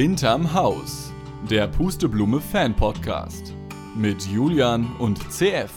Hinterm 0.00 0.54
Haus, 0.54 1.12
der 1.50 1.68
Pusteblume 1.68 2.40
Fan 2.40 2.74
Podcast 2.74 3.52
mit 3.94 4.22
Julian 4.22 4.96
und 4.98 5.18
CF. 5.30 5.70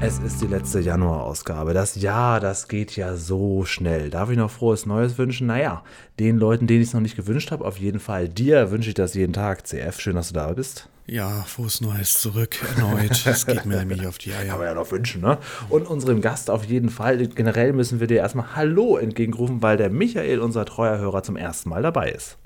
Es 0.00 0.20
ist 0.20 0.40
die 0.40 0.46
letzte 0.46 0.78
Januarausgabe. 0.78 1.74
Das 1.74 1.96
Jahr, 1.96 2.38
das 2.38 2.68
geht 2.68 2.94
ja 2.94 3.16
so 3.16 3.64
schnell. 3.64 4.08
Darf 4.10 4.30
ich 4.30 4.36
noch 4.36 4.52
frohes 4.52 4.86
Neues 4.86 5.18
wünschen? 5.18 5.48
Naja, 5.48 5.82
den 6.20 6.38
Leuten, 6.38 6.68
denen 6.68 6.82
ich 6.82 6.88
es 6.90 6.94
noch 6.94 7.00
nicht 7.00 7.16
gewünscht 7.16 7.50
habe, 7.50 7.64
auf 7.64 7.80
jeden 7.80 7.98
Fall 7.98 8.28
dir 8.28 8.70
wünsche 8.70 8.90
ich 8.90 8.94
das 8.94 9.14
jeden 9.14 9.32
Tag. 9.32 9.66
CF, 9.66 9.98
schön, 9.98 10.14
dass 10.14 10.28
du 10.28 10.34
da 10.34 10.52
bist. 10.52 10.88
Ja, 11.06 11.42
frohes 11.42 11.80
Neues 11.80 12.14
zurück 12.14 12.58
erneut. 12.76 13.10
Das 13.24 13.46
geht 13.46 13.66
mir 13.66 13.78
nämlich 13.78 14.06
auf 14.06 14.18
die 14.18 14.32
Eier. 14.32 14.46
Kann 14.46 14.58
man 14.58 14.66
ja 14.68 14.74
noch 14.74 14.90
wünschen, 14.90 15.20
ne? 15.20 15.38
Und 15.68 15.88
unserem 15.88 16.20
Gast 16.20 16.48
auf 16.48 16.64
jeden 16.64 16.90
Fall. 16.90 17.26
Generell 17.26 17.72
müssen 17.72 18.00
wir 18.00 18.06
dir 18.06 18.18
erstmal 18.18 18.54
Hallo 18.54 18.96
entgegenrufen, 18.96 19.62
weil 19.62 19.76
der 19.76 19.90
Michael, 19.90 20.40
unser 20.40 20.64
treuer 20.64 20.98
Hörer, 20.98 21.22
zum 21.22 21.36
ersten 21.36 21.68
Mal 21.70 21.82
dabei 21.82 22.10
ist. 22.10 22.38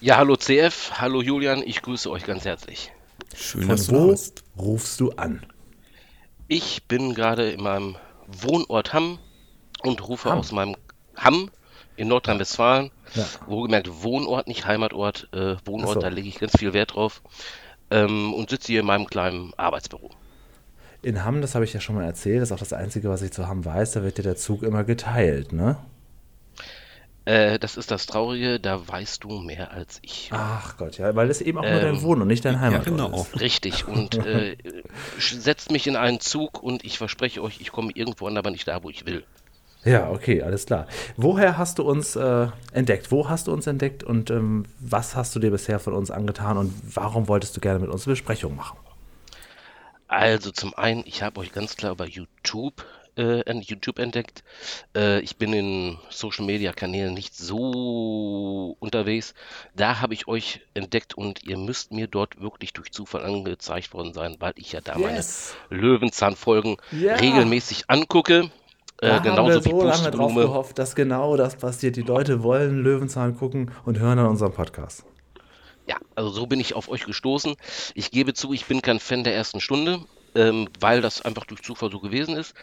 Ja, 0.00 0.18
hallo 0.18 0.36
CF, 0.36 0.92
hallo 0.94 1.22
Julian, 1.22 1.62
ich 1.64 1.82
grüße 1.82 2.10
euch 2.10 2.24
ganz 2.24 2.44
herzlich. 2.44 2.92
Schön, 3.34 3.62
Von 3.62 3.70
dass 3.70 3.86
du 3.86 3.92
wo 3.94 4.06
da 4.06 4.10
bist. 4.12 4.44
rufst 4.58 5.00
du 5.00 5.10
an? 5.12 5.44
Ich 6.48 6.84
bin 6.84 7.14
gerade 7.14 7.50
in 7.50 7.62
meinem 7.62 7.96
Wohnort 8.26 8.92
Hamm 8.92 9.18
und 9.82 10.06
rufe 10.06 10.30
Hamm. 10.30 10.38
aus 10.38 10.52
meinem 10.52 10.76
Hamm 11.16 11.50
in 11.96 12.08
Nordrhein-Westfalen. 12.08 12.90
Ja. 13.14 13.26
Wohlgemerkt 13.46 14.02
Wohnort, 14.02 14.48
nicht 14.48 14.66
Heimatort. 14.66 15.28
Äh, 15.32 15.56
Wohnort, 15.64 15.94
so. 15.94 16.00
da 16.00 16.08
lege 16.08 16.28
ich 16.28 16.38
ganz 16.38 16.52
viel 16.58 16.72
Wert 16.72 16.94
drauf. 16.94 17.22
Ähm, 17.90 18.34
und 18.34 18.50
sitze 18.50 18.68
hier 18.72 18.80
in 18.80 18.86
meinem 18.86 19.06
kleinen 19.06 19.52
Arbeitsbüro. 19.56 20.10
In 21.02 21.24
Hamm, 21.24 21.40
das 21.40 21.54
habe 21.54 21.64
ich 21.64 21.72
ja 21.72 21.80
schon 21.80 21.94
mal 21.94 22.04
erzählt, 22.04 22.42
das 22.42 22.48
ist 22.48 22.52
auch 22.52 22.58
das 22.58 22.72
Einzige, 22.72 23.08
was 23.08 23.22
ich 23.22 23.30
zu 23.30 23.46
Hamm 23.46 23.64
weiß, 23.64 23.92
da 23.92 24.02
wird 24.02 24.18
dir 24.18 24.22
der 24.22 24.36
Zug 24.36 24.62
immer 24.62 24.82
geteilt, 24.82 25.52
ne? 25.52 25.76
Äh, 27.26 27.58
das 27.58 27.76
ist 27.76 27.90
das 27.90 28.06
Traurige, 28.06 28.60
da 28.60 28.86
weißt 28.86 29.24
du 29.24 29.40
mehr 29.40 29.72
als 29.72 29.98
ich. 30.02 30.30
Ach 30.32 30.76
Gott, 30.76 30.96
ja, 30.98 31.14
weil 31.16 31.28
es 31.28 31.40
eben 31.40 31.58
auch 31.58 31.62
nur 31.62 31.72
Ähm, 31.72 31.80
dein 31.82 32.02
Wohn- 32.02 32.22
und 32.22 32.28
nicht 32.28 32.44
dein 32.44 32.60
Heimatort 32.60 32.86
genau. 32.86 33.22
ist. 33.22 33.40
Richtig. 33.40 33.86
Und 33.88 34.14
äh, 34.24 34.56
setzt 35.18 35.72
mich 35.72 35.88
in 35.88 35.96
einen 35.96 36.20
Zug 36.20 36.62
und 36.62 36.84
ich 36.84 36.98
verspreche 36.98 37.42
euch, 37.42 37.60
ich 37.60 37.72
komme 37.72 37.90
irgendwo 37.94 38.28
an, 38.28 38.36
aber 38.36 38.50
nicht 38.50 38.68
da, 38.68 38.82
wo 38.84 38.90
ich 38.90 39.06
will. 39.06 39.24
Ja, 39.86 40.10
okay, 40.10 40.42
alles 40.42 40.66
klar. 40.66 40.86
Woher 41.16 41.56
hast 41.56 41.78
du 41.78 41.84
uns 41.84 42.16
äh, 42.16 42.48
entdeckt? 42.72 43.12
Wo 43.12 43.28
hast 43.28 43.46
du 43.46 43.52
uns 43.52 43.66
entdeckt 43.68 44.02
und 44.02 44.30
ähm, 44.30 44.66
was 44.80 45.14
hast 45.14 45.34
du 45.36 45.38
dir 45.38 45.52
bisher 45.52 45.78
von 45.78 45.94
uns 45.94 46.10
angetan 46.10 46.58
und 46.58 46.74
warum 46.94 47.28
wolltest 47.28 47.56
du 47.56 47.60
gerne 47.60 47.78
mit 47.78 47.88
uns 47.88 48.04
eine 48.06 48.12
Besprechung 48.12 48.56
machen? 48.56 48.76
Also 50.08 50.50
zum 50.50 50.74
einen, 50.74 51.02
ich 51.06 51.22
habe 51.22 51.40
euch 51.40 51.52
ganz 51.52 51.76
klar 51.76 51.92
über 51.92 52.06
YouTube, 52.06 52.84
äh, 53.16 53.42
YouTube 53.60 53.98
entdeckt. 53.98 54.42
Äh, 54.96 55.20
ich 55.20 55.36
bin 55.36 55.52
in 55.52 55.98
Social 56.10 56.44
Media 56.44 56.72
Kanälen 56.72 57.14
nicht 57.14 57.36
so 57.36 58.76
unterwegs. 58.78 59.34
Da 59.74 60.00
habe 60.00 60.14
ich 60.14 60.28
euch 60.28 60.60
entdeckt 60.74 61.14
und 61.14 61.44
ihr 61.44 61.58
müsst 61.58 61.92
mir 61.92 62.06
dort 62.08 62.40
wirklich 62.40 62.72
durch 62.72 62.92
Zufall 62.92 63.24
angezeigt 63.24 63.94
worden 63.94 64.12
sein, 64.12 64.36
weil 64.40 64.52
ich 64.56 64.72
ja 64.72 64.80
da 64.80 64.98
Yes. 64.98 65.54
meine 65.70 65.80
Löwenzahn-Folgen 65.80 66.76
Ja. 66.90 67.14
regelmäßig 67.16 67.84
angucke. 67.88 68.50
Da 69.00 69.08
Äh, 69.08 69.20
haben 69.20 69.24
wir 69.46 69.60
genauso 69.60 69.60
so 69.60 69.82
lange 69.82 70.10
drauf 70.10 70.34
Pusteblume. 70.34 70.42
gehofft, 70.42 70.78
dass 70.78 70.94
genau 70.94 71.36
das 71.36 71.56
passiert. 71.56 71.96
Die 71.96 72.02
Leute 72.02 72.42
wollen 72.42 72.82
Löwenzahn 72.82 73.36
gucken 73.36 73.70
und 73.84 73.98
hören 73.98 74.16
dann 74.18 74.26
unseren 74.26 74.52
Podcast. 74.52 75.04
Ja, 75.86 75.96
also 76.14 76.30
so 76.30 76.46
bin 76.46 76.60
ich 76.60 76.74
auf 76.74 76.88
euch 76.88 77.04
gestoßen. 77.04 77.54
Ich 77.94 78.10
gebe 78.10 78.34
zu, 78.34 78.52
ich 78.52 78.66
bin 78.66 78.82
kein 78.82 78.98
Fan 79.00 79.22
der 79.22 79.34
ersten 79.36 79.60
Stunde, 79.60 80.00
ähm, 80.34 80.68
weil 80.80 81.00
das 81.00 81.22
einfach 81.22 81.44
durch 81.44 81.62
Zufall 81.62 81.90
so 81.92 82.00
gewesen 82.00 82.36
ist. 82.36 82.54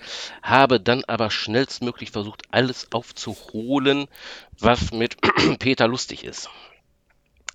Habe 0.41 0.79
dann 0.81 1.03
aber 1.05 1.31
schnellstmöglich 1.31 2.11
versucht, 2.11 2.43
alles 2.51 2.87
aufzuholen, 2.91 4.07
was 4.59 4.91
mit 4.91 5.17
Peter 5.59 5.87
lustig 5.87 6.23
ist. 6.25 6.49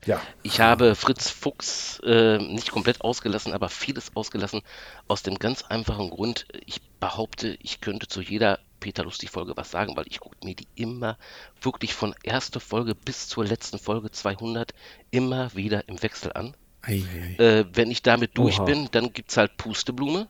Ja, 0.07 0.21
Ich 0.43 0.61
habe 0.61 0.95
Fritz 0.95 1.29
Fuchs 1.29 2.01
äh, 2.05 2.39
nicht 2.39 2.71
komplett 2.71 3.01
ausgelassen, 3.03 3.53
aber 3.53 3.69
vieles 3.69 4.13
ausgelassen. 4.15 4.63
Aus 5.09 5.23
dem 5.23 5.39
ganz 5.39 5.65
einfachen 5.65 6.09
Grund, 6.09 6.47
ich 6.65 6.81
behaupte, 7.01 7.59
ich 7.61 7.81
könnte 7.81 8.07
zu 8.07 8.23
jeder 8.23 8.61
Peter 8.81 9.05
Lustig-Folge 9.05 9.53
was 9.57 9.71
sagen, 9.71 9.97
weil 9.97 10.07
ich 10.09 10.21
gucke 10.21 10.37
mir 10.45 10.55
die 10.55 10.69
immer 10.75 11.19
wirklich 11.61 11.95
von 11.95 12.15
erster 12.23 12.61
Folge 12.61 12.95
bis 12.95 13.29
zur 13.29 13.45
letzten 13.45 13.79
Folge 13.79 14.11
200 14.11 14.73
immer 15.11 15.55
wieder 15.55 15.89
im 15.89 16.03
Wechsel 16.03 16.33
an. 16.33 16.55
Ei, 16.83 17.03
ei. 17.39 17.43
Äh, 17.43 17.65
wenn 17.73 17.91
ich 17.91 18.03
damit 18.03 18.37
durch 18.39 18.59
Oha. 18.59 18.65
bin, 18.67 18.89
dann 18.93 19.13
gibt 19.13 19.31
es 19.31 19.37
halt 19.37 19.57
Pusteblume. 19.57 20.29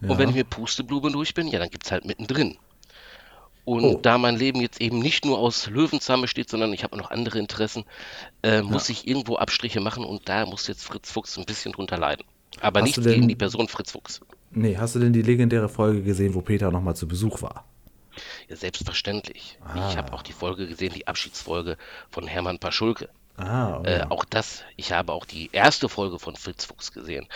Ja. 0.00 0.08
Und 0.10 0.18
wenn 0.18 0.30
ich 0.30 0.34
mit 0.34 0.50
Pusteblume 0.50 1.10
durch 1.12 1.34
bin, 1.34 1.46
ja, 1.48 1.58
dann 1.58 1.70
gibt 1.70 1.84
es 1.86 1.92
halt 1.92 2.04
mittendrin. 2.04 2.56
Und 3.64 3.82
Oh. 3.84 3.98
da 4.02 4.18
mein 4.18 4.36
Leben 4.36 4.60
jetzt 4.60 4.80
eben 4.82 4.98
nicht 4.98 5.24
nur 5.24 5.38
aus 5.38 5.68
Löwenzahn 5.68 6.20
besteht, 6.20 6.50
sondern 6.50 6.72
ich 6.74 6.84
habe 6.84 6.96
noch 6.98 7.10
andere 7.10 7.38
Interessen, 7.38 7.84
äh, 8.42 8.60
muss 8.60 8.90
ich 8.90 9.08
irgendwo 9.08 9.36
Abstriche 9.36 9.80
machen 9.80 10.04
und 10.04 10.28
da 10.28 10.44
muss 10.44 10.66
jetzt 10.66 10.84
Fritz 10.84 11.10
Fuchs 11.10 11.38
ein 11.38 11.46
bisschen 11.46 11.72
drunter 11.72 11.96
leiden. 11.96 12.24
Aber 12.60 12.80
Hast 12.80 12.86
nicht 12.86 12.96
denn- 12.98 13.14
gegen 13.14 13.28
die 13.28 13.36
Person 13.36 13.68
Fritz 13.68 13.92
Fuchs. 13.92 14.20
nee, 14.50 14.76
hast 14.76 14.94
du 14.96 14.98
denn 14.98 15.12
die 15.14 15.22
legendäre 15.22 15.68
Folge 15.70 16.02
gesehen, 16.02 16.34
wo 16.34 16.40
Peter 16.42 16.70
nochmal 16.70 16.94
zu 16.94 17.08
Besuch 17.08 17.40
war? 17.40 17.64
Ja, 18.48 18.56
selbstverständlich. 18.56 19.58
Ah. 19.64 19.90
Ich 19.90 19.96
habe 19.96 20.12
auch 20.12 20.22
die 20.22 20.32
Folge 20.32 20.66
gesehen, 20.66 20.92
die 20.94 21.06
Abschiedsfolge 21.06 21.76
von 22.10 22.26
Hermann 22.26 22.58
Paschulke. 22.58 23.08
Ah, 23.36 23.78
okay. 23.78 24.00
Äh, 24.00 24.06
auch 24.10 24.24
das, 24.24 24.62
ich 24.76 24.92
habe 24.92 25.12
auch 25.12 25.24
die 25.24 25.50
erste 25.52 25.88
Folge 25.88 26.18
von 26.18 26.36
Fritz 26.36 26.64
Fuchs 26.64 26.92
gesehen. 26.92 27.26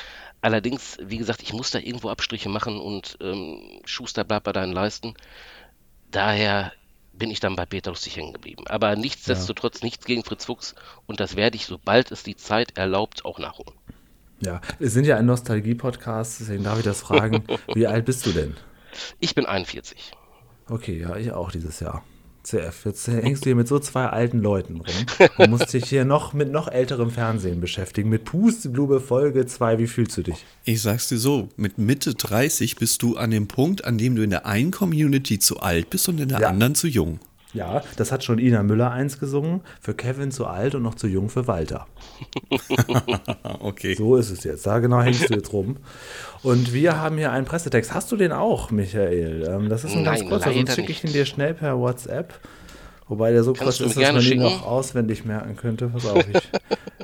Allerdings, 0.40 0.96
wie 1.02 1.18
gesagt, 1.18 1.42
ich 1.42 1.52
muss 1.52 1.72
da 1.72 1.80
irgendwo 1.80 2.08
Abstriche 2.10 2.48
machen 2.48 2.80
und 2.80 3.18
ähm, 3.20 3.80
Schuster 3.84 4.22
bleibt 4.22 4.44
bei 4.44 4.52
deinen 4.52 4.72
Leisten. 4.72 5.14
Daher 6.12 6.72
bin 7.12 7.30
ich 7.30 7.40
dann 7.40 7.56
bei 7.56 7.66
Peter 7.66 7.90
Lustig 7.90 8.16
hängen 8.16 8.32
geblieben. 8.32 8.64
Aber 8.68 8.94
nichtsdestotrotz 8.94 9.82
nichts 9.82 10.04
gegen 10.04 10.22
Fritz 10.22 10.44
Fuchs 10.44 10.76
und 11.06 11.18
das 11.18 11.34
werde 11.34 11.56
ich, 11.56 11.66
sobald 11.66 12.12
es 12.12 12.22
die 12.22 12.36
Zeit 12.36 12.78
erlaubt, 12.78 13.24
auch 13.24 13.40
nachholen. 13.40 13.74
ja, 14.40 14.60
wir 14.78 14.90
sind 14.90 15.04
ja 15.04 15.16
ein 15.16 15.26
Nostalgie-Podcast, 15.26 16.38
deswegen 16.40 16.62
darf 16.62 16.78
ich 16.78 16.84
das 16.84 17.00
fragen. 17.00 17.44
Wie 17.74 17.88
alt 17.88 18.04
bist 18.04 18.24
du 18.24 18.30
denn? 18.30 18.56
Ich 19.18 19.34
bin 19.34 19.46
41. 19.46 20.12
Okay, 20.68 21.00
ja, 21.00 21.16
ich 21.16 21.32
auch 21.32 21.50
dieses 21.50 21.80
Jahr. 21.80 22.04
CF, 22.44 22.86
jetzt 22.86 23.06
hängst 23.08 23.44
du 23.44 23.48
hier 23.50 23.56
mit 23.56 23.68
so 23.68 23.78
zwei 23.78 24.06
alten 24.06 24.38
Leuten 24.38 24.80
rum 24.80 25.28
und 25.36 25.50
musst 25.50 25.72
dich 25.74 25.84
hier 25.86 26.06
noch 26.06 26.32
mit 26.32 26.50
noch 26.50 26.68
älterem 26.68 27.10
Fernsehen 27.10 27.60
beschäftigen. 27.60 28.08
Mit 28.08 28.24
Pusteblume 28.24 29.00
Folge 29.00 29.44
2, 29.44 29.78
wie 29.78 29.86
fühlst 29.86 30.16
du 30.16 30.22
dich? 30.22 30.46
Ich 30.64 30.80
sag's 30.80 31.08
dir 31.08 31.18
so, 31.18 31.50
mit 31.56 31.76
Mitte 31.76 32.14
30 32.14 32.76
bist 32.76 33.02
du 33.02 33.16
an 33.16 33.30
dem 33.32 33.48
Punkt, 33.48 33.84
an 33.84 33.98
dem 33.98 34.16
du 34.16 34.22
in 34.22 34.30
der 34.30 34.46
einen 34.46 34.70
Community 34.70 35.38
zu 35.38 35.60
alt 35.60 35.90
bist 35.90 36.08
und 36.08 36.20
in 36.20 36.28
der 36.30 36.40
Ja. 36.40 36.48
anderen 36.48 36.74
zu 36.74 36.86
jung. 36.86 37.18
Ja, 37.58 37.82
das 37.96 38.12
hat 38.12 38.22
schon 38.22 38.38
Ina 38.38 38.62
Müller 38.62 38.92
eins 38.92 39.18
gesungen. 39.18 39.62
Für 39.80 39.92
Kevin 39.92 40.30
zu 40.30 40.46
alt 40.46 40.76
und 40.76 40.82
noch 40.84 40.94
zu 40.94 41.08
jung 41.08 41.28
für 41.28 41.48
Walter. 41.48 41.86
Okay. 43.60 43.94
So 43.94 44.16
ist 44.16 44.30
es 44.30 44.44
jetzt. 44.44 44.66
Da 44.66 44.78
genau 44.78 45.02
hängst 45.02 45.28
du 45.28 45.34
jetzt 45.34 45.52
rum. 45.52 45.76
Und 46.42 46.72
wir 46.72 47.00
haben 47.00 47.16
hier 47.16 47.32
einen 47.32 47.44
Pressetext. 47.44 47.92
Hast 47.92 48.12
du 48.12 48.16
den 48.16 48.30
auch, 48.30 48.70
Michael? 48.70 49.46
Ähm, 49.48 49.68
das 49.68 49.84
ist 49.84 49.96
ein 49.96 50.04
ganz 50.04 50.20
Nein, 50.20 50.28
kurzer, 50.28 50.52
sonst 50.52 50.74
schicke 50.74 50.92
ich 50.92 51.02
ihn 51.04 51.12
dir 51.12 51.24
schnell 51.24 51.54
per 51.54 51.78
WhatsApp. 51.78 52.34
Wobei 53.08 53.32
der 53.32 53.42
so 53.42 53.52
kurz 53.52 53.78
Kannst 53.78 53.80
ist, 53.80 53.96
dass 53.96 54.12
man 54.12 54.22
ihn 54.22 54.40
noch 54.40 54.64
auswendig 54.64 55.24
merken 55.24 55.56
könnte. 55.56 55.88
Pass 55.88 56.06
auf, 56.06 56.24
ich, 56.28 56.48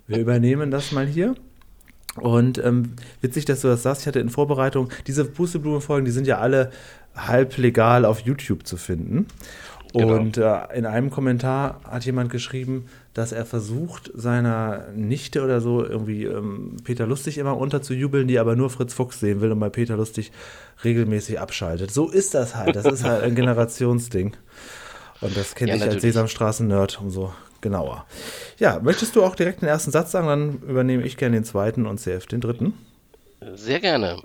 wir 0.06 0.18
übernehmen 0.18 0.70
das 0.70 0.92
mal 0.92 1.06
hier. 1.06 1.34
Und 2.16 2.58
ähm, 2.58 2.92
witzig, 3.20 3.44
dass 3.44 3.60
du 3.62 3.68
das 3.68 3.82
sagst. 3.82 4.02
Ich 4.02 4.06
hatte 4.06 4.20
in 4.20 4.28
Vorbereitung, 4.28 4.90
diese 5.06 5.24
Pusteblumenfolgen, 5.24 6.04
die 6.04 6.12
sind 6.12 6.26
ja 6.26 6.38
alle 6.38 6.70
halb 7.16 7.56
legal 7.56 8.04
auf 8.04 8.20
YouTube 8.20 8.66
zu 8.66 8.76
finden. 8.76 9.26
Genau. 9.94 10.14
Und 10.14 10.36
äh, 10.38 10.66
in 10.74 10.86
einem 10.86 11.10
Kommentar 11.10 11.80
hat 11.88 12.04
jemand 12.04 12.30
geschrieben, 12.30 12.86
dass 13.14 13.32
er 13.32 13.46
versucht, 13.46 14.10
seiner 14.14 14.88
Nichte 14.94 15.44
oder 15.44 15.60
so 15.60 15.84
irgendwie 15.84 16.24
ähm, 16.24 16.76
Peter 16.84 17.06
Lustig 17.06 17.38
immer 17.38 17.56
unterzujubeln, 17.56 18.26
die 18.26 18.38
aber 18.40 18.56
nur 18.56 18.70
Fritz 18.70 18.92
Fuchs 18.92 19.20
sehen 19.20 19.40
will 19.40 19.52
und 19.52 19.60
bei 19.60 19.70
Peter 19.70 19.96
Lustig 19.96 20.32
regelmäßig 20.82 21.38
abschaltet. 21.38 21.92
So 21.92 22.10
ist 22.10 22.34
das 22.34 22.56
halt. 22.56 22.74
Das 22.76 22.88
ist 22.88 23.04
halt 23.04 23.22
ein 23.22 23.34
Generationsding. 23.36 24.36
Und 25.20 25.36
das 25.36 25.54
kenne 25.54 25.70
Ja, 25.70 25.76
ich 25.76 25.86
als 25.86 25.94
natürlich. 25.94 26.02
Sesamstraßen-Nerd 26.02 27.00
umso 27.00 27.32
genauer. 27.60 28.06
Ja, 28.58 28.80
möchtest 28.80 29.16
du 29.16 29.24
auch 29.24 29.36
direkt 29.36 29.62
den 29.62 29.68
ersten 29.68 29.90
Satz 29.92 30.10
sagen? 30.12 30.26
Dann 30.26 30.60
übernehme 30.62 31.04
ich 31.04 31.16
gerne 31.16 31.36
den 31.36 31.44
zweiten 31.44 31.86
und 31.86 31.98
CF 32.00 32.26
den 32.26 32.40
dritten. 32.40 32.74
Sehr 33.54 33.80
gerne. 33.80 34.22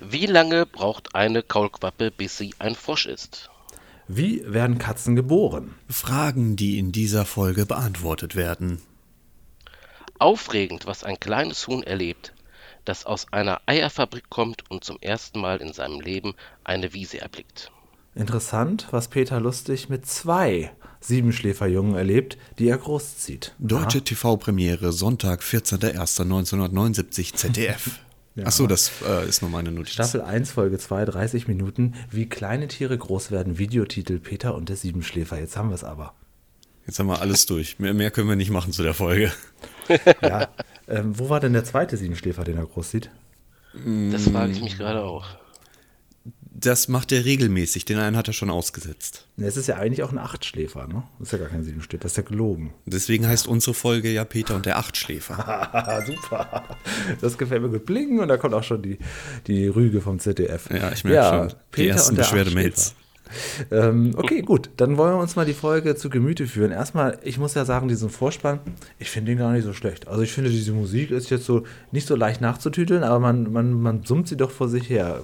Wie 0.00 0.26
lange 0.26 0.66
braucht 0.66 1.14
eine 1.14 1.42
Kaulquappe, 1.42 2.10
bis 2.10 2.38
sie 2.38 2.54
ein 2.58 2.74
Frosch 2.74 3.06
ist? 3.06 3.50
Wie 4.08 4.42
werden 4.46 4.78
Katzen 4.78 5.16
geboren? 5.16 5.74
Fragen, 5.88 6.54
die 6.54 6.78
in 6.78 6.92
dieser 6.92 7.24
Folge 7.24 7.66
beantwortet 7.66 8.36
werden. 8.36 8.80
Aufregend, 10.18 10.86
was 10.86 11.02
ein 11.02 11.18
kleines 11.18 11.66
Huhn 11.66 11.82
erlebt, 11.82 12.32
das 12.84 13.04
aus 13.04 13.26
einer 13.32 13.60
Eierfabrik 13.66 14.30
kommt 14.30 14.70
und 14.70 14.84
zum 14.84 14.98
ersten 15.00 15.40
Mal 15.40 15.58
in 15.58 15.72
seinem 15.72 16.00
Leben 16.00 16.34
eine 16.62 16.94
Wiese 16.94 17.20
erblickt. 17.20 17.72
Interessant, 18.14 18.86
was 18.92 19.08
Peter 19.08 19.40
Lustig 19.40 19.88
mit 19.88 20.06
zwei 20.06 20.70
Siebenschläferjungen 21.00 21.96
erlebt, 21.96 22.38
die 22.58 22.68
er 22.68 22.78
großzieht. 22.78 23.54
Deutsche 23.58 24.02
TV-Premiere, 24.02 24.92
Sonntag, 24.92 25.42
14.01.1979, 25.42 27.34
ZDF. 27.34 28.00
Ach 28.44 28.52
so, 28.52 28.66
das 28.66 28.90
äh, 29.06 29.26
ist 29.28 29.40
nur 29.42 29.50
meine 29.50 29.70
Notiz. 29.72 29.94
Staffel 29.94 30.20
1, 30.20 30.50
Folge 30.50 30.78
2, 30.78 31.06
30 31.06 31.48
Minuten. 31.48 31.94
Wie 32.10 32.28
kleine 32.28 32.68
Tiere 32.68 32.96
groß 32.96 33.30
werden. 33.30 33.58
Videotitel 33.58 34.18
Peter 34.18 34.54
und 34.54 34.68
der 34.68 34.76
Siebenschläfer. 34.76 35.38
Jetzt 35.38 35.56
haben 35.56 35.70
wir 35.70 35.74
es 35.74 35.84
aber. 35.84 36.14
Jetzt 36.86 36.98
haben 36.98 37.06
wir 37.08 37.20
alles 37.20 37.46
durch. 37.46 37.78
Mehr, 37.78 37.94
mehr 37.94 38.10
können 38.10 38.28
wir 38.28 38.36
nicht 38.36 38.50
machen 38.50 38.72
zu 38.72 38.82
der 38.82 38.94
Folge. 38.94 39.32
Ja. 40.20 40.48
ähm, 40.88 41.16
wo 41.16 41.28
war 41.28 41.38
denn 41.38 41.52
der 41.52 41.64
zweite 41.64 41.96
Siebenschläfer, 41.96 42.42
den 42.42 42.56
er 42.56 42.66
groß 42.66 42.90
sieht? 42.90 43.10
Das 44.10 44.28
frage 44.28 44.50
ich 44.50 44.60
mich 44.60 44.76
gerade 44.78 45.04
auch. 45.04 45.26
Das 46.58 46.88
macht 46.88 47.12
er 47.12 47.26
regelmäßig. 47.26 47.84
Den 47.84 47.98
einen 47.98 48.16
hat 48.16 48.28
er 48.28 48.32
schon 48.32 48.48
ausgesetzt. 48.48 49.26
Es 49.36 49.58
ist 49.58 49.66
ja 49.66 49.76
eigentlich 49.76 50.02
auch 50.02 50.10
ein 50.10 50.18
Achtschläfer, 50.18 50.86
ne? 50.86 51.02
Das 51.18 51.28
ist 51.28 51.32
ja 51.32 51.38
gar 51.38 51.48
kein 51.48 51.62
Siebenschläfer, 51.62 52.02
das 52.02 52.12
ist 52.12 52.16
ja 52.16 52.22
gelogen. 52.22 52.72
Deswegen 52.86 53.28
heißt 53.28 53.46
unsere 53.46 53.74
Folge 53.74 54.10
ja 54.10 54.24
Peter 54.24 54.56
und 54.56 54.64
der 54.64 54.78
Achtschläfer. 54.78 56.02
Super. 56.06 56.64
Das 57.20 57.36
gefällt 57.36 57.60
mir 57.60 57.68
gut. 57.68 57.84
Bling 57.84 58.20
und 58.20 58.28
da 58.28 58.38
kommt 58.38 58.54
auch 58.54 58.62
schon 58.62 58.80
die, 58.80 58.98
die 59.46 59.68
Rüge 59.68 60.00
vom 60.00 60.18
ZDF. 60.18 60.70
Ja, 60.70 60.92
ich 60.92 61.04
merke 61.04 61.50
schon. 61.50 61.60
Die 61.76 61.88
ersten 61.88 62.10
und 62.10 62.16
der 62.16 62.22
Beschwerdemails. 62.22 62.94
Ähm, 63.70 64.14
okay, 64.16 64.40
gut. 64.40 64.70
Dann 64.78 64.96
wollen 64.96 65.14
wir 65.14 65.20
uns 65.20 65.36
mal 65.36 65.44
die 65.44 65.52
Folge 65.52 65.94
zu 65.96 66.08
Gemüte 66.08 66.46
führen. 66.46 66.70
Erstmal, 66.70 67.18
ich 67.22 67.38
muss 67.38 67.54
ja 67.54 67.66
sagen, 67.66 67.88
diesen 67.88 68.08
Vorspann, 68.08 68.60
ich 68.98 69.10
finde 69.10 69.32
den 69.32 69.38
gar 69.38 69.52
nicht 69.52 69.64
so 69.64 69.74
schlecht. 69.74 70.08
Also 70.08 70.22
ich 70.22 70.32
finde, 70.32 70.48
diese 70.48 70.72
Musik 70.72 71.10
ist 71.10 71.28
jetzt 71.28 71.44
so 71.44 71.64
nicht 71.92 72.06
so 72.06 72.16
leicht 72.16 72.40
nachzutüteln, 72.40 73.02
aber 73.02 73.18
man, 73.18 73.52
man, 73.52 73.72
man 73.74 74.04
summt 74.04 74.28
sie 74.28 74.36
doch 74.36 74.50
vor 74.50 74.68
sich 74.68 74.88
her. 74.88 75.20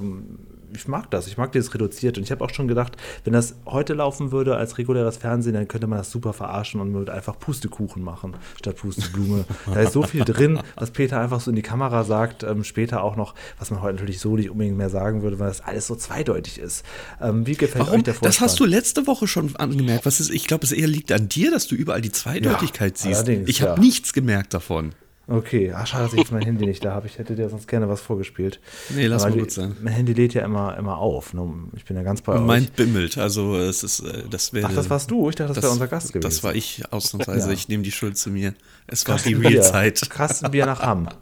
Ich 0.74 0.88
mag 0.88 1.10
das, 1.10 1.26
ich 1.26 1.36
mag 1.36 1.52
dieses 1.52 1.72
reduziert 1.74 2.18
und 2.18 2.24
ich 2.24 2.30
habe 2.30 2.44
auch 2.44 2.50
schon 2.50 2.68
gedacht, 2.68 2.96
wenn 3.24 3.32
das 3.32 3.56
heute 3.66 3.94
laufen 3.94 4.32
würde 4.32 4.56
als 4.56 4.78
reguläres 4.78 5.16
Fernsehen, 5.16 5.54
dann 5.54 5.68
könnte 5.68 5.86
man 5.86 5.98
das 5.98 6.10
super 6.10 6.32
verarschen 6.32 6.80
und 6.80 6.92
würde 6.94 7.12
einfach 7.12 7.38
Pustekuchen 7.38 8.02
machen 8.02 8.34
statt 8.58 8.76
Pusteblume. 8.76 9.44
da 9.66 9.80
ist 9.80 9.92
so 9.92 10.02
viel 10.02 10.24
drin, 10.24 10.60
was 10.76 10.90
Peter 10.90 11.20
einfach 11.20 11.40
so 11.40 11.50
in 11.50 11.56
die 11.56 11.62
Kamera 11.62 12.04
sagt, 12.04 12.42
ähm, 12.42 12.64
später 12.64 13.02
auch 13.02 13.16
noch, 13.16 13.34
was 13.58 13.70
man 13.70 13.82
heute 13.82 13.94
natürlich 13.94 14.20
so 14.20 14.36
nicht 14.36 14.50
unbedingt 14.50 14.76
mehr 14.76 14.90
sagen 14.90 15.22
würde, 15.22 15.38
weil 15.38 15.48
das 15.48 15.60
alles 15.60 15.86
so 15.86 15.94
zweideutig 15.94 16.58
ist. 16.58 16.84
Ähm, 17.20 17.46
wie 17.46 17.54
gefällt 17.54 17.86
Warum? 17.86 17.98
euch 17.98 18.04
der 18.04 18.14
Vorspann? 18.14 18.28
Das 18.28 18.40
hast 18.40 18.60
du 18.60 18.64
letzte 18.64 19.06
Woche 19.06 19.26
schon 19.26 19.54
angemerkt. 19.56 20.06
Was 20.06 20.20
ist, 20.20 20.30
ich 20.30 20.46
glaube, 20.46 20.64
es 20.64 20.72
eher 20.72 20.88
liegt 20.88 21.12
an 21.12 21.28
dir, 21.28 21.50
dass 21.50 21.66
du 21.66 21.74
überall 21.74 22.00
die 22.00 22.12
Zweideutigkeit 22.12 22.98
Ja, 23.04 23.14
siehst. 23.14 23.28
Ich 23.28 23.62
habe 23.62 23.74
ja. 23.74 23.78
nichts 23.80 24.12
gemerkt 24.12 24.54
davon. 24.54 24.92
Okay, 25.28 25.72
ach 25.72 25.86
schade, 25.86 26.04
dass 26.04 26.12
ich 26.14 26.18
jetzt 26.18 26.32
mein 26.32 26.42
Handy 26.42 26.66
nicht 26.66 26.84
da 26.84 26.92
habe. 26.94 27.06
Ich 27.06 27.18
hätte 27.18 27.36
dir 27.36 27.48
sonst 27.48 27.68
gerne 27.68 27.88
was 27.88 28.00
vorgespielt. 28.00 28.60
Nee, 28.90 29.06
lass 29.06 29.22
Aber 29.22 29.30
mal 29.30 29.34
die- 29.36 29.40
gut 29.42 29.52
sein. 29.52 29.76
Mein 29.80 29.92
Handy 29.92 30.12
lädt 30.14 30.34
ja 30.34 30.44
immer, 30.44 30.76
immer 30.76 30.98
auf. 30.98 31.32
ne? 31.32 31.48
Ich 31.76 31.84
bin 31.84 31.96
ja 31.96 32.02
ganz 32.02 32.22
bei 32.22 32.34
euch. 32.34 32.40
Mein 32.40 32.66
bimmelt. 32.74 33.16
Also 33.18 33.56
es 33.56 33.84
ist, 33.84 34.00
äh, 34.00 34.24
das 34.28 34.52
wäre. 34.52 34.66
Ach, 34.68 34.74
das 34.74 34.90
warst 34.90 35.10
du? 35.10 35.28
Ich 35.30 35.36
dachte, 35.36 35.52
das, 35.54 35.62
wäre 35.62 35.72
unser 35.72 35.86
Gast 35.86 36.08
gewesen. 36.12 36.22
Das 36.28 36.42
war 36.42 36.54
ich 36.54 36.82
ausnahmsweise. 36.90 37.46
Ja. 37.48 37.52
Ich 37.54 37.68
nehme 37.68 37.84
die 37.84 37.92
Schuld 37.92 38.18
zu 38.18 38.30
mir. 38.30 38.54
Es 38.88 39.06
war 39.06 39.16
die 39.16 39.22
Kastenbier. 39.32 39.50
Real-Zeit. 39.50 40.10
Kastenbier 40.10 40.66
nach 40.66 40.80
Hamm. 40.82 41.08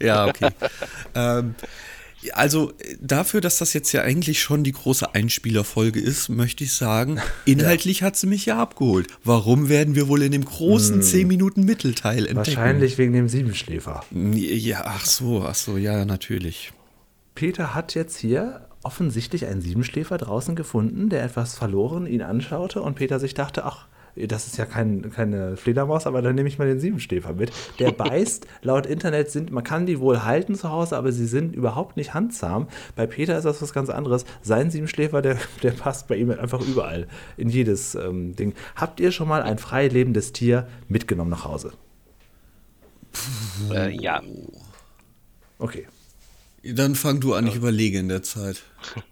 Ja, 0.00 0.26
okay. 0.26 0.48
ähm, 1.14 1.54
also 2.32 2.72
äh, 2.78 2.96
dafür, 3.00 3.40
dass 3.40 3.58
das 3.58 3.72
jetzt 3.72 3.92
ja 3.92 4.02
eigentlich 4.02 4.42
schon 4.42 4.64
die 4.64 4.72
große 4.72 5.14
Einspielerfolge 5.14 6.00
ist, 6.00 6.28
möchte 6.28 6.64
ich 6.64 6.72
sagen, 6.72 7.20
inhaltlich 7.44 8.02
hat 8.02 8.16
sie 8.16 8.26
mich 8.26 8.46
ja 8.46 8.58
abgeholt. 8.58 9.08
Warum 9.22 9.68
werden 9.68 9.94
wir 9.94 10.08
wohl 10.08 10.22
in 10.22 10.32
dem 10.32 10.44
großen 10.44 11.02
10 11.02 11.26
Minuten 11.26 11.64
Mittelteil 11.64 12.26
entdecken? 12.26 12.36
Wahrscheinlich 12.36 12.98
wegen 12.98 13.12
dem 13.12 13.28
Siebenschläfer. 13.28 14.04
Ja, 14.12 14.82
ach 14.84 15.04
so, 15.04 15.44
ach 15.44 15.54
so, 15.54 15.76
ja, 15.76 16.04
natürlich. 16.04 16.72
Peter 17.34 17.74
hat 17.74 17.94
jetzt 17.94 18.16
hier 18.18 18.68
offensichtlich 18.82 19.46
einen 19.46 19.60
Siebenschläfer 19.60 20.18
draußen 20.18 20.54
gefunden, 20.54 21.08
der 21.08 21.24
etwas 21.24 21.54
verloren 21.56 22.06
ihn 22.06 22.22
anschaute 22.22 22.82
und 22.82 22.94
Peter 22.94 23.18
sich 23.18 23.34
dachte, 23.34 23.64
ach, 23.64 23.88
das 24.16 24.46
ist 24.46 24.56
ja 24.56 24.66
kein, 24.66 25.10
keine 25.10 25.56
Fledermaus, 25.56 26.06
aber 26.06 26.22
dann 26.22 26.34
nehme 26.34 26.48
ich 26.48 26.58
mal 26.58 26.66
den 26.66 26.80
Siebenschläfer 26.80 27.34
mit. 27.34 27.52
Der 27.78 27.92
beißt, 27.92 28.46
laut 28.62 28.86
Internet 28.86 29.30
sind, 29.30 29.50
man 29.50 29.64
kann 29.64 29.86
die 29.86 30.00
wohl 30.00 30.24
halten 30.24 30.54
zu 30.54 30.70
Hause, 30.70 30.96
aber 30.96 31.12
sie 31.12 31.26
sind 31.26 31.54
überhaupt 31.54 31.96
nicht 31.96 32.14
handzahm. 32.14 32.68
Bei 32.96 33.06
Peter 33.06 33.36
ist 33.36 33.44
das 33.44 33.62
was 33.62 33.72
ganz 33.72 33.90
anderes. 33.90 34.24
Sein 34.42 34.70
Siebenschläfer, 34.70 35.22
der, 35.22 35.38
der 35.62 35.72
passt 35.72 36.08
bei 36.08 36.16
ihm 36.16 36.30
einfach 36.30 36.60
überall, 36.60 37.08
in 37.36 37.48
jedes 37.48 37.94
ähm, 37.94 38.36
Ding. 38.36 38.54
Habt 38.76 39.00
ihr 39.00 39.12
schon 39.12 39.28
mal 39.28 39.42
ein 39.42 39.58
frei 39.58 39.88
lebendes 39.88 40.32
Tier 40.32 40.66
mitgenommen 40.88 41.30
nach 41.30 41.44
Hause? 41.44 41.72
Äh, 43.70 43.90
ja, 43.90 44.20
Okay. 45.58 45.86
Dann 46.62 46.94
fang 46.94 47.20
du 47.20 47.34
an, 47.34 47.46
ich 47.46 47.54
überlege 47.54 47.98
in 47.98 48.08
der 48.08 48.22
Zeit. 48.22 48.62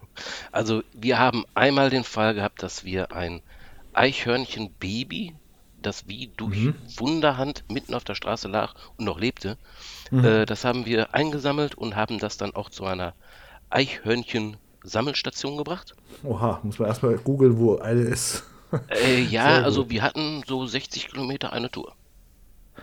also 0.53 0.83
wir 0.93 1.19
haben 1.19 1.45
einmal 1.55 1.91
den 1.91 2.05
Fall 2.05 2.35
gehabt, 2.35 2.63
dass 2.63 2.85
wir 2.85 3.13
ein 3.13 3.41
Eichhörnchen-Baby, 3.95 5.35
das 5.81 6.07
wie 6.07 6.31
durch 6.37 6.73
Wunderhand 6.97 7.65
mitten 7.71 7.95
auf 7.95 8.05
der 8.05 8.15
Straße 8.15 8.49
lag 8.49 8.75
und 8.97 9.05
noch 9.05 9.19
lebte, 9.19 9.59
äh, 10.13 10.47
das 10.47 10.65
haben 10.65 10.87
wir 10.87 11.15
eingesammelt 11.15 11.75
und 11.75 11.97
haben 11.97 12.19
das 12.19 12.37
dann 12.37 12.55
auch 12.55 12.71
zu 12.71 12.85
einer 12.85 13.15
Eichhörnchen-Sammelstation 13.71 15.57
gebracht. 15.57 15.95
Oha, 16.23 16.61
muss 16.63 16.79
man 16.79 16.89
erstmal 16.89 17.17
googeln, 17.19 17.59
wo 17.59 17.79
eine 17.79 18.03
ist. 18.03 18.45
Äh, 18.89 19.23
ja, 19.31 19.63
also 19.63 19.91
wir 19.91 20.03
hatten 20.03 20.43
so 20.47 20.67
60 20.67 21.09
Kilometer 21.09 21.53
eine 21.53 21.71
Tour. 21.71 21.95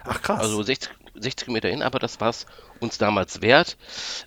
Ach 0.03 0.21
krass. 0.21 0.41
Also 0.41 0.61
60, 0.61 0.89
60 1.21 1.45
Kilometer 1.45 1.69
hin, 1.69 1.81
aber 1.81 1.99
das 1.99 2.19
war 2.19 2.29
es 2.29 2.45
uns 2.79 2.97
damals 2.97 3.41
wert. 3.41 3.77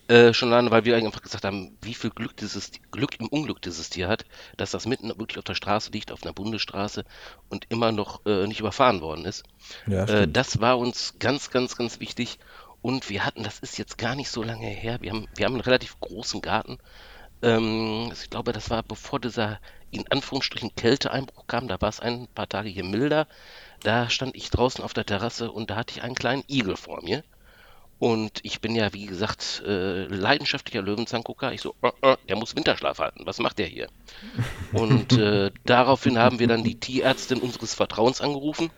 Äh, 0.09 0.33
schon 0.33 0.53
alleine, 0.53 0.71
weil 0.71 0.85
wir 0.85 0.97
einfach 0.97 1.23
gesagt 1.23 1.45
haben, 1.45 1.77
wie 1.83 1.95
viel 1.95 2.11
Glück 2.11 2.37
dieses 2.37 2.71
Glück 2.91 3.19
im 3.21 3.29
Unglück 3.29 3.63
dieses 3.63 3.91
Tier 3.91 4.09
hat, 4.09 4.25
dass 4.57 4.71
das 4.71 4.87
mitten 4.87 5.09
wirklich 5.09 5.39
auf 5.39 5.45
der 5.45 5.55
Straße 5.55 5.91
liegt, 5.91 6.13
auf 6.13 6.23
einer 6.23 6.33
Bundesstraße 6.33 7.05
und 7.49 7.67
immer 7.69 7.93
noch 7.93 8.25
äh, 8.27 8.47
nicht 8.47 8.61
überfahren 8.61 9.01
worden 9.01 9.25
ist. 9.25 9.45
ja, 9.87 10.05
Äh, 10.05 10.29
das 10.29 10.61
war 10.61 10.79
uns 10.79 11.15
ganz, 11.19 11.51
ganz, 11.51 11.77
ganz 11.77 12.01
wichtig. 12.01 12.39
Und 12.83 13.09
wir 13.09 13.25
hatten, 13.25 13.45
das 13.45 13.61
ist 13.61 13.79
jetzt 13.79 13.97
gar 13.97 14.17
nicht 14.17 14.31
so 14.31 14.43
lange 14.43 14.67
her, 14.67 14.99
wir 15.01 15.13
haben, 15.13 15.29
wir 15.37 15.47
haben 15.47 15.55
einen 15.55 15.61
relativ 15.61 15.99
großen 16.01 16.41
Garten. 16.43 16.79
Ähm, 17.41 18.11
ich 18.13 18.29
glaube, 18.31 18.53
das 18.53 18.71
war 18.71 18.83
bevor 18.83 19.21
dieser 19.21 19.61
in 19.93 20.11
Anführungsstrichen 20.11 20.75
Kälteeinbruch 20.75 21.47
kam, 21.47 21.69
da 21.69 21.81
war 21.81 21.91
es 21.91 22.01
ein 22.01 22.27
paar 22.35 22.49
Tage 22.49 22.69
hier 22.69 22.85
milder. 22.85 23.29
Da 23.83 24.11
stand 24.11 24.35
ich 24.35 24.51
draußen 24.51 24.83
auf 24.83 24.95
der 24.95 25.07
Terrasse 25.07 25.53
und 25.53 25.71
da 25.71 25.77
hatte 25.77 25.95
ich 25.95 26.03
einen 26.03 26.15
kleinen 26.15 26.45
Igel 26.49 26.77
vor 26.77 27.03
mir. 27.03 27.23
Und 27.99 28.41
ich 28.43 28.61
bin 28.61 28.75
ja, 28.75 28.93
wie 28.93 29.07
gesagt, 29.07 29.63
äh, 29.65 30.07
leidenschaftlicher 30.07 30.83
Löwenzahngucker. 30.83 31.53
Ich 31.53 31.61
so, 31.61 31.77
äh, 31.83 31.93
äh, 32.01 32.17
der 32.29 32.37
muss 32.37 32.57
Winterschlaf 32.57 32.99
halten. 32.99 33.27
Was 33.27 33.39
macht 33.39 33.59
der 33.59 33.67
hier? 33.67 33.87
Und 34.73 35.13
äh, 35.13 35.53
daraufhin 35.65 36.19
haben 36.19 36.41
wir 36.41 36.49
dann 36.49 36.65
die 36.65 36.81
Tierärztin 36.81 37.39
unseres 37.39 37.75
Vertrauens 37.75 38.21
angerufen 38.21 38.71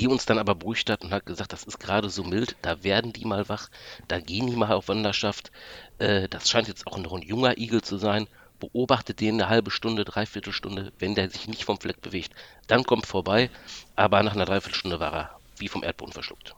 die 0.00 0.08
uns 0.08 0.24
dann 0.24 0.38
aber 0.38 0.54
beruhigt 0.54 0.88
hat 0.88 1.02
und 1.02 1.12
hat 1.12 1.26
gesagt, 1.26 1.52
das 1.52 1.64
ist 1.64 1.78
gerade 1.78 2.08
so 2.08 2.24
mild, 2.24 2.56
da 2.62 2.82
werden 2.82 3.12
die 3.12 3.26
mal 3.26 3.48
wach, 3.50 3.68
da 4.08 4.18
gehen 4.18 4.46
die 4.46 4.56
mal 4.56 4.72
auf 4.72 4.88
Wanderschaft. 4.88 5.52
Äh, 5.98 6.26
das 6.28 6.48
scheint 6.48 6.68
jetzt 6.68 6.86
auch 6.86 6.96
noch 6.96 7.12
ein 7.12 7.22
junger 7.22 7.58
Igel 7.58 7.82
zu 7.82 7.98
sein. 7.98 8.26
Beobachtet 8.60 9.20
den 9.20 9.34
eine 9.34 9.48
halbe 9.48 9.70
Stunde, 9.70 10.04
dreiviertel 10.04 10.52
Stunde, 10.52 10.92
wenn 10.98 11.14
der 11.14 11.30
sich 11.30 11.48
nicht 11.48 11.64
vom 11.64 11.80
Fleck 11.80 12.00
bewegt. 12.00 12.32
Dann 12.68 12.84
kommt 12.84 13.06
vorbei, 13.06 13.50
aber 13.96 14.22
nach 14.22 14.34
einer 14.34 14.44
Dreiviertelstunde 14.44 15.00
war 15.00 15.12
er 15.12 15.30
wie 15.56 15.68
vom 15.68 15.82
Erdboden 15.82 16.12
verschluckt. 16.12 16.54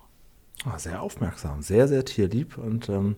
Ah, 0.64 0.78
sehr 0.78 1.02
aufmerksam, 1.02 1.62
sehr, 1.62 1.88
sehr 1.88 2.04
tierlieb 2.04 2.58
und 2.58 2.88
ähm, 2.88 3.16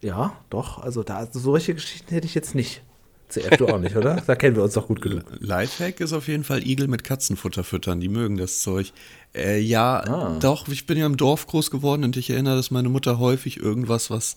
ja, 0.00 0.36
doch, 0.50 0.78
also 0.78 1.02
da 1.02 1.26
solche 1.30 1.74
Geschichten 1.74 2.12
hätte 2.12 2.26
ich 2.26 2.34
jetzt 2.34 2.54
nicht. 2.54 2.82
CF, 3.28 3.58
du 3.58 3.68
auch 3.68 3.78
nicht, 3.78 3.94
oder? 3.94 4.22
Da 4.26 4.36
kennen 4.36 4.56
wir 4.56 4.62
uns 4.62 4.72
doch 4.72 4.86
gut 4.86 5.02
genug. 5.02 5.24
Lifehack 5.40 6.00
ist 6.00 6.14
auf 6.14 6.28
jeden 6.28 6.44
Fall 6.44 6.66
Igel 6.66 6.88
mit 6.88 7.04
Katzenfutter 7.04 7.62
füttern. 7.62 8.00
Die 8.00 8.08
mögen 8.08 8.38
das 8.38 8.62
Zeug. 8.62 8.92
Äh, 9.34 9.60
ja, 9.60 10.38
doch, 10.40 10.66
ich 10.68 10.86
bin 10.86 10.96
ja 10.96 11.04
im 11.04 11.18
Dorf 11.18 11.46
groß 11.46 11.70
geworden 11.70 12.04
und 12.04 12.16
ich 12.16 12.30
erinnere, 12.30 12.56
dass 12.56 12.70
meine 12.70 12.88
Mutter 12.88 13.18
häufig 13.18 13.58
irgendwas, 13.58 14.08
was 14.10 14.36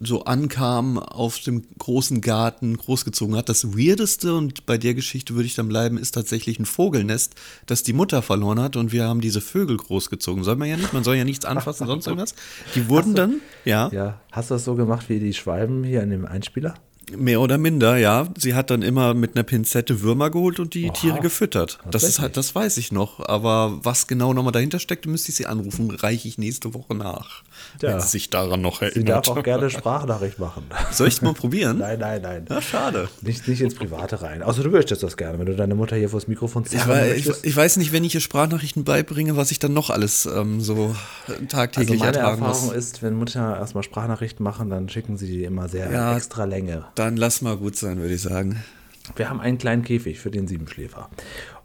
so 0.00 0.24
ankam, 0.24 0.98
auf 0.98 1.40
dem 1.40 1.64
großen 1.78 2.20
Garten 2.20 2.76
großgezogen 2.76 3.36
hat. 3.36 3.48
Das 3.48 3.76
Weirdeste, 3.76 4.34
und 4.34 4.66
bei 4.66 4.78
der 4.78 4.94
Geschichte 4.94 5.34
würde 5.34 5.46
ich 5.46 5.54
dann 5.54 5.68
bleiben, 5.68 5.98
ist 5.98 6.12
tatsächlich 6.12 6.58
ein 6.58 6.66
Vogelnest, 6.66 7.34
das 7.66 7.82
die 7.82 7.92
Mutter 7.92 8.22
verloren 8.22 8.60
hat 8.60 8.76
und 8.76 8.92
wir 8.92 9.04
haben 9.04 9.20
diese 9.20 9.40
Vögel 9.40 9.76
großgezogen. 9.76 10.44
Soll 10.44 10.56
man 10.56 10.68
ja 10.68 10.76
nicht, 10.76 10.92
man 10.92 11.04
soll 11.04 11.16
ja 11.16 11.24
nichts 11.24 11.44
anfassen, 11.44 11.86
sonst 11.86 12.06
irgendwas. 12.08 12.34
Die 12.74 12.88
wurden 12.88 13.14
dann, 13.14 13.40
ja, 13.64 13.90
Ja, 13.92 14.20
hast 14.32 14.50
du 14.50 14.54
das 14.54 14.64
so 14.64 14.74
gemacht 14.74 15.08
wie 15.08 15.18
die 15.18 15.34
Schwalben 15.34 15.84
hier 15.84 16.02
in 16.02 16.10
dem 16.10 16.26
Einspieler? 16.26 16.74
Mehr 17.16 17.40
oder 17.40 17.56
minder, 17.56 17.96
ja. 17.96 18.28
Sie 18.36 18.54
hat 18.54 18.70
dann 18.70 18.82
immer 18.82 19.14
mit 19.14 19.34
einer 19.34 19.42
Pinzette 19.42 20.02
Würmer 20.02 20.30
geholt 20.30 20.60
und 20.60 20.74
die 20.74 20.86
Oha, 20.86 20.92
Tiere 20.92 21.20
gefüttert. 21.20 21.78
Das 21.90 22.02
ist 22.02 22.18
halt, 22.18 22.36
das 22.36 22.54
weiß 22.54 22.76
ich 22.76 22.92
noch. 22.92 23.26
Aber 23.26 23.80
was 23.82 24.06
genau 24.06 24.34
nochmal 24.34 24.52
dahinter 24.52 24.78
steckt, 24.78 25.06
müsste 25.06 25.30
ich 25.30 25.36
sie 25.36 25.46
anrufen, 25.46 25.90
reiche 25.90 26.28
ich 26.28 26.36
nächste 26.36 26.74
Woche 26.74 26.94
nach. 26.94 27.44
Ja. 27.80 27.90
Wenn 27.90 28.00
sie 28.00 28.08
sich 28.08 28.30
daran 28.30 28.60
noch 28.60 28.80
Sie 28.80 28.86
erinnert. 28.86 29.26
darf 29.26 29.36
auch 29.36 29.42
gerne 29.42 29.70
Sprachnachricht 29.70 30.38
machen. 30.38 30.64
Soll 30.90 31.08
ich 31.08 31.14
es 31.14 31.22
mal 31.22 31.34
probieren? 31.34 31.78
Nein, 31.78 31.98
nein, 31.98 32.22
nein. 32.22 32.46
Ja, 32.48 32.60
schade. 32.60 33.08
Nicht, 33.22 33.46
nicht 33.48 33.60
ins 33.60 33.74
Private 33.74 34.20
rein. 34.22 34.42
Außer 34.42 34.62
du 34.62 34.70
möchtest 34.70 35.02
das 35.02 35.16
gerne, 35.16 35.38
wenn 35.38 35.46
du 35.46 35.54
deine 35.56 35.74
Mutter 35.74 35.96
hier 35.96 36.08
vors 36.08 36.26
Mikrofon 36.28 36.64
ziehst. 36.64 36.86
Ja, 36.86 37.04
ich, 37.06 37.28
ich 37.42 37.56
weiß 37.56 37.76
nicht, 37.76 37.92
wenn 37.92 38.04
ich 38.04 38.14
ihr 38.14 38.20
Sprachnachrichten 38.20 38.84
beibringe, 38.84 39.36
was 39.36 39.50
ich 39.50 39.58
dann 39.58 39.72
noch 39.72 39.90
alles 39.90 40.26
ähm, 40.26 40.60
so 40.60 40.94
also 41.26 41.46
tagtäglich 41.46 42.00
meine 42.00 42.16
ertragen 42.16 42.42
Erfahrung 42.42 42.66
muss. 42.66 42.74
ist, 42.76 43.02
wenn 43.02 43.14
Mutter 43.14 43.56
erstmal 43.58 43.82
Sprachnachrichten 43.82 44.42
machen, 44.42 44.70
dann 44.70 44.88
schicken 44.88 45.16
sie 45.16 45.26
die 45.26 45.44
immer 45.44 45.68
sehr 45.68 45.90
Ja. 45.92 46.16
extra 46.16 46.44
Länge. 46.44 46.84
Dann 46.94 47.16
lass 47.16 47.42
mal 47.42 47.56
gut 47.56 47.76
sein, 47.76 47.98
würde 48.00 48.14
ich 48.14 48.22
sagen. 48.22 48.62
Wir 49.16 49.30
haben 49.30 49.40
einen 49.40 49.56
kleinen 49.58 49.84
Käfig 49.84 50.18
für 50.20 50.30
den 50.30 50.46
Siebenschläfer. 50.48 51.08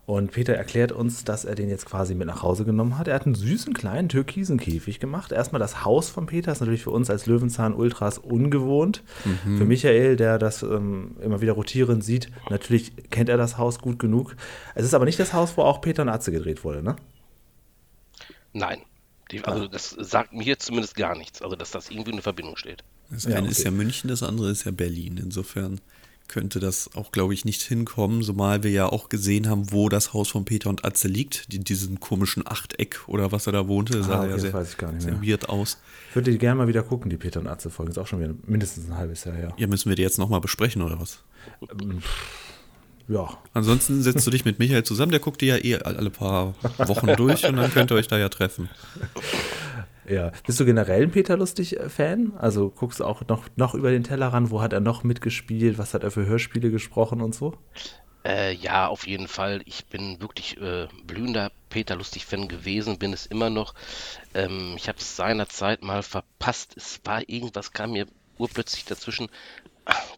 Und 0.06 0.32
Peter 0.32 0.54
erklärt 0.54 0.92
uns, 0.92 1.24
dass 1.24 1.46
er 1.46 1.56
den 1.56 1.70
jetzt 1.70 1.86
quasi 1.86 2.14
mit 2.14 2.28
nach 2.28 2.42
Hause 2.42 2.66
genommen 2.66 2.98
hat. 2.98 3.08
Er 3.08 3.16
hat 3.16 3.26
einen 3.26 3.36
süßen 3.36 3.74
kleinen 3.74 4.10
türkisen 4.10 4.60
Käfig 4.60 5.00
gemacht. 5.00 5.32
Erstmal 5.32 5.60
das 5.60 5.86
Haus 5.86 6.10
von 6.10 6.26
Peter 6.26 6.52
ist 6.52 6.60
natürlich 6.60 6.84
für 6.84 6.90
uns 6.90 7.10
als 7.10 7.26
Löwenzahn-Ultras 7.26 8.18
ungewohnt. 8.18 9.02
Mhm. 9.24 9.58
Für 9.58 9.64
Michael, 9.64 10.18
der 10.18 10.40
das 10.40 10.62
ähm, 10.62 11.16
immer 11.22 11.40
wieder 11.40 11.54
rotierend 11.54 12.04
sieht, 12.04 12.30
natürlich 12.50 12.92
kennt 13.12 13.30
er 13.30 13.38
das 13.38 13.58
Haus 13.58 13.80
gut 13.80 13.98
genug. 13.98 14.36
Es 14.76 14.84
ist 14.84 14.94
aber 14.94 15.06
nicht 15.06 15.20
das 15.20 15.32
Haus, 15.32 15.56
wo 15.56 15.62
auch 15.62 15.80
Peter 15.80 16.02
und 16.02 16.10
Atze 16.10 16.34
gedreht 16.34 16.66
wurde, 16.66 16.84
ne? 16.84 16.98
Nein. 18.52 18.80
Die, 19.32 19.42
also 19.46 19.68
das 19.68 19.90
sagt 19.90 20.34
mir 20.34 20.60
zumindest 20.60 20.96
gar 20.96 21.18
nichts, 21.18 21.42
also 21.42 21.56
dass 21.56 21.72
das 21.72 21.90
irgendwie 21.90 22.12
in 22.12 22.22
Verbindung 22.22 22.58
steht. 22.58 22.84
Das 23.10 23.26
eine 23.26 23.36
ja, 23.36 23.42
okay. 23.42 23.52
ist 23.52 23.64
ja 23.64 23.72
München, 23.72 24.10
das 24.10 24.22
andere 24.22 24.52
ist 24.52 24.66
ja 24.66 24.72
Berlin. 24.72 25.18
Insofern 25.18 25.80
könnte 26.28 26.60
das 26.60 26.90
auch, 26.96 27.12
glaube 27.12 27.34
ich, 27.34 27.46
nicht 27.46 27.62
hinkommen, 27.62 28.24
zumal 28.24 28.64
wir 28.64 28.72
ja 28.72 28.88
auch 28.88 29.10
gesehen 29.10 29.48
haben, 29.50 29.72
wo 29.72 29.90
das 29.90 30.14
Haus 30.14 30.30
von 30.30 30.46
Peter 30.46 30.70
und 30.70 30.84
Atze 30.86 31.08
liegt, 31.08 31.54
in 31.54 31.64
diesem 31.64 32.00
komischen 32.00 32.46
Achteck 32.48 33.02
oder 33.08 33.32
was 33.32 33.48
er 33.48 33.54
da 33.54 33.68
wohnte. 33.68 33.98
Das 33.98 34.08
ah, 34.08 34.22
sah 34.22 34.28
ja 34.28 34.40
sehr, 34.40 34.54
weiß 34.54 34.72
ich 34.72 34.78
gar 34.78 34.92
nicht 34.92 35.06
mehr. 35.06 35.22
weird 35.22 35.50
aus. 35.50 35.78
Ich 36.10 36.16
würde 36.16 36.32
die 36.32 36.38
gerne 36.38 36.58
mal 36.58 36.68
wieder 36.68 36.84
gucken, 36.84 37.10
die 37.10 37.18
Peter 37.18 37.40
und 37.40 37.48
Atze-Folge. 37.48 37.92
Ist 37.92 37.98
auch 37.98 38.08
schon 38.08 38.20
wieder 38.20 38.34
mindestens 38.48 38.88
ein 38.90 38.98
halbes 38.98 39.24
Jahr 39.26 39.36
her. 39.36 39.54
Ja, 39.58 39.68
müssen 39.68 39.90
wir 39.90 39.96
die 39.96 40.02
jetzt 40.02 40.18
nochmal 40.18 40.42
besprechen 40.42 40.82
oder 40.82 41.00
was? 41.00 41.20
Ähm, 41.62 42.02
ja. 43.08 43.38
Ansonsten 43.54 44.02
setzt 44.02 44.26
du 44.26 44.32
dich 44.32 44.46
mit 44.46 44.60
Michael 44.60 44.84
zusammen, 44.84 45.12
der 45.12 45.20
guckt 45.20 45.42
die 45.42 45.48
ja 45.48 45.58
eh 45.58 45.76
alle 45.76 46.10
paar 46.10 46.56
Wochen 46.78 47.08
durch 47.16 47.46
und 47.46 47.58
dann 47.58 47.72
könnt 47.72 47.92
ihr 47.92 47.96
euch 47.96 48.08
da 48.08 48.18
ja 48.18 48.30
treffen. 48.30 48.70
Ja. 50.08 50.32
Bist 50.46 50.60
du 50.60 50.66
generell 50.66 51.04
ein 51.04 51.12
Peter 51.12 51.38
Lustig-Fan? 51.38 52.34
Also 52.38 52.70
guckst 52.70 53.00
du 53.00 53.06
auch 53.06 53.26
noch, 53.28 53.48
noch 53.56 53.74
über 53.74 53.92
den 53.92 54.04
Teller 54.04 54.28
ran? 54.28 54.50
Wo 54.50 54.62
hat 54.62 54.74
er 54.74 54.80
noch 54.80 55.04
mitgespielt? 55.04 55.78
Was 55.78 55.94
hat 55.94 56.04
er 56.04 56.12
für 56.12 56.26
Hörspiele 56.26 56.72
gesprochen 56.72 57.22
und 57.22 57.34
so? 57.34 57.54
Äh, 58.26 58.54
ja, 58.54 58.88
auf 58.88 59.06
jeden 59.06 59.28
Fall. 59.28 59.62
Ich 59.66 59.86
bin 59.86 60.22
wirklich 60.22 60.58
äh, 60.62 60.88
blühender 61.06 61.52
Peter 61.70 61.96
Lustig-Fan 61.96 62.48
gewesen, 62.48 62.98
bin 62.98 63.14
es 63.14 63.26
immer 63.26 63.50
noch. 63.50 63.74
Ähm, 64.34 64.76
ich 64.78 64.88
habe 64.88 65.00
es 65.00 65.16
seinerzeit 65.16 65.84
mal 65.84 66.04
verpasst. 66.04 66.76
Es 66.78 67.02
war 67.04 67.28
irgendwas, 67.28 67.74
kam 67.74 67.92
mir 67.92 68.08
urplötzlich 68.38 68.86
dazwischen. 68.86 69.30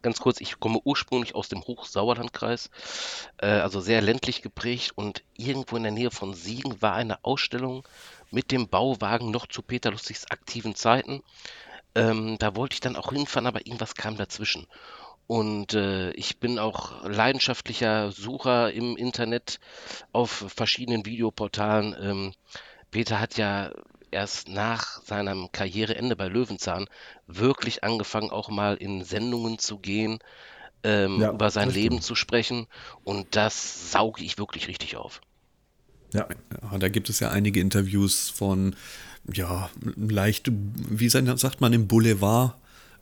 Ganz 0.02 0.20
kurz, 0.20 0.40
ich 0.40 0.60
komme 0.60 0.78
ursprünglich 0.84 1.34
aus 1.34 1.48
dem 1.48 1.60
Hochsauerlandkreis, 1.62 2.70
äh, 3.38 3.46
also 3.46 3.80
sehr 3.80 4.00
ländlich 4.00 4.40
geprägt 4.40 4.92
und 4.94 5.24
irgendwo 5.36 5.76
in 5.76 5.82
der 5.82 5.90
Nähe 5.90 6.12
von 6.12 6.34
Siegen 6.34 6.80
war 6.80 6.94
eine 6.94 7.24
Ausstellung 7.24 7.82
mit 8.30 8.52
dem 8.52 8.68
Bauwagen 8.68 9.30
noch 9.30 9.46
zu 9.46 9.62
Peter 9.62 9.90
Lustigs 9.90 10.30
aktiven 10.30 10.74
Zeiten. 10.74 11.22
Ähm, 11.94 12.36
da 12.38 12.56
wollte 12.56 12.74
ich 12.74 12.80
dann 12.80 12.96
auch 12.96 13.10
hinfahren, 13.10 13.46
aber 13.46 13.66
irgendwas 13.66 13.94
kam 13.94 14.16
dazwischen. 14.16 14.66
Und 15.26 15.74
äh, 15.74 16.10
ich 16.12 16.38
bin 16.38 16.58
auch 16.58 17.04
leidenschaftlicher 17.04 18.12
Sucher 18.12 18.72
im 18.72 18.96
Internet 18.96 19.58
auf 20.12 20.44
verschiedenen 20.54 21.04
Videoportalen. 21.04 21.96
Ähm, 22.00 22.32
Peter 22.90 23.18
hat 23.18 23.36
ja 23.36 23.72
erst 24.10 24.48
nach 24.48 25.02
seinem 25.02 25.50
Karriereende 25.50 26.16
bei 26.16 26.28
Löwenzahn 26.28 26.86
wirklich 27.26 27.82
angefangen, 27.82 28.30
auch 28.30 28.48
mal 28.48 28.76
in 28.76 29.04
Sendungen 29.04 29.58
zu 29.58 29.78
gehen, 29.78 30.20
ähm, 30.84 31.20
ja, 31.20 31.32
über 31.32 31.50
sein 31.50 31.70
Leben 31.70 32.00
zu 32.00 32.14
sprechen. 32.14 32.68
Und 33.02 33.34
das 33.34 33.90
sauge 33.90 34.22
ich 34.22 34.38
wirklich 34.38 34.68
richtig 34.68 34.96
auf. 34.96 35.20
Ja. 36.12 36.26
ja. 36.70 36.78
Da 36.78 36.88
gibt 36.88 37.08
es 37.10 37.20
ja 37.20 37.30
einige 37.30 37.60
Interviews 37.60 38.30
von, 38.30 38.74
ja, 39.32 39.70
leicht, 39.96 40.50
wie 40.52 41.08
sagt 41.08 41.60
man 41.60 41.72
im 41.72 41.86
Boulevard? 41.86 42.54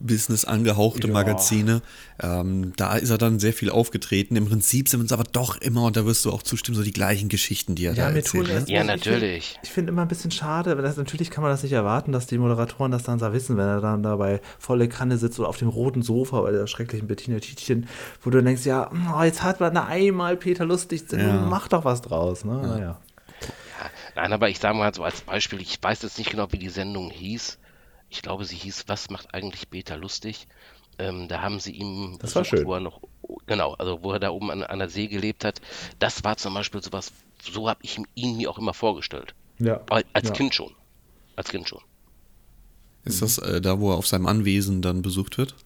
Business 0.07 0.45
angehauchte 0.45 1.09
ja. 1.09 1.13
Magazine. 1.13 1.83
Ähm, 2.23 2.73
da 2.77 2.97
ist 2.97 3.11
er 3.11 3.19
dann 3.19 3.39
sehr 3.39 3.53
viel 3.53 3.71
aufgetreten. 3.71 4.37
Im 4.37 4.47
Prinzip 4.47 4.89
sind 4.89 5.05
es 5.05 5.13
aber 5.13 5.25
doch 5.25 5.57
immer, 5.61 5.85
und 5.85 5.97
da 5.97 6.07
wirst 6.07 6.25
du 6.25 6.33
auch 6.33 6.43
zustimmen, 6.43 6.77
so 6.77 6.83
die 6.83 6.93
gleichen 6.93 7.29
Geschichten, 7.29 7.75
die 7.75 7.87
er 7.87 7.95
ja, 7.95 8.11
da 8.11 8.17
erzählt. 8.17 8.49
Ne? 8.49 8.65
Ja, 8.69 8.85
natürlich. 8.85 9.59
Ich 9.63 9.71
finde 9.71 9.85
find 9.85 9.89
immer 9.89 10.03
ein 10.03 10.09
bisschen 10.09 10.31
schade, 10.31 10.75
das, 10.77 10.97
natürlich 10.97 11.31
kann 11.31 11.43
man 11.43 11.51
das 11.51 11.63
nicht 11.63 11.73
erwarten, 11.73 12.13
dass 12.13 12.27
die 12.27 12.39
Moderatoren 12.39 12.93
das 12.93 13.03
dann 13.03 13.19
so 13.19 13.33
wissen, 13.33 13.57
wenn 13.57 13.67
er 13.67 13.81
dann 13.81 14.03
dabei 14.03 14.41
volle 14.59 14.89
Kanne 14.89 15.19
sitzt 15.19 15.39
oder 15.39 15.49
auf 15.49 15.57
dem 15.57 15.69
roten 15.69 16.03
Sofa 16.03 16.41
bei 16.41 16.53
der 16.53 16.67
schrecklichen 16.67 17.09
Bettina 17.09 17.39
Tietchen, 17.39 17.89
wo 18.23 18.31
du 18.31 18.43
denkst, 18.43 18.65
ja, 18.65 18.91
oh, 19.15 19.23
jetzt 19.23 19.43
hat 19.43 19.61
man 19.61 19.75
da 19.75 19.85
einmal 19.85 20.37
Peter 20.37 20.65
lustig, 20.65 21.05
ja. 21.13 21.47
mach 21.49 21.69
doch 21.69 21.85
was 21.85 22.03
draus. 22.03 22.45
Ne? 22.45 22.61
Ja. 22.63 22.69
Naja. 22.69 23.01
Nein, 24.15 24.33
aber 24.33 24.49
ich 24.49 24.61
sage 24.61 24.79
mal 24.79 24.95
so 24.95 25.03
als 25.03 25.23
Beispiel, 25.23 25.61
ich 25.61 25.79
weiß 25.83 26.03
jetzt 26.03 26.19
nicht 26.19 26.31
genau, 26.31 26.47
wie 26.53 26.59
die 26.59 26.69
Sendung 26.69 27.11
hieß. 27.11 27.59
Ich 28.15 28.23
glaube, 28.23 28.45
sie 28.45 28.55
hieß 28.55 28.85
Was 28.87 29.11
macht 29.11 29.35
eigentlich 29.35 29.69
Peter 29.69 29.97
lustig? 29.97 30.47
Ähm, 30.99 31.27
da 31.27 31.43
haben 31.43 31.59
sie 31.59 31.73
ihm, 31.73 32.17
das 32.21 32.37
war 32.37 32.45
schön. 32.45 32.65
wo 32.65 32.75
er 32.75 32.81
noch, 32.81 33.01
genau, 33.47 33.75
also 33.75 34.05
wo 34.05 34.13
er 34.13 34.21
da 34.21 34.31
oben 34.31 34.53
an, 34.53 34.63
an 34.63 34.79
der 34.79 34.89
See 34.89 35.09
gelebt 35.09 35.45
hat. 35.45 35.61
Das 35.99 36.23
war 36.23 36.37
zum 36.37 36.55
Beispiel 36.55 36.81
sowas, 36.81 37.11
so 37.43 37.69
habe 37.69 37.81
ich 37.83 37.99
ihn 38.15 38.37
mir 38.37 38.49
auch 38.49 38.59
immer 38.59 38.73
vorgestellt. 38.73 39.35
Ja. 39.59 39.81
Als 39.91 40.29
ja. 40.29 40.31
Kind 40.31 40.55
schon. 40.55 40.71
Als 41.35 41.49
Kind 41.49 41.69
schon. 41.69 41.81
Ist 43.05 43.21
das 43.21 43.39
äh, 43.39 43.61
da, 43.61 43.81
wo 43.81 43.91
er 43.91 43.97
auf 43.97 44.07
seinem 44.07 44.27
Anwesen 44.27 44.81
dann 44.81 45.03
besucht 45.03 45.37
wird? 45.37 45.57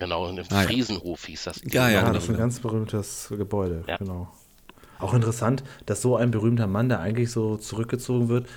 Genau, 0.00 0.28
in 0.28 0.36
dem 0.36 0.46
ah, 0.50 0.62
Friesenhof 0.62 1.22
ja. 1.22 1.28
hieß 1.28 1.44
das. 1.44 1.60
Ja, 1.70 1.88
ja, 1.88 2.00
genau, 2.00 2.14
das 2.14 2.24
ist 2.24 2.30
ein 2.30 2.36
ganz 2.36 2.58
berühmtes 2.58 3.28
Gebäude, 3.30 3.84
ja. 3.86 3.96
genau. 3.96 4.28
Auch 4.98 5.14
interessant, 5.14 5.62
dass 5.84 6.02
so 6.02 6.16
ein 6.16 6.32
berühmter 6.32 6.66
Mann, 6.66 6.88
der 6.88 7.00
eigentlich 7.00 7.30
so 7.30 7.56
zurückgezogen 7.56 8.28
wird, 8.28 8.48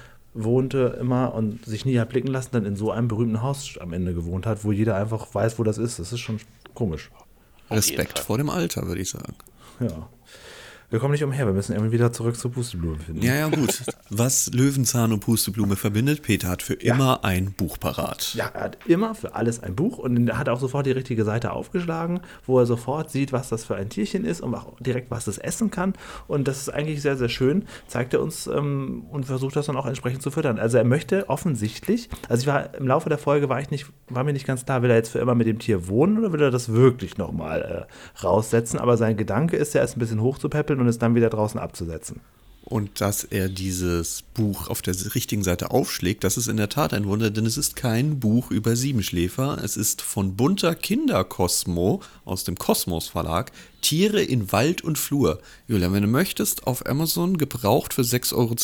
wohnte 0.44 0.98
immer 1.00 1.34
und 1.34 1.66
sich 1.66 1.86
nie 1.86 2.00
hat 2.00 2.10
blicken 2.10 2.28
lassen, 2.28 2.50
dann 2.52 2.66
in 2.66 2.76
so 2.76 2.92
einem 2.92 3.08
berühmten 3.08 3.42
Haus 3.42 3.78
am 3.80 3.94
Ende 3.94 4.14
gewohnt 4.14 4.46
hat, 4.46 4.64
wo 4.64 4.72
jeder 4.72 4.96
einfach 4.96 5.34
weiß, 5.34 5.60
wo 5.60 5.64
das 5.64 5.78
ist. 5.78 6.00
Das 6.00 6.12
ist 6.12 6.20
schon 6.20 6.40
komisch. 6.74 7.12
Respekt 7.70 8.20
vor 8.20 8.38
dem 8.38 8.50
Alter, 8.50 8.88
würde 8.88 9.02
ich 9.02 9.10
sagen. 9.10 9.36
Ja. 9.80 10.10
Wir 10.92 10.98
kommen 10.98 11.12
nicht 11.12 11.24
umher, 11.24 11.46
wir 11.46 11.54
müssen 11.54 11.74
irgendwie 11.74 11.92
wieder 11.92 12.12
zurück 12.12 12.36
zur 12.36 12.52
Pusteblume 12.52 12.98
finden. 12.98 13.22
Ja, 13.22 13.36
ja, 13.36 13.48
gut. 13.48 13.84
Was 14.10 14.52
Löwenzahn 14.52 15.14
und 15.14 15.20
Pusteblume 15.20 15.76
verbindet, 15.76 16.24
Peter 16.24 16.48
hat 16.48 16.64
für 16.64 16.84
ja. 16.84 16.96
immer 16.96 17.24
ein 17.24 17.52
Buch 17.52 17.80
parat. 17.80 18.34
Ja, 18.34 18.50
er 18.52 18.62
hat 18.62 18.78
immer 18.88 19.14
für 19.14 19.36
alles 19.36 19.62
ein 19.62 19.76
Buch 19.76 20.00
und 20.00 20.28
er 20.28 20.40
hat 20.40 20.50
auch 20.50 20.60
sofort 20.60 20.88
die 20.88 20.92
richtige 20.92 21.26
Seite 21.26 21.52
aufgeschlagen, 21.52 22.22
wo 22.48 22.58
er 22.58 22.66
sofort 22.66 23.12
sieht, 23.12 23.32
was 23.32 23.50
das 23.50 23.66
für 23.66 23.76
ein 23.76 23.90
Tierchen 23.90 24.26
ist 24.26 24.42
und 24.42 24.56
auch 24.56 24.80
direkt, 24.80 25.12
was 25.12 25.28
es 25.28 25.38
essen 25.38 25.70
kann. 25.70 25.94
Und 26.28 26.48
das 26.48 26.58
ist 26.58 26.70
eigentlich 26.70 27.04
sehr, 27.04 27.18
sehr 27.18 27.30
schön, 27.30 27.66
zeigt 27.86 28.16
er 28.16 28.22
uns 28.24 28.48
ähm, 28.48 29.06
und 29.12 29.28
versucht 29.28 29.58
das 29.58 29.68
dann 29.68 29.78
auch 29.78 29.86
entsprechend 29.86 30.24
zu 30.24 30.32
füttern. 30.32 30.58
Also 30.58 30.80
er 30.80 30.86
möchte 30.86 31.30
offensichtlich, 31.30 32.10
also 32.30 32.42
ich 32.42 32.48
war 32.48 32.74
im 32.74 32.88
Laufe 32.88 33.10
der 33.10 33.20
Folge 33.20 33.48
war 33.48 33.62
ich 33.62 33.70
nicht, 33.70 33.86
war 34.08 34.24
mir 34.24 34.34
nicht 34.34 34.48
ganz 34.48 34.66
klar, 34.66 34.82
will 34.82 34.90
er 34.90 34.96
jetzt 34.96 35.10
für 35.10 35.20
immer 35.20 35.36
mit 35.36 35.46
dem 35.46 35.60
Tier 35.60 35.88
wohnen 35.88 36.18
oder 36.18 36.34
will 36.34 36.42
er 36.42 36.50
das 36.50 36.74
wirklich 36.74 37.20
nochmal 37.20 37.88
äh, 37.88 38.24
raussetzen? 38.24 38.80
Aber 38.80 38.98
sein 38.98 39.18
Gedanke 39.18 39.56
ist 39.56 39.76
ja, 39.76 39.84
es 39.84 39.96
ein 39.96 40.00
bisschen 40.00 40.22
hochzupäppeln 40.22 40.79
und 40.82 40.88
es 40.88 41.00
dann 41.00 41.16
wieder 41.16 41.30
draußen 41.30 41.60
abzusetzen. 41.60 42.22
Und 42.70 43.02
dass 43.02 43.24
er 43.24 43.50
dieses 43.50 44.22
Buch 44.22 44.70
auf 44.70 44.84
der 44.84 44.94
richtigen 45.16 45.44
Seite 45.44 45.72
aufschlägt, 45.72 46.24
das 46.24 46.38
ist 46.38 46.48
in 46.48 46.58
der 46.58 46.70
Tat 46.70 46.94
ein 46.94 47.08
Wunder, 47.08 47.32
denn 47.32 47.48
es 47.48 47.58
ist 47.58 47.76
kein 47.76 48.20
Buch 48.20 48.52
über 48.52 48.76
Siebenschläfer. 48.76 49.58
Es 49.64 49.76
ist 49.76 50.04
von 50.04 50.36
bunter 50.36 50.76
Kinderkosmo 50.76 52.02
aus 52.26 52.44
dem 52.44 52.60
Kosmos 52.60 53.08
Verlag. 53.08 53.52
Tiere 53.82 54.22
in 54.22 54.52
Wald 54.52 54.82
und 54.82 54.98
Flur. 54.98 55.40
Julian, 55.68 55.94
wenn 55.94 56.04
du 56.04 56.08
möchtest, 56.08 56.68
auf 56.68 56.86
Amazon 56.86 57.38
gebraucht 57.38 57.94
für 57.94 58.02
6,42 58.02 58.34
Euro 58.36 58.56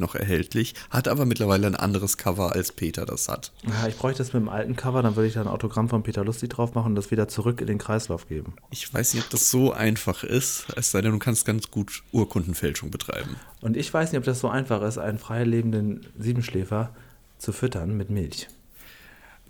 noch 0.00 0.14
erhältlich, 0.14 0.74
hat 0.90 1.08
aber 1.08 1.24
mittlerweile 1.24 1.66
ein 1.66 1.76
anderes 1.76 2.16
Cover, 2.16 2.52
als 2.52 2.72
Peter 2.72 3.06
das 3.06 3.28
hat. 3.28 3.52
Ja, 3.66 3.88
ich 3.88 3.96
bräuchte 3.96 4.18
das 4.18 4.32
mit 4.32 4.42
dem 4.42 4.48
alten 4.48 4.76
Cover, 4.76 5.02
dann 5.02 5.16
würde 5.16 5.28
ich 5.28 5.34
da 5.34 5.40
ein 5.40 5.48
Autogramm 5.48 5.88
von 5.88 6.02
Peter 6.02 6.24
Lustig 6.24 6.50
drauf 6.50 6.74
machen 6.74 6.88
und 6.88 6.94
das 6.94 7.10
wieder 7.10 7.28
zurück 7.28 7.60
in 7.60 7.66
den 7.66 7.78
Kreislauf 7.78 8.28
geben. 8.28 8.54
Ich 8.70 8.92
weiß 8.92 9.14
nicht, 9.14 9.24
ob 9.24 9.30
das 9.30 9.50
so 9.50 9.72
einfach 9.72 10.24
ist, 10.24 10.66
es 10.76 10.90
sei 10.90 11.00
denn, 11.00 11.12
du 11.12 11.18
kannst 11.18 11.46
ganz 11.46 11.70
gut 11.70 12.02
Urkundenfälschung 12.12 12.90
betreiben. 12.90 13.36
Und 13.60 13.76
ich 13.76 13.92
weiß 13.92 14.12
nicht, 14.12 14.18
ob 14.18 14.24
das 14.24 14.40
so 14.40 14.48
einfach 14.48 14.82
ist, 14.82 14.98
einen 14.98 15.18
freilebenden 15.18 16.06
Siebenschläfer 16.18 16.94
zu 17.38 17.52
füttern 17.52 17.96
mit 17.96 18.10
Milch. 18.10 18.48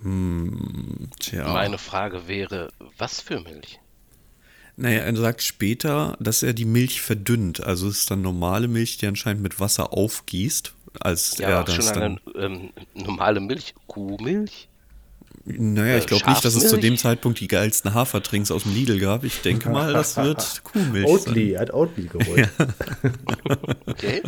Hm, 0.02 1.08
tja. 1.18 1.52
Meine 1.52 1.78
Frage 1.78 2.26
wäre, 2.26 2.70
was 2.96 3.20
für 3.20 3.40
Milch? 3.40 3.80
Naja, 4.80 5.00
er 5.00 5.14
sagt 5.14 5.42
später, 5.42 6.16
dass 6.20 6.42
er 6.42 6.54
die 6.54 6.64
Milch 6.64 7.02
verdünnt. 7.02 7.62
Also 7.62 7.86
es 7.88 7.98
ist 7.98 8.10
dann 8.10 8.22
normale 8.22 8.66
Milch, 8.66 8.96
die 8.96 9.06
anscheinend 9.06 9.42
mit 9.42 9.60
Wasser 9.60 9.92
aufgießt. 9.92 10.72
Als 10.98 11.36
ja, 11.36 11.50
er 11.50 11.64
das 11.64 11.74
schon 11.74 11.84
dann, 11.84 12.20
eine 12.34 12.46
ähm, 12.46 12.70
normale 12.94 13.40
Milch, 13.40 13.74
Kuhmilch? 13.86 14.68
Naja, 15.44 15.98
ich 15.98 16.06
glaube 16.06 16.28
nicht, 16.30 16.44
dass 16.44 16.54
es 16.54 16.68
zu 16.68 16.78
dem 16.78 16.96
Zeitpunkt 16.96 17.40
die 17.40 17.48
geilsten 17.48 17.92
Hafertrinks 17.92 18.50
aus 18.50 18.62
dem 18.62 18.74
Lidl 18.74 18.98
gab. 18.98 19.22
Ich 19.24 19.42
denke 19.42 19.68
mal, 19.70 19.92
das 19.92 20.16
wird 20.16 20.62
Kuhmilch. 20.64 21.06
Oatly, 21.06 21.52
er 21.52 21.60
hat 21.60 21.74
Oatly 21.74 22.06
geholt. 22.06 22.48
Ja. 22.58 22.66
okay. 23.86 24.22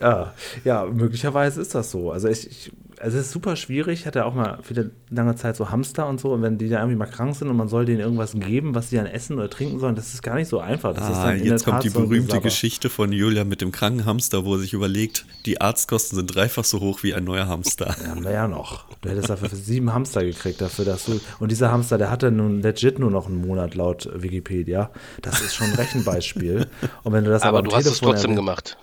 Ja, 0.00 0.34
ja, 0.64 0.86
möglicherweise 0.86 1.60
ist 1.60 1.74
das 1.74 1.90
so. 1.90 2.10
Also 2.10 2.28
ich, 2.28 2.50
ich 2.50 2.72
es 3.00 3.14
ist 3.14 3.30
super 3.30 3.56
schwierig. 3.56 4.00
Ich 4.00 4.06
hatte 4.06 4.24
auch 4.24 4.34
mal 4.34 4.58
viele 4.62 4.90
lange 5.10 5.36
Zeit 5.36 5.56
so 5.56 5.70
Hamster 5.70 6.06
und 6.08 6.20
so. 6.20 6.32
Und 6.32 6.42
wenn 6.42 6.58
die 6.58 6.68
da 6.68 6.78
irgendwie 6.78 6.96
mal 6.96 7.06
krank 7.06 7.36
sind 7.36 7.48
und 7.48 7.56
man 7.56 7.68
soll 7.68 7.84
denen 7.84 8.00
irgendwas 8.00 8.32
geben, 8.34 8.74
was 8.74 8.90
sie 8.90 8.96
dann 8.96 9.06
essen 9.06 9.36
oder 9.36 9.48
trinken 9.50 9.78
sollen, 9.78 9.96
das 9.96 10.14
ist 10.14 10.22
gar 10.22 10.34
nicht 10.34 10.48
so 10.48 10.60
einfach. 10.60 10.94
Das 10.94 11.04
ah, 11.04 11.32
jetzt 11.32 11.64
kommt 11.64 11.84
die 11.84 11.90
berühmte 11.90 12.36
so 12.36 12.40
Geschichte 12.40 12.90
von 12.90 13.12
Julia 13.12 13.44
mit 13.44 13.60
dem 13.60 13.72
kranken 13.72 14.04
Hamster, 14.04 14.44
wo 14.44 14.54
er 14.54 14.60
sich 14.60 14.72
überlegt, 14.72 15.26
die 15.46 15.60
Arztkosten 15.60 16.16
sind 16.16 16.34
dreifach 16.34 16.64
so 16.64 16.80
hoch 16.80 17.02
wie 17.02 17.14
ein 17.14 17.24
neuer 17.24 17.46
Hamster. 17.46 17.94
Ja, 18.02 18.10
haben 18.10 18.24
wir 18.24 18.32
ja 18.32 18.48
noch. 18.48 18.84
Du 19.00 19.08
hättest 19.08 19.30
dafür 19.30 19.48
sieben 19.50 19.92
Hamster 19.92 20.24
gekriegt, 20.24 20.60
dafür, 20.60 20.84
dass 20.84 21.06
du. 21.06 21.20
Und 21.38 21.50
dieser 21.50 21.70
Hamster, 21.70 21.98
der 21.98 22.10
hatte 22.10 22.30
nun 22.30 22.62
legit 22.62 22.98
nur 22.98 23.10
noch 23.10 23.26
einen 23.26 23.40
Monat 23.40 23.74
laut 23.74 24.08
Wikipedia. 24.14 24.90
Das 25.22 25.40
ist 25.40 25.54
schon 25.54 25.68
ein 25.68 25.74
Rechenbeispiel. 25.74 26.66
und 27.04 27.12
wenn 27.12 27.24
du 27.24 27.30
das 27.30 27.42
aber, 27.42 27.58
aber 27.58 27.68
du 27.68 27.76
hast 27.76 27.86
es 27.86 28.00
trotzdem 28.00 28.34
gemacht. 28.34 28.76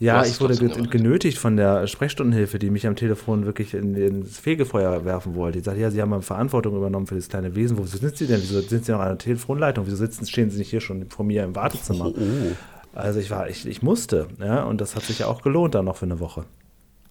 Ja, 0.00 0.24
ich 0.24 0.40
wurde 0.40 0.56
genötigt 0.56 1.36
von 1.36 1.58
der 1.58 1.86
Sprechstundenhilfe, 1.86 2.58
die 2.58 2.70
mich 2.70 2.86
am 2.86 2.96
Telefon 2.96 3.44
wirklich 3.44 3.74
in, 3.74 3.94
ins 3.94 4.38
Fegefeuer 4.38 5.04
werfen 5.04 5.34
wollte. 5.34 5.58
Die 5.58 5.64
sagte, 5.64 5.80
ja, 5.80 5.90
Sie 5.90 6.00
haben 6.00 6.08
mal 6.08 6.22
Verantwortung 6.22 6.74
übernommen 6.74 7.06
für 7.06 7.16
das 7.16 7.28
kleine 7.28 7.54
Wesen. 7.54 7.76
Wieso 7.78 7.98
sind 7.98 8.16
Sie 8.16 8.26
denn? 8.26 8.40
Wieso 8.40 8.62
sind 8.62 8.86
Sie 8.86 8.92
noch 8.92 9.00
an 9.00 9.08
der 9.08 9.18
Telefonleitung? 9.18 9.86
Wieso 9.86 9.96
sitzen, 9.96 10.26
stehen 10.26 10.50
Sie 10.50 10.58
nicht 10.58 10.70
hier 10.70 10.80
schon 10.80 11.10
vor 11.10 11.26
mir 11.26 11.44
im 11.44 11.54
Wartezimmer? 11.54 12.06
Oh, 12.06 12.14
oh. 12.18 12.56
Also 12.94 13.20
ich 13.20 13.30
war, 13.30 13.48
ich, 13.48 13.66
ich 13.66 13.82
musste, 13.82 14.28
ja, 14.40 14.64
und 14.64 14.80
das 14.80 14.96
hat 14.96 15.02
sich 15.02 15.20
ja 15.20 15.26
auch 15.26 15.42
gelohnt 15.42 15.74
dann 15.74 15.84
noch 15.84 15.96
für 15.96 16.06
eine 16.06 16.18
Woche. 16.18 16.46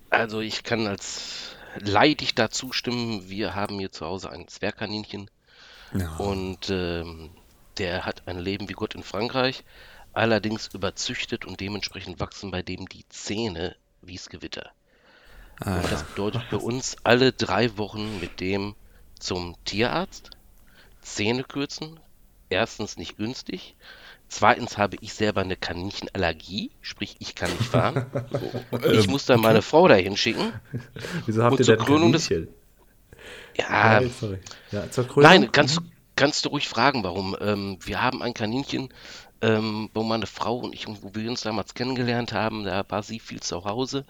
Also 0.10 0.42
ich 0.42 0.64
kann 0.64 0.88
als 0.88 1.52
leidig 1.80 2.34
dazu 2.36 2.74
stimmen, 2.74 3.30
wir 3.30 3.56
haben 3.56 3.78
hier 3.78 3.92
zu 3.92 4.06
Hause 4.06 4.32
ein 4.32 4.48
Zwergkaninchen 4.48 5.30
ja. 5.94 6.18
und 6.18 6.70
ähm, 6.70 7.30
der 7.78 8.06
hat 8.06 8.24
ein 8.26 8.40
Leben 8.40 8.68
wie 8.68 8.74
Gott 8.74 8.96
in 8.96 9.04
Frankreich 9.04 9.64
allerdings 10.14 10.68
überzüchtet 10.74 11.46
und 11.46 11.60
dementsprechend 11.60 12.20
wachsen 12.20 12.52
bei 12.52 12.62
dem 12.62 12.88
die 12.90 13.08
Zähne 13.10 13.76
wie 14.02 14.16
es 14.16 14.30
Gewitter. 14.30 14.72
Ah, 15.60 15.82
und 15.82 15.92
das 15.92 16.04
bedeutet 16.04 16.44
für 16.50 16.60
uns 16.60 16.98
alle 17.04 17.34
drei 17.34 17.78
Wochen 17.78 18.20
mit 18.20 18.40
dem 18.40 18.76
zum 19.20 19.56
Tierarzt, 19.66 20.32
Zähne 21.02 21.44
kürzen, 21.44 22.00
erstens 22.50 22.98
nicht 22.98 23.18
günstig, 23.18 23.76
zweitens 24.30 24.78
habe 24.78 24.98
ich 25.02 25.14
selber 25.14 25.42
eine 25.42 25.58
Kaninchenallergie, 25.58 26.72
sprich 26.82 27.18
ich 27.20 27.36
kann 27.36 27.52
nicht 27.52 27.66
fahren. 27.66 28.06
ich 28.92 29.08
muss 29.08 29.26
dann 29.26 29.42
meine 29.42 29.62
Frau 29.62 29.88
dahin 29.88 30.16
schicken. 30.16 30.54
Wieso 31.26 31.44
habt 31.44 31.54
und 31.54 31.60
ihr 31.60 31.66
denn 31.66 31.86
Krönung 31.86 32.12
des 32.14 32.30
ja, 33.58 34.02
ja, 34.72 34.90
zur 34.90 35.08
Krönung? 35.08 35.24
Nein, 35.24 35.52
kannst, 35.52 35.78
du 35.78 35.82
kannst 36.16 36.46
du 36.46 36.50
ruhig 36.50 36.70
fragen, 36.70 37.04
warum. 37.04 37.36
Ähm, 37.42 37.78
wir 37.82 38.02
haben 38.02 38.22
ein 38.22 38.34
Kaninchen, 38.34 38.90
ähm, 39.42 39.90
wo 39.94 40.04
meine 40.04 40.28
Frau 40.28 40.58
und 40.58 40.74
ich, 40.74 40.88
wo 40.88 41.16
wir 41.16 41.30
uns 41.30 41.42
damals 41.42 41.74
kennengelernt 41.74 42.34
haben, 42.34 42.64
da 42.64 42.84
war 42.90 43.04
sie 43.04 43.20
viel 43.20 43.40
zu 43.40 43.64
Hause 43.64 44.06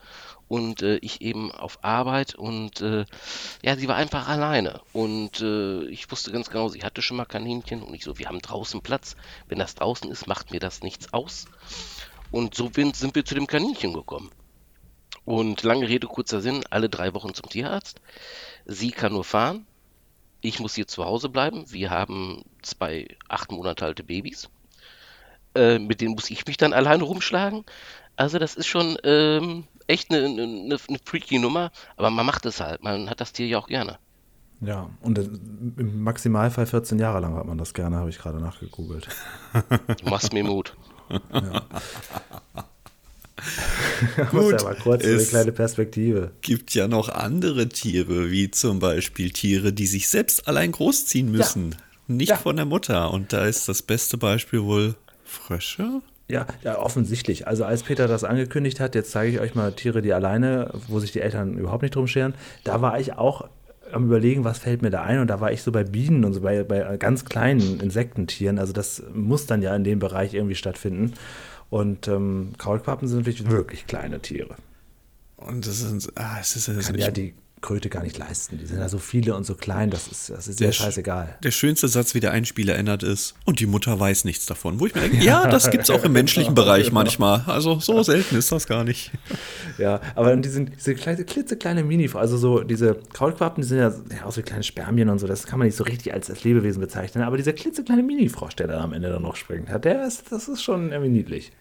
und 0.48 0.82
äh, 0.82 0.98
ich 0.98 1.22
eben 1.22 1.52
auf 1.52 1.84
Arbeit 1.84 2.36
und 2.36 2.82
äh, 2.82 3.06
ja, 3.62 3.76
sie 3.76 3.88
war 3.88 3.96
einfach 3.96 4.28
alleine 4.28 4.82
und 4.94 5.42
äh, 5.42 5.86
ich 5.86 6.10
wusste 6.12 6.32
ganz 6.32 6.50
genau, 6.50 6.70
sie 6.70 6.84
hatte 6.84 7.02
schon 7.02 7.18
mal 7.18 7.26
Kaninchen 7.26 7.84
und 7.84 7.94
ich 7.94 8.04
so, 8.04 8.18
wir 8.18 8.28
haben 8.28 8.40
draußen 8.40 8.82
Platz, 8.82 9.16
wenn 9.48 9.60
das 9.60 9.76
draußen 9.76 10.10
ist, 10.10 10.28
macht 10.28 10.52
mir 10.52 10.60
das 10.60 10.82
nichts 10.82 11.14
aus 11.14 11.46
und 12.32 12.56
so 12.56 12.70
sind 12.74 13.16
wir 13.16 13.26
zu 13.26 13.36
dem 13.36 13.48
Kaninchen 13.48 13.94
gekommen. 13.94 14.32
Und 15.26 15.62
lange 15.64 15.88
Rede, 15.88 16.08
kurzer 16.08 16.42
Sinn, 16.42 16.64
alle 16.70 16.90
drei 16.90 17.14
Wochen 17.14 17.34
zum 17.34 17.50
Tierarzt. 17.50 18.02
Sie 18.66 18.92
kann 18.92 19.14
nur 19.14 19.24
fahren. 19.24 19.68
Ich 20.42 20.60
muss 20.60 20.76
hier 20.76 20.88
zu 20.88 21.06
Hause 21.06 21.30
bleiben. 21.30 21.72
Wir 21.72 21.92
haben 21.92 22.44
zwei 22.62 23.08
acht 23.28 23.52
Monate 23.52 23.86
alte 23.86 24.04
Babys. 24.04 24.50
Äh, 25.56 25.80
mit 25.80 26.02
denen 26.02 26.16
muss 26.16 26.30
ich 26.30 26.46
mich 26.46 26.58
dann 26.58 26.74
alleine 26.74 27.04
rumschlagen. 27.04 27.64
Also 28.16 28.38
das 28.38 28.56
ist 28.56 28.68
schon 28.68 28.98
ähm, 29.04 29.66
echt 29.88 30.12
eine, 30.12 30.26
eine, 30.26 30.78
eine 30.88 31.00
freaky 31.04 31.40
Nummer, 31.40 31.72
aber 31.98 32.10
man 32.10 32.26
macht 32.26 32.46
es 32.46 32.60
halt. 32.60 32.84
Man 32.84 33.10
hat 33.10 33.22
das 33.22 33.34
Tier 33.34 33.48
ja 33.48 33.58
auch 33.58 33.68
gerne. 33.68 33.98
Ja, 34.62 34.90
und 35.02 35.18
im 35.18 36.04
Maximalfall 36.04 36.66
14 36.66 37.00
Jahre 37.00 37.22
lang 37.22 37.36
hat 37.36 37.46
man 37.46 37.58
das 37.58 37.74
gerne, 37.74 37.96
habe 37.96 38.10
ich 38.10 38.18
gerade 38.18 38.40
nachgegoogelt. 38.40 39.08
Du 39.54 40.10
machst 40.10 40.34
mir 40.34 40.44
Mut. 40.44 40.76
Ja. 41.32 41.62
Gut, 44.32 44.52
ja 44.52 44.64
mal 44.64 44.76
kurz 44.76 45.06
eine 45.06 45.24
kleine 45.24 45.54
Perspektive. 45.54 46.32
gibt 46.42 46.74
ja 46.74 46.90
noch 46.90 47.10
andere 47.10 47.70
Tiere, 47.70 48.32
wie 48.32 48.52
zum 48.52 48.80
Beispiel 48.80 49.32
Tiere, 49.32 49.72
die 49.72 49.88
sich 49.88 50.10
selbst 50.10 50.46
allein 50.48 50.74
großziehen 50.74 51.32
müssen. 51.32 51.72
Ja. 51.72 51.78
Nicht 52.08 52.30
ja. 52.30 52.38
von 52.38 52.58
der 52.58 52.66
Mutter. 52.66 53.12
Und 53.12 53.32
da 53.32 53.46
ist 53.46 53.70
das 53.70 53.82
beste 53.82 54.18
Beispiel 54.18 54.64
wohl 54.64 54.96
Frösche? 55.30 56.02
Ja, 56.28 56.46
ja, 56.64 56.78
offensichtlich. 56.78 57.48
Also 57.48 57.66
als 57.66 57.84
Peter 57.84 58.08
das 58.08 58.24
angekündigt 58.24 58.80
hat, 58.80 58.94
jetzt 58.94 59.12
zeige 59.12 59.32
ich 59.32 59.40
euch 59.40 59.56
mal 59.56 59.72
Tiere, 59.72 60.02
die 60.02 60.14
alleine, 60.14 60.72
wo 60.88 61.00
sich 61.00 61.12
die 61.12 61.22
Eltern 61.22 61.58
überhaupt 61.58 61.82
nicht 61.82 61.96
drum 61.96 62.08
scheren. 62.08 62.36
Da 62.64 62.82
war 62.82 63.00
ich 63.00 63.14
auch 63.14 63.50
am 63.92 64.06
überlegen, 64.06 64.44
was 64.44 64.60
fällt 64.60 64.84
mir 64.84 64.92
da 64.92 65.02
ein 65.02 65.20
und 65.20 65.28
da 65.28 65.40
war 65.40 65.52
ich 65.52 65.64
so 65.64 65.72
bei 65.72 65.84
Bienen 65.84 66.24
und 66.26 66.34
so 66.34 66.42
bei, 66.42 66.64
bei 66.64 66.98
ganz 66.98 67.26
kleinen 67.26 67.80
Insektentieren. 67.80 68.60
Also 68.60 68.74
das 68.74 69.02
muss 69.14 69.48
dann 69.48 69.64
ja 69.64 69.76
in 69.76 69.84
dem 69.84 69.98
Bereich 69.98 70.36
irgendwie 70.36 70.56
stattfinden. 70.56 71.14
Und 71.72 72.08
ähm, 72.08 72.54
Kaulquappen 72.58 73.08
sind 73.08 73.20
natürlich 73.20 73.50
wirklich 73.50 73.88
kleine 73.88 74.20
Tiere. 74.20 74.56
Und 75.38 75.66
das 75.66 75.80
sind, 75.80 76.12
ah, 76.16 76.38
es 76.40 76.56
ist, 76.56 76.68
es 76.68 76.90
ist 76.90 76.96
ja 76.96 77.12
die 77.12 77.34
Kröte 77.62 77.90
gar 77.90 78.04
nicht 78.04 78.18
leisten. 78.18 78.58
Die 78.58 78.66
sind 78.66 78.80
ja 78.80 78.90
so 78.90 78.98
viele 78.98 79.36
und 79.36 79.44
so 79.44 79.56
klein, 79.56 79.90
das 79.90 80.08
ist, 80.08 80.30
das 80.30 80.48
ist 80.48 80.60
sehr 80.60 80.72
scheißegal. 80.72 81.38
Der 81.44 81.52
schönste 81.52 81.88
Satz, 81.88 82.14
wie 82.14 82.20
der 82.20 82.32
Einspieler 82.32 82.76
ändert, 82.76 83.04
ist, 83.04 83.36
und 83.46 83.60
die 83.60 83.66
Mutter 83.66 84.00
weiß 84.00 84.26
nichts 84.26 84.46
davon. 84.46 84.80
Wo 84.80 84.86
ich 84.86 84.96
mir 84.96 85.02
denke, 85.02 85.18
ja, 85.24 85.48
das 85.48 85.70
gibt 85.70 85.84
es 85.84 85.90
auch 85.90 86.04
im 86.04 86.14
menschlichen 86.14 86.56
Bereich 86.56 86.92
manchmal. 86.92 87.44
Also 87.48 87.80
so 87.80 88.02
selten 88.04 88.38
ist 88.38 88.52
das 88.52 88.68
gar 88.68 88.84
nicht. 88.84 89.12
Ja, 89.78 90.02
aber 90.16 90.36
diese, 90.36 90.66
diese 90.66 90.94
kleine, 90.94 91.24
klitzekleine 91.24 91.86
Mini, 91.86 92.10
also 92.14 92.38
so 92.38 92.64
diese 92.64 93.00
Kaulquappen, 93.14 93.62
die 93.62 93.68
sind 93.68 93.78
ja, 93.78 93.94
ja 94.14 94.26
auch 94.26 94.32
so 94.34 94.42
kleine 94.42 94.64
Spermien 94.64 95.08
und 95.08 95.20
so, 95.20 95.28
das 95.28 95.48
kann 95.48 95.58
man 95.58 95.68
nicht 95.68 95.78
so 95.78 95.86
richtig 95.86 96.14
als, 96.14 96.30
als 96.30 96.44
Lebewesen 96.44 96.82
bezeichnen. 96.82 97.24
Aber 97.24 97.38
dieser 97.38 97.54
klitzekleine 97.54 98.04
Mini-Frosch, 98.04 98.56
der 98.56 98.68
dann 98.68 98.82
am 98.82 98.92
Ende 98.92 99.10
dann 99.10 99.22
noch 99.22 99.38
springt, 99.38 99.70
der 99.86 100.06
ist, 100.06 100.34
das 100.34 100.50
ist 100.50 100.62
schon 100.62 100.92
irgendwie 100.92 101.12
niedlich. 101.12 101.54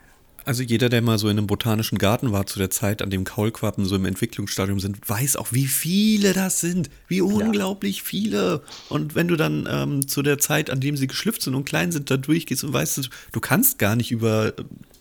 Also 0.45 0.63
jeder, 0.63 0.89
der 0.89 1.03
mal 1.03 1.19
so 1.19 1.29
in 1.29 1.37
einem 1.39 1.47
botanischen 1.47 1.99
Garten 1.99 2.33
war 2.33 2.47
zu 2.47 2.59
der 2.59 2.71
Zeit, 2.71 3.03
an 3.03 3.11
dem 3.11 3.25
Kaulquappen 3.25 3.85
so 3.85 3.97
im 3.97 4.05
Entwicklungsstadium 4.05 4.81
sind, 4.81 5.09
weiß 5.09 5.37
auch, 5.37 5.53
wie 5.53 5.67
viele 5.67 6.33
das 6.33 6.61
sind. 6.61 6.91
Wie 7.07 7.21
unglaublich 7.21 7.99
ja. 7.99 8.03
viele. 8.05 8.63
Und 8.89 9.15
wenn 9.15 9.29
du 9.29 9.37
dann 9.37 9.69
ähm, 9.71 10.09
zu 10.09 10.23
der 10.23 10.39
Zeit, 10.39 10.71
an 10.71 10.81
dem 10.81 10.97
sie 10.97 11.07
geschlüpft 11.07 11.43
sind 11.43 11.55
und 11.55 11.65
klein 11.65 11.93
sind, 11.93 12.11
da 12.11 12.17
durchgehst 12.17 12.65
und 12.65 12.73
weißt, 12.73 12.99
du 13.33 13.39
du 13.39 13.41
kannst 13.41 13.79
gar 13.79 13.95
nicht 13.97 14.11
über 14.11 14.53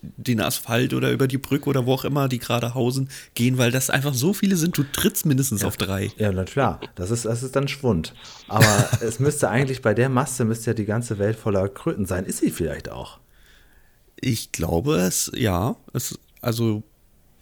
den 0.01 0.41
Asphalt 0.41 0.93
oder 0.93 1.11
über 1.11 1.27
die 1.27 1.37
Brücke 1.37 1.69
oder 1.69 1.85
wo 1.85 1.93
auch 1.93 2.05
immer 2.05 2.27
die 2.27 2.39
gerade 2.39 2.73
hausen 2.73 3.09
gehen, 3.33 3.57
weil 3.57 3.71
das 3.71 3.89
einfach 3.89 4.13
so 4.13 4.33
viele 4.33 4.55
sind, 4.55 4.77
du 4.77 4.83
trittst 4.83 5.25
mindestens 5.25 5.61
ja. 5.61 5.67
auf 5.67 5.77
drei. 5.77 6.11
Ja, 6.17 6.31
na 6.31 6.43
klar, 6.43 6.79
das 6.95 7.11
ist, 7.11 7.25
das 7.25 7.43
ist 7.43 7.55
dann 7.55 7.67
Schwund. 7.67 8.13
Aber 8.47 8.89
es 9.01 9.19
müsste 9.19 9.49
eigentlich 9.49 9.81
bei 9.81 9.93
der 9.93 10.09
Masse 10.09 10.45
müsste 10.45 10.71
ja 10.71 10.73
die 10.73 10.85
ganze 10.85 11.17
Welt 11.19 11.37
voller 11.37 11.67
Kröten 11.69 12.05
sein. 12.05 12.25
Ist 12.25 12.39
sie 12.39 12.51
vielleicht 12.51 12.89
auch? 12.89 13.19
Ich 14.19 14.51
glaube 14.51 14.95
es, 14.97 15.31
ja. 15.35 15.75
Es, 15.93 16.17
also 16.41 16.83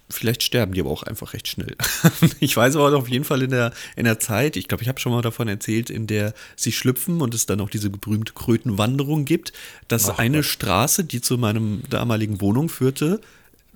vielleicht 0.10 0.44
sterben 0.44 0.74
die 0.74 0.82
aber 0.82 0.92
auch 0.92 1.04
einfach 1.04 1.34
recht 1.34 1.48
schnell. 1.48 1.76
ich 2.40 2.56
weiß 2.56 2.76
aber 2.76 2.96
auf 2.96 3.10
jeden 3.10 3.26
Fall 3.26 3.42
in 3.42 3.52
der, 3.52 3.72
in 3.96 4.06
der 4.06 4.20
Zeit, 4.20 4.56
ich 4.56 4.68
glaube, 4.68 4.84
ich 4.84 4.90
habe 4.90 5.00
schon 5.00 5.12
mal 5.12 5.22
davon 5.22 5.48
erzählt, 5.48 5.90
in 5.90 6.08
der 6.08 6.34
sie 6.56 6.72
schlüpfen 6.72 7.22
und 7.22 7.34
es 7.34 7.46
dann 7.46 7.62
auch 7.62 7.70
diese 7.70 7.90
berühmte 7.90 8.34
Krötenwanderung 8.34 9.26
gibt, 9.26 9.54
dass 9.88 10.10
Ach, 10.10 10.20
eine 10.20 10.38
Gott. 10.38 10.46
Straße, 10.46 11.04
die 11.06 11.22
zu 11.22 11.38
meinem 11.38 11.82
damaligen 11.90 12.42
Wohnung 12.42 12.70
führte, 12.70 13.20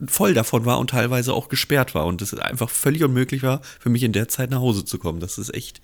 voll 0.08 0.34
davon 0.34 0.66
war 0.66 0.80
und 0.80 0.92
teilweise 0.92 1.34
auch 1.34 1.50
gesperrt 1.50 1.94
war 1.94 2.06
und 2.06 2.22
es 2.22 2.34
einfach 2.34 2.70
völlig 2.70 3.04
unmöglich 3.04 3.44
war, 3.44 3.62
für 3.80 3.90
mich 3.90 4.04
in 4.04 4.14
der 4.14 4.30
Zeit 4.30 4.50
nach 4.50 4.62
Hause 4.62 4.86
zu 4.86 4.98
kommen. 4.98 5.20
Das 5.20 5.38
ist 5.38 5.54
echt 5.54 5.82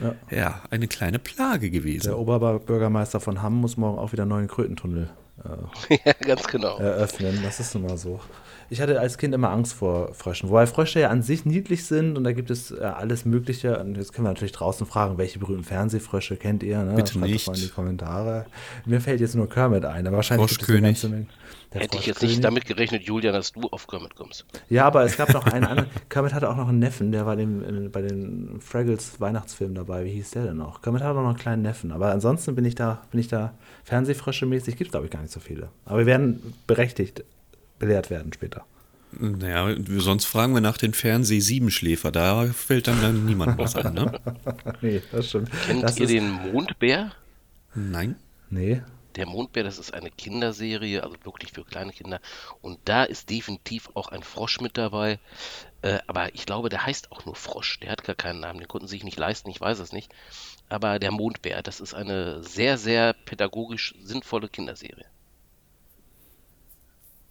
ja, 0.00 0.14
ja 0.30 0.62
eine 0.70 0.88
kleine 0.88 1.18
Plage 1.18 1.70
gewesen. 1.70 2.04
Der 2.04 2.18
Oberbürgermeister 2.18 3.20
von 3.20 3.42
Hamm 3.42 3.56
muss 3.56 3.76
morgen 3.76 3.98
auch 3.98 4.12
wieder 4.12 4.22
einen 4.22 4.30
neuen 4.30 4.48
Krötentunnel 4.48 5.10
äh, 5.44 5.98
ja, 6.04 6.12
ganz 6.12 6.46
genau. 6.46 6.78
eröffnen. 6.78 7.40
Das 7.42 7.60
ist 7.60 7.74
immer 7.74 7.96
so. 7.96 8.20
Ich 8.70 8.80
hatte 8.82 9.00
als 9.00 9.16
Kind 9.16 9.34
immer 9.34 9.50
Angst 9.50 9.72
vor 9.72 10.12
Fröschen, 10.12 10.50
wobei 10.50 10.66
Frösche 10.66 11.00
ja 11.00 11.08
an 11.08 11.22
sich 11.22 11.46
niedlich 11.46 11.86
sind 11.86 12.18
und 12.18 12.24
da 12.24 12.32
gibt 12.32 12.50
es 12.50 12.70
äh, 12.70 12.82
alles 12.82 13.24
Mögliche. 13.24 13.78
Und 13.78 13.96
jetzt 13.96 14.12
können 14.12 14.26
wir 14.26 14.30
natürlich 14.30 14.52
draußen 14.52 14.86
fragen, 14.86 15.16
welche 15.16 15.38
berühmten 15.38 15.64
Fernsehfrösche 15.64 16.36
kennt 16.36 16.62
ihr? 16.62 16.82
Ne? 16.82 16.94
Bitte 16.94 17.14
Schreibt 17.14 17.26
nicht. 17.26 17.46
Das 17.46 17.54
mal 17.54 17.62
in 17.62 17.68
die 17.68 17.72
Kommentare. 17.72 18.46
Mir 18.84 19.00
fällt 19.00 19.20
jetzt 19.20 19.34
nur 19.34 19.48
Kermit 19.48 19.86
ein, 19.86 20.06
aber 20.06 20.16
wahrscheinlich 20.16 20.50
gibt 20.50 20.62
es 20.62 20.68
eine 20.68 20.82
ganze 20.82 21.08
Menge. 21.08 21.26
Hätte 21.70 21.98
ich 21.98 22.06
jetzt 22.06 22.22
nicht 22.22 22.42
damit 22.42 22.64
gerechnet, 22.64 23.02
Julian, 23.02 23.34
dass 23.34 23.52
du 23.52 23.68
auf 23.68 23.86
Kermit 23.86 24.14
kommst. 24.16 24.46
Ja, 24.70 24.86
aber 24.86 25.04
es 25.04 25.16
gab 25.16 25.32
noch 25.32 25.46
einen 25.46 25.64
anderen. 25.64 25.90
Kermit 26.08 26.32
hatte 26.32 26.48
auch 26.48 26.56
noch 26.56 26.68
einen 26.68 26.78
Neffen, 26.78 27.12
der 27.12 27.26
war 27.26 27.36
dem, 27.36 27.90
bei 27.90 28.00
den 28.00 28.60
Fraggles 28.60 29.20
Weihnachtsfilmen 29.20 29.74
dabei. 29.74 30.04
Wie 30.04 30.10
hieß 30.12 30.30
der 30.30 30.44
denn 30.44 30.56
noch? 30.56 30.80
Kermit 30.82 31.02
hatte 31.02 31.18
auch 31.18 31.22
noch 31.22 31.28
einen 31.28 31.38
kleinen 31.38 31.62
Neffen. 31.62 31.92
Aber 31.92 32.10
ansonsten 32.10 32.54
bin 32.54 32.64
ich 32.64 32.74
da, 32.74 33.02
bin 33.10 33.20
ich 33.20 33.28
da 33.28 33.54
Fernsehfrösche 33.84 34.46
mäßig. 34.46 34.76
Gibt 34.76 34.88
es, 34.88 34.92
glaube 34.92 35.06
ich, 35.06 35.12
gar 35.12 35.20
nicht 35.20 35.32
so 35.32 35.40
viele. 35.40 35.68
Aber 35.84 35.98
wir 35.98 36.06
werden 36.06 36.54
berechtigt 36.66 37.24
belehrt 37.78 38.10
werden 38.10 38.32
später. 38.32 38.64
Naja, 39.12 39.74
sonst 39.96 40.26
fragen 40.26 40.52
wir 40.54 40.60
nach 40.60 40.76
den 40.76 40.92
Fernseh-Siebenschläfer. 40.92 42.12
Da 42.12 42.46
fällt 42.46 42.88
dann, 42.88 43.00
dann 43.00 43.24
niemand 43.24 43.56
was 43.58 43.74
ein, 43.74 43.94
ne? 43.94 44.20
nee, 44.82 45.02
das 45.10 45.28
stimmt. 45.30 45.50
Kennt 45.66 45.82
das 45.82 45.98
ihr 45.98 46.06
den 46.06 46.30
Mondbär? 46.30 47.12
Nein. 47.74 48.16
Nee. 48.50 48.82
der 49.16 49.26
Mondbär, 49.26 49.64
das 49.64 49.78
ist 49.78 49.92
eine 49.92 50.10
Kinderserie, 50.10 51.02
also 51.02 51.16
wirklich 51.24 51.52
für 51.52 51.64
kleine 51.64 51.92
Kinder. 51.92 52.20
Und 52.60 52.78
da 52.84 53.04
ist 53.04 53.30
definitiv 53.30 53.90
auch 53.94 54.08
ein 54.08 54.22
Frosch 54.22 54.60
mit 54.60 54.78
dabei. 54.78 55.18
Äh, 55.82 55.98
aber 56.06 56.34
ich 56.34 56.46
glaube, 56.46 56.68
der 56.68 56.86
heißt 56.86 57.10
auch 57.12 57.24
nur 57.24 57.34
Frosch. 57.34 57.80
Der 57.80 57.90
hat 57.90 58.04
gar 58.04 58.16
keinen 58.16 58.40
Namen. 58.40 58.60
Den 58.60 58.68
konnten 58.68 58.86
sie 58.86 58.96
sich 58.96 59.04
nicht 59.04 59.18
leisten, 59.18 59.50
ich 59.50 59.60
weiß 59.60 59.78
es 59.80 59.92
nicht. 59.92 60.12
Aber 60.68 60.98
der 60.98 61.10
Mondbär, 61.12 61.62
das 61.62 61.80
ist 61.80 61.94
eine 61.94 62.42
sehr, 62.44 62.78
sehr 62.78 63.12
pädagogisch 63.12 63.94
sinnvolle 64.02 64.48
Kinderserie. 64.48 65.06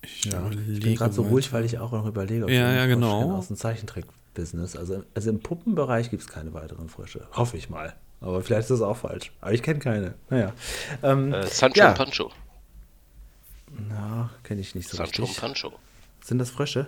Ich, 0.08 0.26
ja, 0.26 0.50
ich 0.50 0.80
bin 0.80 0.96
gerade 0.96 1.14
so 1.14 1.24
ruhig, 1.24 1.52
weil 1.52 1.66
ich 1.66 1.78
auch 1.80 1.92
noch 1.92 2.06
überlege, 2.06 2.46
ob 2.46 2.50
ja, 2.50 2.74
ja, 2.74 2.86
genau. 2.86 3.34
aus 3.36 3.48
dem 3.48 3.58
Zeichentrick-Business. 3.58 4.76
Also, 4.76 5.04
also 5.14 5.30
im 5.30 5.40
Puppenbereich 5.40 6.10
gibt 6.10 6.24
es 6.24 6.30
keine 6.30 6.54
weiteren 6.54 6.90
Frösche. 6.90 7.28
Hoffe 7.34 7.58
ich 7.58 7.70
mal. 7.70 7.96
Aber 8.22 8.42
vielleicht 8.42 8.62
ist 8.64 8.72
das 8.72 8.82
auch 8.82 8.98
falsch. 8.98 9.32
Aber 9.42 9.54
ich 9.54 9.62
kenne 9.62 9.80
keine. 9.80 10.16
Naja. 10.30 10.54
Ähm, 11.04 11.34
äh, 11.34 11.46
Sancho 11.46 11.80
ja. 11.80 11.90
und 11.90 11.98
Pancho. 11.98 12.32
Na, 13.90 14.32
kenne 14.44 14.62
ich 14.62 14.74
nicht 14.74 14.90
so 14.90 14.98
Sancho 14.98 15.24
richtig. 15.24 15.38
und 15.38 15.42
Pancho. 15.42 15.74
Sind 16.24 16.40
das 16.40 16.50
Frösche? 16.50 16.88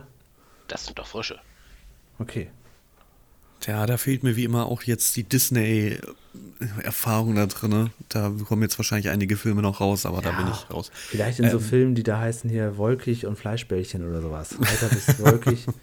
Das 0.68 0.86
sind 0.86 0.98
doch 0.98 1.08
Frösche. 1.08 1.40
Okay. 2.18 2.50
Tja, 3.60 3.86
da 3.86 3.98
fehlt 3.98 4.24
mir 4.24 4.36
wie 4.36 4.46
immer 4.46 4.68
auch 4.68 4.84
jetzt 4.84 5.18
die 5.18 5.28
Disney-Erfahrung 6.34 7.36
da 7.36 7.46
drin. 7.46 7.90
Da 8.10 8.32
kommen 8.48 8.62
jetzt 8.62 8.78
wahrscheinlich 8.78 9.10
einige 9.10 9.38
Filme 9.38 9.62
noch 9.62 9.82
raus, 9.82 10.06
aber 10.06 10.18
ja, 10.18 10.32
da 10.32 10.32
bin 10.32 10.48
ich 10.52 10.74
raus. 10.74 10.92
Vielleicht 10.94 11.40
in 11.40 11.46
ähm, 11.46 11.52
so 11.52 11.60
Filmen, 11.60 11.96
die 11.96 12.04
da 12.04 12.20
heißen 12.20 12.50
hier 12.50 12.78
Wolkig 12.78 13.26
und 13.26 13.38
Fleischbällchen 13.38 14.08
oder 14.08 14.22
sowas. 14.22 14.60
Weiter 14.60 14.90
bis 14.90 15.20
wolkig. 15.20 15.66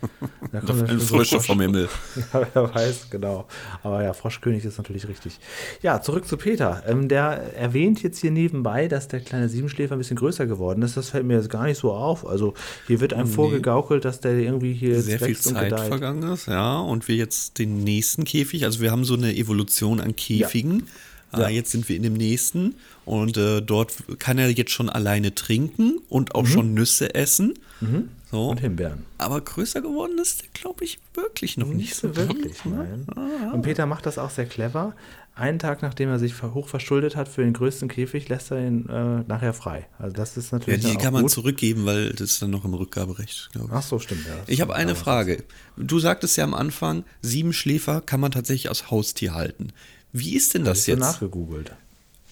Da 0.52 0.60
kommt 0.60 0.88
ein 0.88 1.00
Frösche 1.00 1.40
vom 1.40 1.60
Himmel. 1.60 1.88
ja, 2.32 2.46
wer 2.54 2.74
weiß, 2.74 3.10
genau. 3.10 3.46
Aber 3.82 4.02
ja, 4.04 4.12
Froschkönig 4.12 4.64
ist 4.64 4.78
natürlich 4.78 5.08
richtig. 5.08 5.38
Ja, 5.82 6.00
zurück 6.00 6.26
zu 6.26 6.36
Peter. 6.36 6.84
Ähm, 6.86 7.08
der 7.08 7.54
erwähnt 7.56 8.02
jetzt 8.02 8.20
hier 8.20 8.30
nebenbei, 8.30 8.86
dass 8.86 9.08
der 9.08 9.20
kleine 9.20 9.48
Siebenschläfer 9.48 9.96
ein 9.96 9.98
bisschen 9.98 10.16
größer 10.16 10.46
geworden 10.46 10.82
ist. 10.82 10.96
Das 10.96 11.10
fällt 11.10 11.26
mir 11.26 11.34
jetzt 11.34 11.50
gar 11.50 11.64
nicht 11.64 11.78
so 11.78 11.92
auf. 11.92 12.26
Also 12.26 12.54
hier 12.86 13.00
wird 13.00 13.12
einem 13.12 13.28
nee. 13.28 13.34
vorgegaukelt, 13.34 14.04
dass 14.04 14.20
der 14.20 14.32
irgendwie 14.32 14.72
hier 14.72 15.02
sehr 15.02 15.18
viel 15.18 15.36
Zeit 15.36 15.78
vergangen 15.78 16.22
ist, 16.32 16.46
ja, 16.46 16.78
und 16.78 17.08
wir 17.08 17.16
jetzt 17.16 17.58
den 17.58 17.66
den 17.66 17.84
nächsten 17.84 18.24
Käfig. 18.24 18.64
Also 18.64 18.80
wir 18.80 18.90
haben 18.90 19.04
so 19.04 19.14
eine 19.14 19.34
Evolution 19.34 20.00
an 20.00 20.16
Käfigen. 20.16 20.35
Ja. 20.40 21.38
Ja. 21.38 21.48
Äh, 21.48 21.54
jetzt 21.54 21.72
sind 21.72 21.88
wir 21.88 21.96
in 21.96 22.02
dem 22.02 22.14
nächsten 22.14 22.76
und 23.04 23.36
äh, 23.36 23.60
dort 23.60 23.92
kann 24.18 24.38
er 24.38 24.50
jetzt 24.50 24.70
schon 24.70 24.88
alleine 24.88 25.34
trinken 25.34 25.98
und 26.08 26.34
auch 26.34 26.44
mhm. 26.44 26.46
schon 26.46 26.74
Nüsse 26.74 27.14
essen. 27.14 27.54
Mhm. 27.80 28.08
So. 28.30 28.48
Und 28.48 28.60
Himbeeren. 28.60 29.04
Aber 29.18 29.40
größer 29.40 29.80
geworden 29.80 30.18
ist 30.20 30.42
er, 30.42 30.48
glaube 30.52 30.84
ich, 30.84 30.98
wirklich 31.14 31.56
noch 31.58 31.68
nicht, 31.68 31.76
nicht 31.76 31.94
so 31.94 32.16
wirklich. 32.16 32.64
Nein. 32.64 33.06
Ah. 33.14 33.52
Und 33.52 33.62
Peter 33.62 33.86
macht 33.86 34.06
das 34.06 34.18
auch 34.18 34.30
sehr 34.30 34.46
clever 34.46 34.94
einen 35.36 35.58
Tag 35.58 35.82
nachdem 35.82 36.08
er 36.08 36.18
sich 36.18 36.42
hoch 36.42 36.66
verschuldet 36.66 37.14
hat 37.14 37.28
für 37.28 37.42
den 37.42 37.52
größten 37.52 37.88
Käfig, 37.88 38.28
lässt 38.28 38.50
er 38.50 38.66
ihn 38.66 38.88
äh, 38.88 39.22
nachher 39.28 39.52
frei. 39.52 39.86
Also 39.98 40.16
das 40.16 40.36
ist 40.36 40.50
natürlich. 40.50 40.82
Ja, 40.82 40.90
die 40.90 40.96
kann 40.96 41.12
man 41.12 41.22
gut. 41.22 41.30
zurückgeben, 41.30 41.84
weil 41.84 42.10
das 42.10 42.32
ist 42.32 42.42
dann 42.42 42.50
noch 42.50 42.64
im 42.64 42.72
Rückgaberecht, 42.72 43.50
glaube 43.52 43.68
ich. 43.68 43.74
Ach 43.74 43.82
so, 43.82 43.98
stimmt. 43.98 44.26
Ja, 44.26 44.34
ich 44.46 44.62
habe 44.62 44.74
eine 44.74 44.94
Frage. 44.94 45.44
Du 45.76 45.98
sagtest 45.98 46.38
ja 46.38 46.44
am 46.44 46.54
Anfang, 46.54 47.04
sieben 47.20 47.52
Schläfer 47.52 48.00
kann 48.00 48.18
man 48.18 48.32
tatsächlich 48.32 48.70
aus 48.70 48.90
Haustier 48.90 49.34
halten. 49.34 49.72
Wie 50.18 50.34
ist 50.34 50.54
denn 50.54 50.64
das, 50.64 50.78
das 50.78 50.86
jetzt? 50.86 50.96
Ich 50.98 51.04
nachgegoogelt. 51.04 51.72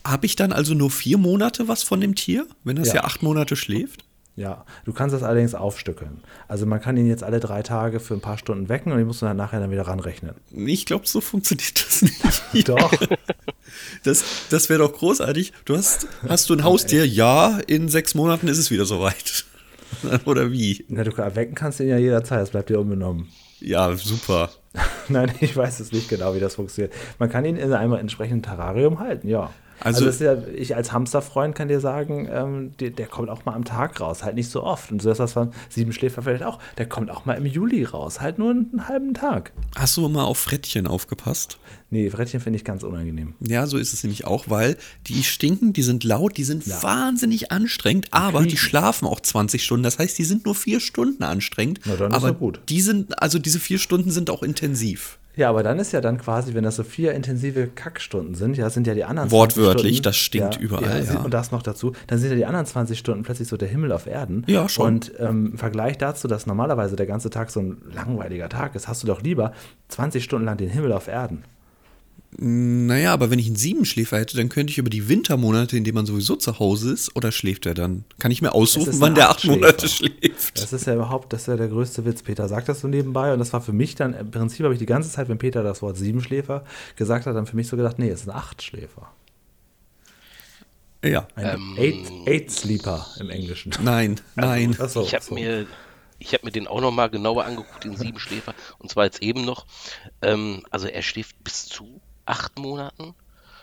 Habe 0.07 0.27
ich 0.27 0.37
dann 0.37 0.53
also 0.53 0.75
nur 0.75 0.90
vier 0.90 1.18
Monate 1.18 1.68
was 1.68 1.83
von 1.83 2.01
dem 2.01 2.14
Tier, 2.14 2.47
wenn 2.62 2.77
das 2.77 2.88
ja, 2.88 2.97
ja 2.97 3.05
acht 3.05 3.23
Monate 3.23 3.57
schläft? 3.57 4.05
Ja, 4.37 4.64
du 4.85 4.92
kannst 4.92 5.14
das 5.14 5.23
allerdings 5.23 5.55
aufstückeln. 5.55 6.23
Also 6.49 6.66
man 6.66 6.81
kann 6.81 6.97
ihn 6.97 7.07
jetzt 7.07 7.23
alle 7.23 7.40
drei 7.40 7.62
Tage 7.62 8.01
für 8.01 8.14
ein 8.14 8.20
paar 8.20 8.37
Stunden 8.37 8.68
wecken 8.68 8.90
und 8.90 8.99
die 8.99 9.05
musst 9.05 9.23
du 9.23 9.27
dann 9.27 9.37
nachher 9.37 9.61
dann 9.61 9.70
wieder 9.70 9.87
ranrechnen. 9.87 10.35
Ich 10.51 10.87
glaube, 10.87 11.07
so 11.07 11.20
funktioniert 11.20 11.85
das 11.85 12.03
nicht. 12.03 12.68
doch. 12.68 12.92
Das, 14.03 14.25
das 14.51 14.68
wäre 14.68 14.81
doch 14.81 14.92
großartig. 14.92 15.53
Du 15.64 15.77
hast, 15.77 16.09
hast 16.27 16.51
du 16.51 16.55
ein 16.55 16.64
Haustier? 16.64 17.07
Ja, 17.07 17.61
in 17.66 17.88
sechs 17.88 18.14
Monaten 18.14 18.49
ist 18.49 18.59
es 18.59 18.70
wieder 18.70 18.87
soweit. 18.87 19.44
Oder 20.25 20.51
wie? 20.51 20.85
Na, 20.88 21.05
du 21.05 21.16
wecken 21.16 21.55
kannst 21.55 21.81
ihn 21.81 21.88
ja 21.88 21.99
jederzeit, 21.99 22.40
das 22.40 22.51
bleibt 22.51 22.70
dir 22.70 22.81
unbenommen. 22.81 23.29
Ja, 23.61 23.95
super. 23.97 24.51
Nein, 25.09 25.33
ich 25.40 25.57
weiß 25.57 25.81
es 25.81 25.93
nicht 25.93 26.09
genau, 26.09 26.35
wie 26.35 26.40
das 26.40 26.57
funktioniert. 26.57 26.93
Man 27.19 27.31
kann 27.31 27.45
ihn 27.45 27.57
in 27.57 27.73
einem 27.73 27.93
entsprechenden 27.95 28.43
Terrarium 28.43 28.99
halten, 28.99 29.29
ja. 29.29 29.51
Also, 29.81 30.07
also 30.07 30.25
ja, 30.25 30.37
ich 30.55 30.77
als 30.77 30.93
Hamsterfreund 30.93 31.55
kann 31.55 31.69
dir 31.69 31.81
sagen, 31.81 32.29
ähm, 32.31 32.73
der, 32.81 32.91
der, 32.91 33.07
kommt 33.07 33.29
auch 33.29 33.45
mal 33.45 33.55
am 33.55 33.65
Tag 33.65 34.01
raus, 34.01 34.23
halt 34.23 34.35
nicht 34.35 34.51
so 34.51 34.63
oft. 34.63 34.91
Und 34.93 35.03
so 35.03 35.11
ist 35.11 35.19
das 35.19 35.33
von 35.33 35.53
Siebenschläfer 35.69 36.23
vielleicht 36.23 36.45
auch. 36.45 36.59
Der 36.79 36.89
kommt 36.89 37.11
auch 37.11 37.25
mal 37.25 37.35
im 37.35 37.47
Juli 37.47 37.85
raus, 37.85 38.21
halt 38.21 38.39
nur 38.39 38.51
einen 38.51 38.89
halben 38.89 39.15
Tag. 39.15 39.53
Hast 39.77 39.97
du 39.97 40.09
mal 40.09 40.25
auf 40.25 40.39
Frettchen 40.39 40.87
aufgepasst? 40.87 41.59
Nee, 41.91 42.11
Frettchen 42.11 42.41
finde 42.41 42.57
ich 42.57 42.65
ganz 42.65 42.83
unangenehm. 42.83 43.35
Ja, 43.41 43.67
so 43.67 43.79
ist 43.79 43.93
es 43.93 44.03
nämlich 44.03 44.27
auch, 44.27 44.49
weil 44.49 44.77
die 45.07 45.23
stinken, 45.23 45.73
die 45.73 45.83
sind 45.83 46.03
laut, 46.03 46.37
die 46.37 46.45
sind 46.45 46.67
ja. 46.67 46.83
wahnsinnig 46.83 47.53
anstrengend, 47.53 48.09
aber 48.11 48.43
die 48.43 48.57
schlafen 48.57 49.07
auch 49.07 49.21
20 49.21 49.63
Stunden. 49.63 49.85
Das 49.85 49.99
heißt, 49.99 50.19
die 50.19 50.25
sind 50.25 50.45
nur 50.45 50.55
vier 50.55 50.81
Stunden 50.81 51.23
anstrengend. 51.23 51.81
Na, 51.85 51.97
dann 51.97 52.13
aber 52.13 52.31
ist 52.31 52.39
gut. 52.39 52.61
Die 52.69 52.81
sind, 52.81 53.23
also 53.23 53.39
diese 53.39 53.61
vier 53.61 53.79
Stunden 53.79 54.11
sind 54.11 54.31
auch 54.31 54.43
intensiv. 54.43 55.19
Ja, 55.37 55.51
aber 55.51 55.62
dann 55.62 55.79
ist 55.79 55.92
ja 55.92 56.01
dann 56.01 56.18
quasi, 56.18 56.55
wenn 56.55 56.64
das 56.64 56.77
so 56.77 56.85
vier 56.85 57.12
intensive 57.12 57.66
Kackstunden 57.66 58.35
sind, 58.35 58.57
ja, 58.57 58.70
sind 58.70 58.87
ja 58.87 58.94
die 58.94 59.05
anderen 59.05 59.31
Wortwörtlich, 59.31 60.03
das 60.03 60.16
stinkt 60.16 60.57
ja, 60.57 60.61
überall. 60.61 61.05
Ja, 61.05 61.20
Und 61.20 61.35
das 61.35 61.51
noch 61.51 61.62
dazu, 61.62 61.92
dann 62.07 62.18
sind 62.18 62.31
ja 62.31 62.37
die 62.37 62.47
anderen 62.47 62.66
20 62.66 62.99
Stunden 62.99 63.23
plötzlich 63.25 63.49
so 63.49 63.57
der 63.57 63.68
Himmel 63.68 63.92
auf 63.92 64.07
Erden. 64.07 64.44
Ja, 64.47 64.68
schon. 64.68 64.87
Und 64.87 65.12
ähm, 65.18 65.51
im 65.53 65.59
Vergleich 65.59 65.99
dazu, 65.99 66.29
dass 66.29 66.47
normalerweise 66.47 66.97
der 66.97 67.07
ganze 67.07 67.31
Tag 67.31 67.51
so 67.51 67.61
ein 67.61 67.79
langweiliger 67.92 68.49
Tag 68.49 68.75
ist, 68.75 68.88
hast 68.88 69.03
du 69.03 69.07
doch 69.07 69.23
lieber 69.23 69.53
20 69.88 70.23
Stunden 70.23 70.47
lang 70.47 70.57
den 70.57 70.70
Himmel 70.70 70.92
auf 70.92 71.09
Erden. 71.09 71.44
Naja, 72.37 73.12
aber 73.12 73.31
wenn 73.31 73.38
ich 73.38 73.47
einen 73.47 73.57
Siebenschläfer 73.57 74.18
hätte, 74.18 74.37
dann 74.37 74.49
könnte 74.49 74.73
ich 74.73 74.79
über 74.79 74.90
die 74.90 75.09
Wintermonate, 75.09 75.77
in 75.77 75.85
denen 75.85 75.94
man 75.94 76.07
sowieso 76.07 76.35
zu 76.35 76.59
Hause 76.59 76.92
ist, 76.92 77.14
oder 77.14 77.31
schläft 77.31 77.64
er 77.66 77.75
dann? 77.75 78.05
Kann 78.18 78.31
ich 78.33 78.42
mir 78.42 78.53
aussuchen, 78.53 79.01
wann 79.01 79.14
der 79.14 79.31
acht 79.31 79.44
Monate 79.44 79.88
schläft? 79.88 80.61
Das 80.61 80.73
ist 80.73 80.87
ja 80.87 80.94
überhaupt, 80.94 81.33
das 81.33 81.42
ist 81.42 81.47
ja 81.47 81.57
der 81.57 81.68
größte 81.68 82.05
Witz. 82.05 82.23
Peter 82.23 82.49
sagt 82.49 82.68
das 82.68 82.81
so 82.81 82.88
nebenbei 82.88 83.33
und 83.33 83.38
das 83.38 83.53
war 83.53 83.61
für 83.61 83.73
mich 83.73 83.94
dann, 83.94 84.14
im 84.14 84.31
Prinzip 84.31 84.64
habe 84.64 84.75
ich 84.75 84.81
die 84.81 84.87
ganze 84.87 85.11
Zeit, 85.11 85.29
wenn 85.29 85.38
Peter 85.38 85.62
das 85.62 85.81
Wort 85.83 85.97
Siebenschläfer 85.97 86.64
gesagt 86.97 87.27
hat, 87.27 87.37
dann 87.37 87.47
für 87.47 87.57
mich 87.57 87.68
so 87.68 87.77
gedacht, 87.77 87.99
nee, 87.99 88.09
es 88.09 88.23
ist 88.23 88.29
ein 88.29 88.35
Achtschläfer. 88.35 89.11
Ja. 91.05 91.29
Ein 91.37 91.47
ähm, 91.55 91.77
Eight, 91.79 92.12
Eight 92.27 92.51
Sleeper 92.51 93.07
im 93.20 93.31
Englischen. 93.31 93.73
Nein, 93.83 94.20
nein. 94.35 94.75
Also, 94.81 95.03
ich 95.03 95.14
habe 95.14 95.25
so. 95.25 95.35
mir 95.35 95.66
ich 96.18 96.33
habe 96.33 96.47
mir 96.47 96.53
den 96.53 96.66
auch 96.66 96.81
nochmal 96.81 97.11
genauer 97.11 97.44
angeguckt, 97.44 97.85
den 97.85 97.97
Siebenschläfer, 97.97 98.55
und 98.79 98.90
zwar 98.90 99.05
jetzt 99.05 99.23
eben 99.23 99.44
noch. 99.44 99.66
Ähm, 100.23 100.62
also 100.70 100.87
er 100.87 101.03
schläft 101.03 101.42
bis 101.44 101.66
zu 101.66 102.01
acht 102.27 102.59
Monaten. 102.59 103.15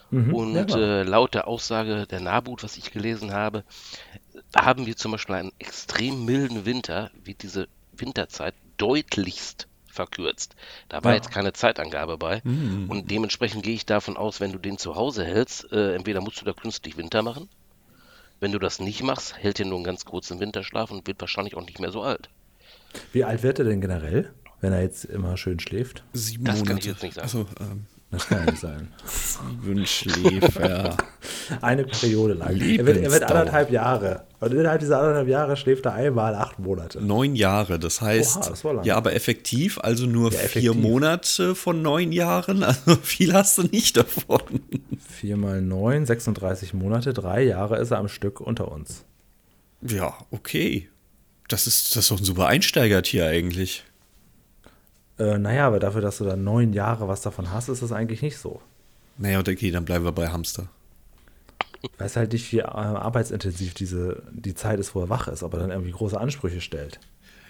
Mhm, 0.10 0.36
und 0.36 0.72
äh, 0.72 1.04
laut 1.04 1.34
der 1.34 1.48
Aussage 1.48 2.06
der 2.06 2.20
Nabut, 2.20 2.64
was 2.64 2.78
ich 2.78 2.92
gelesen 2.92 3.32
habe, 3.34 3.64
haben 4.56 4.86
wir 4.86 4.98
zum 4.98 5.14
Beispiel 5.14 5.36
einen 5.36 5.54
extrem 5.58 6.26
milden 6.26 6.66
Winter, 6.66 7.12
wie 7.24 7.34
diese 7.34 7.68
Winterzeit 7.94 8.54
deutlichst 8.78 9.68
verkürzt. 9.86 10.56
Da 10.90 11.04
war 11.04 11.12
ja. 11.12 11.18
jetzt 11.18 11.32
keine 11.32 11.54
Zeitangabe 11.54 12.18
bei. 12.18 12.42
Mhm. 12.44 12.90
Und 12.90 13.12
dementsprechend 13.12 13.64
gehe 13.64 13.74
ich 13.74 13.86
davon 13.86 14.18
aus, 14.18 14.40
wenn 14.40 14.52
du 14.52 14.58
den 14.58 14.78
zu 14.78 14.96
Hause 14.96 15.24
hältst, 15.24 15.72
äh, 15.72 15.96
entweder 15.96 16.22
musst 16.22 16.42
du 16.42 16.46
da 16.46 16.54
künstlich 16.54 16.98
Winter 16.98 17.22
machen. 17.22 17.48
Wenn 18.40 18.52
du 18.52 18.60
das 18.60 18.80
nicht 18.80 19.04
machst, 19.04 19.38
hält 19.38 19.60
er 19.60 19.68
nur 19.68 19.78
einen 19.78 19.84
ganz 19.84 20.04
kurzen 20.04 20.40
Winterschlaf 20.40 20.90
und 20.92 21.06
wird 21.08 21.22
wahrscheinlich 21.22 21.56
auch 21.56 21.66
nicht 21.66 21.80
mehr 21.80 21.92
so 21.92 22.02
alt. 22.02 22.30
Wie 23.14 23.24
alt 23.24 23.44
wird 23.44 23.60
er 23.60 23.66
denn 23.66 23.82
generell, 23.82 24.34
wenn 24.62 24.74
er 24.74 24.82
jetzt 24.82 25.06
immer 25.06 25.38
schön 25.38 25.60
schläft? 25.60 26.04
Sieben 26.14 26.46
das 26.46 26.56
Monate. 26.56 26.70
kann 26.70 26.78
ich 26.80 26.86
jetzt 26.86 27.04
nicht 27.04 27.14
sagen. 27.14 27.24
Also, 27.24 27.46
ähm, 27.60 27.86
das 28.12 28.28
kann 28.28 28.40
ja 28.40 28.52
nicht 28.52 28.62
sein. 28.62 28.90
Wünschläfer. 29.62 30.98
Eine 31.62 31.86
Periode 31.86 32.34
lang. 32.34 32.50
Er 32.50 32.86
wird, 32.86 32.98
er 32.98 33.12
wird, 33.12 33.24
anderthalb 33.24 33.72
Jahre. 33.72 34.26
Und 34.42 34.54
innerhalb 34.54 34.82
dieser 34.82 35.00
anderthalb 35.00 35.30
Jahre 35.30 35.56
schläft 35.56 35.86
er 35.86 35.94
einmal 35.94 36.36
acht 36.36 36.60
Monate. 36.60 37.02
Neun 37.02 37.36
Jahre, 37.36 37.80
das 37.80 38.02
heißt. 38.02 38.38
Oha, 38.38 38.50
das 38.50 38.64
war 38.66 38.74
lang. 38.74 38.86
Ja, 38.86 38.98
aber 38.98 39.14
effektiv, 39.14 39.80
also 39.80 40.06
nur 40.06 40.32
ja, 40.32 40.40
effektiv. 40.40 40.62
vier 40.62 40.74
Monate 40.74 41.56
von 41.56 41.82
neun 41.82 42.12
Jahren. 42.12 42.64
Also 42.72 42.96
viel 43.02 43.34
hast 43.34 43.58
du 43.58 43.64
nicht 43.64 43.98
davon. 43.98 44.42
Vier 45.10 45.36
mal 45.36 45.62
neun, 45.62 46.06
36 46.06 46.74
Monate, 46.74 47.14
drei 47.14 47.44
Jahre 47.44 47.78
ist 47.80 47.92
er 47.92 47.98
am 47.98 48.08
Stück 48.08 48.40
unter 48.40 48.72
uns. 48.72 49.04
Ja, 49.82 50.14
okay. 50.32 50.90
Das 51.48 51.68
ist, 51.68 51.96
das 51.96 52.06
ist 52.06 52.12
doch 52.12 52.20
ein 52.20 52.24
super 52.24 52.48
Einsteigertier 52.48 53.26
eigentlich. 53.26 53.84
Äh, 55.20 55.38
naja, 55.38 55.68
aber 55.68 55.80
dafür, 55.80 56.02
dass 56.02 56.18
du 56.18 56.26
dann 56.26 56.44
neun 56.44 56.74
Jahre 56.74 57.08
was 57.08 57.22
davon 57.22 57.52
hast, 57.52 57.70
ist 57.70 57.82
das 57.82 57.92
eigentlich 57.92 58.22
nicht 58.22 58.38
so. 58.38 58.62
Naja, 59.18 59.40
okay, 59.40 59.72
dann 59.72 59.86
bleiben 59.86 60.06
wir 60.06 60.12
bei 60.12 60.30
Hamster. 60.30 60.68
Ich 61.82 61.90
weiß 61.98 62.16
halt 62.16 62.34
nicht, 62.34 62.52
wie 62.52 62.60
äh, 62.60 62.64
arbeitsintensiv 62.64 63.74
diese, 63.74 64.24
die 64.32 64.56
Zeit 64.56 64.80
ist, 64.80 64.94
wo 64.96 65.02
er 65.02 65.10
wach 65.10 65.28
ist, 65.28 65.44
ob 65.44 65.54
er 65.54 65.60
dann 65.60 65.72
irgendwie 65.72 65.92
große 65.92 66.20
Ansprüche 66.20 66.62
stellt. 66.62 67.00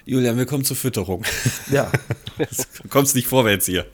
Julian, 0.06 0.38
wir 0.38 0.46
kommen 0.46 0.64
zur 0.64 0.78
Fütterung. 0.78 1.24
Ja. 1.72 1.92
du 2.38 2.88
kommst 2.90 3.16
nicht 3.16 3.28
vorwärts 3.28 3.66
hier. 3.66 3.86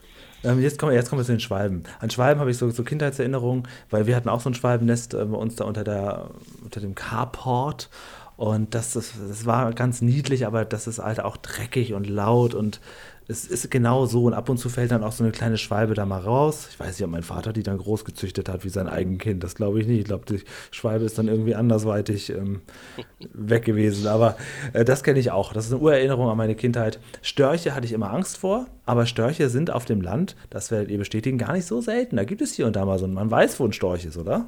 Ähm, 0.44 0.62
jetzt, 0.62 0.80
kommen, 0.80 0.94
jetzt 0.94 1.10
kommen 1.10 1.20
wir 1.20 1.26
zu 1.26 1.34
den 1.34 1.40
Schwalben. 1.40 1.84
An 2.00 2.10
Schwalben 2.10 2.40
habe 2.40 2.52
ich 2.52 2.58
so, 2.58 2.70
so 2.70 2.84
Kindheitserinnerungen, 2.84 3.68
weil 3.90 4.08
wir 4.08 4.16
hatten 4.16 4.30
auch 4.30 4.42
so 4.42 4.50
ein 4.50 4.54
Schwalbennest 4.54 5.14
äh, 5.14 5.26
bei 5.26 5.38
uns 5.38 5.56
da 5.56 5.66
unter, 5.66 5.84
der, 5.84 6.30
unter 6.64 6.80
dem 6.80 6.96
Carport. 6.96 7.90
Und 8.36 8.76
das, 8.76 8.94
das, 8.94 9.14
das 9.28 9.46
war 9.48 9.74
ganz 9.74 10.02
niedlich, 10.02 10.46
aber 10.46 10.64
das 10.64 10.86
ist 10.86 11.00
halt 11.00 11.20
auch 11.20 11.38
dreckig 11.38 11.94
und 11.94 12.08
laut 12.08 12.54
und 12.54 12.80
es 13.30 13.46
ist 13.46 13.70
genau 13.70 14.06
so 14.06 14.24
und 14.24 14.34
ab 14.34 14.48
und 14.48 14.58
zu 14.58 14.70
fällt 14.70 14.92
dann 14.92 15.04
auch 15.04 15.12
so 15.12 15.24
eine 15.24 15.34
kleine 15.34 15.58
Schwalbe 15.58 15.94
da 15.94 16.06
mal 16.06 16.22
raus. 16.22 16.70
Ich 16.72 16.80
weiß 16.80 16.98
nicht, 16.98 17.04
ob 17.04 17.12
mein 17.12 17.24
Vater 17.24 17.52
die 17.52 17.64
dann 17.64 17.78
groß 17.78 18.06
gezüchtet 18.06 18.48
hat 18.48 18.64
wie 18.64 18.70
sein 18.70 18.88
eigenes 18.88 19.20
Kind. 19.20 19.44
Das 19.44 19.56
glaube 19.56 19.82
ich 19.82 19.88
nicht. 19.88 20.00
Ich 20.00 20.06
glaube, 20.06 20.24
die 20.26 20.42
Schwalbe 20.72 21.04
ist 21.04 21.18
dann 21.18 21.28
irgendwie 21.28 21.54
andersweitig 21.54 22.30
ähm, 22.30 22.62
weg 23.34 23.66
gewesen. 23.66 24.08
Aber 24.08 24.38
äh, 24.72 24.86
das 24.86 25.04
kenne 25.04 25.20
ich 25.20 25.32
auch. 25.32 25.52
Das 25.52 25.66
ist 25.66 25.74
eine 25.74 25.82
Urerinnerung 25.82 26.30
an 26.30 26.38
meine 26.38 26.56
Kindheit. 26.56 27.02
Störche 27.22 27.76
hatte 27.76 27.86
ich 27.86 27.92
immer 27.92 28.14
Angst 28.14 28.38
vor, 28.38 28.68
aber 28.86 29.06
Störche 29.06 29.50
sind 29.50 29.72
auf 29.72 29.84
dem 29.84 30.00
Land, 30.00 30.38
das 30.50 30.72
werdet 30.72 30.90
ihr 30.90 30.98
bestätigen, 30.98 31.38
gar 31.38 31.52
nicht 31.52 31.66
so 31.66 31.82
selten. 31.82 32.16
Da 32.16 32.24
gibt 32.24 32.42
es 32.42 32.54
hier 32.54 32.66
und 32.66 32.78
da 32.78 32.86
mal 32.86 32.98
so, 32.98 33.08
man 33.08 33.30
weiß, 33.30 33.60
wo 33.60 33.66
ein 33.66 33.74
Storch 33.74 34.06
ist, 34.06 34.16
oder? 34.16 34.46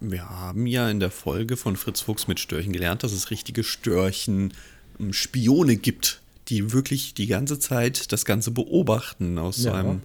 Wir 0.00 0.26
haben 0.28 0.66
ja 0.66 0.88
in 0.88 1.00
der 1.00 1.10
Folge 1.10 1.58
von 1.58 1.76
Fritz 1.76 2.00
Fuchs 2.00 2.26
mit 2.26 2.40
Störchen 2.40 2.72
gelernt, 2.72 3.02
dass 3.02 3.12
es 3.12 3.30
richtige 3.30 3.64
Störchen-Spione 3.64 5.76
gibt 5.76 6.22
die 6.48 6.72
wirklich 6.72 7.14
die 7.14 7.26
ganze 7.26 7.58
Zeit 7.58 8.12
das 8.12 8.24
Ganze 8.24 8.50
beobachten 8.50 9.38
aus 9.38 9.64
ja. 9.64 9.74
einem, 9.74 10.02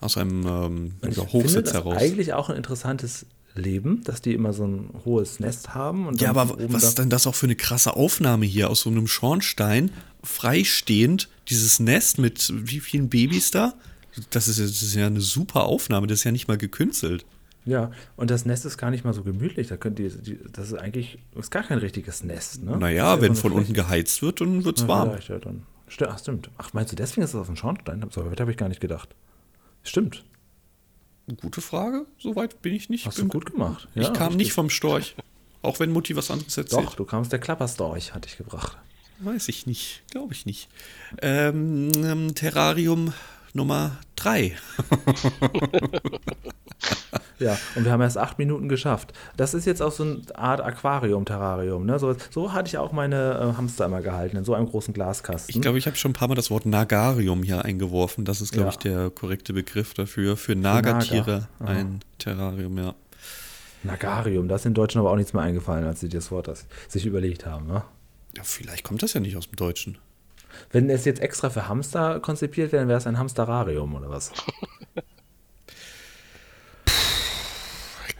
aus 0.00 0.16
einem 0.16 0.46
ähm, 0.46 0.94
Hochsitz 1.32 1.66
das 1.66 1.74
heraus. 1.74 1.96
Eigentlich 1.96 2.32
auch 2.32 2.50
ein 2.50 2.56
interessantes 2.56 3.26
Leben, 3.54 4.02
dass 4.04 4.22
die 4.22 4.34
immer 4.34 4.52
so 4.52 4.64
ein 4.64 4.90
hohes 5.04 5.40
Nest 5.40 5.74
haben. 5.74 6.14
ja, 6.16 6.30
aber 6.30 6.56
was 6.72 6.84
ist 6.84 6.98
denn 6.98 7.10
das 7.10 7.26
auch 7.26 7.34
für 7.34 7.46
eine 7.46 7.56
krasse 7.56 7.96
Aufnahme 7.96 8.46
hier 8.46 8.70
aus 8.70 8.82
so 8.82 8.90
einem 8.90 9.06
Schornstein, 9.06 9.90
freistehend, 10.22 11.28
dieses 11.48 11.80
Nest 11.80 12.18
mit 12.18 12.52
wie 12.54 12.80
vielen 12.80 13.08
Babys 13.08 13.50
da? 13.50 13.74
Das 14.30 14.48
ist, 14.48 14.58
das 14.60 14.82
ist 14.82 14.94
ja 14.94 15.06
eine 15.06 15.20
super 15.20 15.64
Aufnahme, 15.64 16.06
das 16.06 16.20
ist 16.20 16.24
ja 16.24 16.32
nicht 16.32 16.48
mal 16.48 16.58
gekünstelt. 16.58 17.24
Ja, 17.70 17.92
und 18.16 18.32
das 18.32 18.46
Nest 18.46 18.64
ist 18.64 18.78
gar 18.78 18.90
nicht 18.90 19.04
mal 19.04 19.14
so 19.14 19.22
gemütlich. 19.22 19.68
Da 19.68 19.76
könnt 19.76 20.00
ihr, 20.00 20.10
die, 20.10 20.40
das 20.52 20.72
ist 20.72 20.74
eigentlich 20.74 21.18
ist 21.36 21.52
gar 21.52 21.62
kein 21.62 21.78
richtiges 21.78 22.24
Nest. 22.24 22.64
Ne? 22.64 22.76
Naja, 22.76 23.20
wenn 23.20 23.36
von 23.36 23.52
unten 23.52 23.74
geheizt 23.74 24.22
wird, 24.22 24.40
dann 24.40 24.64
wird 24.64 24.78
es 24.78 24.88
warm. 24.88 25.16
Ja, 25.28 25.38
dann. 25.38 25.62
Ach, 26.08 26.18
stimmt. 26.18 26.50
Ach, 26.58 26.72
meinst 26.72 26.90
du, 26.90 26.96
deswegen 26.96 27.22
ist 27.22 27.32
das 27.32 27.40
auf 27.40 27.46
dem 27.46 27.54
Schornstein? 27.54 28.04
So 28.10 28.28
weit 28.28 28.40
habe 28.40 28.50
ich 28.50 28.56
gar 28.56 28.68
nicht 28.68 28.80
gedacht. 28.80 29.14
Stimmt. 29.84 30.24
Gute 31.40 31.60
Frage. 31.60 32.06
Soweit 32.18 32.60
bin 32.60 32.74
ich 32.74 32.90
nicht. 32.90 33.06
Hast 33.06 33.18
du 33.18 33.28
gut 33.28 33.52
gemacht. 33.52 33.86
Ja, 33.94 34.02
ich 34.02 34.12
kam 34.12 34.28
richtig. 34.28 34.38
nicht 34.38 34.52
vom 34.52 34.68
Storch. 34.68 35.14
Auch 35.62 35.78
wenn 35.78 35.92
Mutti 35.92 36.16
was 36.16 36.28
anderes 36.32 36.58
erzählt. 36.58 36.86
Doch, 36.86 36.96
du 36.96 37.04
kamst 37.04 37.30
der 37.30 37.38
Klapperstorch, 37.38 38.14
hatte 38.14 38.28
ich 38.28 38.36
gebracht. 38.36 38.76
Weiß 39.20 39.48
ich 39.48 39.66
nicht. 39.66 40.02
Glaube 40.10 40.34
ich 40.34 40.44
nicht. 40.44 40.68
Ähm, 41.22 41.92
ähm, 42.02 42.34
Terrarium 42.34 43.12
Nummer 43.52 43.96
drei. 44.22 44.56
Ja, 47.40 47.58
und 47.74 47.84
wir 47.84 47.92
haben 47.92 48.02
erst 48.02 48.18
acht 48.18 48.38
Minuten 48.38 48.68
geschafft. 48.68 49.14
Das 49.36 49.54
ist 49.54 49.64
jetzt 49.64 49.80
auch 49.80 49.92
so 49.92 50.02
eine 50.02 50.20
Art 50.34 50.60
Aquarium-Terrarium. 50.60 51.86
Ne? 51.86 51.98
So, 51.98 52.14
so, 52.30 52.52
hatte 52.52 52.68
ich 52.68 52.76
auch 52.76 52.92
meine 52.92 53.54
äh, 53.54 53.56
Hamster 53.56 53.86
immer 53.86 54.02
gehalten, 54.02 54.36
in 54.36 54.44
so 54.44 54.54
einem 54.54 54.66
großen 54.66 54.92
Glaskasten. 54.92 55.54
Ich 55.54 55.60
glaube, 55.62 55.78
ich 55.78 55.86
habe 55.86 55.96
schon 55.96 56.10
ein 56.10 56.14
paar 56.14 56.28
Mal 56.28 56.34
das 56.34 56.50
Wort 56.50 56.66
Nagarium 56.66 57.42
hier 57.42 57.64
eingeworfen. 57.64 58.26
Das 58.26 58.42
ist, 58.42 58.52
glaube 58.52 58.66
ja. 58.66 58.70
ich, 58.72 58.78
der 58.78 59.10
korrekte 59.10 59.54
Begriff 59.54 59.94
dafür. 59.94 60.36
Für 60.36 60.54
Nagatiere 60.54 61.48
Naga. 61.58 61.72
ein 61.72 62.00
Terrarium, 62.18 62.76
ja. 62.76 62.94
Nagarium, 63.82 64.46
da 64.46 64.56
ist 64.56 64.66
den 64.66 64.74
Deutschen 64.74 64.98
aber 64.98 65.10
auch 65.10 65.16
nichts 65.16 65.32
mehr 65.32 65.42
eingefallen, 65.42 65.86
als 65.86 66.00
sie 66.00 66.10
das 66.10 66.30
Wort 66.30 66.48
das 66.48 66.66
sich 66.88 67.06
überlegt 67.06 67.46
haben. 67.46 67.66
Ne? 67.66 67.82
Ja, 68.36 68.42
vielleicht 68.42 68.84
kommt 68.84 69.02
das 69.02 69.14
ja 69.14 69.20
nicht 69.20 69.38
aus 69.38 69.48
dem 69.48 69.56
Deutschen. 69.56 69.96
Wenn 70.70 70.90
es 70.90 71.04
jetzt 71.04 71.20
extra 71.20 71.50
für 71.50 71.68
Hamster 71.68 72.20
konzipiert 72.20 72.72
wäre, 72.72 72.88
wäre 72.88 72.98
es 72.98 73.06
ein 73.06 73.18
Hamsterarium 73.18 73.94
oder 73.94 74.10
was? 74.10 74.32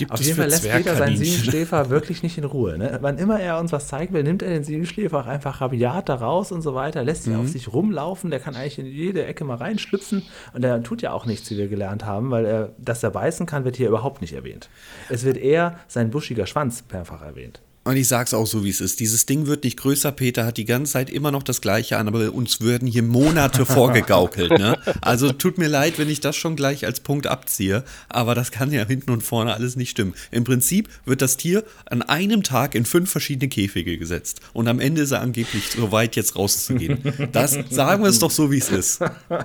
Gibt 0.00 0.12
Auf 0.12 0.22
jeden 0.22 0.38
Fall 0.38 0.48
lässt 0.48 0.66
Peter 0.66 0.96
seinen 0.96 1.18
Siebenschläfer 1.18 1.90
wirklich 1.90 2.22
nicht 2.22 2.38
in 2.38 2.44
Ruhe. 2.44 2.78
Ne? 2.78 3.00
Wann 3.02 3.18
immer 3.18 3.38
er 3.38 3.60
uns 3.60 3.70
was 3.70 3.86
zeigen 3.86 4.14
will, 4.14 4.22
nimmt 4.22 4.42
er 4.42 4.48
den 4.48 4.64
Siebenschläfer 4.64 5.18
auch 5.20 5.26
einfach 5.26 5.60
rabiat 5.60 6.08
da 6.08 6.14
raus 6.14 6.52
und 6.52 6.62
so 6.62 6.74
weiter, 6.74 7.04
lässt 7.04 7.26
ihn 7.26 7.34
mhm. 7.34 7.40
auf 7.40 7.48
sich 7.48 7.70
rumlaufen. 7.70 8.30
Der 8.30 8.40
kann 8.40 8.54
eigentlich 8.54 8.78
in 8.78 8.86
jede 8.86 9.26
Ecke 9.26 9.44
mal 9.44 9.58
reinschlüpfen 9.58 10.22
und 10.54 10.62
der 10.62 10.82
tut 10.82 11.02
ja 11.02 11.12
auch 11.12 11.26
nichts, 11.26 11.50
wie 11.50 11.58
wir 11.58 11.68
gelernt 11.68 12.06
haben, 12.06 12.30
weil 12.30 12.46
er, 12.46 12.72
dass 12.78 13.02
er 13.02 13.10
beißen 13.10 13.44
kann, 13.44 13.66
wird 13.66 13.76
hier 13.76 13.88
überhaupt 13.88 14.22
nicht 14.22 14.32
erwähnt. 14.32 14.70
Es 15.10 15.24
wird 15.24 15.36
eher 15.36 15.78
sein 15.86 16.10
buschiger 16.10 16.46
Schwanz 16.46 16.82
mehrfach 16.90 17.20
erwähnt. 17.20 17.60
Und 17.90 17.96
ich 17.96 18.06
sag's 18.06 18.34
auch 18.34 18.46
so, 18.46 18.62
wie 18.62 18.70
es 18.70 18.80
ist. 18.80 19.00
Dieses 19.00 19.26
Ding 19.26 19.48
wird 19.48 19.64
nicht 19.64 19.76
größer. 19.76 20.12
Peter 20.12 20.46
hat 20.46 20.58
die 20.58 20.64
ganze 20.64 20.92
Zeit 20.92 21.10
immer 21.10 21.32
noch 21.32 21.42
das 21.42 21.60
Gleiche 21.60 21.98
an, 21.98 22.06
aber 22.06 22.32
uns 22.32 22.60
würden 22.60 22.86
hier 22.86 23.02
Monate 23.02 23.66
vorgegaukelt. 23.66 24.52
Ne? 24.52 24.78
Also 25.00 25.32
tut 25.32 25.58
mir 25.58 25.66
leid, 25.66 25.98
wenn 25.98 26.08
ich 26.08 26.20
das 26.20 26.36
schon 26.36 26.54
gleich 26.54 26.86
als 26.86 27.00
Punkt 27.00 27.26
abziehe, 27.26 27.82
aber 28.08 28.36
das 28.36 28.52
kann 28.52 28.70
ja 28.70 28.86
hinten 28.86 29.10
und 29.10 29.24
vorne 29.24 29.54
alles 29.54 29.74
nicht 29.74 29.90
stimmen. 29.90 30.14
Im 30.30 30.44
Prinzip 30.44 30.88
wird 31.04 31.20
das 31.20 31.36
Tier 31.36 31.64
an 31.86 32.02
einem 32.02 32.44
Tag 32.44 32.76
in 32.76 32.84
fünf 32.84 33.10
verschiedene 33.10 33.48
Käfige 33.48 33.98
gesetzt 33.98 34.40
und 34.52 34.68
am 34.68 34.78
Ende 34.78 35.00
ist 35.00 35.10
er 35.10 35.20
angeblich 35.20 35.70
so 35.70 35.90
weit, 35.90 36.14
jetzt 36.14 36.36
rauszugehen. 36.36 37.00
Das 37.32 37.58
sagen 37.70 38.04
wir 38.04 38.10
es 38.10 38.20
doch 38.20 38.30
so, 38.30 38.52
wie 38.52 38.58
es 38.58 38.68
ist. 38.68 39.00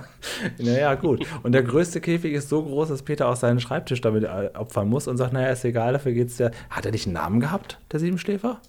naja, 0.59 0.93
gut. 0.93 1.25
Und 1.41 1.53
der 1.53 1.63
größte 1.63 1.99
Käfig 1.99 2.33
ist 2.33 2.49
so 2.49 2.61
groß, 2.61 2.89
dass 2.89 3.01
Peter 3.01 3.27
auch 3.27 3.37
seinen 3.37 3.59
Schreibtisch 3.59 4.01
damit 4.01 4.23
opfern 4.53 4.87
muss 4.87 5.07
und 5.07 5.17
sagt, 5.17 5.33
naja, 5.33 5.47
ist 5.47 5.65
egal, 5.65 5.93
dafür 5.93 6.11
geht's 6.11 6.37
ja. 6.37 6.51
Hat 6.69 6.85
er 6.85 6.91
nicht 6.91 7.07
einen 7.07 7.13
Namen 7.13 7.39
gehabt, 7.39 7.79
der 7.91 7.99
sieben 7.99 8.19
Schläfer? 8.35 8.59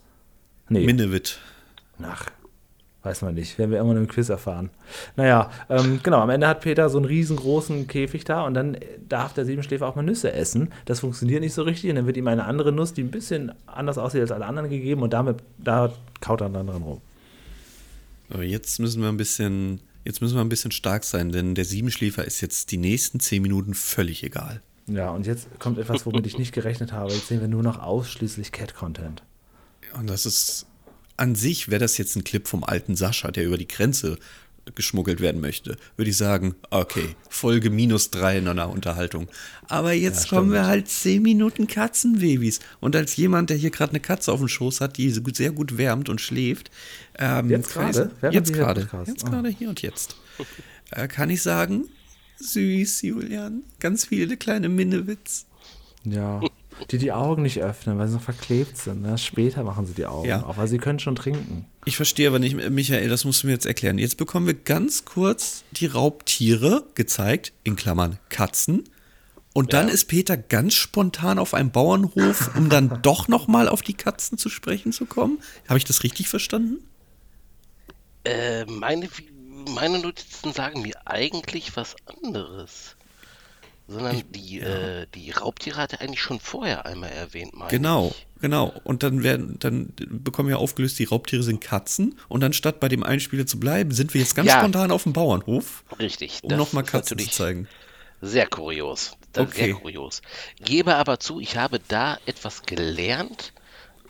Nee. 0.69 0.87
Minnewit. 0.87 1.41
Ach, 2.01 2.27
weiß 3.03 3.23
man 3.23 3.35
nicht. 3.35 3.59
Werden 3.59 3.73
wir 3.73 3.79
irgendwann 3.79 3.99
im 3.99 4.09
Quiz 4.09 4.29
erfahren. 4.29 4.71
Naja, 5.17 5.51
ähm, 5.69 5.99
genau, 6.05 6.21
am 6.21 6.31
Ende 6.31 6.47
hat 6.47 6.61
Peter 6.61 6.89
so 6.89 6.99
einen 6.99 7.07
riesengroßen 7.07 7.89
Käfig 7.89 8.25
da 8.25 8.45
und 8.45 8.55
dann 8.55 8.77
darf 9.09 9.35
der 9.35 9.45
Siebenschläfer 9.45 9.89
auch 9.89 9.97
mal 9.97 10.03
Nüsse 10.03 10.33
essen. 10.33 10.73
Das 10.85 11.01
funktioniert 11.01 11.41
nicht 11.41 11.55
so 11.55 11.63
richtig 11.63 11.91
und 11.91 11.97
dann 11.97 12.07
wird 12.07 12.17
ihm 12.17 12.29
eine 12.29 12.45
andere 12.45 12.71
Nuss, 12.71 12.95
die 12.95 13.03
ein 13.03 13.11
bisschen 13.11 13.53
anders 13.67 13.99
aussieht 13.99 14.21
als 14.21 14.31
alle 14.31 14.47
anderen, 14.47 14.71
gegeben 14.71 15.03
und 15.03 15.13
damit, 15.13 15.39
da 15.59 15.93
kaut 16.21 16.41
er 16.43 16.49
dann 16.49 16.69
dran 16.69 16.83
rum. 16.83 17.01
Aber 18.31 18.45
jetzt 18.45 18.79
müssen 18.79 19.03
wir 19.03 19.09
ein 19.09 19.17
bisschen, 19.17 19.81
jetzt 20.05 20.21
müssen 20.21 20.37
wir 20.37 20.43
ein 20.43 20.49
bisschen 20.49 20.71
stark 20.71 21.03
sein, 21.03 21.31
denn 21.31 21.57
der 21.57 21.65
Siebenschläfer 21.65 22.25
ist 22.25 22.41
jetzt 22.41 22.71
die 22.71 22.77
nächsten 22.77 23.19
zehn 23.19 23.43
Minuten 23.43 23.75
völlig 23.75 24.23
egal. 24.23 24.63
Ja, 24.87 25.11
und 25.11 25.27
jetzt 25.27 25.49
kommt 25.59 25.79
etwas, 25.79 26.07
womit 26.07 26.27
ich 26.27 26.39
nicht 26.39 26.53
gerechnet 26.53 26.93
habe. 26.93 27.13
Jetzt 27.13 27.27
sehen 27.27 27.41
wir 27.41 27.49
nur 27.49 27.65
noch 27.65 27.81
ausschließlich 27.81 28.53
Cat-Content. 28.53 29.23
Und 29.99 30.09
das 30.09 30.27
ist 30.27 30.67
an 31.17 31.35
sich, 31.35 31.69
wäre 31.69 31.81
das 31.81 31.99
jetzt 31.99 32.17
ein 32.17 32.25
Clip 32.25 32.47
vom 32.47 32.65
alten 32.65 32.97
Sascha, 32.97 33.31
der 33.31 33.45
über 33.45 33.57
die 33.57 33.69
Grenze 33.69 34.19
geschmuggelt 34.75 35.21
werden 35.21 35.41
möchte, 35.41 35.77
würde 35.97 36.11
ich 36.11 36.17
sagen, 36.17 36.57
okay, 36.71 37.15
Folge 37.29 37.71
minus 37.71 38.11
drei 38.11 38.39
in 38.39 38.49
einer 38.49 38.69
Unterhaltung. 38.69 39.29
Aber 39.69 39.93
jetzt 39.93 40.25
ja, 40.25 40.31
kommen 40.31 40.53
wir 40.53 40.67
halt 40.67 40.89
zehn 40.89 41.23
Minuten 41.23 41.69
Katzenbabys. 41.69 42.59
Und 42.81 42.97
als 42.97 43.17
jemand, 43.17 43.51
der 43.51 43.57
hier 43.57 43.71
gerade 43.71 43.91
eine 43.91 44.01
Katze 44.01 44.33
auf 44.33 44.41
dem 44.41 44.49
Schoß 44.49 44.81
hat, 44.81 44.97
die 44.97 45.11
sehr 45.11 45.53
gut 45.53 45.79
wärmt 45.79 46.09
und 46.09 46.21
schläft, 46.21 46.71
ähm, 47.17 47.49
jetzt 47.49 47.73
gerade, 47.73 48.11
jetzt 48.33 48.53
gerade, 48.53 48.89
jetzt 49.07 49.25
oh. 49.25 49.31
gerade 49.31 49.49
hier 49.51 49.69
und 49.69 49.83
jetzt, 49.83 50.17
äh, 50.91 51.07
kann 51.07 51.31
ich 51.31 51.43
sagen, 51.43 51.85
süß, 52.41 53.03
Julian, 53.03 53.63
ganz 53.79 54.07
viele 54.07 54.37
kleine 54.37 54.69
Minnewitz. 54.69 55.47
Ja, 56.05 56.41
die 56.91 56.99
die 56.99 57.12
Augen 57.12 57.43
nicht 57.43 57.61
öffnen, 57.62 57.99
weil 57.99 58.09
sie 58.09 58.15
noch 58.15 58.23
verklebt 58.23 58.77
sind. 58.77 59.03
Ne? 59.03 59.19
Später 59.19 59.62
machen 59.65 59.87
sie 59.87 59.95
die 59.95 60.07
Augen 60.07 60.29
ja. 60.29 60.43
auf, 60.43 60.57
weil 60.57 60.69
sie 60.69 60.79
können 60.79 60.99
schon 60.99 61.17
trinken. 61.17 61.67
Ich 61.85 61.97
verstehe 61.97 62.29
aber 62.29 62.39
nicht, 62.39 62.57
Michael, 62.71 63.09
das 63.09 63.25
musst 63.25 63.43
du 63.43 63.47
mir 63.47 63.55
jetzt 63.55 63.67
erklären. 63.67 63.99
Jetzt 63.99 64.17
bekommen 64.17 64.47
wir 64.47 64.55
ganz 64.55 65.05
kurz 65.05 65.65
die 65.73 65.87
Raubtiere 65.87 66.85
gezeigt, 66.95 67.53
in 67.65 67.77
Klammern 67.77 68.19
Katzen. 68.29 68.85
Und 69.53 69.73
dann 69.73 69.89
ja. 69.89 69.95
ist 69.95 70.07
Peter 70.07 70.37
ganz 70.37 70.75
spontan 70.75 71.39
auf 71.39 71.55
einem 71.55 71.71
Bauernhof, 71.71 72.55
um 72.57 72.69
dann 72.69 72.99
doch 73.03 73.29
noch 73.29 73.49
mal 73.49 73.69
auf 73.69 73.83
die 73.83 73.95
Katzen 73.95 74.37
zu 74.37 74.49
sprechen 74.51 74.93
zu 74.93 75.07
kommen. 75.07 75.39
Habe 75.69 75.79
ich 75.79 75.85
das 75.85 76.03
richtig 76.03 76.29
verstanden? 76.29 76.79
Äh, 78.25 78.67
meine, 78.67 79.09
meine 79.75 79.99
Notizen 79.99 80.53
sagen 80.53 80.83
mir 80.83 80.95
eigentlich 81.07 81.75
was 81.77 81.97
anderes 82.23 82.96
sondern 83.88 84.16
ich, 84.16 84.25
die, 84.31 84.59
ja. 84.59 84.66
äh, 84.66 85.07
die 85.14 85.31
Raubtiere 85.31 85.77
hat 85.77 85.92
er 85.92 86.01
eigentlich 86.01 86.20
schon 86.20 86.40
vorher 86.40 86.87
einmal 86.87 87.11
erwähnt, 87.11 87.55
meine 87.55 87.70
Genau, 87.70 88.09
ich. 88.09 88.40
genau. 88.40 88.72
Und 88.85 89.03
dann 89.03 89.22
werden, 89.22 89.59
dann 89.61 89.92
bekommen 89.96 90.49
wir 90.49 90.59
aufgelöst, 90.59 90.99
die 90.99 91.05
Raubtiere 91.05 91.42
sind 91.42 91.61
Katzen. 91.61 92.18
Und 92.29 92.42
anstatt 92.42 92.81
bei 92.81 92.88
dem 92.88 93.05
Einspieler 93.05 93.46
zu 93.46 93.61
bleiben, 93.61 93.92
sind 93.92 94.12
wir 94.12 94.20
jetzt 94.20 94.35
ganz 94.35 94.49
ja. 94.49 94.59
spontan 94.59 94.90
auf 94.90 95.05
dem 95.05 95.12
Bauernhof. 95.12 95.85
Richtig. 95.99 96.40
Um 96.42 96.57
nochmal 96.57 96.85
Katzen 96.85 97.18
zu 97.18 97.31
zeigen. 97.31 97.68
Sehr 98.20 98.46
kurios. 98.46 99.12
okay. 99.37 99.66
Sehr 99.66 99.75
kurios. 99.75 100.22
Gebe 100.61 100.96
aber 100.96 101.20
zu, 101.20 101.38
ich 101.38 101.57
habe 101.57 101.81
da 101.87 102.18
etwas 102.27 102.62
gelernt, 102.62 103.53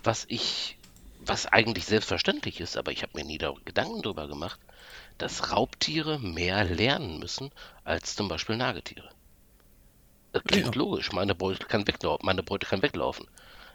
was 0.03 0.25
ich, 0.27 0.77
was 1.25 1.45
eigentlich 1.45 1.85
selbstverständlich 1.85 2.61
ist, 2.61 2.77
aber 2.77 2.91
ich 2.91 3.03
habe 3.03 3.11
mir 3.15 3.25
nie 3.25 3.37
da 3.37 3.53
Gedanken 3.65 4.01
drüber 4.01 4.27
gemacht, 4.27 4.59
dass 5.17 5.51
Raubtiere 5.51 6.19
mehr 6.19 6.63
lernen 6.63 7.19
müssen 7.19 7.51
als 7.83 8.15
zum 8.15 8.27
Beispiel 8.27 8.55
Nagetiere. 8.57 9.09
Das 10.37 10.43
klingt 10.43 10.75
ja. 10.75 10.81
logisch. 10.81 11.11
Meine 11.11 11.33
Beute 11.33 11.65
kann 11.65 11.87
weglaufen. 11.87 12.25
Meine 12.25 12.43
Beute 12.43 12.67
kann 12.67 12.81
weglaufen. 12.81 13.25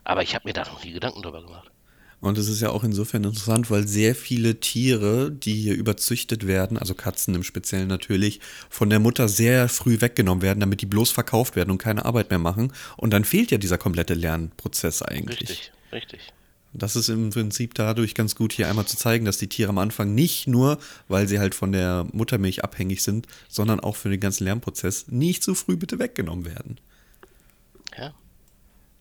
Aber 0.05 0.23
ich 0.23 0.35
habe 0.35 0.49
mir 0.49 0.53
da 0.53 0.65
noch 0.65 0.85
nie 0.85 0.93
Gedanken 0.93 1.23
drüber 1.23 1.43
gemacht. 1.43 1.71
Und 2.21 2.39
es 2.39 2.47
ist 2.47 2.61
ja 2.61 2.71
auch 2.71 2.85
insofern 2.85 3.25
interessant, 3.25 3.69
weil 3.69 3.89
sehr 3.89 4.15
viele 4.15 4.61
Tiere, 4.61 5.33
die 5.33 5.55
hier 5.55 5.75
überzüchtet 5.75 6.47
werden, 6.47 6.79
also 6.79 6.95
Katzen 6.95 7.35
im 7.35 7.43
Speziellen 7.43 7.89
natürlich, 7.89 8.39
von 8.71 8.91
der 8.91 9.01
Mutter 9.01 9.27
sehr 9.27 9.69
früh 9.69 10.01
weggenommen 10.01 10.41
werden, 10.41 10.61
damit 10.61 10.83
die 10.83 10.87
bloß 10.87 11.11
verkauft 11.11 11.57
werden 11.57 11.73
und 11.73 11.79
keine 11.79 12.05
Arbeit 12.05 12.31
mehr 12.31 12.39
machen. 12.39 12.73
Und 12.97 13.13
dann 13.13 13.25
fehlt 13.25 13.51
ja 13.51 13.59
dieser 13.59 13.77
komplette 13.77 14.15
Lernprozess 14.15 15.03
eigentlich. 15.03 15.41
Richtig, 15.41 15.73
richtig. 15.91 16.33
Das 16.75 16.97
ist 16.97 17.09
im 17.09 17.31
Prinzip 17.31 17.75
dadurch 17.75 18.15
ganz 18.15 18.35
gut, 18.35 18.53
hier 18.53 18.69
einmal 18.69 18.87
zu 18.87 18.97
zeigen, 18.97 19.25
dass 19.25 19.39
die 19.39 19.49
Tiere 19.49 19.69
am 19.69 19.79
Anfang 19.79 20.15
nicht 20.15 20.47
nur, 20.47 20.79
weil 21.09 21.29
sie 21.29 21.39
halt 21.39 21.55
von 21.55 21.73
der 21.73 22.07
Muttermilch 22.13 22.65
abhängig 22.65 23.03
sind, 23.03 23.27
sondern 23.49 23.81
auch 23.81 23.97
für 23.97 24.09
den 24.09 24.21
ganzen 24.21 24.45
Lernprozess 24.45 25.09
nicht 25.09 25.43
zu 25.43 25.55
früh 25.55 25.77
bitte 25.77 25.99
weggenommen 25.99 26.47
werden. 26.47 26.79
Ja. 27.97 28.15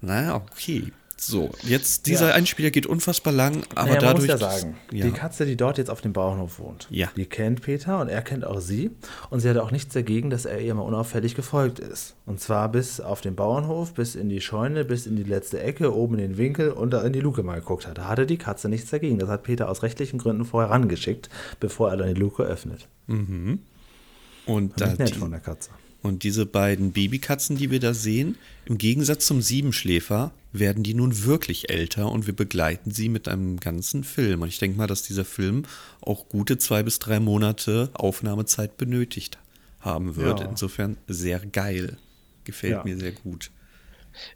Naja, 0.02 0.36
okay. 0.36 0.92
So, 1.24 1.52
jetzt 1.62 2.08
dieser 2.08 2.30
Ja. 2.30 2.34
Einspieler 2.34 2.72
geht 2.72 2.88
unfassbar 2.88 3.32
lang, 3.32 3.64
aber 3.76 3.90
naja, 3.90 3.94
man 3.94 4.00
dadurch. 4.02 4.16
muss 4.22 4.28
ja 4.28 4.38
sagen, 4.40 4.76
ja. 4.92 5.06
die 5.06 5.12
Katze, 5.12 5.46
die 5.46 5.56
dort 5.56 5.78
jetzt 5.78 5.92
auf 5.92 6.02
dem 6.02 6.14
Bauernhof 6.14 6.58
wohnt, 6.58 6.88
Ja. 6.90 7.10
die 7.16 7.28
kennt 7.28 7.62
Peter 7.62 8.00
und 8.02 8.08
er 8.10 8.24
kennt 8.24 8.44
auch 8.44 8.60
sie. 8.60 8.90
Und 9.30 9.40
sie 9.40 9.48
hat 9.50 9.58
auch 9.58 9.70
nichts 9.70 9.94
dagegen, 9.94 10.32
dass 10.32 10.46
er 10.46 10.60
ihr 10.60 10.74
mal 10.74 10.82
unauffällig 10.82 11.36
gefolgt 11.36 11.78
ist. 11.78 12.16
Und 12.26 12.40
zwar 12.42 12.70
bis 12.72 13.00
auf 13.00 13.22
den 13.22 13.36
Bauernhof, 13.36 13.94
bis 13.94 14.16
in 14.16 14.30
die 14.30 14.42
Scheune, 14.42 14.84
bis 14.84 15.06
in 15.06 15.16
die 15.16 15.22
letzte 15.24 15.60
Ecke, 15.62 15.94
oben 15.96 16.16
in 16.16 16.22
den 16.22 16.38
Winkel 16.38 16.72
und 16.72 16.90
da 16.90 17.04
in 17.04 17.14
die 17.14 17.20
Luke 17.20 17.44
mal 17.44 17.60
geguckt 17.60 17.86
hat. 17.86 18.00
Da 18.00 18.08
hatte 18.08 18.26
die 18.26 18.38
Katze 18.38 18.68
nichts 18.68 18.90
dagegen. 18.90 19.20
Das 19.20 19.30
hat 19.30 19.44
Peter 19.44 19.70
aus 19.70 19.84
rechtlichen 19.84 20.18
Gründen 20.18 20.44
vorher 20.44 20.72
rangeschickt, 20.72 21.30
bevor 21.60 21.92
er 21.92 21.98
dann 21.98 22.12
die 22.14 22.20
Luke 22.20 22.42
öffnet. 22.42 22.88
und, 23.08 24.82
da 24.82 24.88
nett 24.88 25.10
die, 25.10 25.20
von 25.20 25.30
der 25.30 25.40
Katze. 25.40 25.70
Und 26.02 26.24
diese 26.24 26.46
beiden 26.46 26.92
Babykatzen, 26.94 27.58
die 27.58 27.72
wir 27.72 27.80
da 27.80 27.94
sehen, 27.94 28.38
im 28.66 28.78
Gegensatz 28.78 29.26
zum 29.26 29.42
Siebenschläfer, 29.42 30.32
werden 30.52 30.84
die 30.84 30.94
nun 30.94 31.24
wirklich 31.24 31.70
älter 31.70 32.12
und 32.12 32.28
wir 32.28 32.36
begleiten 32.36 32.92
sie 32.92 33.08
mit 33.10 33.28
einem 33.28 33.60
ganzen 33.60 34.04
Film. 34.04 34.42
Und 34.42 34.48
ich 34.50 34.60
denke 34.60 34.78
mal, 34.78 34.88
dass 34.88 35.04
dieser 35.04 35.26
Film 35.26 35.64
auch 36.02 36.28
gute 36.28 36.58
zwei 36.58 36.84
bis 36.84 37.00
drei 37.00 37.20
Monate 37.20 37.90
Aufnahmezeit 37.94 38.78
benötigt 38.78 39.38
haben 39.80 40.16
wird. 40.16 40.40
Ja. 40.42 40.50
Insofern 40.50 40.98
sehr 41.08 41.40
geil. 41.40 41.98
Gefällt 42.44 42.74
Ja. 42.74 42.84
mir 42.84 42.98
sehr 42.98 43.12
gut. 43.12 43.52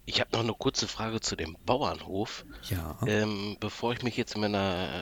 Ich 0.06 0.22
habe 0.22 0.30
noch 0.32 0.40
eine 0.42 0.54
kurze 0.54 0.88
Frage 0.88 1.20
zu 1.20 1.36
dem 1.36 1.58
Bauernhof. 1.66 2.46
Ja. 2.70 2.98
Ähm, 3.06 3.58
bevor 3.60 3.92
ich 3.94 4.04
mich 4.04 4.16
jetzt 4.16 4.36
in 4.36 4.42
meiner 4.42 4.58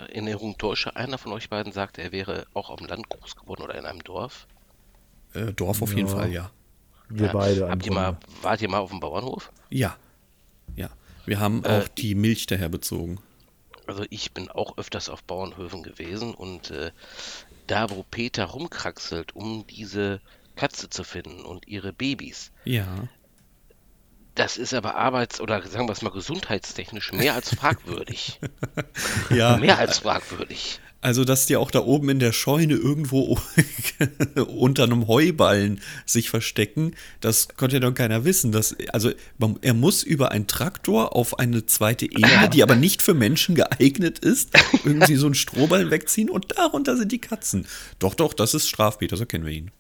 Erinnerung 0.10 0.58
täusche, 0.58 0.96
einer 0.96 1.18
von 1.18 1.32
euch 1.32 1.50
beiden 1.50 1.72
sagte, 1.72 2.02
er 2.02 2.12
wäre 2.12 2.48
auch 2.54 2.70
auf 2.70 2.80
dem 2.80 2.88
Land 2.88 3.08
groß 3.10 3.36
geworden 3.36 3.62
oder 3.62 3.76
in 3.76 3.86
einem 3.86 4.04
Dorf. 4.04 4.48
Äh, 5.34 5.54
Dorf 5.54 5.82
auf 5.82 5.96
jeden 5.96 6.08
Ja. 6.10 6.16
Fall, 6.16 6.32
ja. 6.32 6.52
Wir 7.10 7.28
beide. 7.30 7.62
im 7.62 7.70
Habt 7.70 7.86
ihr 7.86 7.92
mal, 7.94 8.18
wart 8.42 8.62
ihr 8.62 8.70
mal 8.70 8.80
auf 8.80 8.90
dem 8.90 9.00
Bauernhof? 9.00 9.52
Ja. 9.70 9.96
Ja. 10.76 10.90
Wir 11.26 11.40
haben 11.40 11.64
auch 11.66 11.88
die 11.88 12.16
Milch 12.16 12.48
daher 12.48 12.70
bezogen. 12.70 13.20
Also 13.88 14.06
ich 14.10 14.34
bin 14.34 14.50
auch 14.50 14.78
öfters 14.78 15.10
auf 15.10 15.24
Bauernhöfen 15.24 15.84
gewesen 15.84 16.34
und 16.34 16.72
äh, 16.72 16.92
da, 17.68 17.90
wo 17.90 18.04
Peter 18.10 18.46
rumkraxelt, 18.46 19.36
um 19.36 19.66
diese 19.68 20.22
Katze 20.56 20.90
zu 20.90 21.04
finden 21.04 21.44
und 21.46 21.68
ihre 21.68 21.94
Babys, 21.94 22.52
Ja. 22.66 22.86
das 24.36 24.58
ist 24.58 24.74
aber 24.74 24.96
arbeits- 24.96 25.42
oder 25.42 25.62
sagen 25.68 25.88
wir 25.88 25.92
es 25.94 26.02
mal 26.02 26.12
gesundheitstechnisch 26.12 27.12
mehr 27.14 27.34
als 27.36 27.54
fragwürdig. 27.56 28.40
Ja. 29.30 29.58
mehr 29.58 29.78
als 29.78 30.00
fragwürdig. 30.00 30.80
Also, 31.04 31.26
dass 31.26 31.48
die 31.48 31.58
auch 31.58 31.70
da 31.70 31.80
oben 31.80 32.08
in 32.08 32.20
der 32.20 32.32
Scheune 32.32 32.76
irgendwo 32.76 33.38
unter 34.48 34.84
einem 34.84 35.08
Heuballen 35.08 35.82
sich 36.06 36.30
verstecken, 36.30 36.96
das 37.20 37.50
konnte 37.50 37.76
ja 37.76 37.80
doch 37.82 37.94
keiner 37.94 38.24
wissen. 38.24 38.54
Das, 38.54 38.74
also, 38.94 39.12
man, 39.38 39.60
er 39.62 39.74
muss 39.74 40.04
über 40.04 40.32
einen 40.32 40.48
Traktor 40.48 41.14
auf 41.14 41.40
eine 41.40 41.66
zweite 41.66 42.06
Ebene, 42.06 42.50
die 42.54 42.64
aber 42.64 42.76
nicht 42.76 43.02
für 43.02 43.14
Menschen 43.14 43.54
geeignet 43.54 44.20
ist, 44.20 44.52
irgendwie 44.86 45.16
so 45.16 45.26
einen 45.26 45.36
Strohballen 45.36 45.92
wegziehen 45.92 46.30
und 46.30 46.58
darunter 46.58 46.96
sind 46.96 47.12
die 47.12 47.20
Katzen. 47.20 47.68
Doch, 48.00 48.14
doch, 48.14 48.34
das 48.34 48.54
ist 48.54 48.70
Strafpeter, 48.70 49.18
so 49.18 49.26
kennen 49.26 49.46
wir 49.46 49.52
ihn. 49.52 49.72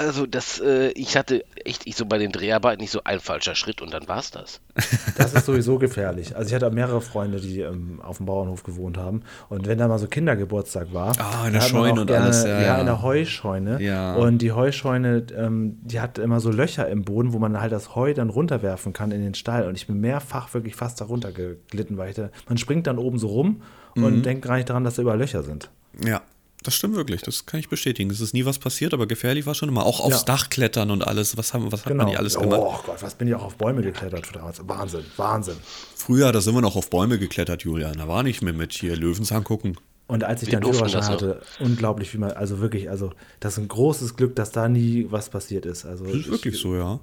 Also 0.00 0.24
das, 0.26 0.58
äh, 0.60 0.88
ich 0.92 1.16
hatte 1.16 1.44
echt, 1.64 1.86
ich 1.86 1.94
so 1.96 2.06
bei 2.06 2.16
den 2.18 2.32
Dreharbeiten 2.32 2.80
nicht 2.80 2.90
so 2.90 3.00
ein 3.04 3.20
falscher 3.20 3.54
Schritt 3.54 3.82
und 3.82 3.92
dann 3.92 4.08
war's 4.08 4.30
das. 4.30 4.60
Das 5.16 5.34
ist 5.34 5.44
sowieso 5.44 5.78
gefährlich. 5.78 6.34
Also 6.36 6.48
ich 6.48 6.54
hatte 6.54 6.70
mehrere 6.70 7.00
Freunde, 7.02 7.38
die 7.40 7.60
ähm, 7.60 8.00
auf 8.02 8.16
dem 8.16 8.26
Bauernhof 8.26 8.62
gewohnt 8.62 8.96
haben. 8.96 9.22
Und 9.50 9.66
wenn 9.66 9.76
da 9.78 9.86
mal 9.88 9.98
so 9.98 10.06
Kindergeburtstag 10.06 10.94
war, 10.94 11.12
Ah, 11.18 11.46
in 11.46 11.52
da 11.52 11.58
der 11.58 11.66
Scheune 11.66 11.92
auch 11.92 12.00
und 12.00 12.06
gerne, 12.06 12.24
alles, 12.24 12.44
ja, 12.44 12.48
ja, 12.48 12.60
ja. 12.62 12.78
in 12.80 12.86
der 12.86 13.02
Heuscheune. 13.02 13.82
Ja. 13.82 14.14
Und 14.14 14.38
die 14.38 14.52
Heuscheune, 14.52 15.26
ähm, 15.36 15.78
die 15.82 16.00
hat 16.00 16.18
immer 16.18 16.40
so 16.40 16.50
Löcher 16.50 16.88
im 16.88 17.04
Boden, 17.04 17.32
wo 17.34 17.38
man 17.38 17.60
halt 17.60 17.72
das 17.72 17.94
Heu 17.94 18.14
dann 18.14 18.30
runterwerfen 18.30 18.92
kann 18.94 19.10
in 19.10 19.20
den 19.22 19.34
Stall. 19.34 19.66
Und 19.68 19.74
ich 19.76 19.86
bin 19.86 20.00
mehrfach 20.00 20.54
wirklich 20.54 20.74
fast 20.76 21.00
darunter 21.00 21.30
geglitten, 21.32 21.98
weil 21.98 22.10
ich 22.10 22.16
da, 22.16 22.30
man 22.48 22.56
springt 22.56 22.86
dann 22.86 22.98
oben 22.98 23.18
so 23.18 23.28
rum 23.28 23.62
Mhm. 23.96 24.04
und 24.04 24.22
denkt 24.24 24.44
gar 24.46 24.54
nicht 24.56 24.70
daran, 24.70 24.84
dass 24.84 24.94
da 24.94 25.02
überall 25.02 25.18
Löcher 25.18 25.42
sind. 25.42 25.68
Ja. 26.04 26.22
Das 26.62 26.74
stimmt 26.74 26.94
wirklich, 26.94 27.22
das 27.22 27.46
kann 27.46 27.58
ich 27.58 27.68
bestätigen. 27.70 28.10
Es 28.10 28.20
ist 28.20 28.34
nie 28.34 28.44
was 28.44 28.58
passiert, 28.58 28.92
aber 28.92 29.06
gefährlich 29.06 29.46
war 29.46 29.54
schon 29.54 29.70
immer. 29.70 29.86
Auch 29.86 30.00
aufs 30.00 30.20
Ja. 30.20 30.24
Dach 30.24 30.50
klettern 30.50 30.90
und 30.90 31.06
alles. 31.06 31.36
Was, 31.38 31.54
haben, 31.54 31.72
was 31.72 31.86
hat 31.86 31.94
man 31.94 32.06
nicht 32.06 32.18
alles 32.18 32.38
gemacht? 32.38 32.60
Oh 32.62 32.78
Gott, 32.84 33.02
was 33.02 33.14
bin 33.14 33.28
ich 33.28 33.34
auch 33.34 33.44
auf 33.44 33.56
Bäume 33.56 33.80
geklettert 33.82 34.28
damals. 34.34 34.60
Wahnsinn, 34.68 35.04
Wahnsinn. 35.16 35.56
Früher, 35.96 36.32
da 36.32 36.40
sind 36.40 36.54
wir 36.54 36.60
noch 36.60 36.76
auf 36.76 36.90
Bäume 36.90 37.18
geklettert, 37.18 37.62
Julian. 37.62 37.96
Da 37.96 38.08
war 38.08 38.22
nicht 38.22 38.42
mehr 38.42 38.52
mit 38.52 38.72
hier 38.72 38.94
Löwenzahn 38.94 39.42
gucken. 39.42 39.78
Und 40.06 40.24
als 40.24 40.42
ich 40.42 40.50
Wir 40.50 40.58
dann 40.58 40.72
Führerschein 40.72 41.04
hatte, 41.04 41.40
unglaublich, 41.60 42.12
wie 42.12 42.18
man, 42.18 42.32
also 42.32 42.58
wirklich, 42.58 42.90
also 42.90 43.12
das 43.38 43.54
ist 43.54 43.58
ein 43.60 43.68
großes 43.68 44.16
Glück, 44.16 44.34
dass 44.34 44.50
da 44.50 44.68
nie 44.68 45.06
was 45.08 45.30
passiert 45.30 45.64
ist. 45.64 45.86
Also 45.86 46.04
Das 46.04 46.14
ist 46.14 46.30
wirklich 46.30 46.54
ich, 46.56 46.60
so, 46.60 46.74
ja. 46.74 46.98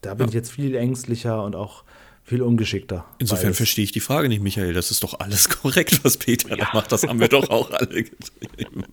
Da 0.00 0.14
bin 0.14 0.28
ich 0.28 0.34
jetzt 0.34 0.50
viel 0.50 0.74
ängstlicher 0.74 1.42
und 1.42 1.54
auch 1.56 1.84
viel 2.28 2.42
ungeschickter. 2.42 3.04
Insofern 3.18 3.46
Beides. 3.46 3.56
verstehe 3.56 3.84
ich 3.84 3.92
die 3.92 4.00
Frage 4.00 4.28
nicht, 4.28 4.42
Michael. 4.42 4.72
Das 4.74 4.90
ist 4.90 5.02
doch 5.02 5.18
alles 5.20 5.48
korrekt, 5.60 6.04
was 6.04 6.16
Peter 6.16 6.56
da 6.56 6.68
macht. 6.74 6.92
Das 6.92 7.02
haben 7.04 7.20
wir 7.20 7.28
doch 7.28 7.48
auch 7.50 7.70
alle 7.72 8.04
getrieben. 8.04 8.84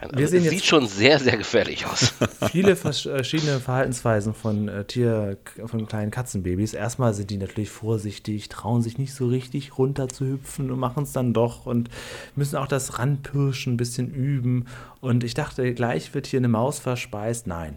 Nein, 0.00 0.10
Wir 0.12 0.18
also 0.18 0.26
sehen 0.30 0.38
es 0.38 0.44
jetzt- 0.44 0.50
sieht 0.52 0.64
schon 0.66 0.86
sehr, 0.86 1.18
sehr 1.18 1.36
gefährlich 1.36 1.86
aus. 1.86 2.12
viele 2.52 2.76
vers- 2.76 3.00
verschiedene 3.00 3.58
Verhaltensweisen 3.60 4.32
von 4.34 4.68
äh, 4.68 4.84
Tier, 4.84 5.38
von 5.66 5.86
kleinen 5.88 6.10
Katzenbabys. 6.12 6.72
Erstmal 6.74 7.14
sind 7.14 7.30
die 7.30 7.36
natürlich 7.38 7.70
vorsichtig, 7.70 8.48
trauen 8.48 8.82
sich 8.82 8.98
nicht 8.98 9.12
so 9.14 9.26
richtig 9.26 9.76
runter 9.78 10.08
zu 10.08 10.24
hüpfen 10.26 10.70
und 10.70 10.78
machen 10.78 11.02
es 11.02 11.12
dann 11.12 11.32
doch 11.32 11.66
und 11.66 11.88
müssen 12.36 12.56
auch 12.56 12.68
das 12.68 12.98
Ranpirschen 12.98 13.74
ein 13.74 13.76
bisschen 13.76 14.12
üben. 14.14 14.66
Und 15.00 15.24
ich 15.24 15.34
dachte, 15.34 15.74
gleich 15.74 16.14
wird 16.14 16.26
hier 16.28 16.38
eine 16.40 16.48
Maus 16.48 16.78
verspeist. 16.78 17.46
Nein. 17.48 17.76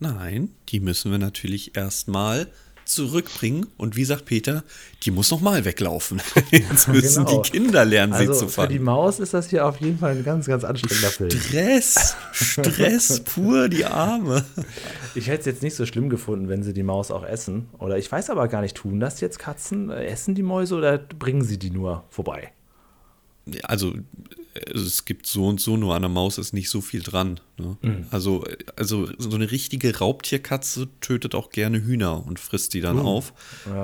Nein, 0.00 0.50
die 0.68 0.78
müssen 0.80 1.10
wir 1.10 1.18
natürlich 1.18 1.76
erstmal 1.76 2.46
zurückbringen. 2.88 3.66
Und 3.76 3.96
wie 3.96 4.04
sagt 4.04 4.24
Peter, 4.24 4.64
die 5.02 5.10
muss 5.10 5.30
noch 5.30 5.40
mal 5.40 5.64
weglaufen. 5.64 6.20
Jetzt 6.50 6.88
müssen 6.88 7.24
Genau. 7.26 7.42
die 7.42 7.50
Kinder 7.50 7.84
lernen, 7.84 8.12
Also 8.14 8.32
sie 8.32 8.38
zu 8.40 8.48
für 8.48 8.66
die 8.66 8.74
fangen. 8.76 8.84
Maus 8.84 9.20
ist 9.20 9.34
das 9.34 9.48
hier 9.50 9.66
auf 9.66 9.80
jeden 9.80 9.98
Fall 9.98 10.12
ein 10.16 10.24
ganz, 10.24 10.46
ganz 10.46 10.64
anstrengender 10.64 11.10
Film. 11.10 11.30
Stress, 11.30 12.16
Stress 12.32 13.20
pur, 13.24 13.68
die 13.68 13.84
Arme. 13.84 14.44
Ich 15.14 15.28
hätte 15.28 15.40
es 15.40 15.46
jetzt 15.46 15.62
nicht 15.62 15.74
so 15.76 15.86
schlimm 15.86 16.08
gefunden, 16.08 16.48
wenn 16.48 16.62
sie 16.62 16.72
die 16.72 16.82
Maus 16.82 17.10
auch 17.10 17.24
essen. 17.24 17.68
Oder 17.78 17.98
ich 17.98 18.10
weiß 18.10 18.30
aber 18.30 18.48
gar 18.48 18.62
nicht, 18.62 18.76
tun 18.76 19.00
das 19.00 19.20
jetzt 19.20 19.38
Katzen? 19.38 19.90
Äh, 19.90 20.06
Essen 20.06 20.34
die 20.34 20.42
Mäuse 20.42 20.74
oder 20.76 20.98
bringen 20.98 21.42
sie 21.44 21.58
die 21.58 21.70
nur 21.70 22.04
vorbei? 22.10 22.52
Also 23.62 23.94
es 24.74 25.04
gibt 25.04 25.26
so 25.26 25.46
und 25.46 25.60
so, 25.60 25.76
nur 25.76 25.94
an 25.94 26.02
der 26.02 26.08
Maus 26.08 26.38
ist 26.38 26.52
nicht 26.52 26.70
so 26.70 26.80
viel 26.80 27.02
dran. 27.02 27.40
Ne? 27.56 27.76
Also, 28.10 28.44
also 28.76 29.08
so 29.18 29.30
eine 29.36 29.50
richtige 29.50 29.96
Raubtierkatze 29.98 30.88
tötet 31.00 31.34
auch 31.34 31.50
gerne 31.50 31.82
Hühner 31.82 32.26
und 32.26 32.38
frisst 32.38 32.74
die 32.74 32.80
dann 32.80 32.98
auf. 32.98 33.32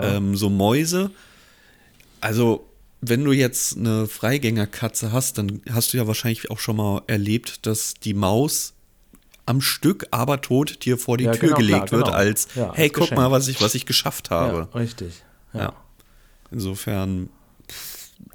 Ähm, 0.01 0.37
so 0.37 0.51
Mäuse, 0.51 1.11
also 2.21 2.67
wenn 3.01 3.23
du 3.25 3.33
jetzt 3.33 3.77
eine 3.77 4.07
Freigängerkatze 4.07 5.13
hast, 5.13 5.37
dann 5.39 5.61
hast 5.71 5.93
du 5.93 5.99
ja 5.99 6.07
wahrscheinlich 6.07 6.51
auch 6.51 6.59
schon 6.59 6.77
mal 6.77 7.03
erlebt, 7.07 7.67
dass 7.67 7.95
die 7.95 8.15
Maus 8.15 8.73
am 9.47 9.61
Stück, 9.61 10.07
aber 10.11 10.41
tot 10.41 10.87
dir 10.87 10.97
vor 10.97 11.19
die 11.19 11.25
Ja, 11.25 11.33
Tür 11.33 11.49
genau, 11.49 11.57
gelegt 11.59 11.87
klar, 11.89 11.91
wird, 11.99 12.05
genau. 12.07 12.17
als 12.17 12.49
Ja, 12.55 12.73
hey, 12.75 12.85
als 12.85 12.93
guck 12.95 13.03
Geschenk. 13.03 13.21
mal, 13.21 13.31
was 13.31 13.49
ich, 13.49 13.61
was 13.61 13.75
ich 13.75 13.85
geschafft 13.85 14.31
habe. 14.31 14.69
Ja, 14.73 14.79
richtig. 14.79 15.23
Ja. 15.53 15.61
Ja. 15.61 15.73
Insofern 16.51 17.29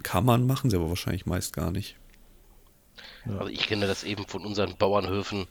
kann 0.03 0.23
man, 0.25 0.45
machen 0.45 0.69
sie 0.69 0.75
aber 0.75 0.89
wahrscheinlich 0.89 1.25
meist 1.25 1.53
gar 1.53 1.71
nicht. 1.71 1.95
Also 3.25 3.47
ich 3.47 3.67
kenne 3.67 3.87
das 3.87 4.03
eben 4.03 4.25
von 4.27 4.45
unseren 4.45 4.75
Bauernhöfen. 4.77 5.47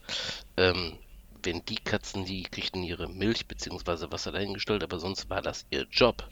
Ähm, 0.57 0.97
wenn 1.43 1.63
die 1.65 1.77
Katzen, 1.77 2.25
die 2.25 2.43
kriegten 2.43 2.83
ihre 2.83 3.07
Milch 3.07 3.47
bzw. 3.47 4.11
Wasser 4.11 4.31
dahingestellt, 4.31 4.83
aber 4.83 4.99
sonst 4.99 5.29
war 5.29 5.41
das 5.41 5.65
ihr 5.69 5.87
Job, 5.91 6.27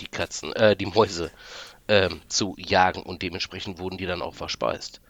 die 0.00 0.06
Katzen, 0.06 0.52
äh, 0.52 0.76
die 0.76 0.86
Mäuse 0.86 1.30
ähm, 1.88 2.20
zu 2.28 2.54
jagen 2.56 3.02
und 3.02 3.22
dementsprechend 3.22 3.78
wurden 3.78 3.98
die 3.98 4.06
dann 4.06 4.22
auch 4.22 4.34
verspeist. 4.34 5.00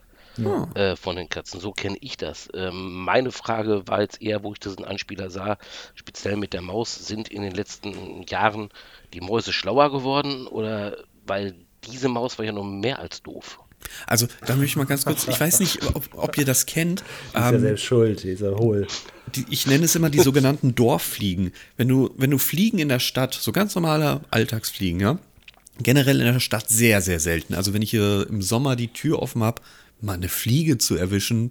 Äh, 0.74 0.96
von 0.96 1.16
den 1.16 1.28
Katzen. 1.28 1.60
So 1.60 1.72
kenne 1.72 1.98
ich 2.00 2.16
das. 2.16 2.48
Ähm, 2.54 2.94
meine 3.04 3.32
Frage 3.32 3.86
war 3.86 4.00
jetzt 4.00 4.22
eher, 4.22 4.42
wo 4.42 4.52
ich 4.52 4.60
diesen 4.60 4.84
Anspieler 4.84 5.28
sah, 5.28 5.58
speziell 5.94 6.36
mit 6.36 6.54
der 6.54 6.62
Maus, 6.62 6.94
sind 6.94 7.28
in 7.28 7.42
den 7.42 7.52
letzten 7.52 8.22
Jahren 8.22 8.70
die 9.12 9.20
Mäuse 9.20 9.52
schlauer 9.52 9.92
geworden 9.92 10.46
oder 10.46 10.96
weil 11.26 11.54
diese 11.84 12.08
Maus 12.08 12.38
war 12.38 12.46
ja 12.46 12.52
nur 12.52 12.64
mehr 12.64 12.98
als 12.98 13.22
doof. 13.22 13.60
Also, 14.06 14.26
da 14.46 14.54
möchte 14.56 14.66
ich 14.66 14.76
mal 14.76 14.84
ganz 14.86 15.04
kurz, 15.04 15.26
ich 15.28 15.38
weiß 15.40 15.60
nicht, 15.60 15.84
ob, 15.94 16.08
ob 16.12 16.36
ihr 16.38 16.44
das 16.44 16.66
kennt. 16.66 17.00
Ist 17.00 17.34
ja 17.34 17.50
Ähm, 17.50 17.60
selbst 17.60 17.84
schuld, 17.84 18.22
dieser 18.22 18.56
Hohl. 18.56 18.86
die, 19.34 19.44
ich 19.50 19.66
nenne 19.66 19.84
es 19.84 19.94
immer 19.94 20.10
die 20.10 20.20
sogenannten 20.20 20.74
Dorffliegen. 20.74 21.52
Wenn 21.76 21.88
du, 21.88 22.10
wenn 22.16 22.30
du 22.30 22.38
Fliegen 22.38 22.78
in 22.78 22.88
der 22.88 22.98
Stadt, 22.98 23.34
so 23.34 23.52
ganz 23.52 23.74
normale 23.74 24.20
Alltagsfliegen, 24.30 25.00
ja, 25.00 25.18
generell 25.82 26.20
in 26.20 26.32
der 26.32 26.40
Stadt 26.40 26.68
sehr, 26.68 27.00
sehr 27.00 27.20
selten. 27.20 27.54
Also 27.54 27.72
wenn 27.74 27.82
ich 27.82 27.90
hier 27.90 28.26
im 28.28 28.42
Sommer 28.42 28.76
die 28.76 28.88
Tür 28.92 29.20
offen 29.20 29.42
habe, 29.42 29.62
mal 30.00 30.14
eine 30.14 30.28
Fliege 30.28 30.78
zu 30.78 30.96
erwischen, 30.96 31.50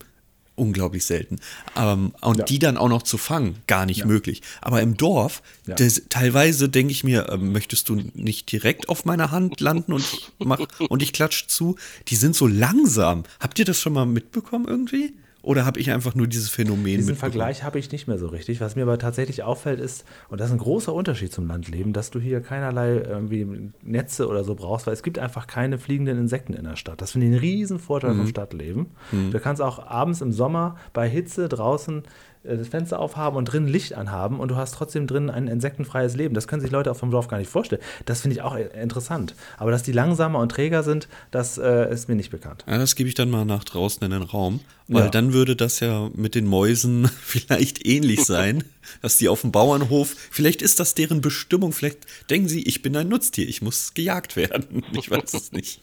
unglaublich 0.55 1.05
selten. 1.05 1.39
Ähm, 1.75 2.13
und 2.21 2.39
ja. 2.39 2.45
die 2.45 2.59
dann 2.59 2.77
auch 2.77 2.89
noch 2.89 3.03
zu 3.03 3.17
fangen, 3.17 3.57
gar 3.67 3.85
nicht 3.85 3.99
ja. 3.99 4.05
möglich. 4.05 4.41
Aber 4.61 4.81
im 4.81 4.97
Dorf, 4.97 5.41
ja. 5.67 5.75
das, 5.75 6.03
teilweise 6.09 6.69
denke 6.69 6.91
ich 6.91 7.03
mir, 7.03 7.29
äh, 7.29 7.37
möchtest 7.37 7.89
du 7.89 8.01
nicht 8.13 8.51
direkt 8.51 8.89
auf 8.89 9.05
meiner 9.05 9.31
Hand 9.31 9.59
landen 9.59 9.93
und 9.93 10.01
ich, 10.01 10.31
mach, 10.39 10.59
und 10.89 11.01
ich 11.01 11.13
klatsch 11.13 11.47
zu? 11.47 11.75
Die 12.09 12.15
sind 12.15 12.35
so 12.35 12.47
langsam. 12.47 13.23
Habt 13.39 13.59
ihr 13.59 13.65
das 13.65 13.79
schon 13.79 13.93
mal 13.93 14.05
mitbekommen 14.05 14.65
irgendwie? 14.67 15.13
Oder 15.43 15.65
habe 15.65 15.79
ich 15.79 15.91
einfach 15.91 16.13
nur 16.13 16.27
dieses 16.27 16.49
Phänomen? 16.49 16.97
Diesen 16.97 17.15
Vergleich 17.15 17.63
habe 17.63 17.79
ich 17.79 17.91
nicht 17.91 18.07
mehr 18.07 18.19
so 18.19 18.27
richtig. 18.27 18.61
Was 18.61 18.75
mir 18.75 18.83
aber 18.83 18.99
tatsächlich 18.99 19.41
auffällt 19.41 19.79
ist, 19.79 20.05
und 20.29 20.39
das 20.39 20.47
ist 20.47 20.53
ein 20.53 20.59
großer 20.59 20.93
Unterschied 20.93 21.33
zum 21.33 21.47
Landleben, 21.47 21.93
dass 21.93 22.11
du 22.11 22.19
hier 22.19 22.41
keinerlei 22.41 22.97
irgendwie 22.97 23.71
Netze 23.81 24.27
oder 24.27 24.43
so 24.43 24.53
brauchst, 24.53 24.85
weil 24.85 24.93
es 24.93 25.01
gibt 25.01 25.17
einfach 25.17 25.47
keine 25.47 25.79
fliegenden 25.79 26.19
Insekten 26.19 26.53
in 26.53 26.65
der 26.65 26.75
Stadt. 26.75 27.01
Das 27.01 27.13
finde 27.13 27.27
ich 27.27 27.33
einen 27.33 27.41
riesen 27.41 27.79
Vorteil 27.79 28.13
mhm. 28.13 28.17
vom 28.17 28.27
Stadtleben. 28.27 28.85
Mhm. 29.11 29.31
Du 29.31 29.39
kannst 29.39 29.61
auch 29.61 29.85
abends 29.87 30.21
im 30.21 30.31
Sommer 30.31 30.75
bei 30.93 31.09
Hitze 31.09 31.49
draußen 31.49 32.03
das 32.43 32.67
Fenster 32.67 32.99
aufhaben 32.99 33.37
und 33.37 33.45
drinnen 33.45 33.67
Licht 33.67 33.93
anhaben 33.93 34.39
und 34.39 34.49
du 34.49 34.55
hast 34.55 34.73
trotzdem 34.73 35.05
drinnen 35.05 35.29
ein 35.29 35.47
insektenfreies 35.47 36.15
Leben. 36.15 36.33
Das 36.33 36.47
können 36.47 36.61
sich 36.61 36.71
Leute 36.71 36.91
auch 36.91 36.97
vom 36.97 37.11
Dorf 37.11 37.27
gar 37.27 37.37
nicht 37.37 37.49
vorstellen. 37.49 37.81
Das 38.05 38.21
finde 38.21 38.35
ich 38.35 38.41
auch 38.41 38.55
interessant. 38.55 39.35
Aber 39.57 39.71
dass 39.71 39.83
die 39.83 39.91
langsamer 39.91 40.39
und 40.39 40.49
träger 40.49 40.83
sind, 40.83 41.07
das 41.29 41.57
äh, 41.57 41.91
ist 41.91 42.09
mir 42.09 42.15
nicht 42.15 42.31
bekannt. 42.31 42.65
Ja, 42.67 42.77
das 42.77 42.95
gebe 42.95 43.07
ich 43.09 43.15
dann 43.15 43.29
mal 43.29 43.45
nach 43.45 43.63
draußen 43.63 44.03
in 44.03 44.11
den 44.11 44.23
Raum, 44.23 44.59
weil 44.87 45.05
ja. 45.05 45.09
dann 45.09 45.33
würde 45.33 45.55
das 45.55 45.79
ja 45.79 46.09
mit 46.15 46.33
den 46.33 46.47
Mäusen 46.47 47.07
vielleicht 47.21 47.85
ähnlich 47.85 48.25
sein, 48.25 48.63
dass 49.01 49.17
die 49.17 49.29
auf 49.29 49.41
dem 49.41 49.51
Bauernhof, 49.51 50.15
vielleicht 50.31 50.61
ist 50.61 50.79
das 50.79 50.95
deren 50.95 51.21
Bestimmung, 51.21 51.73
vielleicht 51.73 51.99
denken 52.29 52.49
sie, 52.49 52.63
ich 52.63 52.81
bin 52.81 52.95
ein 52.95 53.07
Nutztier, 53.07 53.47
ich 53.47 53.61
muss 53.61 53.93
gejagt 53.93 54.35
werden. 54.35 54.83
Ich 54.93 55.09
weiß 55.09 55.33
es 55.33 55.51
nicht. 55.51 55.79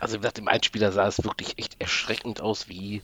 Also 0.00 0.18
nach 0.18 0.32
dem 0.32 0.48
Einspieler 0.48 0.92
sah 0.92 1.08
es 1.08 1.24
wirklich 1.24 1.58
echt 1.58 1.80
erschreckend 1.80 2.40
aus, 2.40 2.68
wie 2.68 3.02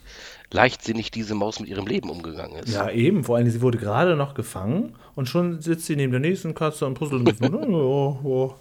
leichtsinnig 0.51 1.11
diese 1.11 1.35
Maus 1.35 1.61
mit 1.61 1.69
ihrem 1.69 1.87
Leben 1.87 2.11
umgegangen 2.11 2.59
ist. 2.59 2.73
Ja, 2.73 2.91
eben. 2.91 3.25
Vor 3.25 3.37
allem, 3.37 3.51
sie 3.51 3.63
wurde 3.63 3.79
gerade 3.79 4.17
noch 4.17 4.35
gefangen 4.35 4.95
und 5.15 5.29
schon 5.29 5.61
sitzt 5.63 5.87
sie 5.87 5.97
neben 5.97 6.13
der 6.13 6.21
nächsten 6.21 6.55
Katze 6.55 6.87
und 6.87 6.95
puzzelt 6.95 7.23
mit. 7.25 7.41
oh, 7.53 8.19
oh. 8.23 8.55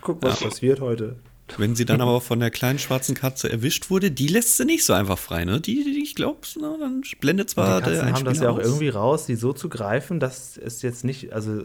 Guck, 0.00 0.22
was 0.22 0.40
ja. 0.40 0.48
passiert 0.48 0.80
heute. 0.80 1.16
Wenn 1.58 1.74
sie 1.74 1.84
dann 1.84 2.00
aber 2.00 2.20
von 2.20 2.40
der 2.40 2.50
kleinen 2.50 2.78
schwarzen 2.78 3.14
Katze 3.14 3.50
erwischt 3.50 3.90
wurde, 3.90 4.10
die 4.10 4.28
lässt 4.28 4.56
sie 4.56 4.64
nicht 4.64 4.84
so 4.84 4.92
einfach 4.92 5.18
frei, 5.18 5.44
ne? 5.44 5.60
Die, 5.60 5.82
die 5.84 6.02
ich 6.02 6.14
glaube, 6.14 6.40
dann 6.60 7.02
blendet 7.20 7.50
zwar 7.50 7.80
die 7.80 7.90
Katzen 7.90 8.12
haben 8.12 8.24
das 8.24 8.40
ja 8.40 8.50
auch 8.50 8.58
irgendwie 8.58 8.88
raus, 8.88 9.26
die 9.26 9.34
so 9.34 9.52
zu 9.52 9.68
greifen, 9.68 10.20
dass 10.20 10.56
es 10.56 10.82
jetzt 10.82 11.04
nicht, 11.04 11.32
also 11.32 11.62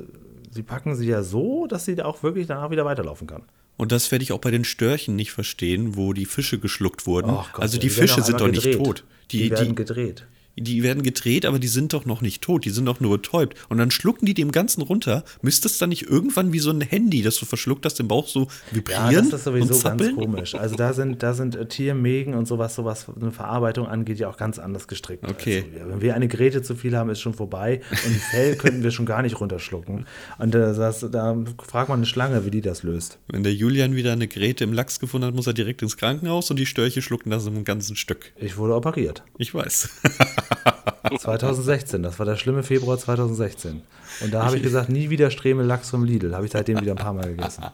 sie 0.49 0.64
packen 0.64 0.95
sie 0.95 1.08
ja 1.08 1.24
so, 1.24 1.68
dass 1.68 1.86
sie 1.86 2.01
auch 2.01 2.24
wirklich 2.24 2.47
danach 2.47 2.72
wieder 2.72 2.86
weiterlaufen 2.86 3.28
kann. 3.28 3.43
Und 3.78 3.91
das 3.91 4.11
werde 4.11 4.23
ich 4.23 4.32
auch 4.32 4.39
bei 4.39 4.51
den 4.51 4.63
Störchen 4.63 5.15
nicht 5.15 5.32
verstehen, 5.32 5.95
wo 5.95 6.13
die 6.13 6.26
Fische 6.26 6.59
geschluckt 6.59 7.05
wurden. 7.07 7.32
Gott, 7.32 7.61
also 7.61 7.78
die, 7.78 7.88
die 7.88 7.89
Fische 7.89 8.21
sind 8.21 8.39
doch 8.39 8.45
gedreht. 8.45 8.65
nicht 8.65 8.78
tot. 8.78 9.03
Die, 9.32 9.43
die 9.43 9.51
werden 9.51 9.69
die, 9.69 9.76
gedreht 9.76 10.26
die 10.56 10.84
werden 10.84 11.03
gedreht, 11.03 11.45
aber 11.45 11.60
die 11.60 11.68
sind 11.68 11.93
doch 11.93 12.06
noch 12.06 12.22
nicht 12.22 12.41
tot, 12.41 12.66
die 12.66 12.70
sind 12.70 12.86
doch 12.86 12.99
nur 12.99 13.18
betäubt. 13.18 13.56
Und 13.70 13.78
dann 13.78 13.91
schlucken 13.91 14.26
die 14.26 14.34
dem 14.34 14.51
Ganzen 14.51 14.82
runter. 14.82 15.24
Müsste 15.41 15.68
es 15.68 15.78
dann 15.78 15.89
nicht 15.89 16.10
irgendwann 16.10 16.53
wie 16.53 16.60
so 16.60 16.72
ein 16.72 16.82
Handy, 16.82 17.22
das 17.22 17.38
du 17.38 17.45
verschluckt 17.45 17.86
hast, 17.86 17.99
im 17.99 18.08
Bauch 18.08 18.28
so 18.28 18.47
vibrieren? 18.72 19.12
Ja, 19.12 19.22
das 19.22 19.34
ist 19.34 19.43
sowieso 19.43 19.78
ganz 19.80 20.16
komisch. 20.16 20.56
Also 20.56 20.76
da 20.76 20.93
sind, 20.93 21.24
da 21.24 21.34
sind 21.34 21.56
äh, 21.56 21.66
Tiermägen 21.68 22.34
und 22.36 22.47
sowas, 22.47 22.76
sowas 22.76 23.08
eine 23.20 23.32
Verarbeitung 23.32 23.88
angeht, 23.88 24.20
ja 24.20 24.30
auch 24.30 24.38
ganz 24.38 24.60
anders 24.60 24.88
gestrickt. 24.88 25.28
Okay. 25.28 25.66
Also, 25.74 25.91
wenn 25.91 26.01
wir 26.01 26.16
eine 26.16 26.28
Geräte 26.28 26.62
zu 26.62 26.76
viel 26.76 26.95
haben, 26.95 27.10
ist 27.10 27.20
schon 27.20 27.34
vorbei. 27.34 27.82
Und 27.91 28.16
Fell 28.16 28.56
könnten 28.58 28.84
wir 28.84 28.91
schon 28.91 29.06
gar 29.06 29.22
nicht 29.22 29.39
runterschlucken. 29.39 30.06
Und 30.38 30.56
äh, 30.56 30.74
das, 30.74 31.06
da 31.12 31.38
fragt 31.64 31.89
man 31.89 31.99
eine 31.99 32.06
Schlange, 32.06 32.45
wie 32.45 32.51
die 32.51 32.62
das 32.62 32.84
löst. 32.84 33.20
Wenn 33.28 33.43
der 33.43 33.53
Julian 33.53 33.95
wieder 33.95 34.14
eine 34.14 34.28
Geräte 34.28 34.64
im 34.64 34.74
Lachs 34.74 34.99
gefunden 34.99 35.28
hat, 35.28 35.36
muss 35.36 35.47
er 35.47 35.53
direkt 35.53 35.82
ins 35.82 35.97
Krankenhaus 35.97 36.49
und 36.49 36.58
die 36.58 36.66
Störche 36.66 37.01
schlucken 37.01 37.30
das 37.30 37.45
im 37.45 37.64
ganzen 37.64 37.95
Stück. 37.95 38.32
Ich 38.38 38.58
wurde 38.58 38.76
operiert. 38.76 39.24
Ich 39.38 39.53
weiß. 39.53 39.89
2016, 41.20 42.04
das 42.04 42.20
war 42.20 42.26
der 42.26 42.36
schlimme 42.36 42.64
Februar 42.64 42.98
2016. 42.98 43.82
Und 44.22 44.34
da 44.34 44.46
habe 44.46 44.58
ich 44.58 44.64
gesagt, 44.64 44.89
nie 44.89 45.10
wieder 45.10 45.32
Stremel 45.32 45.66
Lachs 45.66 45.89
vom 45.89 46.04
Lidl. 46.04 46.36
Habe 46.36 46.46
ich 46.46 46.52
seitdem 46.52 46.82
wieder 46.82 46.93
ein 46.93 46.98
paar 46.98 47.14
Mal 47.14 47.28
gegessen. 47.28 47.64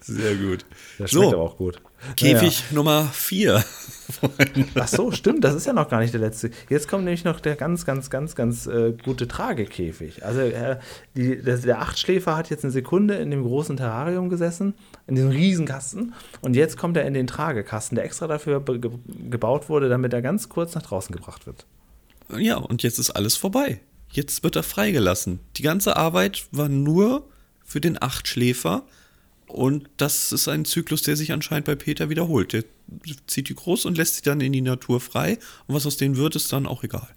Sehr 0.00 0.36
gut. 0.36 0.64
Der 0.98 1.06
schmeckt 1.06 1.30
so, 1.30 1.32
aber 1.32 1.42
auch 1.42 1.56
gut. 1.56 1.80
Käfig 2.16 2.60
naja. 2.60 2.74
Nummer 2.74 3.08
4. 3.12 3.64
Ach 4.74 4.88
so, 4.88 5.10
stimmt, 5.12 5.44
das 5.44 5.54
ist 5.54 5.66
ja 5.66 5.72
noch 5.72 5.88
gar 5.88 6.00
nicht 6.00 6.12
der 6.12 6.20
letzte. 6.20 6.50
Jetzt 6.68 6.88
kommt 6.88 7.04
nämlich 7.04 7.24
noch 7.24 7.40
der 7.40 7.56
ganz, 7.56 7.84
ganz, 7.84 8.10
ganz, 8.10 8.34
ganz 8.34 8.66
äh, 8.66 8.94
gute 9.04 9.28
Tragekäfig. 9.28 10.24
Also 10.24 10.40
äh, 10.40 10.78
die, 11.16 11.42
der, 11.42 11.58
der 11.58 11.80
Achtschläfer 11.80 12.36
hat 12.36 12.50
jetzt 12.50 12.64
eine 12.64 12.72
Sekunde 12.72 13.14
in 13.14 13.30
dem 13.30 13.42
großen 13.42 13.76
Terrarium 13.76 14.28
gesessen, 14.28 14.74
in 15.06 15.14
diesem 15.14 15.30
Riesenkasten. 15.30 16.14
Und 16.40 16.56
jetzt 16.56 16.76
kommt 16.76 16.96
er 16.96 17.04
in 17.04 17.14
den 17.14 17.26
Tragekasten, 17.26 17.96
der 17.96 18.04
extra 18.04 18.26
dafür 18.26 18.60
ge 18.60 18.90
gebaut 19.30 19.68
wurde, 19.68 19.88
damit 19.88 20.12
er 20.12 20.22
ganz 20.22 20.48
kurz 20.48 20.74
nach 20.74 20.82
draußen 20.82 21.14
gebracht 21.14 21.46
wird. 21.46 21.66
Ja, 22.36 22.56
und 22.56 22.82
jetzt 22.82 22.98
ist 22.98 23.10
alles 23.10 23.36
vorbei. 23.36 23.80
Jetzt 24.10 24.42
wird 24.42 24.56
er 24.56 24.62
freigelassen. 24.62 25.40
Die 25.56 25.62
ganze 25.62 25.96
Arbeit 25.96 26.46
war 26.50 26.68
nur 26.68 27.28
für 27.64 27.80
den 27.80 28.00
Achtschläfer. 28.00 28.82
Und 29.52 29.88
das 29.96 30.32
ist 30.32 30.48
ein 30.48 30.64
Zyklus, 30.64 31.02
der 31.02 31.16
sich 31.16 31.32
anscheinend 31.32 31.66
bei 31.66 31.74
Peter 31.74 32.08
wiederholt. 32.08 32.52
Der 32.52 32.64
zieht 33.26 33.48
die 33.48 33.54
groß 33.54 33.84
und 33.84 33.96
lässt 33.96 34.16
sie 34.16 34.22
dann 34.22 34.40
in 34.40 34.52
die 34.52 34.60
Natur 34.60 35.00
frei. 35.00 35.38
Und 35.66 35.74
was 35.74 35.86
aus 35.86 35.96
denen 35.96 36.16
wird, 36.16 36.36
ist 36.36 36.52
dann 36.52 36.66
auch 36.66 36.84
egal. 36.84 37.08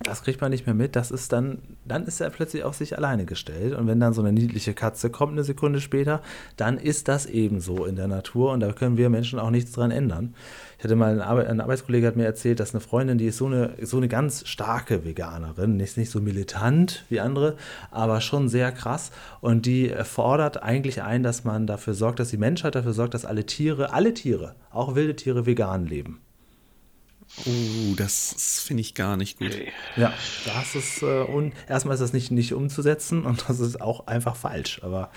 Das 0.00 0.22
kriegt 0.22 0.40
man 0.40 0.50
nicht 0.50 0.66
mehr 0.66 0.74
mit. 0.74 0.96
Das 0.96 1.10
ist 1.10 1.32
dann, 1.32 1.58
dann 1.84 2.04
ist 2.04 2.20
er 2.20 2.30
plötzlich 2.30 2.64
auf 2.64 2.74
sich 2.74 2.96
alleine 2.96 3.24
gestellt. 3.24 3.74
Und 3.74 3.86
wenn 3.86 4.00
dann 4.00 4.12
so 4.12 4.20
eine 4.20 4.32
niedliche 4.32 4.74
Katze 4.74 5.10
kommt, 5.10 5.32
eine 5.32 5.44
Sekunde 5.44 5.80
später, 5.80 6.22
dann 6.56 6.78
ist 6.78 7.08
das 7.08 7.26
eben 7.26 7.60
so 7.60 7.84
in 7.84 7.94
der 7.94 8.08
Natur. 8.08 8.52
Und 8.52 8.60
da 8.60 8.72
können 8.72 8.96
wir 8.96 9.10
Menschen 9.10 9.38
auch 9.38 9.50
nichts 9.50 9.72
dran 9.72 9.90
ändern. 9.90 10.34
Ich 10.78 10.84
hatte 10.84 10.96
mal 10.96 11.12
einen, 11.12 11.20
Arbe 11.20 11.46
ein 11.46 11.60
Arbeitskollege 11.60 12.06
hat 12.06 12.16
mir 12.16 12.24
erzählt, 12.24 12.58
dass 12.58 12.74
eine 12.74 12.80
Freundin, 12.80 13.18
die 13.18 13.26
ist 13.26 13.36
so 13.36 13.46
eine, 13.46 13.74
so 13.82 13.98
eine 13.98 14.08
ganz 14.08 14.48
starke 14.48 15.04
Veganerin, 15.04 15.78
ist 15.78 15.96
nicht 15.96 16.10
so 16.10 16.20
militant 16.20 17.04
wie 17.08 17.20
andere, 17.20 17.56
aber 17.92 18.20
schon 18.20 18.48
sehr 18.48 18.72
krass. 18.72 19.12
Und 19.40 19.66
die 19.66 19.94
fordert 20.02 20.62
eigentlich 20.62 21.02
ein, 21.02 21.22
dass 21.22 21.44
man 21.44 21.68
dafür 21.68 21.94
sorgt, 21.94 22.18
dass 22.18 22.30
die 22.30 22.38
Menschheit 22.38 22.74
dafür 22.74 22.92
sorgt, 22.92 23.14
dass 23.14 23.24
alle 23.24 23.46
Tiere, 23.46 23.92
alle 23.92 24.14
Tiere, 24.14 24.56
auch 24.72 24.96
wilde 24.96 25.14
Tiere 25.14 25.46
vegan 25.46 25.86
leben. 25.86 26.20
Oh, 27.46 27.94
das 27.96 28.60
finde 28.64 28.82
ich 28.82 28.94
gar 28.94 29.16
nicht 29.16 29.38
gut. 29.38 29.56
Ja, 29.96 30.12
das 30.44 30.74
ist, 30.74 31.02
äh, 31.02 31.22
und 31.22 31.54
erstmal 31.66 31.94
ist 31.94 32.00
das 32.00 32.12
nicht, 32.12 32.30
nicht 32.30 32.52
umzusetzen 32.52 33.24
und 33.24 33.48
das 33.48 33.58
ist 33.58 33.80
auch 33.80 34.06
einfach 34.06 34.36
falsch. 34.36 34.80
Aber 34.82 35.10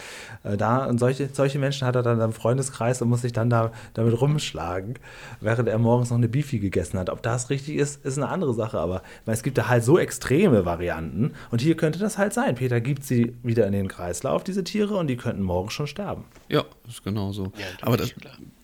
äh, 0.43 0.55
da, 0.55 0.85
und 0.85 0.97
solche, 0.97 1.29
solche 1.31 1.59
Menschen 1.59 1.85
hat 1.85 1.95
er 1.95 2.03
dann 2.03 2.21
im 2.21 2.31
Freundeskreis 2.31 3.01
und 3.01 3.09
muss 3.09 3.21
sich 3.21 3.33
dann 3.33 3.49
da, 3.49 3.73
damit 3.93 4.19
rumschlagen, 4.19 4.95
während 5.41 5.67
er 5.67 5.77
morgens 5.77 6.09
noch 6.09 6.17
eine 6.17 6.29
Beefy 6.29 6.59
gegessen 6.59 6.97
hat. 6.97 7.09
Ob 7.09 7.21
das 7.21 7.49
richtig 7.49 7.75
ist, 7.75 8.05
ist 8.05 8.17
eine 8.17 8.29
andere 8.29 8.53
Sache. 8.53 8.79
Aber 8.79 9.03
meine, 9.25 9.35
es 9.35 9.43
gibt 9.43 9.57
da 9.57 9.67
halt 9.67 9.83
so 9.83 9.99
extreme 9.99 10.65
Varianten 10.65 11.33
und 11.51 11.61
hier 11.61 11.75
könnte 11.75 11.99
das 11.99 12.17
halt 12.17 12.33
sein. 12.33 12.55
Peter 12.55 12.79
gibt 12.79 13.03
sie 13.03 13.35
wieder 13.43 13.67
in 13.67 13.73
den 13.73 13.89
Kreislauf, 13.89 14.43
diese 14.43 14.63
Tiere, 14.63 14.95
und 14.95 15.07
die 15.07 15.17
könnten 15.17 15.43
morgen 15.43 15.69
schon 15.69 15.87
sterben. 15.87 16.23
Ja, 16.47 16.63
ist 16.87 17.03
genau 17.03 17.33
so. 17.33 17.51
Ja, 17.57 17.65
Aber 17.81 17.97
das, 17.97 18.13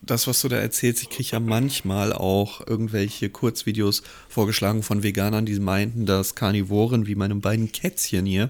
das, 0.01 0.27
was 0.27 0.41
du 0.41 0.47
da 0.47 0.57
erzählst, 0.57 1.03
ich 1.03 1.09
kriege 1.09 1.29
ja 1.31 1.39
manchmal 1.39 2.11
auch 2.11 2.65
irgendwelche 2.65 3.29
Kurzvideos 3.29 4.01
vorgeschlagen 4.29 4.83
von 4.83 5.03
Veganern, 5.03 5.45
die 5.45 5.59
meinten, 5.59 6.05
dass 6.05 6.35
Karnivoren 6.35 7.05
wie 7.07 7.15
meine 7.15 7.35
beiden 7.35 7.71
Kätzchen 7.71 8.25
hier 8.25 8.49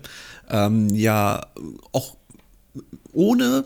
ähm, 0.49 0.89
ja 0.89 1.45
auch 1.91 2.15
ohne 3.11 3.65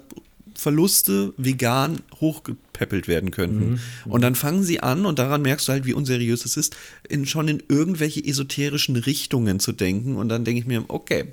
Verluste 0.56 1.34
vegan 1.38 2.02
hochgepäppelt 2.20 3.08
werden 3.08 3.32
könnten. 3.32 3.72
Mhm. 3.72 3.80
Und 4.06 4.22
dann 4.22 4.36
fangen 4.36 4.64
sie 4.64 4.80
an, 4.80 5.06
und 5.06 5.20
daran 5.20 5.42
merkst 5.42 5.68
du 5.68 5.74
halt, 5.74 5.86
wie 5.86 5.94
unseriös 5.94 6.46
es 6.46 6.58
ist, 6.58 6.76
in, 7.08 7.26
schon 7.26 7.48
in 7.48 7.62
irgendwelche 7.68 8.26
esoterischen 8.26 8.96
Richtungen 8.96 9.60
zu 9.60 9.74
denken. 9.74 10.16
Und 10.16 10.30
dann 10.30 10.46
denke 10.46 10.62
ich 10.62 10.66
mir, 10.66 10.86
okay, 10.88 11.26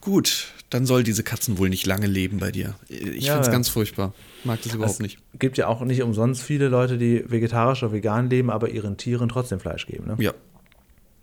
gut, 0.00 0.48
dann 0.70 0.86
soll 0.86 1.02
diese 1.02 1.24
Katzen 1.24 1.58
wohl 1.58 1.68
nicht 1.68 1.84
lange 1.84 2.06
leben 2.06 2.38
bei 2.38 2.52
dir. 2.52 2.76
Ich 2.88 3.26
ja, 3.26 3.32
finde 3.34 3.46
es 3.46 3.52
ganz 3.52 3.68
furchtbar. 3.68 4.14
Mag 4.44 4.62
das 4.62 4.72
überhaupt 4.72 4.94
es 4.94 5.00
nicht. 5.00 5.18
Es 5.32 5.40
gibt 5.40 5.58
ja 5.58 5.66
auch 5.66 5.82
nicht 5.82 6.02
umsonst 6.02 6.42
viele 6.42 6.68
Leute, 6.68 6.96
die 6.96 7.24
vegetarisch 7.28 7.82
oder 7.82 7.92
vegan 7.92 8.30
leben, 8.30 8.50
aber 8.50 8.70
ihren 8.70 8.96
Tieren 8.96 9.28
trotzdem 9.28 9.58
Fleisch 9.58 9.86
geben. 9.86 10.06
Ne? 10.06 10.16
Ja. 10.20 10.32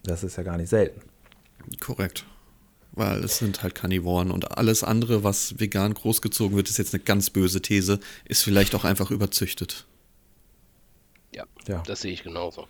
Das 0.04 0.24
ist 0.24 0.36
ja 0.36 0.44
gar 0.44 0.58
nicht 0.58 0.70
selten. 0.70 1.02
Korrekt. 1.80 2.26
Weil 2.92 3.24
es 3.24 3.38
sind 3.38 3.64
halt 3.64 3.76
Karnivoren 3.76 4.32
und 4.32 4.58
alles 4.58 4.84
andere, 4.84 5.24
was 5.24 5.60
vegan 5.60 5.94
großgezogen 5.94 6.58
wird, 6.58 6.70
ist 6.70 6.78
jetzt 6.78 6.94
eine 6.94 7.04
ganz 7.04 7.30
böse 7.30 7.62
These, 7.62 8.00
ist 8.26 8.44
vielleicht 8.44 8.76
auch 8.76 8.84
einfach 8.84 9.12
überzüchtet. 9.12 9.86
Ja, 11.34 11.46
ja. 11.68 11.84
das 11.86 12.02
sehe 12.02 12.12
ich 12.12 12.24
genauso. 12.24 12.68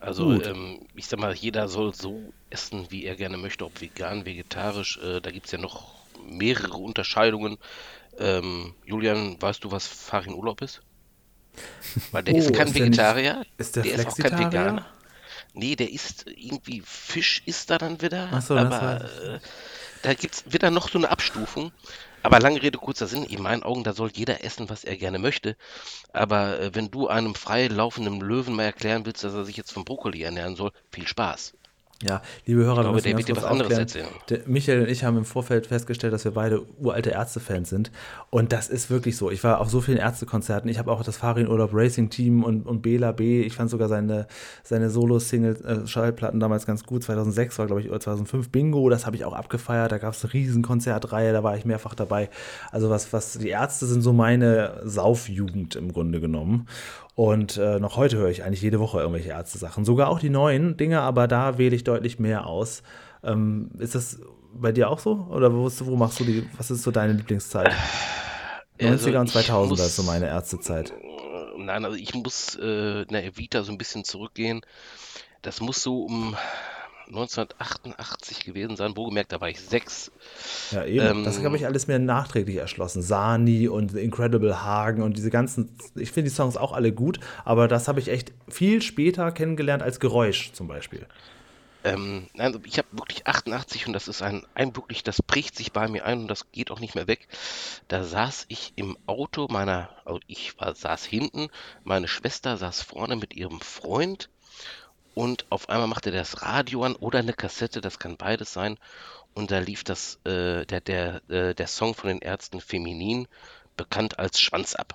Also 0.00 0.40
ähm, 0.42 0.80
ich 0.94 1.06
sag 1.06 1.20
mal, 1.20 1.34
jeder 1.34 1.68
soll 1.68 1.94
so 1.94 2.32
essen, 2.50 2.86
wie 2.90 3.04
er 3.04 3.16
gerne 3.16 3.36
möchte, 3.38 3.64
ob 3.64 3.80
vegan, 3.80 4.24
vegetarisch. 4.26 4.98
Äh, 4.98 5.20
da 5.20 5.30
gibt 5.30 5.46
es 5.46 5.52
ja 5.52 5.58
noch 5.58 5.94
mehrere 6.24 6.76
Unterscheidungen. 6.76 7.58
Ähm, 8.18 8.74
Julian, 8.84 9.40
weißt 9.40 9.64
du, 9.64 9.70
was 9.70 9.86
Farin 9.86 10.34
Urlaub 10.34 10.62
ist? 10.62 10.82
Weil 12.12 12.24
der 12.24 12.34
oh, 12.36 12.38
ist 12.38 12.54
kein 12.54 12.68
ist 12.68 12.74
Vegetarier, 12.74 13.32
der, 13.32 13.38
nicht, 13.38 13.52
ist 13.58 13.76
der, 13.76 13.82
der 13.82 13.94
ist 13.94 14.06
auch 14.06 14.16
kein 14.16 14.38
Veganer. 14.38 14.86
Nee, 15.54 15.74
der 15.74 15.90
isst 15.90 16.26
irgendwie 16.26 16.82
Fisch, 16.84 17.42
isst 17.46 17.70
da 17.70 17.78
dann 17.78 18.02
wieder. 18.02 18.28
Ach 18.30 18.42
so, 18.42 18.56
aber 18.56 19.04
äh, 19.04 19.38
da 20.02 20.12
gibt's 20.12 20.44
wieder 20.46 20.70
noch 20.70 20.90
so 20.90 20.98
eine 20.98 21.10
Abstufung. 21.10 21.72
Aber 22.26 22.40
lange 22.40 22.60
Rede, 22.60 22.76
kurzer 22.78 23.06
Sinn, 23.06 23.22
in 23.22 23.40
meinen 23.40 23.62
Augen, 23.62 23.84
da 23.84 23.92
soll 23.92 24.10
jeder 24.12 24.42
essen, 24.42 24.68
was 24.68 24.82
er 24.82 24.96
gerne 24.96 25.20
möchte. 25.20 25.56
Aber 26.12 26.58
äh, 26.58 26.74
wenn 26.74 26.90
du 26.90 27.06
einem 27.06 27.36
frei 27.36 27.68
laufenden 27.68 28.20
Löwen 28.20 28.56
mal 28.56 28.64
erklären 28.64 29.06
willst, 29.06 29.22
dass 29.22 29.32
er 29.32 29.44
sich 29.44 29.56
jetzt 29.56 29.70
von 29.70 29.84
Brokkoli 29.84 30.24
ernähren 30.24 30.56
soll, 30.56 30.72
viel 30.90 31.06
Spaß. 31.06 31.54
Ja, 32.02 32.20
liebe 32.44 32.62
Hörer, 32.62 32.82
glaube, 32.82 33.00
der 33.00 33.16
wird 33.16 33.26
dir 33.26 33.36
was 33.36 33.44
anderes 33.44 33.72
erzählen. 33.72 34.08
Der 34.28 34.40
Michael 34.44 34.82
und 34.82 34.88
ich 34.90 35.02
haben 35.02 35.16
im 35.16 35.24
Vorfeld 35.24 35.66
festgestellt, 35.66 36.12
dass 36.12 36.26
wir 36.26 36.32
beide 36.32 36.62
uralte 36.78 37.08
Ärzte-Fans 37.10 37.70
sind. 37.70 37.90
Und 38.28 38.52
das 38.52 38.68
ist 38.68 38.90
wirklich 38.90 39.16
so. 39.16 39.30
Ich 39.30 39.42
war 39.42 39.60
auf 39.60 39.70
so 39.70 39.80
vielen 39.80 39.96
Ärztekonzerten. 39.96 40.68
Ich 40.68 40.78
habe 40.78 40.92
auch 40.92 41.02
das 41.02 41.16
Farin 41.16 41.48
Urlaub 41.48 41.70
Racing 41.72 42.10
Team 42.10 42.44
und, 42.44 42.66
und 42.66 42.82
Bela 42.82 43.12
B. 43.12 43.40
Ich 43.40 43.54
fand 43.54 43.70
sogar 43.70 43.88
seine, 43.88 44.26
seine 44.62 44.90
Solo-Single-Schallplatten 44.90 46.38
damals 46.38 46.66
ganz 46.66 46.84
gut. 46.84 47.02
2006 47.02 47.58
war, 47.58 47.66
glaube 47.66 47.80
ich, 47.80 47.88
oder 47.88 48.00
2005 48.00 48.50
Bingo. 48.50 48.90
Das 48.90 49.06
habe 49.06 49.16
ich 49.16 49.24
auch 49.24 49.32
abgefeiert. 49.32 49.90
Da 49.90 49.96
gab 49.96 50.12
es 50.12 50.22
eine 50.22 50.34
riesen 50.34 50.60
Konzertreihe. 50.62 51.32
Da 51.32 51.42
war 51.42 51.56
ich 51.56 51.64
mehrfach 51.64 51.94
dabei. 51.94 52.28
Also 52.72 52.90
was, 52.90 53.14
was 53.14 53.38
die 53.38 53.48
Ärzte 53.48 53.86
sind 53.86 54.02
so 54.02 54.12
meine 54.12 54.82
Saufjugend 54.84 55.76
im 55.76 55.94
Grunde 55.94 56.20
genommen. 56.20 56.66
Und 57.16 57.56
äh, 57.56 57.80
noch 57.80 57.96
heute 57.96 58.18
höre 58.18 58.28
ich 58.28 58.44
eigentlich 58.44 58.60
jede 58.60 58.78
Woche 58.78 59.00
irgendwelche 59.00 59.30
Ärzte-Sachen. 59.30 59.86
Sogar 59.86 60.10
auch 60.10 60.20
die 60.20 60.28
neuen 60.28 60.76
Dinge, 60.76 61.00
aber 61.00 61.26
da 61.26 61.56
wähle 61.56 61.74
ich 61.74 61.82
deutlich 61.82 62.18
mehr 62.18 62.46
aus. 62.46 62.82
Ähm, 63.24 63.70
ist 63.78 63.94
das 63.94 64.20
bei 64.52 64.70
dir 64.70 64.90
auch 64.90 64.98
so? 64.98 65.26
Oder 65.30 65.50
wo, 65.54 65.64
wo 65.64 65.96
machst 65.96 66.20
du 66.20 66.24
die, 66.24 66.46
was 66.58 66.70
ist 66.70 66.82
so 66.82 66.90
deine 66.90 67.14
Lieblingszeit? 67.14 67.72
90er 68.78 68.90
also 68.90 69.18
und 69.18 69.30
2000er 69.30 69.68
muss, 69.68 69.80
ist 69.80 69.96
so 69.96 70.02
meine 70.02 70.26
Ärztezeit. 70.26 70.92
Nein, 71.56 71.86
also 71.86 71.96
ich 71.96 72.14
muss 72.14 72.54
äh, 72.60 73.02
in 73.02 73.08
der 73.08 73.24
Evita 73.24 73.62
so 73.62 73.72
ein 73.72 73.78
bisschen 73.78 74.04
zurückgehen. 74.04 74.60
Das 75.40 75.62
muss 75.62 75.82
so 75.82 76.02
um 76.02 76.36
1988 77.06 78.44
gewesen 78.44 78.76
sein. 78.76 78.96
Wohlgemerkt, 78.96 79.32
da 79.32 79.40
war 79.40 79.48
ich 79.48 79.60
sechs. 79.60 80.10
Ja, 80.70 80.84
eben. 80.84 81.06
Ähm, 81.06 81.24
das 81.24 81.42
habe 81.42 81.56
ich 81.56 81.66
alles 81.66 81.86
mir 81.86 81.98
nachträglich 81.98 82.56
erschlossen. 82.56 83.02
Sani 83.02 83.68
und 83.68 83.92
The 83.92 84.00
Incredible 84.00 84.62
Hagen 84.62 85.02
und 85.02 85.16
diese 85.16 85.30
ganzen. 85.30 85.76
Ich 85.94 86.12
finde 86.12 86.30
die 86.30 86.36
Songs 86.36 86.56
auch 86.56 86.72
alle 86.72 86.92
gut, 86.92 87.20
aber 87.44 87.68
das 87.68 87.88
habe 87.88 88.00
ich 88.00 88.08
echt 88.08 88.32
viel 88.48 88.82
später 88.82 89.32
kennengelernt 89.32 89.82
als 89.82 90.00
Geräusch 90.00 90.52
zum 90.52 90.68
Beispiel. 90.68 91.06
Ähm, 91.86 92.26
also 92.36 92.58
ich 92.64 92.78
habe 92.78 92.88
wirklich 92.90 93.26
88 93.26 93.86
und 93.86 93.92
das 93.92 94.08
ist 94.08 94.20
ein, 94.20 94.44
ein 94.54 94.74
wirklich, 94.74 95.04
das 95.04 95.22
bricht 95.22 95.54
sich 95.54 95.72
bei 95.72 95.86
mir 95.86 96.04
ein 96.04 96.22
und 96.22 96.28
das 96.28 96.50
geht 96.50 96.72
auch 96.72 96.80
nicht 96.80 96.96
mehr 96.96 97.06
weg. 97.06 97.28
Da 97.86 98.02
saß 98.02 98.46
ich 98.48 98.72
im 98.74 98.98
Auto 99.06 99.46
meiner, 99.48 99.90
also 100.04 100.18
ich 100.26 100.58
war, 100.58 100.74
saß 100.74 101.04
hinten, 101.04 101.48
meine 101.84 102.08
Schwester 102.08 102.56
saß 102.56 102.82
vorne 102.82 103.14
mit 103.14 103.34
ihrem 103.34 103.60
Freund 103.60 104.28
und 105.16 105.46
auf 105.48 105.70
einmal 105.70 105.86
macht 105.86 106.04
er 106.04 106.12
das 106.12 106.42
Radio 106.42 106.84
an 106.84 106.94
oder 106.94 107.20
eine 107.20 107.32
Kassette, 107.32 107.80
das 107.80 107.98
kann 107.98 108.18
beides 108.18 108.52
sein. 108.52 108.76
Und 109.32 109.50
da 109.50 109.60
lief 109.60 109.82
das, 109.82 110.20
äh, 110.24 110.66
der, 110.66 110.82
der, 110.82 111.22
äh, 111.30 111.54
der 111.54 111.66
Song 111.68 111.94
von 111.94 112.08
den 112.08 112.18
Ärzten 112.18 112.60
Feminin, 112.60 113.26
bekannt 113.78 114.18
als 114.18 114.38
Schwanz 114.38 114.74
ab. 114.74 114.94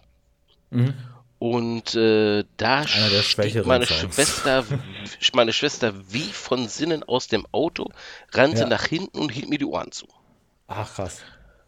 Mhm. 0.69 0.93
Und 1.39 1.95
äh, 1.95 2.43
da 2.57 2.88
stieg 2.88 3.65
meine 3.65 3.88
Schwester, 3.88 4.63
meine 5.34 5.53
Schwester 5.53 5.95
wie 6.09 6.32
von 6.32 6.67
Sinnen 6.67 7.01
aus 7.01 7.28
dem 7.28 7.47
Auto, 7.51 7.89
rannte 8.32 8.61
ja. 8.61 8.67
nach 8.67 8.86
hinten 8.86 9.17
und 9.17 9.32
hielt 9.32 9.49
mir 9.49 9.57
die 9.57 9.65
Ohren 9.65 9.91
zu. 9.91 10.05
Ach 10.67 10.93
krass. 10.93 11.22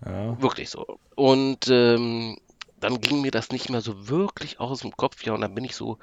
Ja. 0.06 0.40
Wirklich 0.40 0.70
so. 0.70 1.00
Und 1.16 1.70
ähm, 1.70 2.38
dann 2.80 3.02
ging 3.02 3.22
mir 3.22 3.32
das 3.32 3.50
nicht 3.50 3.72
mehr 3.72 3.82
so 3.82 4.10
wirklich 4.10 4.60
aus 4.60 4.82
dem 4.82 4.96
Kopf, 4.96 5.24
ja, 5.24 5.34
und 5.34 5.42
dann 5.42 5.56
bin 5.56 5.64
ich 5.64 5.76
so 5.76 5.98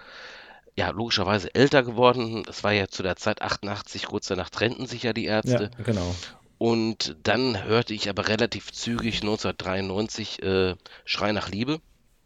ja, 0.81 0.91
logischerweise 0.91 1.55
älter 1.55 1.83
geworden. 1.83 2.43
Das 2.47 2.65
war 2.65 2.73
ja 2.73 2.89
zu 2.89 3.03
der 3.03 3.17
Zeit 3.17 3.43
88, 3.43 4.07
kurz 4.07 4.29
danach 4.29 4.49
trennten 4.49 4.87
sich 4.87 5.03
ja 5.03 5.13
die 5.13 5.27
Ärzte. 5.27 5.71
Ja, 5.77 5.85
genau. 5.85 6.15
Und 6.57 7.17
dann 7.23 7.65
hörte 7.65 7.93
ich 7.93 8.09
aber 8.09 8.29
relativ 8.29 8.73
zügig 8.73 9.17
1993 9.17 10.43
äh, 10.43 10.77
Schrei 11.05 11.33
nach 11.33 11.51
Liebe. 11.51 11.81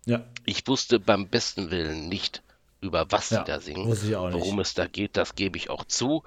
Ja. 0.07 0.25
Ich 0.47 0.67
wusste 0.69 1.01
beim 1.01 1.29
besten 1.29 1.73
Willen 1.73 2.09
nicht, 2.09 2.45
über 2.81 3.11
was 3.11 3.31
ja, 3.31 3.39
sie 3.39 3.45
da 3.45 3.61
singen, 3.61 3.87
worum 3.89 4.61
es 4.61 4.75
da 4.75 4.87
geht, 4.87 5.17
das 5.17 5.35
gebe 5.35 5.57
ich 5.57 5.69
auch 5.69 5.85
zu. 5.85 6.23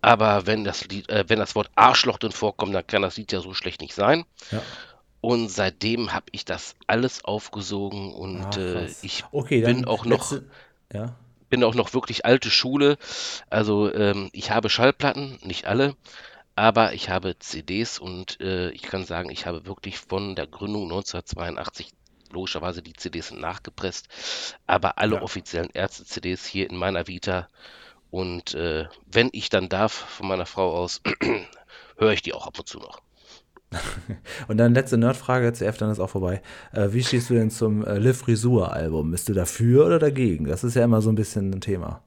Aber 0.00 0.46
wenn 0.46 0.62
das 0.62 0.86
Lied, 0.86 1.08
äh, 1.08 1.24
wenn 1.26 1.40
das 1.40 1.56
Wort 1.56 1.70
Arschloch 1.74 2.18
drin 2.18 2.30
vorkommt, 2.30 2.72
dann 2.72 2.86
kann 2.86 3.02
das 3.02 3.16
Lied 3.16 3.32
ja 3.32 3.40
so 3.40 3.52
schlecht 3.52 3.80
nicht 3.80 3.94
sein. 3.94 4.24
Ja. 4.52 4.62
Und 5.20 5.48
seitdem 5.48 6.12
habe 6.12 6.26
ich 6.30 6.44
das 6.44 6.76
alles 6.86 7.24
aufgesogen 7.24 8.12
und 8.12 8.58
ah, 8.58 8.60
äh, 8.60 8.94
ich 9.02 9.24
okay, 9.32 9.62
bin 9.62 9.86
auch 9.86 10.04
noch. 10.04 10.30
Letzte, 10.30 10.50
ja 10.92 11.16
bin 11.48 11.64
auch 11.64 11.74
noch 11.74 11.94
wirklich 11.94 12.24
alte 12.24 12.50
Schule. 12.50 12.96
Also 13.50 13.92
ähm, 13.92 14.30
ich 14.32 14.50
habe 14.50 14.70
Schallplatten, 14.70 15.38
nicht 15.42 15.66
alle, 15.66 15.96
aber 16.56 16.92
ich 16.94 17.08
habe 17.08 17.38
CDs 17.38 17.98
und 17.98 18.40
äh, 18.40 18.70
ich 18.70 18.82
kann 18.82 19.04
sagen, 19.04 19.30
ich 19.30 19.46
habe 19.46 19.66
wirklich 19.66 19.98
von 19.98 20.36
der 20.36 20.46
Gründung 20.46 20.84
1982 20.84 21.92
logischerweise 22.30 22.82
die 22.82 22.92
CDs 22.92 23.30
nachgepresst, 23.30 24.08
aber 24.66 24.98
alle 24.98 25.16
ja. 25.16 25.22
offiziellen 25.22 25.70
Ärzte-CDs 25.70 26.44
hier 26.44 26.68
in 26.68 26.76
meiner 26.76 27.06
Vita. 27.06 27.48
Und 28.10 28.54
äh, 28.54 28.86
wenn 29.06 29.30
ich 29.32 29.48
dann 29.48 29.68
darf, 29.68 29.92
von 29.92 30.28
meiner 30.28 30.46
Frau 30.46 30.72
aus, 30.76 31.00
höre 31.96 32.12
ich 32.12 32.22
die 32.22 32.32
auch 32.32 32.46
ab 32.46 32.58
und 32.58 32.68
zu 32.68 32.78
noch. 32.78 33.00
Und 34.48 34.58
dann 34.58 34.74
letzte 34.74 34.98
Nerdfrage, 34.98 35.52
CF, 35.52 35.76
dann 35.78 35.90
ist 35.90 36.00
auch 36.00 36.10
vorbei. 36.10 36.42
Äh, 36.72 36.88
wie 36.92 37.02
stehst 37.02 37.30
du 37.30 37.34
denn 37.34 37.50
zum 37.50 37.84
äh, 37.84 37.98
Le 37.98 38.14
Frisur-Album? 38.14 39.10
Bist 39.10 39.28
du 39.28 39.34
dafür 39.34 39.86
oder 39.86 39.98
dagegen? 39.98 40.46
Das 40.46 40.64
ist 40.64 40.74
ja 40.74 40.84
immer 40.84 41.02
so 41.02 41.10
ein 41.10 41.14
bisschen 41.14 41.52
ein 41.52 41.60
Thema. 41.60 42.02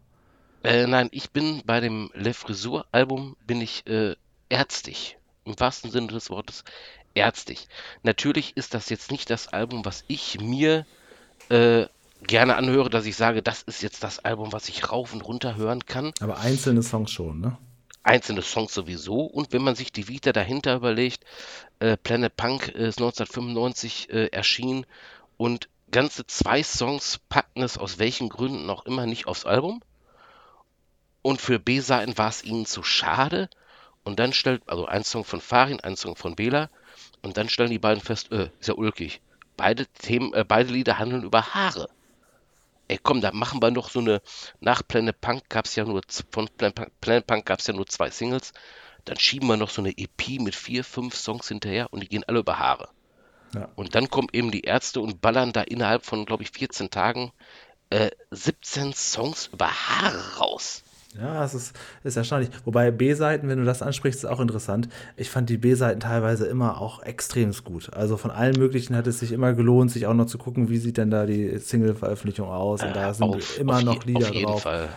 Äh, 0.64 0.88
nein, 0.88 1.10
ich 1.12 1.32
bin 1.32 1.62
bei 1.66 1.80
dem 1.80 2.10
Le 2.14 2.34
Frisur-Album 2.34 3.36
bin 3.46 3.62
ich 3.62 3.86
äh, 3.88 4.16
ärztig. 4.50 5.18
Im 5.46 5.60
wahrsten 5.60 5.92
Sinne 5.92 6.08
des 6.08 6.30
Wortes 6.30 6.64
ärztig. 7.14 7.68
Natürlich 8.04 8.56
ist 8.58 8.74
das 8.74 8.90
jetzt 8.90 9.12
nicht 9.12 9.30
das 9.30 9.48
Album, 9.48 9.86
was 9.86 10.04
ich 10.08 10.40
mir 10.42 10.86
äh, 11.50 11.86
gerne 12.26 12.56
anhöre, 12.56 12.90
dass 12.90 13.06
ich 13.06 13.16
sage, 13.16 13.42
das 13.42 13.62
ist 13.64 13.82
jetzt 13.82 14.04
das 14.04 14.20
Album, 14.20 14.52
was 14.52 14.70
ich 14.70 14.92
rauf 14.92 15.14
und 15.14 15.22
runter 15.22 15.56
hören 15.56 15.86
kann. 15.86 16.12
Aber 16.20 16.40
einzelne 16.40 16.84
Songs 16.84 17.12
schon, 17.12 17.40
ne? 17.40 17.58
Einzelne 18.08 18.42
Songs 18.42 18.74
sowieso. 18.74 19.22
Und 19.22 19.54
wenn 19.54 19.62
man 19.62 19.76
sich 19.76 19.92
die 19.92 20.08
Vita 20.08 20.32
dahinter 20.32 20.76
überlegt, 20.76 21.24
äh, 21.80 21.98
Planet 21.98 22.36
Punk 22.36 22.68
ist 22.70 23.00
1995 23.00 24.10
äh, 24.10 24.28
erschienen 24.28 24.86
und 25.38 25.70
ganze 25.92 26.26
zwei 26.26 26.64
Songs 26.64 27.20
packten 27.30 27.64
es 27.64 27.78
aus 27.78 28.00
welchen 28.00 28.30
Gründen 28.30 28.70
auch 28.70 28.86
immer 28.86 29.06
nicht 29.06 29.28
aufs 29.28 29.46
Album. 29.46 29.82
Und 31.22 31.42
für 31.42 31.60
B-Seiten 31.60 32.18
war 32.18 32.30
es 32.30 32.44
ihnen 32.44 32.66
zu 32.66 32.84
schade. 32.84 33.50
Und 34.04 34.20
dann 34.20 34.32
stellt, 34.32 34.64
also 34.68 34.86
ein 34.86 35.04
Song 35.04 35.26
von 35.26 35.42
Farin, 35.42 35.82
ein 35.82 35.98
Song 35.98 36.16
von 36.16 36.36
Bela, 36.36 36.70
und 37.22 37.36
dann 37.36 37.50
stellen 37.50 37.72
die 37.72 37.80
beiden 37.80 38.02
fest, 38.02 38.32
äh, 38.32 38.50
ist 38.60 38.68
ja 38.68 38.76
ulkig. 38.76 39.22
Beide 39.58 39.86
Themen, 39.88 40.34
äh, 40.34 40.46
beide 40.48 40.72
Lieder 40.72 40.98
handeln 40.98 41.24
über 41.24 41.54
Haare 41.54 41.90
ey 42.88 43.00
komm, 43.02 43.22
da 43.22 43.32
machen 43.32 43.62
wir 43.62 43.72
noch 43.72 43.90
so 43.90 44.00
eine, 44.00 44.22
nach 44.60 44.82
Planet 44.88 45.20
Punk 45.20 45.50
gab 45.50 45.66
es 45.66 45.76
ja 45.76 45.86
nur, 45.86 46.02
von 46.32 46.50
Planet 47.02 47.28
Punk 47.28 47.46
gab 47.46 47.60
es 47.60 47.68
ja 47.68 47.74
nur 47.74 47.88
zwei 47.88 48.10
Singles, 48.10 48.54
dann 49.06 49.20
schieben 49.20 49.48
wir 49.48 49.58
noch 49.58 49.70
so 49.70 49.82
eine 49.82 49.98
EP 49.98 50.40
mit 50.40 50.56
vier, 50.56 50.84
fünf 50.84 51.16
Songs 51.16 51.48
hinterher 51.48 51.92
und 51.92 52.02
die 52.02 52.10
gehen 52.10 52.24
alle 52.26 52.40
über 52.40 52.60
Haare. 52.60 52.90
Ja. 53.54 53.70
Und 53.76 53.96
dann 53.96 54.10
kommen 54.10 54.28
eben 54.34 54.52
die 54.52 54.62
Ärzte 54.62 55.00
und 55.00 55.22
ballern 55.22 55.54
da 55.54 55.62
innerhalb 55.62 56.06
von, 56.06 56.26
glaube 56.26 56.44
ich, 56.44 56.52
14 56.52 56.90
Tagen 56.90 57.32
äh, 57.90 58.12
17 58.32 58.94
Songs 58.94 59.48
über 59.54 59.70
Haare 59.72 60.38
raus. 60.38 60.84
Ja, 61.20 61.44
es 61.44 61.54
ist, 61.54 61.76
ist 62.04 62.18
erstaunlich. 62.18 62.50
Wobei 62.66 62.92
B-Seiten, 62.92 63.50
wenn 63.50 63.60
du 63.60 63.66
das 63.66 63.82
ansprichst, 63.82 64.24
ist 64.24 64.30
auch 64.30 64.40
interessant. 64.40 64.90
Ich 65.16 65.30
fand 65.30 65.50
die 65.50 65.58
B-Seiten 65.58 66.00
teilweise 66.00 66.46
immer 66.48 66.82
auch 66.82 67.02
extrem 67.04 67.52
gut. 67.64 67.94
Also 67.94 68.18
von 68.18 68.32
allen 68.32 68.58
möglichen 68.58 68.96
hat 68.96 69.08
es 69.08 69.20
sich 69.20 69.32
immer 69.32 69.54
gelohnt, 69.54 69.92
sich 69.92 70.06
auch 70.06 70.14
noch 70.14 70.26
zu 70.26 70.38
gucken, 70.38 70.70
wie 70.70 70.78
sieht 70.78 70.98
denn 70.98 71.10
da 71.10 71.26
die 71.26 71.58
Single-Veröffentlichung 71.58 72.50
aus. 72.50 72.84
Und 72.84 72.96
da 72.96 73.14
sind 73.14 73.24
auf, 73.24 73.60
immer 73.60 73.78
auf 73.78 73.84
noch 73.84 74.06
Lieder 74.06 74.20
auf 74.20 74.34
jeden 74.34 74.46
drauf. 74.46 74.62
Fall. 74.64 74.90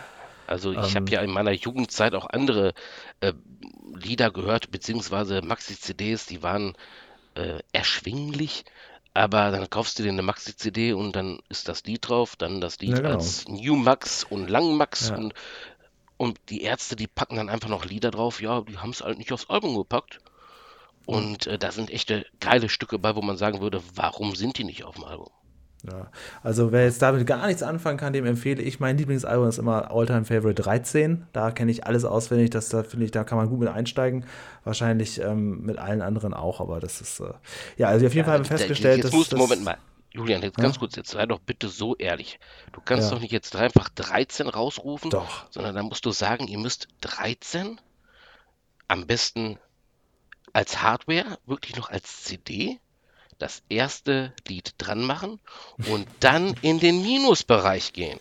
Also 0.47 0.71
ich 0.71 0.77
ähm, 0.77 0.95
habe 0.95 1.11
ja 1.11 1.21
in 1.21 1.31
meiner 1.31 1.51
Jugendzeit 1.51 2.13
auch 2.13 2.29
andere 2.29 2.73
äh, 3.21 3.33
Lieder 3.95 4.31
gehört, 4.31 4.71
beziehungsweise 4.71 5.41
Maxi-CDs, 5.41 6.25
die 6.25 6.43
waren 6.43 6.73
äh, 7.35 7.59
erschwinglich. 7.71 8.65
Aber 9.13 9.51
dann 9.51 9.69
kaufst 9.69 9.99
du 9.99 10.03
dir 10.03 10.09
eine 10.09 10.21
Maxi-CD 10.21 10.93
und 10.93 11.15
dann 11.15 11.39
ist 11.49 11.67
das 11.67 11.83
Lied 11.83 12.07
drauf, 12.07 12.37
dann 12.37 12.61
das 12.61 12.79
Lied 12.79 12.91
ja, 12.91 12.97
genau. 12.97 13.09
als 13.15 13.45
New 13.47 13.75
Max 13.75 14.23
und 14.23 14.49
Lang 14.49 14.77
Max 14.77 15.09
ja. 15.09 15.17
und 15.17 15.33
und 16.21 16.39
die 16.49 16.61
Ärzte, 16.61 16.95
die 16.95 17.07
packen 17.07 17.37
dann 17.37 17.49
einfach 17.49 17.67
noch 17.67 17.83
Lieder 17.83 18.11
drauf. 18.11 18.43
Ja, 18.43 18.61
die 18.61 18.77
haben 18.77 18.91
es 18.91 19.01
halt 19.01 19.17
nicht 19.17 19.33
aufs 19.33 19.49
Album 19.49 19.75
gepackt. 19.75 20.19
Und 21.07 21.47
äh, 21.47 21.57
da 21.57 21.71
sind 21.71 21.89
echte 21.89 22.27
geile 22.39 22.69
Stücke 22.69 22.99
bei, 22.99 23.15
wo 23.15 23.23
man 23.23 23.37
sagen 23.37 23.59
würde, 23.59 23.81
warum 23.95 24.35
sind 24.35 24.59
die 24.59 24.63
nicht 24.63 24.83
auf 24.83 24.93
dem 24.93 25.05
Album? 25.05 25.31
Ja, 25.83 26.11
also 26.43 26.71
wer 26.71 26.83
jetzt 26.83 27.01
damit 27.01 27.25
gar 27.25 27.47
nichts 27.47 27.63
anfangen 27.63 27.97
kann, 27.97 28.13
dem 28.13 28.27
empfehle 28.27 28.61
ich, 28.61 28.79
mein 28.79 28.99
Lieblingsalbum 28.99 29.49
ist 29.49 29.57
immer 29.57 29.89
Alltime 29.89 30.25
Favorite 30.25 30.61
13. 30.61 31.25
Da 31.33 31.49
kenne 31.49 31.71
ich 31.71 31.87
alles 31.87 32.05
auswendig, 32.05 32.51
das 32.51 32.69
da 32.69 32.83
finde 32.83 33.05
ich, 33.05 33.11
da 33.11 33.23
kann 33.23 33.39
man 33.39 33.49
gut 33.49 33.59
mit 33.59 33.69
einsteigen. 33.69 34.23
Wahrscheinlich 34.63 35.19
ähm, 35.19 35.63
mit 35.63 35.79
allen 35.79 36.03
anderen 36.03 36.35
auch, 36.35 36.61
aber 36.61 36.79
das 36.79 37.01
ist, 37.01 37.19
äh, 37.19 37.33
ja, 37.77 37.87
also 37.87 38.05
auf 38.05 38.13
jeden 38.13 38.19
ja, 38.19 38.25
Fall 38.25 38.33
haben 38.35 38.47
wir 38.47 38.57
festgestellt, 38.57 38.97
jetzt 38.97 39.05
dass. 39.05 39.13
Musst, 39.13 39.33
das, 39.33 39.39
Moment 39.39 39.63
mal, 39.63 39.79
Julian, 40.13 40.41
jetzt 40.41 40.57
ja? 40.57 40.63
ganz 40.63 40.79
kurz, 40.79 40.95
jetzt 40.95 41.11
sei 41.11 41.25
doch 41.25 41.39
bitte 41.39 41.69
so 41.69 41.95
ehrlich. 41.95 42.39
Du 42.73 42.81
kannst 42.81 43.09
ja. 43.09 43.15
doch 43.15 43.21
nicht 43.21 43.31
jetzt 43.31 43.55
einfach 43.55 43.89
13 43.89 44.49
rausrufen, 44.49 45.09
doch. 45.09 45.45
sondern 45.51 45.75
dann 45.75 45.85
musst 45.85 46.05
du 46.05 46.11
sagen, 46.11 46.47
ihr 46.47 46.57
müsst 46.57 46.87
13 47.01 47.79
am 48.87 49.07
besten 49.07 49.57
als 50.53 50.81
Hardware, 50.81 51.39
wirklich 51.45 51.77
noch 51.77 51.89
als 51.89 52.23
CD, 52.23 52.79
das 53.37 53.63
erste 53.69 54.33
Lied 54.47 54.75
dran 54.77 55.03
machen 55.03 55.39
und 55.87 56.07
dann 56.19 56.55
in 56.61 56.79
den 56.79 57.01
Minusbereich 57.01 57.93
gehen. 57.93 58.19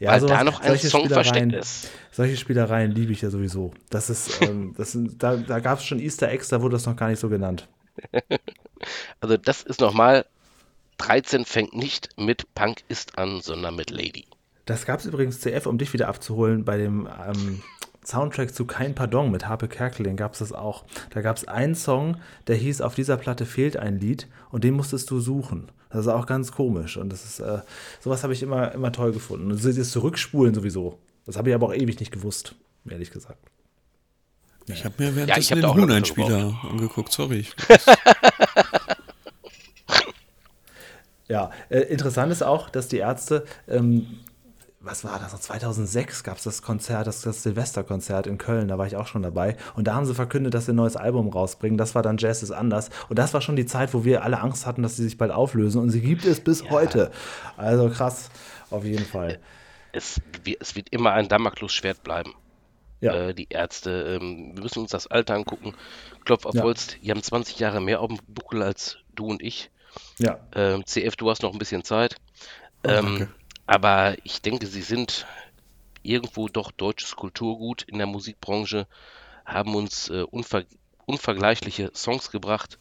Ja, 0.00 0.12
weil 0.12 0.20
sowas, 0.20 0.38
da 0.38 0.44
noch 0.44 0.60
ein 0.60 0.78
Song 0.78 1.08
versteckt 1.08 1.52
ist. 1.52 1.90
Solche 2.12 2.36
Spielereien 2.36 2.92
liebe 2.92 3.12
ich 3.12 3.20
ja 3.20 3.30
sowieso. 3.30 3.72
Das 3.90 4.10
ist, 4.10 4.40
ähm, 4.42 4.74
das 4.78 4.92
sind, 4.92 5.22
da, 5.22 5.36
da 5.36 5.60
gab 5.60 5.78
es 5.78 5.84
schon 5.84 5.98
Easter 5.98 6.30
Eggs, 6.30 6.48
da 6.48 6.62
wurde 6.62 6.76
das 6.76 6.86
noch 6.86 6.96
gar 6.96 7.08
nicht 7.08 7.20
so 7.20 7.28
genannt. 7.28 7.68
also 9.20 9.36
das 9.36 9.62
ist 9.62 9.80
nochmal, 9.80 10.24
13 10.98 11.44
fängt 11.44 11.74
nicht 11.74 12.10
mit 12.16 12.54
Punk 12.54 12.82
ist 12.88 13.18
an, 13.18 13.40
sondern 13.40 13.76
mit 13.76 13.90
Lady. 13.90 14.26
Das 14.66 14.84
gab 14.84 15.00
es 15.00 15.06
übrigens, 15.06 15.40
CF, 15.40 15.66
um 15.66 15.78
dich 15.78 15.92
wieder 15.92 16.08
abzuholen, 16.08 16.64
bei 16.64 16.76
dem 16.76 17.08
ähm, 17.26 17.62
Soundtrack 18.04 18.54
zu 18.54 18.66
Kein 18.66 18.94
Pardon 18.94 19.30
mit 19.30 19.46
Harpe 19.48 19.68
Kerkeling 19.68 20.16
gab 20.16 20.34
es 20.34 20.40
das 20.40 20.52
auch. 20.52 20.84
Da 21.10 21.22
gab 21.22 21.36
es 21.36 21.48
einen 21.48 21.74
Song, 21.74 22.18
der 22.46 22.56
hieß 22.56 22.80
Auf 22.80 22.94
dieser 22.94 23.16
Platte 23.16 23.46
fehlt 23.46 23.76
ein 23.76 23.98
Lied 23.98 24.28
und 24.50 24.64
den 24.64 24.74
musstest 24.74 25.10
du 25.10 25.20
suchen. 25.20 25.70
Das 25.90 26.00
ist 26.00 26.08
auch 26.08 26.26
ganz 26.26 26.52
komisch 26.52 26.96
und 26.96 27.10
das 27.10 27.24
ist, 27.24 27.40
äh, 27.40 27.60
sowas 28.00 28.22
habe 28.22 28.34
ich 28.34 28.42
immer, 28.42 28.72
immer 28.72 28.92
toll 28.92 29.12
gefunden. 29.12 29.50
Und 29.50 29.64
das 29.64 29.90
Zurückspulen 29.90 30.54
sowieso. 30.54 30.98
Das 31.24 31.36
habe 31.36 31.50
ich 31.50 31.54
aber 31.54 31.68
auch 31.68 31.74
ewig 31.74 31.98
nicht 32.00 32.12
gewusst, 32.12 32.54
ehrlich 32.88 33.10
gesagt. 33.10 33.38
Ich 34.66 34.84
habe 34.84 34.94
mir 34.98 35.16
währenddessen 35.16 35.60
ja, 35.60 35.68
den 35.68 35.80
Huhn-Einspieler 35.80 36.58
angeguckt, 36.70 37.12
sorry. 37.12 37.46
ja, 41.28 41.50
äh, 41.68 41.80
interessant 41.80 42.32
ist 42.32 42.42
auch, 42.42 42.70
dass 42.70 42.88
die 42.88 42.98
Ärzte 42.98 43.44
ähm, 43.68 44.06
was 44.80 45.04
war 45.04 45.18
das? 45.18 45.38
2006 45.40 46.22
gab 46.22 46.36
es 46.38 46.44
das 46.44 46.62
Konzert, 46.62 47.06
das, 47.06 47.22
das 47.22 47.42
Silvesterkonzert 47.42 48.26
in 48.26 48.38
Köln, 48.38 48.68
da 48.68 48.78
war 48.78 48.86
ich 48.86 48.96
auch 48.96 49.06
schon 49.06 49.22
dabei. 49.22 49.56
Und 49.74 49.88
da 49.88 49.94
haben 49.94 50.06
sie 50.06 50.14
verkündet, 50.14 50.54
dass 50.54 50.66
sie 50.66 50.72
ein 50.72 50.76
neues 50.76 50.96
Album 50.96 51.28
rausbringen. 51.28 51.76
Das 51.76 51.94
war 51.94 52.02
dann 52.02 52.16
Jazz 52.18 52.42
ist 52.42 52.52
anders. 52.52 52.90
Und 53.08 53.18
das 53.18 53.34
war 53.34 53.40
schon 53.40 53.56
die 53.56 53.66
Zeit, 53.66 53.92
wo 53.92 54.04
wir 54.04 54.22
alle 54.22 54.40
Angst 54.40 54.66
hatten, 54.66 54.82
dass 54.82 54.96
sie 54.96 55.04
sich 55.04 55.18
bald 55.18 55.32
auflösen. 55.32 55.80
Und 55.80 55.90
sie 55.90 56.00
gibt 56.00 56.24
es 56.24 56.40
bis 56.40 56.62
ja. 56.62 56.70
heute. 56.70 57.10
Also 57.56 57.90
krass, 57.90 58.30
auf 58.70 58.84
jeden 58.84 59.04
Fall. 59.04 59.40
Es, 59.92 60.20
es 60.60 60.76
wird 60.76 60.90
immer 60.90 61.12
ein 61.12 61.28
Damoklesschwert 61.28 62.04
bleiben. 62.04 62.34
Ja. 63.00 63.14
Äh, 63.14 63.34
die 63.34 63.48
Ärzte, 63.50 64.18
ähm, 64.20 64.52
wir 64.54 64.62
müssen 64.62 64.80
uns 64.80 64.90
das 64.90 65.08
Alter 65.08 65.34
angucken. 65.34 65.74
Klopf 66.24 66.46
auf 66.46 66.54
ja. 66.54 66.62
Holz, 66.62 66.96
die 67.02 67.10
haben 67.10 67.22
20 67.22 67.58
Jahre 67.58 67.80
mehr 67.80 68.00
auf 68.00 68.08
dem 68.08 68.18
Buckel 68.28 68.62
als 68.62 68.98
du 69.14 69.26
und 69.26 69.42
ich. 69.42 69.70
Ja. 70.18 70.38
Ähm, 70.54 70.84
CF, 70.84 71.16
du 71.16 71.30
hast 71.30 71.42
noch 71.42 71.52
ein 71.52 71.58
bisschen 71.58 71.84
Zeit. 71.84 72.16
Oh, 72.84 72.88
ähm, 72.90 73.28
aber 73.66 74.16
ich 74.24 74.42
denke, 74.42 74.66
sie 74.66 74.82
sind 74.82 75.26
irgendwo 76.02 76.48
doch 76.48 76.70
deutsches 76.70 77.16
Kulturgut 77.16 77.82
in 77.82 77.98
der 77.98 78.06
Musikbranche, 78.06 78.86
haben 79.44 79.74
uns 79.74 80.08
äh, 80.10 80.22
unver 80.22 80.64
unvergleichliche 81.06 81.90
Songs 81.94 82.30
gebracht. 82.30 82.78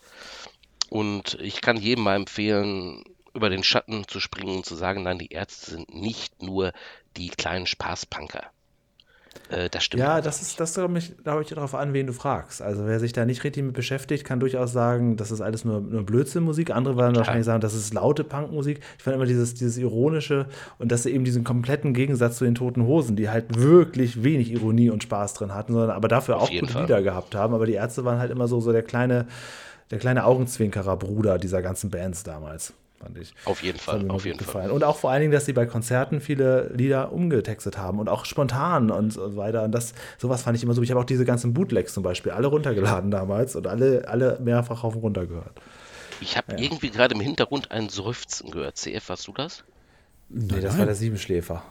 Und 0.89 1.37
ich 1.41 1.61
kann 1.61 1.77
jedem 1.77 2.03
mal 2.03 2.15
empfehlen, 2.15 3.03
über 3.33 3.49
den 3.49 3.63
Schatten 3.63 4.07
zu 4.07 4.19
springen 4.19 4.57
und 4.57 4.65
zu 4.65 4.75
sagen, 4.75 5.03
nein, 5.03 5.19
die 5.19 5.31
Ärzte 5.31 5.71
sind 5.71 5.93
nicht 5.93 6.41
nur 6.41 6.73
die 7.15 7.29
kleinen 7.29 7.67
Spaßpunker. 7.67 8.51
Äh, 9.49 9.69
das 9.69 9.83
stimmt. 9.83 10.01
Ja, 10.01 10.21
das 10.21 10.41
ist, 10.41 10.59
das 10.59 10.73
glaube 10.73 10.97
ich, 10.97 11.17
glaube 11.23 11.41
ich, 11.41 11.49
darauf 11.49 11.75
an, 11.75 11.93
wen 11.93 12.07
du 12.07 12.13
fragst. 12.13 12.61
Also 12.61 12.85
wer 12.85 12.99
sich 12.99 13.13
da 13.13 13.25
nicht 13.25 13.43
richtig 13.43 13.63
mit 13.63 13.73
beschäftigt, 13.73 14.25
kann 14.25 14.39
durchaus 14.39 14.71
sagen, 14.71 15.17
das 15.17 15.31
ist 15.31 15.41
alles 15.41 15.65
nur, 15.65 15.81
nur 15.81 16.03
Blödsinnmusik. 16.03 16.71
Andere 16.71 16.97
werden 16.97 17.15
wahrscheinlich 17.15 17.45
sagen, 17.45 17.61
das 17.61 17.73
ist 17.73 17.93
laute 17.93 18.23
Punkmusik. 18.23 18.81
Ich 18.97 19.03
fand 19.03 19.15
immer 19.15 19.25
dieses, 19.25 19.53
dieses 19.53 19.77
Ironische 19.77 20.47
und 20.79 20.91
dass 20.91 21.03
sie 21.03 21.11
eben 21.11 21.25
diesen 21.25 21.43
kompletten 21.43 21.93
Gegensatz 21.93 22.37
zu 22.37 22.45
den 22.45 22.55
Toten 22.55 22.85
Hosen, 22.85 23.15
die 23.15 23.29
halt 23.29 23.59
wirklich 23.59 24.23
wenig 24.23 24.51
Ironie 24.51 24.89
und 24.89 25.03
Spaß 25.03 25.33
drin 25.35 25.53
hatten, 25.53 25.73
sondern 25.73 25.91
aber 25.91 26.07
dafür 26.07 26.37
Auf 26.37 26.43
auch 26.43 26.51
gute 26.51 26.73
Fall. 26.73 26.81
Lieder 26.83 27.01
gehabt 27.01 27.35
haben. 27.35 27.53
Aber 27.53 27.65
die 27.65 27.73
Ärzte 27.73 28.05
waren 28.05 28.19
halt 28.19 28.31
immer 28.31 28.47
so, 28.47 28.59
so 28.59 28.71
der 28.71 28.83
kleine, 28.83 29.27
der 29.91 29.99
kleine 29.99 30.25
Augenzwinkerer 30.25 30.97
Bruder 30.97 31.37
dieser 31.37 31.61
ganzen 31.61 31.89
Bands 31.89 32.23
damals 32.23 32.73
fand 32.97 33.17
ich. 33.17 33.33
Auf 33.45 33.63
jeden 33.63 33.79
Fall, 33.79 34.09
auf 34.09 34.25
jeden 34.25 34.37
gefallen. 34.37 34.67
Fall. 34.67 34.71
Und 34.71 34.83
auch 34.83 34.97
vor 34.97 35.11
allen 35.11 35.21
Dingen, 35.21 35.31
dass 35.31 35.45
sie 35.45 35.53
bei 35.53 35.65
Konzerten 35.65 36.21
viele 36.21 36.71
Lieder 36.73 37.11
umgetextet 37.11 37.77
haben 37.77 37.99
und 37.99 38.09
auch 38.09 38.25
spontan 38.25 38.91
und 38.91 39.13
so 39.13 39.35
weiter. 39.35 39.63
Und 39.63 39.71
das, 39.71 39.93
sowas 40.17 40.43
fand 40.43 40.57
ich 40.57 40.63
immer 40.63 40.73
so. 40.73 40.81
Ich 40.81 40.91
habe 40.91 40.99
auch 40.99 41.05
diese 41.05 41.25
ganzen 41.25 41.53
Bootlegs 41.53 41.93
zum 41.93 42.03
Beispiel 42.03 42.31
alle 42.31 42.47
runtergeladen 42.47 43.11
damals 43.11 43.55
und 43.55 43.67
alle, 43.67 44.07
alle 44.07 44.39
mehrfach 44.41 44.83
auf 44.83 44.95
und 44.95 45.01
runter 45.01 45.25
gehört. 45.25 45.59
Ich 46.21 46.37
habe 46.37 46.53
ja. 46.53 46.59
irgendwie 46.59 46.89
gerade 46.89 47.13
im 47.13 47.21
Hintergrund 47.21 47.71
ein 47.71 47.89
Seufzen 47.89 48.51
gehört. 48.51 48.77
CF, 48.77 49.09
hast 49.09 49.27
du 49.27 49.33
das? 49.33 49.63
Nee, 50.29 50.59
das 50.59 50.77
war 50.77 50.85
der 50.85 50.95
Siebenschläfer. 50.95 51.63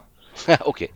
okay. 0.61 0.89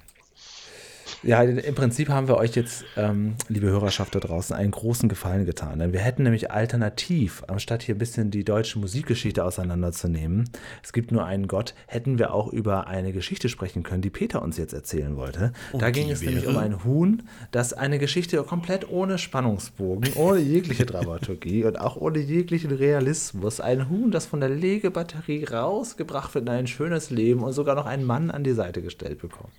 Ja, 1.24 1.44
im 1.44 1.76
Prinzip 1.76 2.10
haben 2.10 2.28
wir 2.28 2.38
euch 2.38 2.56
jetzt, 2.56 2.84
ähm, 2.98 3.36
liebe 3.48 3.68
Hörerschaft 3.68 4.16
da 4.16 4.20
draußen, 4.20 4.56
einen 4.56 4.72
großen 4.72 5.08
Gefallen 5.08 5.46
getan. 5.46 5.78
Denn 5.78 5.94
wir 5.94 6.00
hätten 6.00 6.24
nämlich 6.24 6.50
alternativ, 6.50 7.44
anstatt 7.48 7.84
hier 7.84 7.94
ein 7.94 8.00
bisschen 8.00 8.32
die 8.32 8.44
deutsche 8.44 8.80
Musikgeschichte 8.80 9.46
auseinanderzunehmen, 9.46 10.50
es 10.82 10.94
gibt 10.94 11.12
nur 11.12 11.24
einen 11.24 11.48
Gott, 11.48 11.76
hätten 11.86 12.18
wir 12.18 12.34
auch 12.34 12.52
über 12.52 12.88
eine 12.88 13.14
Geschichte 13.14 13.50
sprechen 13.50 13.84
können, 13.84 14.02
die 14.02 14.10
Peter 14.10 14.42
uns 14.42 14.58
jetzt 14.58 14.74
erzählen 14.74 15.16
wollte. 15.16 15.54
Und 15.72 15.84
da 15.84 15.92
ging 15.92 16.10
es 16.10 16.22
wäre? 16.22 16.32
nämlich 16.32 16.50
um 16.50 16.58
ein 16.58 16.84
Huhn, 16.84 17.22
das 17.52 17.74
eine 17.74 18.00
Geschichte 18.00 18.42
komplett 18.42 18.90
ohne 18.90 19.20
Spannungsbogen, 19.20 20.14
ohne 20.16 20.40
jegliche 20.40 20.88
Dramaturgie 20.88 21.66
und 21.66 21.80
auch 21.80 21.98
ohne 21.98 22.18
jeglichen 22.18 22.72
Realismus. 22.72 23.60
Ein 23.60 23.90
Huhn, 23.90 24.10
das 24.10 24.26
von 24.26 24.40
der 24.40 24.50
Legebatterie 24.50 25.44
rausgebracht 25.44 26.34
wird 26.34 26.46
in 26.46 26.50
ein 26.50 26.68
schönes 26.68 27.12
Leben 27.12 27.44
und 27.44 27.54
sogar 27.54 27.76
noch 27.76 27.86
einen 27.86 28.06
Mann 28.06 28.32
an 28.32 28.44
die 28.44 28.54
Seite 28.54 28.82
gestellt 28.82 29.20
bekommt. 29.20 29.52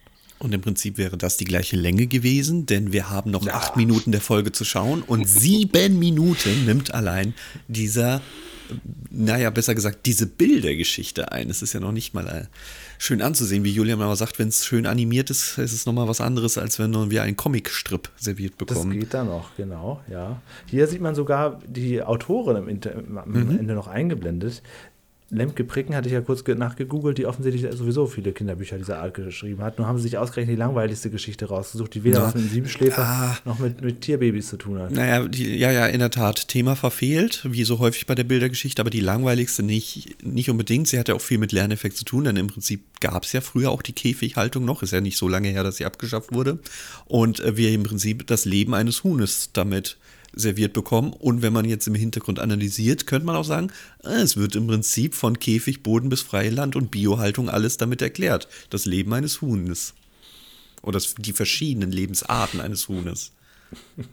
Und 0.43 0.53
im 0.53 0.61
Prinzip 0.61 0.99
wäre 0.99 1.17
das 1.17 1.37
die 1.37 1.45
gleiche 1.45 1.77
Länge 1.77 2.09
gewesen, 2.09 2.67
denn 2.67 2.93
wir 2.93 3.11
haben 3.11 3.31
noch 3.31 3.47
ja. 3.47 3.55
acht 3.55 3.77
Minuten 3.77 4.11
der 4.11 4.21
Folge 4.21 4.51
zu 4.51 4.65
schauen 4.65 5.03
und 5.03 5.29
sieben 5.29 6.01
Minuten 6.01 6.65
nimmt 6.67 6.93
allein 6.93 7.35
dieser, 7.69 8.21
naja, 9.09 9.51
besser 9.51 9.77
gesagt, 9.77 10.05
diese 10.05 10.27
Bildergeschichte 10.27 11.31
ein. 11.31 11.49
Es 11.49 11.63
ist 11.63 11.75
ja 11.75 11.81
noch 11.81 11.93
nicht 11.93 12.13
mal 12.13 12.27
äh, 12.27 12.47
schön 12.99 13.23
anzusehen, 13.23 13.63
wie 13.63 13.71
Julian 13.71 14.01
mal 14.01 14.17
sagt, 14.17 14.41
wenn 14.41 14.49
es 14.49 14.67
schön 14.67 14.85
animiert 14.85 15.31
ist, 15.31 15.59
ist 15.59 15.73
es 15.73 15.87
nochmal 15.87 16.09
was 16.09 16.21
anderes, 16.21 16.59
als 16.59 16.81
wenn 16.81 17.11
wir 17.13 17.23
einen 17.23 17.37
Comicstrip 17.37 18.11
serviert 18.17 18.59
bekommen. 18.59 18.91
Das 18.91 18.99
geht 18.99 19.15
da 19.15 19.23
noch, 19.23 19.55
genau, 19.57 20.01
ja. 20.11 20.43
Hier 20.67 20.89
sieht 20.89 21.01
man 21.01 21.15
sogar 21.15 21.61
die 21.69 22.03
Autorin 22.03 22.57
im 22.57 22.69
Inter 22.69 22.97
am 22.97 23.31
mhm. 23.31 23.61
Ende 23.61 23.75
noch 23.75 23.87
eingeblendet, 23.87 24.61
Lemke 25.35 25.65
Pricken 25.65 25.95
hatte 25.95 26.09
ich 26.09 26.13
ja 26.13 26.21
kurz 26.21 26.47
nachgegoogelt, 26.47 27.17
die 27.17 27.25
offensichtlich 27.25 27.67
sowieso 27.75 28.07
viele 28.07 28.33
Kinderbücher 28.33 28.77
dieser 28.77 28.99
Art 28.99 29.15
geschrieben 29.15 29.63
hat. 29.63 29.79
Nur 29.79 29.87
haben 29.89 29.97
sie 29.97 30.05
sich 30.05 30.19
ausgerechnet 30.19 30.57
die 30.57 30.59
langweiligste 30.59 31.09
Geschichte 31.09 31.47
rausgesucht, 31.47 31.95
die 31.95 32.05
weder 32.05 32.19
ja. 32.19 32.27
was 32.27 32.35
mit 32.35 32.51
Siebenschläfer 32.51 33.01
ja. 33.01 33.39
noch 33.47 33.59
mit, 33.59 33.81
mit 33.81 34.03
Tierbabys 34.03 34.49
zu 34.49 34.59
tun 34.59 34.79
hat. 34.79 34.91
Naja, 34.91 35.27
die, 35.27 35.57
ja, 35.57 35.73
ja, 35.73 35.87
in 35.87 36.01
der 36.01 36.11
Tat. 36.11 36.49
Thema 36.49 36.77
verfehlt, 36.77 37.47
wie 37.49 37.65
so 37.65 37.79
häufig 37.79 38.07
bei 38.07 38.15
der 38.15 38.25
Bildergeschichte, 38.25 38.83
aber 38.83 38.91
die 38.91 39.01
langweiligste 39.01 39.63
nicht, 39.63 40.23
nicht 40.23 40.51
unbedingt. 40.51 40.89
Sie 40.89 40.99
hatte 40.99 41.15
auch 41.15 41.21
viel 41.23 41.39
mit 41.39 41.53
Lerneffekt 41.53 41.97
zu 41.97 42.05
tun, 42.05 42.25
denn 42.25 42.37
im 42.37 42.49
Prinzip 42.49 42.83
gab 43.01 43.25
es 43.25 43.33
ja 43.33 43.41
früher 43.41 43.71
auch 43.71 43.81
die 43.81 43.95
Käfighaltung 43.95 44.67
noch. 44.67 44.83
Ist 44.83 44.93
ja 44.93 45.01
nicht 45.01 45.17
so 45.17 45.29
lange 45.29 45.49
her, 45.49 45.65
dass 45.65 45.77
sie 45.77 45.87
abgeschafft 45.87 46.35
wurde. 46.35 46.59
Und 47.07 47.41
äh, 47.41 47.57
wir 47.57 47.71
im 47.71 47.85
Prinzip 47.85 48.27
das 48.27 48.45
Leben 48.45 48.75
eines 48.75 49.03
Huhnes 49.03 49.49
damit 49.55 49.97
serviert 50.35 50.73
bekommen. 50.73 51.13
Und 51.13 51.43
wenn 51.43 51.53
man 51.53 51.65
jetzt 51.65 51.87
im 51.87 51.95
Hintergrund 51.95 52.39
analysiert, 52.39 53.07
könnte 53.07 53.27
man 53.27 53.37
auch 53.37 53.45
sagen, 53.45 53.71
äh, 54.05 54.21
es 54.21 54.37
wird 54.37 54.57
im 54.57 54.67
Prinzip 54.67 55.15
von 55.15 55.39
Käfig, 55.39 55.83
Boden 55.83 56.09
bis 56.09 56.23
freie 56.23 56.51
Land 56.51 56.77
und 56.77 56.91
Biohaltung 56.91 57.49
alles 57.49 57.77
damit 57.77 58.03
erklärt. 58.03 58.49
Das 58.71 58.85
Leben 58.87 59.13
eines 59.13 59.41
Huhnes. 59.41 59.95
Oder 60.83 61.01
die 61.19 61.33
verschiedenen 61.33 61.93
Lebensarten 61.93 62.61
eines 62.61 62.89
Huhnes. 62.89 63.33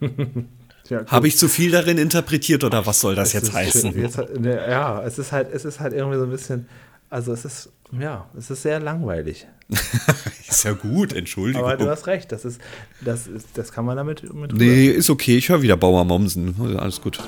Ja, 0.88 1.06
Habe 1.06 1.28
ich 1.28 1.36
zu 1.36 1.48
viel 1.48 1.70
darin 1.70 1.98
interpretiert 1.98 2.64
oder 2.64 2.84
was 2.84 3.00
soll 3.00 3.14
das 3.14 3.28
es 3.28 3.34
jetzt 3.34 3.52
heißen? 3.52 3.96
Jetzt, 3.96 4.18
ne, 4.40 4.56
ja, 4.68 5.00
es 5.04 5.20
ist 5.20 5.30
halt, 5.30 5.48
es 5.52 5.64
ist 5.64 5.78
halt 5.78 5.92
irgendwie 5.92 6.18
so 6.18 6.24
ein 6.24 6.30
bisschen, 6.30 6.66
also 7.08 7.32
es 7.32 7.44
ist, 7.44 7.68
ja, 7.98 8.28
es 8.36 8.50
ist 8.50 8.62
sehr 8.62 8.80
langweilig. 8.80 9.46
ist 10.48 10.64
ja 10.64 10.72
gut, 10.72 11.12
Entschuldigung. 11.12 11.64
Aber 11.64 11.76
du 11.76 11.88
hast 11.88 12.06
recht, 12.06 12.32
das 12.32 12.44
ist, 12.44 12.60
das 13.00 13.26
ist, 13.26 13.48
das 13.54 13.72
kann 13.72 13.84
man 13.84 13.96
damit 13.96 14.32
mit 14.34 14.52
Nee, 14.52 14.86
ist 14.86 15.10
okay, 15.10 15.36
ich 15.36 15.48
höre 15.48 15.62
wieder 15.62 15.76
Bauer 15.76 16.04
Mommsen. 16.04 16.54
Alles 16.78 17.00
gut. 17.00 17.20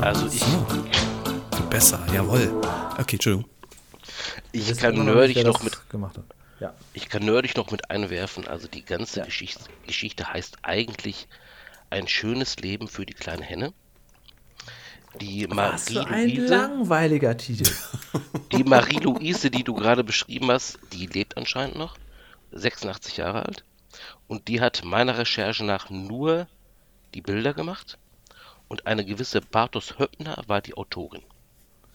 Also 0.00 0.26
ich. 0.26 0.44
Besser, 1.70 2.00
jawohl. 2.14 2.52
Okay, 2.98 3.16
Entschuldigung. 3.16 3.50
Ich 4.52 4.76
kann 4.76 5.04
nerdig 5.04 5.44
noch 5.44 5.62
mit. 5.62 5.88
Gemacht 5.88 6.18
hat. 6.18 6.24
Ja. 6.60 6.74
Ich 6.92 7.08
kann 7.08 7.24
nerdig 7.24 7.56
noch 7.56 7.70
mit 7.70 7.90
einwerfen. 7.90 8.46
Also 8.46 8.68
die 8.68 8.84
ganze 8.84 9.20
ja. 9.20 9.24
Geschichte, 9.24 9.64
Geschichte 9.86 10.32
heißt 10.32 10.58
eigentlich 10.62 11.28
ein 11.90 12.06
schönes 12.06 12.56
Leben 12.56 12.88
für 12.88 13.04
die 13.04 13.14
kleine 13.14 13.42
Henne. 13.42 13.72
Die 15.20 15.46
Was 15.50 15.90
für 15.90 16.06
ein 16.06 16.34
langweiliger 16.34 17.36
Titel. 17.36 17.70
Die 18.52 18.64
Marie-Louise, 18.64 19.50
die 19.50 19.64
du 19.64 19.74
gerade 19.74 20.04
beschrieben 20.04 20.50
hast, 20.50 20.78
die 20.92 21.06
lebt 21.06 21.36
anscheinend 21.36 21.76
noch. 21.76 21.96
86 22.52 23.18
Jahre 23.18 23.44
alt. 23.46 23.64
Und 24.26 24.48
die 24.48 24.60
hat 24.60 24.84
meiner 24.84 25.18
Recherche 25.18 25.64
nach 25.64 25.90
nur 25.90 26.46
die 27.14 27.20
Bilder 27.20 27.54
gemacht. 27.54 27.98
Und 28.68 28.86
eine 28.86 29.04
gewisse 29.04 29.40
Bartos 29.40 29.98
Höppner 29.98 30.42
war 30.46 30.62
die 30.62 30.74
Autorin. 30.74 31.22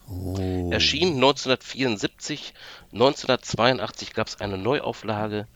Oh. 0.10 0.70
Erschien 0.72 1.16
1974, 1.16 2.54
1982 2.94 4.14
gab 4.14 4.28
es 4.28 4.40
eine 4.40 4.58
Neuauflage 4.58 5.48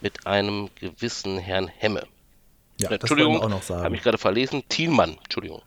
mit 0.00 0.26
einem 0.26 0.70
gewissen 0.74 1.38
Herrn 1.38 1.68
Hemme. 1.68 2.06
Ja, 2.78 2.90
Entschuldigung, 2.90 3.42
habe 3.42 3.94
ich 3.94 4.02
gerade 4.02 4.18
verlesen. 4.18 4.64
Thielmann, 4.68 5.18
Entschuldigung. 5.22 5.62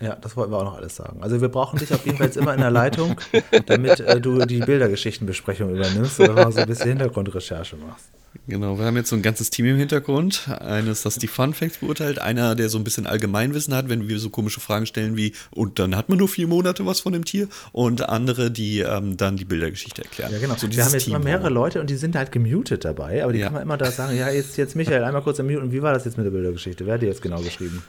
Ja, 0.00 0.14
das 0.16 0.36
wollten 0.36 0.52
wir 0.52 0.58
auch 0.58 0.64
noch 0.64 0.76
alles 0.76 0.96
sagen. 0.96 1.22
Also 1.22 1.40
wir 1.40 1.48
brauchen 1.48 1.78
dich 1.78 1.92
auf 1.92 2.04
jeden 2.04 2.18
Fall 2.18 2.26
jetzt 2.26 2.36
immer 2.36 2.52
in 2.52 2.60
der 2.60 2.70
Leitung, 2.70 3.18
damit 3.66 4.00
äh, 4.00 4.20
du 4.20 4.44
die 4.44 4.60
Bildergeschichtenbesprechung 4.60 5.70
übernimmst 5.70 6.20
oder 6.20 6.52
so 6.52 6.60
ein 6.60 6.66
bisschen 6.66 6.90
Hintergrundrecherche 6.90 7.76
machst. 7.76 8.10
Genau, 8.48 8.78
wir 8.78 8.84
haben 8.86 8.96
jetzt 8.96 9.10
so 9.10 9.16
ein 9.16 9.22
ganzes 9.22 9.50
Team 9.50 9.66
im 9.66 9.76
Hintergrund. 9.76 10.48
Eines, 10.48 11.02
das 11.02 11.16
die 11.16 11.26
Fun 11.26 11.54
Facts 11.54 11.78
beurteilt, 11.78 12.18
einer, 12.18 12.54
der 12.54 12.68
so 12.68 12.78
ein 12.78 12.84
bisschen 12.84 13.06
Allgemeinwissen 13.06 13.74
hat, 13.74 13.88
wenn 13.88 14.08
wir 14.08 14.18
so 14.18 14.30
komische 14.30 14.60
Fragen 14.60 14.86
stellen 14.86 15.16
wie, 15.16 15.32
und 15.50 15.78
dann 15.78 15.96
hat 15.96 16.08
man 16.08 16.18
nur 16.18 16.28
vier 16.28 16.46
Monate 16.46 16.86
was 16.86 17.00
von 17.00 17.12
dem 17.12 17.24
Tier, 17.24 17.48
und 17.72 18.08
andere, 18.08 18.50
die 18.50 18.80
ähm, 18.80 19.16
dann 19.16 19.36
die 19.36 19.44
Bildergeschichte 19.44 20.02
erklären. 20.04 20.32
Ja, 20.32 20.38
genau. 20.38 20.54
So 20.56 20.70
wir 20.70 20.84
haben 20.84 20.92
jetzt 20.92 21.04
Team 21.04 21.14
immer 21.14 21.24
mehrere 21.24 21.48
Leute 21.50 21.80
und 21.80 21.90
die 21.90 21.96
sind 21.96 22.16
halt 22.16 22.32
gemutet 22.32 22.84
dabei, 22.84 23.22
aber 23.22 23.32
die 23.32 23.40
Ja. 23.40 23.46
kann 23.46 23.54
man 23.54 23.62
immer 23.62 23.76
da 23.76 23.90
sagen, 23.90 24.16
ja, 24.16 24.30
jetzt, 24.30 24.56
jetzt 24.56 24.76
Michael, 24.76 25.04
einmal 25.04 25.22
kurz 25.22 25.38
im 25.38 25.46
Mute. 25.46 25.60
Und 25.60 25.72
wie 25.72 25.82
war 25.82 25.92
das 25.92 26.04
jetzt 26.04 26.16
mit 26.16 26.26
der 26.26 26.30
Bildergeschichte? 26.30 26.86
Wer 26.86 26.94
hat 26.94 27.02
die 27.02 27.06
jetzt 27.06 27.22
genau 27.22 27.40
geschrieben? 27.40 27.82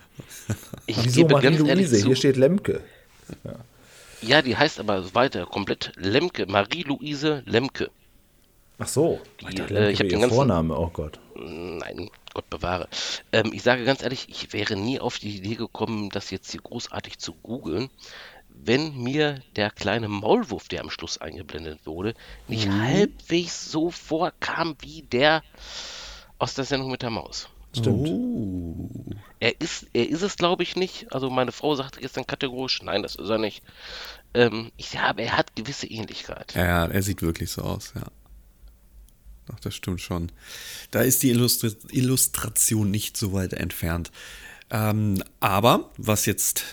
Ich 0.86 1.04
Wieso 1.04 1.28
Marie-Louise? 1.28 2.06
Hier 2.06 2.16
steht 2.16 2.38
Lemke. 2.38 2.82
ja, 4.22 4.42
die 4.42 4.56
heißt 4.56 4.80
aber 4.80 5.14
weiter 5.14 5.46
komplett 5.46 5.92
Lemke, 5.98 6.46
Marie-Louise 6.48 7.44
Lemke. 7.46 7.90
Ach 8.80 8.88
so. 8.88 9.20
Die, 9.42 9.48
ich 9.50 9.56
dachte, 9.56 9.78
äh, 9.78 9.92
ich 9.92 10.00
hab 10.00 10.04
wäre 10.04 10.10
den 10.10 10.22
ganzen- 10.22 10.36
Vorname, 10.36 10.78
oh 10.78 10.90
Gott. 10.90 11.20
Nein, 11.36 12.10
Gott 12.34 12.50
bewahre. 12.50 12.88
Ähm, 13.32 13.52
ich 13.54 13.64
sage 13.64 13.84
ganz 13.86 14.04
ehrlich, 14.04 14.28
ich 14.30 14.54
wäre 14.54 14.76
nie 14.76 15.00
auf 15.00 15.20
die 15.20 15.36
Idee 15.38 15.56
gekommen, 15.56 16.10
das 16.10 16.30
jetzt 16.30 16.52
hier 16.52 16.62
großartig 16.62 17.18
zu 17.20 17.34
googeln, 17.34 17.90
wenn 18.50 18.96
mir 18.98 19.42
der 19.56 19.70
kleine 19.72 20.08
Maulwurf, 20.08 20.68
der 20.68 20.82
am 20.82 20.90
Schluss 20.90 21.20
eingeblendet 21.20 21.80
wurde, 21.86 22.14
nicht 22.48 22.70
halbwegs 22.70 23.72
so 23.72 23.92
vorkam 23.92 24.76
wie 24.80 25.04
der 25.04 25.44
aus 26.40 26.54
der 26.56 26.66
Sendung 26.66 26.92
mit 26.92 27.02
der 27.02 27.10
Maus. 27.12 27.50
Stimmt. 27.76 28.08
Oh. 28.08 28.90
Er 29.40 29.60
ist, 29.62 29.86
er 29.94 30.08
ist 30.10 30.22
es, 30.24 30.38
glaube 30.38 30.64
ich, 30.64 30.76
nicht. 30.76 31.14
Also 31.14 31.30
meine 31.30 31.52
Frau 31.52 31.76
sagte 31.76 32.00
gestern 32.00 32.26
kategorisch, 32.26 32.82
nein, 32.82 33.04
das 33.04 33.16
ist 33.16 33.30
er 33.30 33.38
nicht. 33.38 33.62
Ähm, 34.34 34.72
ich 34.78 34.98
habe, 34.98 35.22
er 35.24 35.38
hat 35.38 35.56
gewisse 35.56 35.86
Ähnlichkeit. 35.88 36.56
Ja, 36.56 36.66
ja, 36.66 36.86
er 36.88 37.04
sieht 37.04 37.22
wirklich 37.22 37.52
so 37.52 37.62
aus, 37.62 37.94
ja. 37.96 38.04
Doch, 39.48 39.60
das 39.60 39.76
stimmt 39.76 40.02
schon. 40.02 40.32
Da 40.92 41.02
ist 41.02 41.24
die 41.24 41.30
Illustri 41.30 41.72
Illustration 41.92 42.92
nicht 42.92 43.18
so 43.18 43.34
weit 43.34 43.54
entfernt. 43.54 44.12
Ähm, 44.70 45.24
aber 45.40 45.90
was 45.98 46.26
jetzt 46.26 46.64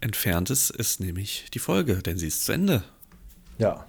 entfernt 0.00 0.50
ist, 0.50 0.70
ist 0.70 1.00
nämlich 1.00 1.46
die 1.52 1.58
Folge, 1.58 1.96
denn 1.96 2.18
sie 2.18 2.28
ist 2.28 2.44
zu 2.44 2.52
Ende. 2.52 2.82
Ja. 3.58 3.86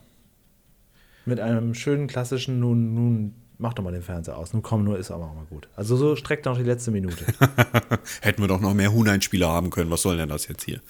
Mit 1.26 1.39
einem 1.39 1.74
schönen 1.74 2.08
klassischen, 2.08 2.60
nun, 2.60 2.94
nun, 2.94 3.36
mach 3.58 3.74
doch 3.74 3.84
mal 3.84 3.94
den 3.94 4.02
Fernseher 4.02 4.38
aus. 4.38 4.52
Nun 4.52 4.62
komm, 4.62 4.84
nur 4.84 5.00
ist 5.00 5.10
aber 5.10 5.26
auch 5.26 5.36
mal 5.36 5.46
gut. 5.46 5.70
Also 5.76 5.96
so 5.96 6.18
streckt 6.18 6.46
noch 6.46 6.58
die 6.58 6.64
letzte 6.64 6.91
Minute. 6.91 7.26
Hätten 8.22 8.41
wir 8.41 8.50
doch 8.50 8.60
noch 8.60 8.74
mehr 8.74 8.91
Huhneinspieler 8.91 9.48
haben 9.48 9.70
können. 9.70 9.89
Was 9.89 10.02
soll 10.02 10.18
denn 10.18 10.30
das 10.30 10.48
jetzt 10.48 10.66
hier? 10.66 10.82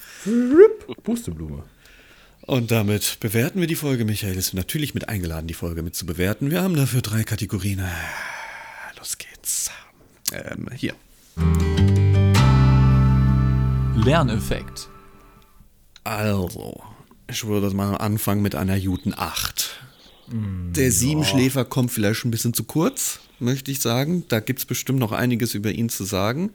Pusteblume. 1.04 1.64
Und 2.46 2.72
damit 2.72 3.18
bewerten 3.22 3.62
wir 3.62 3.68
die 3.68 3.76
Folge. 3.76 4.04
Michael 4.04 4.36
ist 4.36 4.54
natürlich 4.54 4.94
mit 4.94 5.08
eingeladen, 5.08 5.48
die 5.48 5.54
Folge 5.54 5.82
mit 5.82 5.96
zu 5.96 6.06
bewerten. 6.06 6.52
Wir 6.52 6.62
haben 6.62 6.76
dafür 6.76 7.02
drei 7.02 7.24
Kategorien. 7.24 7.82
Los 8.98 9.18
geht's. 9.18 9.72
Ähm, 10.34 10.68
hier. 10.76 10.94
Lerneffekt. 13.96 14.90
Also, 16.04 16.84
ich 17.30 17.46
würde 17.46 17.74
mal 17.74 17.96
anfangen 17.96 18.42
mit 18.42 18.56
einer 18.56 18.78
guten 18.80 19.14
8. 19.16 19.80
Der 20.28 20.92
Siebenschläfer 20.92 21.66
kommt 21.66 21.92
vielleicht 21.92 22.26
ein 22.26 22.32
bisschen 22.32 22.54
zu 22.54 22.64
kurz, 22.64 23.20
möchte 23.40 23.72
ich 23.72 23.80
sagen. 23.80 24.26
Da 24.30 24.40
gibt 24.40 24.60
es 24.60 24.66
bestimmt 24.66 25.00
noch 25.00 25.12
einiges 25.12 25.54
über 25.54 25.72
ihn 25.72 25.90
zu 25.90 26.06
sagen. 26.06 26.52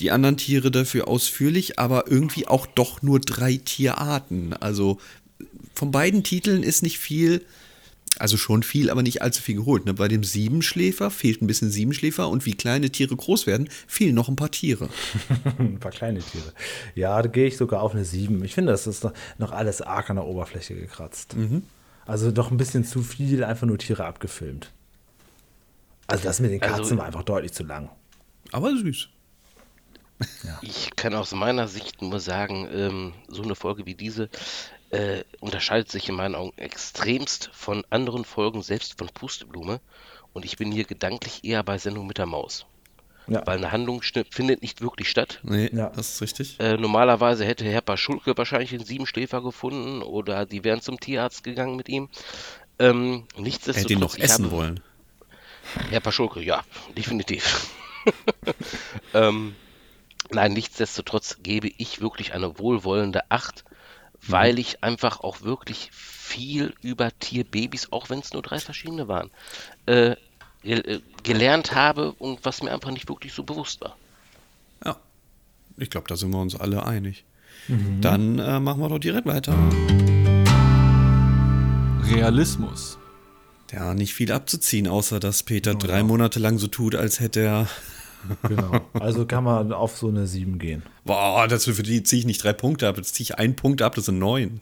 Die 0.00 0.10
anderen 0.10 0.36
Tiere 0.36 0.70
dafür 0.70 1.06
ausführlich, 1.06 1.78
aber 1.78 2.10
irgendwie 2.10 2.48
auch 2.48 2.66
doch 2.66 3.02
nur 3.02 3.20
drei 3.20 3.56
Tierarten. 3.56 4.54
Also 4.54 4.98
von 5.74 5.90
beiden 5.90 6.22
Titeln 6.24 6.62
ist 6.62 6.82
nicht 6.82 6.98
viel, 6.98 7.44
also 8.18 8.36
schon 8.36 8.62
viel, 8.62 8.90
aber 8.90 9.02
nicht 9.02 9.22
allzu 9.22 9.40
viel 9.42 9.54
geholt. 9.56 9.86
Ne? 9.86 9.94
Bei 9.94 10.08
dem 10.08 10.24
Siebenschläfer 10.24 11.10
fehlt 11.10 11.40
ein 11.42 11.46
bisschen 11.46 11.70
Siebenschläfer 11.70 12.28
und 12.28 12.44
wie 12.44 12.54
kleine 12.54 12.90
Tiere 12.90 13.14
groß 13.16 13.46
werden, 13.46 13.68
fehlen 13.86 14.14
noch 14.14 14.28
ein 14.28 14.36
paar 14.36 14.50
Tiere. 14.50 14.88
Ein 15.58 15.78
paar 15.78 15.92
kleine 15.92 16.20
Tiere. 16.20 16.52
Ja, 16.94 17.22
da 17.22 17.28
gehe 17.28 17.46
ich 17.46 17.56
sogar 17.56 17.82
auf 17.82 17.92
eine 17.94 18.04
7. 18.04 18.44
Ich 18.44 18.54
finde, 18.54 18.72
das 18.72 18.86
ist 18.86 19.04
noch- 19.04 19.12
noch 19.38 19.52
alles 19.52 19.80
arg 19.80 20.10
an 20.10 20.16
der 20.16 20.26
Oberfläche 20.26 20.74
gekratzt. 20.74 21.36
Also 22.06 22.30
doch 22.32 22.50
ein 22.50 22.56
bisschen 22.56 22.84
zu 22.84 23.02
viel, 23.02 23.44
einfach 23.44 23.66
nur 23.66 23.78
Tiere 23.78 24.04
abgefilmt. 24.04 24.72
Also 26.08 26.24
das 26.24 26.40
mit 26.40 26.50
den 26.50 26.60
Also- 26.62 26.74
Katzen 26.76 26.98
war 26.98 27.06
einfach 27.06 27.22
deutlich 27.22 27.52
zu 27.52 27.62
lang. 27.62 27.88
Aber 28.52 28.76
süß. 28.76 29.08
Ich 30.60 30.90
kann 30.96 31.14
aus 31.14 31.32
meiner 31.32 31.66
Sicht 31.68 32.02
nur 32.02 32.20
sagen, 32.20 32.68
ähm, 32.72 33.12
so 33.28 33.42
eine 33.42 33.54
Folge 33.54 33.86
wie 33.86 33.94
diese 33.94 34.28
äh, 34.90 35.24
unterscheidet 35.40 35.90
sich 35.90 36.08
in 36.08 36.14
meinen 36.16 36.34
Augen 36.34 36.52
extremst 36.56 37.50
von 37.52 37.84
anderen 37.90 38.24
Folgen, 38.24 38.62
selbst 38.62 38.98
von 38.98 39.08
Pusteblume. 39.08 39.80
Und 40.32 40.44
ich 40.44 40.56
bin 40.56 40.70
hier 40.72 40.84
gedanklich 40.84 41.44
eher 41.44 41.62
bei 41.62 41.78
Sendung 41.78 42.06
mit 42.06 42.18
der 42.18 42.26
Maus. 42.26 42.66
Ja. 43.26 43.46
Weil 43.46 43.58
eine 43.58 43.70
Handlung 43.70 44.02
findet 44.30 44.62
nicht 44.62 44.80
wirklich 44.80 45.08
statt. 45.08 45.38
Nee, 45.44 45.70
Ja. 45.72 45.90
das 45.90 46.14
ist 46.14 46.22
richtig. 46.22 46.58
Äh, 46.58 46.76
normalerweise 46.76 47.44
hätte 47.44 47.64
Herr 47.64 47.80
Paschulke 47.82 48.36
wahrscheinlich 48.36 48.72
einen 48.72 48.84
Siebenschläfer 48.84 49.40
gefunden 49.42 50.02
oder 50.02 50.46
die 50.46 50.64
wären 50.64 50.80
zum 50.80 50.98
Tierarzt 50.98 51.44
gegangen 51.44 51.76
mit 51.76 51.88
ihm. 51.88 52.08
Ähm, 52.80 53.24
Er 53.36 53.42
nichtsdestotrotz, 53.42 53.82
hätte 53.84 53.92
ihn 53.92 54.00
noch 54.00 54.16
essen 54.18 54.46
habe- 54.46 54.56
wollen. 54.56 54.80
Herr 55.90 56.00
Paschulke, 56.00 56.40
ja, 56.42 56.64
definitiv. 56.96 57.70
ähm, 59.14 59.54
nein, 60.30 60.52
nichtsdestotrotz 60.52 61.38
gebe 61.42 61.68
ich 61.76 62.00
wirklich 62.00 62.32
eine 62.34 62.58
wohlwollende 62.58 63.30
Acht, 63.30 63.64
weil 64.26 64.58
ich 64.58 64.82
einfach 64.82 65.20
auch 65.20 65.42
wirklich 65.42 65.90
viel 65.92 66.74
über 66.82 67.10
Tierbabys, 67.18 67.88
auch 67.92 68.10
wenn 68.10 68.20
es 68.20 68.32
nur 68.32 68.42
drei 68.42 68.58
verschiedene 68.58 69.08
waren, 69.08 69.30
äh, 69.86 70.16
äh, 70.62 71.00
gelernt 71.22 71.74
habe 71.74 72.12
und 72.12 72.44
was 72.44 72.62
mir 72.62 72.72
einfach 72.72 72.90
nicht 72.90 73.08
wirklich 73.08 73.32
so 73.32 73.42
bewusst 73.42 73.80
war. 73.80 73.96
Ja, 74.84 74.96
ich 75.76 75.90
glaube, 75.90 76.08
da 76.08 76.16
sind 76.16 76.30
wir 76.30 76.40
uns 76.40 76.54
alle 76.54 76.86
einig. 76.86 77.24
Dann 78.00 78.38
äh, 78.38 78.58
machen 78.58 78.80
wir 78.80 78.88
doch 78.88 78.98
direkt 78.98 79.26
weiter. 79.26 79.54
Realismus. 82.04 82.98
Ja, 83.72 83.94
nicht 83.94 84.14
viel 84.14 84.32
abzuziehen, 84.32 84.88
außer 84.88 85.20
dass 85.20 85.44
Peter 85.44 85.74
drei 85.74 86.02
Monate 86.02 86.40
lang 86.40 86.58
so 86.58 86.66
tut, 86.66 86.94
als 86.96 87.20
hätte 87.20 87.40
er. 87.40 87.68
Genau. 88.42 88.80
Also 88.94 89.26
kann 89.26 89.44
man 89.44 89.72
auf 89.72 89.96
so 89.96 90.08
eine 90.08 90.26
7 90.26 90.58
gehen. 90.58 90.82
Boah, 91.04 91.48
das, 91.48 91.64
für 91.64 91.82
die 91.82 92.02
ziehe 92.02 92.20
ich 92.20 92.26
nicht 92.26 92.42
drei 92.42 92.52
Punkte 92.52 92.88
ab, 92.88 92.96
jetzt 92.96 93.14
ziehe 93.14 93.24
ich 93.24 93.38
einen 93.38 93.56
Punkt 93.56 93.82
ab, 93.82 93.94
das 93.94 94.06
sind 94.06 94.18
neun. 94.18 94.60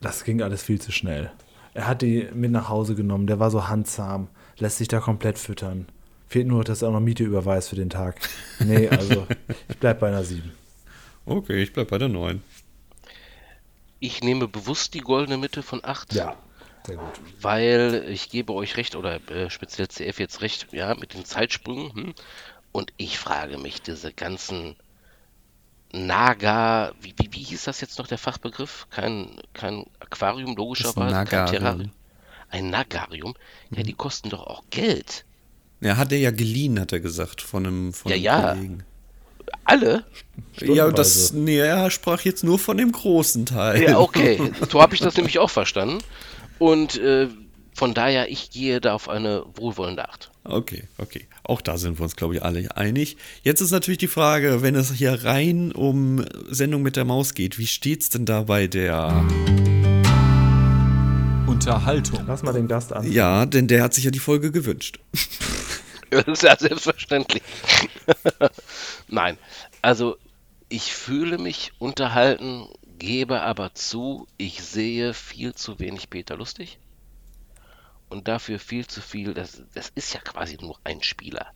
Das 0.00 0.24
ging 0.24 0.42
alles 0.42 0.62
viel 0.62 0.80
zu 0.80 0.92
schnell. 0.92 1.30
Er 1.74 1.86
hat 1.86 2.02
die 2.02 2.28
mit 2.32 2.50
nach 2.50 2.68
Hause 2.68 2.94
genommen, 2.94 3.26
der 3.26 3.38
war 3.38 3.50
so 3.50 3.68
handzahm, 3.68 4.28
lässt 4.58 4.78
sich 4.78 4.88
da 4.88 5.00
komplett 5.00 5.38
füttern. 5.38 5.86
Fehlt 6.28 6.48
nur, 6.48 6.64
dass 6.64 6.82
er 6.82 6.88
auch 6.88 6.92
noch 6.92 7.00
Miete 7.00 7.24
überweist 7.24 7.68
für 7.68 7.76
den 7.76 7.90
Tag. 7.90 8.18
Nee, 8.58 8.88
also 8.90 9.26
ich 9.68 9.78
bleib 9.78 10.00
bei 10.00 10.08
einer 10.08 10.24
7. 10.24 10.52
Okay, 11.24 11.62
ich 11.62 11.72
bleib 11.72 11.88
bei 11.88 11.98
der 11.98 12.08
neun. 12.08 12.42
Ich 14.00 14.22
nehme 14.22 14.48
bewusst 14.48 14.94
die 14.94 15.00
goldene 15.00 15.38
Mitte 15.38 15.62
von 15.62 15.80
8. 15.82 16.14
Ja, 16.14 16.36
sehr 16.86 16.96
gut. 16.96 17.20
weil 17.40 18.06
ich 18.08 18.30
gebe 18.30 18.52
euch 18.52 18.76
recht, 18.76 18.94
oder 18.96 19.20
äh, 19.30 19.50
speziell 19.50 19.88
CF 19.88 20.18
jetzt 20.18 20.40
recht, 20.42 20.68
ja, 20.72 20.94
mit 20.94 21.14
den 21.14 21.24
Zeitsprüngen. 21.24 21.92
Hm? 21.94 22.14
Und 22.76 22.92
ich 22.98 23.18
frage 23.18 23.56
mich, 23.56 23.80
diese 23.80 24.12
ganzen 24.12 24.76
Naga, 25.92 26.92
wie, 27.00 27.14
wie, 27.16 27.32
wie 27.32 27.42
hieß 27.42 27.64
das 27.64 27.80
jetzt 27.80 27.98
noch 27.98 28.06
der 28.06 28.18
Fachbegriff? 28.18 28.86
Kein, 28.90 29.30
kein 29.54 29.86
Aquarium, 29.98 30.54
logischerweise, 30.56 30.98
kein 30.98 31.24
Nagarium. 31.24 31.50
Terrarium. 31.52 31.90
Ein 32.50 32.68
Nagarium, 32.68 33.34
ja, 33.70 33.82
die 33.82 33.94
kosten 33.94 34.28
doch 34.28 34.46
auch 34.46 34.62
Geld. 34.68 35.24
Ja, 35.80 35.96
hat 35.96 36.12
er 36.12 36.18
ja 36.18 36.30
geliehen, 36.30 36.78
hat 36.78 36.92
er 36.92 37.00
gesagt, 37.00 37.40
von 37.40 37.64
einem, 37.64 37.92
von 37.94 38.12
Ja, 38.12 38.16
einem 38.16 38.24
ja. 38.24 38.52
Kollegen. 38.52 38.84
Alle? 39.64 40.04
Ja, 40.58 40.90
das, 40.90 41.32
nee, 41.32 41.56
er 41.56 41.90
sprach 41.90 42.20
jetzt 42.26 42.44
nur 42.44 42.58
von 42.58 42.76
dem 42.76 42.92
großen 42.92 43.46
Teil. 43.46 43.84
Ja, 43.84 43.98
okay. 44.00 44.52
so 44.70 44.82
habe 44.82 44.94
ich 44.94 45.00
das 45.00 45.16
nämlich 45.16 45.38
auch 45.38 45.48
verstanden. 45.48 46.04
Und 46.58 46.98
äh, 46.98 47.28
von 47.72 47.94
daher, 47.94 48.30
ich 48.30 48.50
gehe 48.50 48.82
da 48.82 48.92
auf 48.92 49.08
eine 49.08 49.46
wohlwollende 49.54 50.06
Acht. 50.06 50.30
Okay, 50.48 50.84
okay. 50.98 51.26
Auch 51.42 51.60
da 51.60 51.76
sind 51.76 51.98
wir 51.98 52.04
uns, 52.04 52.16
glaube 52.16 52.36
ich, 52.36 52.42
alle 52.42 52.76
einig. 52.76 53.16
Jetzt 53.42 53.60
ist 53.60 53.72
natürlich 53.72 53.98
die 53.98 54.08
Frage, 54.08 54.62
wenn 54.62 54.74
es 54.74 54.92
hier 54.92 55.24
rein 55.24 55.72
um 55.72 56.24
Sendung 56.48 56.82
mit 56.82 56.96
der 56.96 57.04
Maus 57.04 57.34
geht, 57.34 57.58
wie 57.58 57.66
steht's 57.66 58.10
denn 58.10 58.26
da 58.26 58.42
bei 58.42 58.66
der. 58.66 59.24
Unterhaltung. 61.46 62.24
Lass 62.26 62.42
mal 62.42 62.52
den 62.52 62.68
Gast 62.68 62.92
an. 62.92 63.10
Ja, 63.10 63.46
denn 63.46 63.66
der 63.66 63.82
hat 63.82 63.94
sich 63.94 64.04
ja 64.04 64.10
die 64.10 64.18
Folge 64.18 64.52
gewünscht. 64.52 65.00
Das 66.08 66.24
ist 66.28 66.44
ja 66.44 66.56
selbstverständlich. 66.56 67.42
Nein, 69.08 69.36
also 69.82 70.16
ich 70.68 70.94
fühle 70.94 71.36
mich 71.36 71.72
unterhalten, 71.80 72.68
gebe 72.98 73.42
aber 73.42 73.74
zu, 73.74 74.28
ich 74.36 74.62
sehe 74.62 75.14
viel 75.14 75.54
zu 75.54 75.80
wenig 75.80 76.08
Peter 76.08 76.36
Lustig. 76.36 76.78
Und 78.08 78.28
dafür 78.28 78.58
viel 78.58 78.86
zu 78.86 79.00
viel, 79.00 79.34
das, 79.34 79.62
das 79.74 79.90
ist 79.94 80.14
ja 80.14 80.20
quasi 80.20 80.56
nur 80.60 80.78
ein 80.84 81.02
Spieler. 81.02 81.52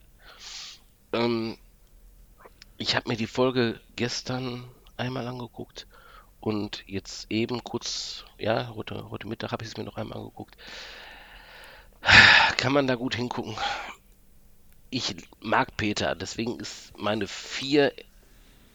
Ähm, 1.12 1.56
ich 2.76 2.96
habe 2.96 3.08
mir 3.08 3.16
die 3.16 3.26
Folge 3.26 3.80
gestern 3.96 4.64
einmal 4.96 5.26
angeguckt 5.26 5.86
Und 6.40 6.82
jetzt 6.86 7.30
eben 7.30 7.62
kurz, 7.62 8.24
ja, 8.38 8.74
heute, 8.74 9.10
heute 9.10 9.28
Mittag 9.28 9.52
habe 9.52 9.62
ich 9.62 9.70
es 9.70 9.76
mir 9.76 9.84
noch 9.84 9.96
einmal 9.96 10.18
angeguckt. 10.18 10.56
Kann 12.56 12.72
man 12.72 12.86
da 12.86 12.94
gut 12.94 13.14
hingucken. 13.14 13.54
Ich 14.88 15.14
mag 15.40 15.76
Peter, 15.76 16.14
deswegen 16.14 16.58
ist 16.58 16.96
meine 16.98 17.28
4 17.28 17.92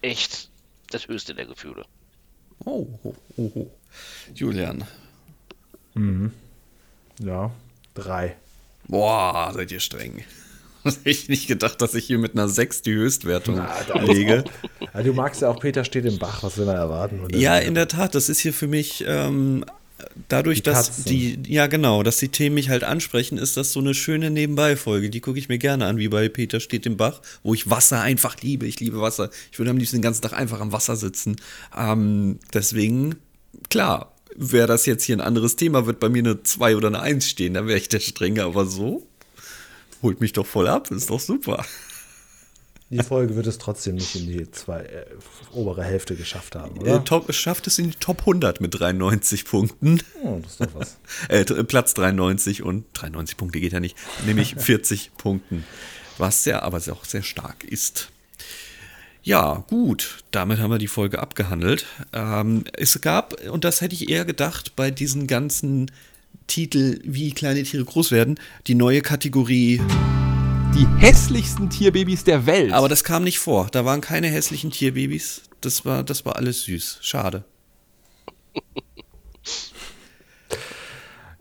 echt 0.01 0.49
das 0.91 1.07
höchste 1.07 1.34
der 1.34 1.47
Gefühle. 1.47 1.86
Oh, 2.63 2.88
oh, 3.03 3.15
oh, 3.38 3.51
oh. 3.55 3.71
Julian. 4.34 4.86
Mhm. 5.95 6.32
Ja, 7.19 7.51
drei. 7.96 8.36
Boah, 8.88 9.52
seid 9.54 9.72
ihr 9.72 9.80
streng. 9.80 10.24
Hätte 10.84 11.10
ich 11.10 11.30
nicht 11.30 11.48
gedacht, 11.48 11.82
dass 11.82 11.96
ich 11.96 12.06
hier 12.06 12.20
mit 12.20 12.34
einer 12.34 12.48
6 12.48 12.84
die 12.84 12.93
Höchstwertung 12.93 13.56
Na, 13.56 14.02
lege. 14.02 14.43
Ja, 14.93 15.02
du 15.02 15.14
magst 15.14 15.41
ja 15.41 15.50
auch 15.50 15.60
Peter 15.60 15.84
steht 15.84 16.06
im 16.06 16.20
Bach, 16.20 16.43
was 16.43 16.58
will 16.58 16.66
man 16.66 16.76
erwarten? 16.76 17.28
Ja, 17.32 17.58
in 17.58 17.74
der 17.74 17.88
Tat, 17.88 18.14
das 18.14 18.30
ist 18.30 18.39
hier 18.39 18.54
für 18.54 18.68
mich 18.68 19.04
ähm, 19.08 19.66
dadurch, 20.30 20.60
die 20.60 20.64
dass 20.64 21.04
die, 21.04 21.39
ja 21.48 21.68
genau, 21.68 22.04
dass 22.04 22.18
die 22.18 22.30
Themen 22.30 22.56
mich 22.56 22.70
halt 22.70 22.84
ansprechen, 22.84 23.38
ist 23.38 23.58
das 23.58 23.72
so 23.72 23.80
eine 23.80 23.93
schöne 23.93 24.30
Nebenbei-Folge. 24.30 25.10
Die 25.10 25.22
gucke 25.22 25.39
ich 25.39 25.50
mir 25.50 25.58
gerne 25.58 25.86
an, 25.86 25.98
wie 25.98 26.08
bei 26.08 26.30
Peter 26.30 26.60
steht 26.60 26.86
im 26.86 26.98
Bach, 26.98 27.22
wo 27.43 27.54
ich 27.54 27.70
Wasser 27.70 28.02
einfach 28.02 28.39
liebe. 28.41 28.68
Ich 28.68 28.80
liebe 28.80 29.02
Wasser. 29.02 29.30
Ich 29.52 29.60
würde 29.60 29.72
am 29.72 29.78
liebsten 29.78 29.98
den 29.98 30.04
ganzen 30.04 30.22
Tag 30.22 30.34
einfach 30.34 30.62
am 30.62 30.72
Wasser 30.72 30.96
sitzen. 30.96 31.38
Ähm, 31.76 32.39
deswegen, 32.54 33.16
klar, 33.70 34.14
wäre 34.36 34.67
das 34.67 34.86
jetzt 34.86 35.03
hier 35.03 35.17
ein 35.17 35.21
anderes 35.21 35.55
Thema, 35.55 35.86
wird 35.86 35.99
bei 35.99 36.09
mir 36.09 36.19
eine 36.19 36.43
2 36.43 36.76
oder 36.76 36.88
eine 36.88 37.01
1 37.01 37.30
stehen, 37.30 37.53
dann 37.53 37.67
wäre 37.67 37.78
ich 37.78 37.89
der 37.89 37.99
Strenge, 37.99 38.43
aber 38.43 38.65
so 38.65 39.07
holt 40.01 40.21
mich 40.21 40.34
doch 40.34 40.45
voll 40.45 40.67
ab, 40.67 40.91
ist 40.91 41.09
doch 41.09 41.19
super. 41.19 41.65
Die 42.91 43.01
Folge 43.01 43.36
wird 43.36 43.47
es 43.47 43.57
trotzdem 43.57 43.95
nicht 43.95 44.15
in 44.15 44.28
die 44.28 44.51
zwei, 44.51 44.82
äh, 44.82 45.05
obere 45.51 45.84
Hälfte 45.84 46.15
geschafft 46.15 46.55
haben, 46.55 46.78
oder? 46.78 46.97
Äh, 46.97 47.03
top, 47.03 47.34
schafft 47.34 47.65
es 47.65 47.80
in 47.80 47.89
die 47.89 47.97
Top 47.97 48.19
100 48.19 48.61
mit 48.61 48.80
93 48.80 49.45
Punkten. 49.45 50.01
Oh, 50.21 50.39
das 50.41 50.51
ist 50.51 50.61
doch 50.61 50.76
was. 50.76 50.97
äh, 51.30 51.43
Platz 51.63 51.95
93 51.95 52.61
und 52.61 52.86
93 52.93 53.38
Punkte 53.38 53.59
geht 53.59 53.73
ja 53.73 53.80
nicht, 53.80 53.97
nämlich 54.28 54.55
40 54.55 55.11
Punkten. 55.17 55.65
Was 56.19 56.45
ja 56.45 56.61
aber 56.61 56.78
auch 56.91 57.05
sehr 57.05 57.23
stark 57.23 57.63
ist. 57.63 58.11
Ja, 59.26 59.63
gut, 59.69 60.19
damit 60.30 60.59
haben 60.59 60.69
wir 60.69 60.78
die 60.78 60.88
Folge 60.88 61.17
abgehandelt. 61.17 61.88
Ähm, 62.13 62.63
es 62.73 63.01
gab, 63.01 63.34
und 63.49 63.63
das 63.63 63.82
hätte 63.82 63.95
ich 63.95 64.07
eher 64.07 64.23
gedacht, 64.23 64.76
bei 64.76 64.91
diesen 64.91 65.26
ganzen 65.26 65.89
Titel 66.45 66.99
Wie 67.03 67.32
kleine 67.32 67.63
Tiere 67.63 67.84
groß 67.84 68.11
werden, 68.11 68.39
die 68.67 68.76
neue 68.76 69.01
Kategorie. 69.01 69.82
Die 70.76 70.86
hässlichsten 70.99 71.71
Tierbabys 71.71 72.23
der 72.23 72.45
Welt. 72.45 72.71
Aber 72.71 72.88
das 72.88 73.03
kam 73.03 73.23
nicht 73.23 73.39
vor. 73.39 73.67
Da 73.71 73.84
waren 73.84 73.99
keine 73.99 74.28
hässlichen 74.28 74.69
Tierbabys. 74.69 75.41
Das 75.59 75.86
war, 75.86 76.03
das 76.03 76.23
war 76.23 76.36
alles 76.36 76.61
süß. 76.65 76.99
Schade. 77.01 77.45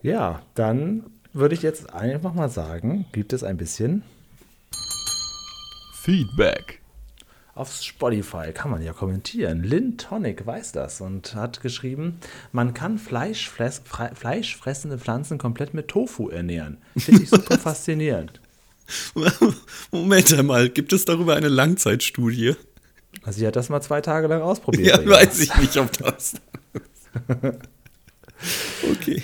Ja, 0.01 0.41
dann 0.55 1.05
würde 1.35 1.55
ich 1.55 1.61
jetzt 1.61 1.93
einfach 1.93 2.33
mal 2.33 2.49
sagen, 2.49 3.05
gibt 3.13 3.35
es 3.35 3.45
ein 3.45 3.59
bisschen 3.59 4.03
Feedback. 6.03 6.81
Auf 7.55 7.73
Spotify 7.73 8.53
kann 8.53 8.73
man 8.73 8.83
ja 8.83 8.93
kommentieren. 8.93 9.63
Lynn 9.63 9.97
Tonic 9.97 10.45
weiß 10.45 10.73
das 10.73 11.01
und 11.01 11.37
hat 11.37 11.61
geschrieben, 11.61 12.19
man 12.51 12.75
kann 12.75 12.99
Fleischfress, 12.99 13.83
fleischfressende 14.15 14.99
Pflanzen 14.99 15.39
komplett 15.39 15.73
mit 15.73 15.87
Tofu 15.87 16.31
ernähren. 16.31 16.79
Finde 16.97 17.23
ich 17.23 17.31
super 17.31 17.57
faszinierend. 17.59 18.41
Moment 19.93 20.33
einmal, 20.35 20.69
gibt 20.69 20.93
es 20.93 21.05
darüber 21.05 21.37
eine 21.37 21.49
Langzeitstudie? 21.49 22.57
Also 23.23 23.39
sie 23.39 23.47
hat 23.47 23.55
das 23.55 23.69
mal 23.69 23.81
zwei 23.81 24.01
Tage 24.01 24.27
lang 24.27 24.43
ausprobiert. 24.43 25.05
Ja, 25.05 25.09
weiß 25.09 25.39
ich 25.39 25.57
nicht, 25.57 25.77
ob 25.77 25.93
das. 25.99 26.35
okay. 28.91 29.23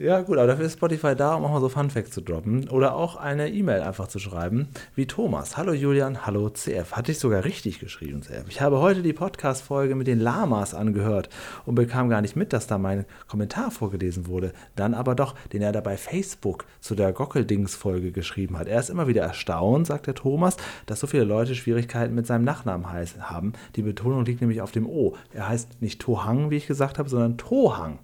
Ja, 0.00 0.22
gut, 0.22 0.38
aber 0.38 0.46
dafür 0.46 0.64
ist 0.64 0.78
Spotify 0.78 1.14
da, 1.14 1.34
um 1.34 1.44
auch 1.44 1.50
mal 1.50 1.60
so 1.60 1.68
Funfacts 1.68 2.12
zu 2.12 2.22
droppen. 2.22 2.70
Oder 2.70 2.94
auch 2.94 3.16
eine 3.16 3.50
E-Mail 3.50 3.82
einfach 3.82 4.08
zu 4.08 4.18
schreiben, 4.18 4.68
wie 4.94 5.04
Thomas. 5.04 5.58
Hallo 5.58 5.74
Julian, 5.74 6.24
hallo 6.24 6.48
CF. 6.48 6.92
Hatte 6.92 7.12
ich 7.12 7.18
sogar 7.18 7.44
richtig 7.44 7.80
geschrieben, 7.80 8.22
CF. 8.22 8.46
Ich 8.48 8.62
habe 8.62 8.78
heute 8.78 9.02
die 9.02 9.12
Podcast-Folge 9.12 9.94
mit 9.96 10.06
den 10.06 10.18
Lamas 10.18 10.72
angehört 10.72 11.28
und 11.66 11.74
bekam 11.74 12.08
gar 12.08 12.22
nicht 12.22 12.34
mit, 12.34 12.54
dass 12.54 12.66
da 12.66 12.78
mein 12.78 13.04
Kommentar 13.28 13.70
vorgelesen 13.70 14.26
wurde. 14.26 14.54
Dann 14.74 14.94
aber 14.94 15.14
doch, 15.14 15.34
den 15.52 15.60
er 15.60 15.72
da 15.72 15.82
bei 15.82 15.98
Facebook 15.98 16.64
zu 16.80 16.94
der 16.94 17.12
Gockeldings-Folge 17.12 18.10
geschrieben 18.10 18.58
hat. 18.58 18.68
Er 18.68 18.80
ist 18.80 18.88
immer 18.88 19.06
wieder 19.06 19.20
erstaunt, 19.20 19.86
sagt 19.86 20.06
der 20.06 20.14
Thomas, 20.14 20.56
dass 20.86 21.00
so 21.00 21.08
viele 21.08 21.24
Leute 21.24 21.54
Schwierigkeiten 21.54 22.14
mit 22.14 22.26
seinem 22.26 22.44
Nachnamen 22.44 22.86
haben. 22.88 23.52
Die 23.76 23.82
Betonung 23.82 24.24
liegt 24.24 24.40
nämlich 24.40 24.62
auf 24.62 24.72
dem 24.72 24.86
O. 24.86 25.14
Er 25.34 25.50
heißt 25.50 25.82
nicht 25.82 26.00
Tohang, 26.00 26.48
wie 26.48 26.56
ich 26.56 26.66
gesagt 26.66 26.98
habe, 26.98 27.10
sondern 27.10 27.36
Tohang. 27.36 27.98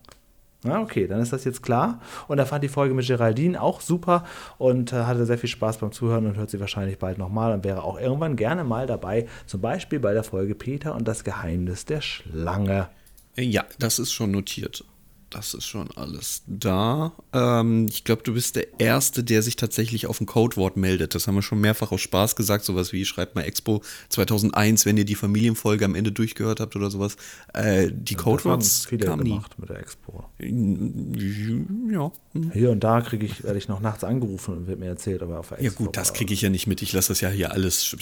Ja, 0.65 0.81
okay, 0.81 1.07
dann 1.07 1.21
ist 1.21 1.33
das 1.33 1.45
jetzt 1.45 1.63
klar. 1.63 2.01
Und 2.29 2.39
er 2.39 2.47
fand 2.47 2.65
die 2.65 2.69
Folge 2.69 2.95
mit 2.95 3.07
Geraldine 3.07 3.61
auch 3.61 3.81
super 3.81 4.25
und 4.59 4.93
äh, 4.93 5.05
hatte 5.05 5.27
sehr 5.27 5.39
viel 5.39 5.49
Spaß 5.49 5.79
beim 5.79 5.93
Zuhören 5.93 6.27
und 6.27 6.37
hört 6.37 6.51
sie 6.51 6.61
wahrscheinlich 6.61 6.99
bald 6.99 7.19
nochmal 7.19 7.53
und 7.53 7.65
wäre 7.65 7.83
auch 7.83 8.01
irgendwann 8.01 8.37
gerne 8.37 8.65
mal 8.65 8.87
dabei, 8.87 9.29
zum 9.47 9.61
Beispiel 9.61 10.01
bei 10.01 10.13
der 10.13 10.25
Folge 10.25 10.55
Peter 10.55 10.95
und 10.95 11.07
das 11.07 11.25
Geheimnis 11.25 11.85
der 11.85 12.01
Schlange. 12.01 12.89
Ja, 13.37 13.65
das 13.79 13.99
ist 13.99 14.13
schon 14.13 14.31
notiert 14.31 14.85
das 15.31 15.55
ist 15.55 15.67
schon 15.67 15.91
alles 15.97 16.43
da. 16.47 17.13
Ähm, 17.33 17.87
ich 17.89 18.05
glaube, 18.05 18.23
du 18.23 18.35
bist 18.35 18.57
der 18.57 18.81
Erste, 18.81 19.25
der 19.25 19.43
sich 19.43 19.57
tatsächlich 19.57 20.07
auf 20.07 20.21
ein 20.21 20.27
Codewort 20.27 20.77
meldet. 20.77 21.15
Das 21.15 21.27
haben 21.27 21.35
wir 21.35 21.43
schon 21.43 21.61
mehrfach 21.61 21.91
aus 21.91 22.01
Spaß 22.01 22.37
gesagt. 22.37 22.65
Sowas 22.65 22.93
wie, 22.93 23.05
schreibt 23.05 23.35
mal 23.35 23.43
Expo 23.43 23.83
2001, 24.09 24.87
wenn 24.87 24.97
ihr 24.97 25.05
die 25.05 25.15
Familienfolge 25.15 25.85
am 25.85 25.95
Ende 25.95 26.13
durchgehört 26.13 26.61
habt 26.61 26.77
oder 26.77 26.91
sowas. 26.91 27.17
Äh, 27.53 27.91
die 27.93 28.15
ja, 28.15 28.21
Codewords 28.21 28.87
viele 28.87 29.07
kamen 29.07 29.25
gemacht 29.25 29.59
mit 29.59 29.69
der 29.69 29.81
Expo. 29.81 30.25
Ja. 30.39 32.13
Hm. 32.33 32.51
Hier 32.53 32.71
und 32.71 32.85
da 32.85 33.01
kriege 33.01 33.27
ich, 33.27 33.43
werde 33.43 33.59
ich 33.59 33.69
noch 33.69 33.81
nachts 33.81 34.05
angerufen 34.05 34.57
und 34.57 34.67
wird 34.69 34.79
mir 34.79 34.87
erzählt, 34.87 35.23
aber 35.23 35.41
auf 35.41 35.49
der 35.49 35.61
Expo. 35.61 35.83
Ja 35.83 35.87
gut, 35.87 35.97
das 35.97 36.13
kriege 36.15 36.33
ich 36.33 36.43
ja 36.43 36.51
nicht 36.51 36.67
mit. 36.67 36.83
Ich 36.83 36.93
lasse 36.93 37.09
das 37.09 37.21
ja 37.21 37.31
hier 37.31 37.53
alles. 37.53 37.97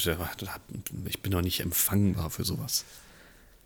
Ich 1.07 1.21
bin 1.23 1.33
noch 1.33 1.43
nicht 1.43 1.61
empfangbar 1.61 2.31
für 2.31 2.45
sowas. 2.45 2.85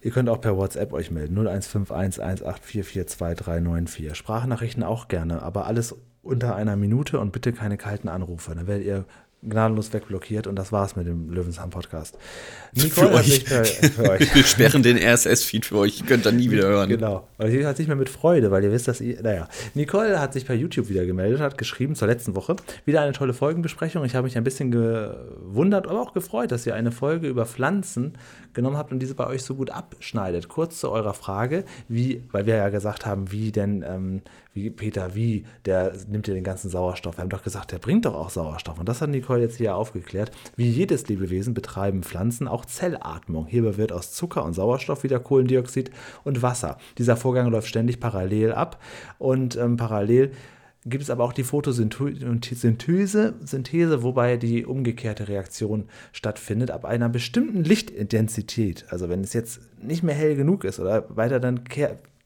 Ihr 0.00 0.12
könnt 0.12 0.28
auch 0.28 0.40
per 0.40 0.56
WhatsApp 0.56 0.92
euch 0.92 1.10
melden. 1.10 1.36
0151 1.36 2.22
184429394. 2.22 4.14
Sprachnachrichten 4.14 4.82
auch 4.84 5.08
gerne, 5.08 5.42
aber 5.42 5.66
alles 5.66 5.96
unter 6.22 6.54
einer 6.54 6.76
Minute 6.76 7.18
und 7.18 7.32
bitte 7.32 7.52
keine 7.52 7.76
kalten 7.76 8.08
Anrufe. 8.08 8.54
Dann 8.54 8.66
werdet 8.66 8.86
ihr 8.86 9.04
gnadenlos 9.42 9.92
wegblockiert 9.92 10.46
und 10.46 10.56
das 10.56 10.72
war's 10.72 10.96
mit 10.96 11.06
dem 11.06 11.30
Löwensheim 11.30 11.70
Podcast. 11.70 12.18
Nicole 12.74 13.08
für 13.08 13.14
euch. 13.14 13.44
Per, 13.44 13.64
für 13.64 14.10
euch. 14.10 14.34
Wir 14.34 14.44
sperren 14.44 14.82
den 14.82 14.98
RSS-Feed 14.98 15.64
für 15.64 15.78
euch, 15.78 16.00
ihr 16.00 16.06
könnt 16.06 16.26
dann 16.26 16.36
nie 16.36 16.50
wieder 16.50 16.66
hören. 16.66 16.88
Genau. 16.88 17.28
Aber 17.38 17.50
sie 17.50 17.64
hat 17.64 17.78
nicht 17.78 17.86
mehr 17.86 17.96
mit 17.96 18.08
Freude, 18.08 18.50
weil 18.50 18.64
ihr 18.64 18.72
wisst, 18.72 18.88
dass 18.88 19.00
ihr, 19.00 19.22
naja. 19.22 19.48
Nicole 19.74 20.20
hat 20.20 20.32
sich 20.32 20.44
per 20.44 20.56
YouTube 20.56 20.88
wieder 20.88 21.06
gemeldet, 21.06 21.40
hat 21.40 21.56
geschrieben 21.56 21.94
zur 21.94 22.08
letzten 22.08 22.34
Woche, 22.34 22.56
wieder 22.84 23.00
eine 23.02 23.12
tolle 23.12 23.32
Folgenbesprechung. 23.32 24.04
Ich 24.04 24.16
habe 24.16 24.24
mich 24.24 24.36
ein 24.36 24.44
bisschen 24.44 24.72
gewundert, 24.72 25.86
aber 25.86 26.00
auch 26.00 26.14
gefreut, 26.14 26.50
dass 26.50 26.66
ihr 26.66 26.74
eine 26.74 26.90
Folge 26.90 27.28
über 27.28 27.46
Pflanzen 27.46 28.14
genommen 28.54 28.76
habt 28.76 28.90
und 28.90 28.98
diese 28.98 29.14
bei 29.14 29.26
euch 29.26 29.42
so 29.44 29.54
gut 29.54 29.70
abschneidet. 29.70 30.48
Kurz 30.48 30.80
zu 30.80 30.90
eurer 30.90 31.14
Frage, 31.14 31.64
wie, 31.86 32.24
weil 32.32 32.46
wir 32.46 32.56
ja 32.56 32.70
gesagt 32.70 33.06
haben, 33.06 33.30
wie 33.30 33.52
denn, 33.52 33.84
ähm, 33.86 34.22
wie 34.58 34.70
Peter, 34.70 35.14
wie, 35.14 35.44
der 35.64 35.92
nimmt 36.08 36.26
ja 36.26 36.34
den 36.34 36.44
ganzen 36.44 36.68
Sauerstoff. 36.68 37.16
Wir 37.16 37.22
haben 37.22 37.30
doch 37.30 37.44
gesagt, 37.44 37.72
der 37.72 37.78
bringt 37.78 38.04
doch 38.04 38.14
auch 38.14 38.30
Sauerstoff. 38.30 38.78
Und 38.78 38.88
das 38.88 39.00
hat 39.00 39.10
Nicole 39.10 39.40
jetzt 39.40 39.56
hier 39.56 39.76
aufgeklärt. 39.76 40.32
Wie 40.56 40.68
jedes 40.68 41.06
Lebewesen 41.08 41.54
betreiben 41.54 42.02
Pflanzen 42.02 42.48
auch 42.48 42.64
Zellatmung. 42.64 43.46
Hierbei 43.46 43.76
wird 43.76 43.92
aus 43.92 44.12
Zucker 44.12 44.44
und 44.44 44.54
Sauerstoff 44.54 45.04
wieder 45.04 45.20
Kohlendioxid 45.20 45.90
und 46.24 46.42
Wasser. 46.42 46.78
Dieser 46.98 47.16
Vorgang 47.16 47.48
läuft 47.50 47.68
ständig 47.68 48.00
parallel 48.00 48.52
ab 48.52 48.82
und 49.18 49.56
ähm, 49.56 49.76
parallel 49.76 50.32
gibt 50.86 51.02
es 51.02 51.10
aber 51.10 51.24
auch 51.24 51.32
die 51.32 51.44
Photosynthese, 51.44 53.34
Synthese, 53.44 54.02
wobei 54.02 54.36
die 54.36 54.64
umgekehrte 54.64 55.28
Reaktion 55.28 55.88
stattfindet 56.12 56.70
ab 56.70 56.84
einer 56.84 57.08
bestimmten 57.08 57.64
Lichtintensität. 57.64 58.86
Also 58.90 59.08
wenn 59.08 59.22
es 59.22 59.32
jetzt 59.32 59.60
nicht 59.82 60.02
mehr 60.02 60.14
hell 60.14 60.36
genug 60.36 60.64
ist 60.64 60.80
oder 60.80 61.04
weiter, 61.14 61.40
dann 61.40 61.64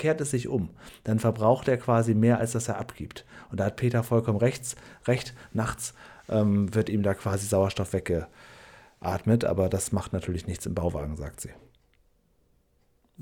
kehrt, 0.03 0.20
es 0.20 0.32
sich 0.32 0.48
um. 0.48 0.70
Dann 1.05 1.20
verbraucht 1.20 1.68
er 1.68 1.78
quasi 1.78 2.14
mehr, 2.14 2.38
als 2.38 2.53
dass 2.53 2.68
er 2.68 2.78
abgibt. 2.78 3.24
Und 3.50 3.61
da 3.61 3.66
hat 3.66 3.76
Peter 3.76 4.03
vollkommen 4.03 4.38
rechts, 4.38 4.74
recht. 5.07 5.32
Nachts 5.53 5.94
ähm, 6.28 6.74
wird 6.74 6.88
ihm 6.88 7.03
da 7.03 7.14
quasi 7.14 7.46
Sauerstoff 7.46 7.92
weggeatmet, 7.92 9.44
aber 9.44 9.68
das 9.68 9.92
macht 9.92 10.12
natürlich 10.12 10.46
nichts 10.46 10.66
im 10.66 10.74
Bauwagen, 10.74 11.16
sagt 11.16 11.40
sie. 11.40 11.50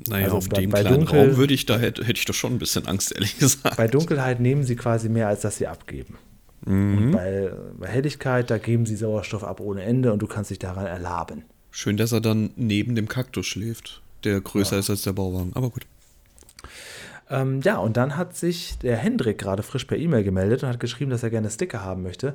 Naja, 0.09 0.27
also 0.27 0.39
auf 0.39 0.49
bei, 0.49 0.63
dem 0.63 0.71
kleinen 0.71 1.01
Dunkel, 1.01 1.29
Raum 1.29 1.37
würde 1.37 1.53
ich, 1.53 1.67
da 1.67 1.79
hätte, 1.79 2.03
hätte 2.03 2.19
ich 2.19 2.25
doch 2.25 2.35
schon 2.35 2.55
ein 2.55 2.59
bisschen 2.59 2.87
Angst, 2.87 3.13
ehrlich 3.13 3.39
gesagt. 3.39 3.77
Bei 3.77 3.87
Dunkelheit 3.87 4.41
nehmen 4.41 4.65
sie 4.65 4.77
quasi 4.77 5.11
mehr, 5.11 5.29
als 5.29 5.43
dass 5.43 5.59
sie 5.59 5.67
abgeben. 5.67 6.17
Mhm. 6.65 7.13
Bei, 7.13 7.53
bei, 7.79 7.89
Helligkeit, 7.89 8.51
da 8.51 8.57
geben 8.57 8.87
sie 8.87 8.97
Sauerstoff 8.97 9.45
ab 9.45 9.61
ohne 9.61 9.83
Ende 9.83 10.13
und 10.13 10.21
du 10.21 10.27
kannst 10.27 10.51
dich 10.51 10.59
daran 10.59 10.87
erlaben. 10.87 11.45
Schön, 11.71 11.97
dass 11.97 12.13
er 12.13 12.21
dann 12.21 12.51
neben 12.57 12.95
dem 12.95 13.09
Kaktus 13.09 13.47
schläft, 13.47 14.01
der 14.25 14.41
größer 14.41 14.77
ja. 14.77 14.81
ist 14.81 14.91
als 14.91 15.03
der 15.03 15.13
Bauwagen, 15.13 15.53
aber 15.55 15.71
gut. 15.71 15.87
Ähm, 17.31 17.61
ja, 17.63 17.79
und 17.79 17.97
dann 17.97 18.17
hat 18.17 18.37
sich 18.37 18.79
der 18.79 18.97
Hendrik 18.97 19.39
gerade 19.39 19.63
frisch 19.63 19.85
per 19.85 19.97
E-Mail 19.97 20.25
gemeldet 20.25 20.63
und 20.63 20.69
hat 20.69 20.81
geschrieben, 20.81 21.11
dass 21.11 21.23
er 21.23 21.31
gerne 21.31 21.49
Sticker 21.51 21.83
haben 21.83 22.03
möchte. 22.03 22.35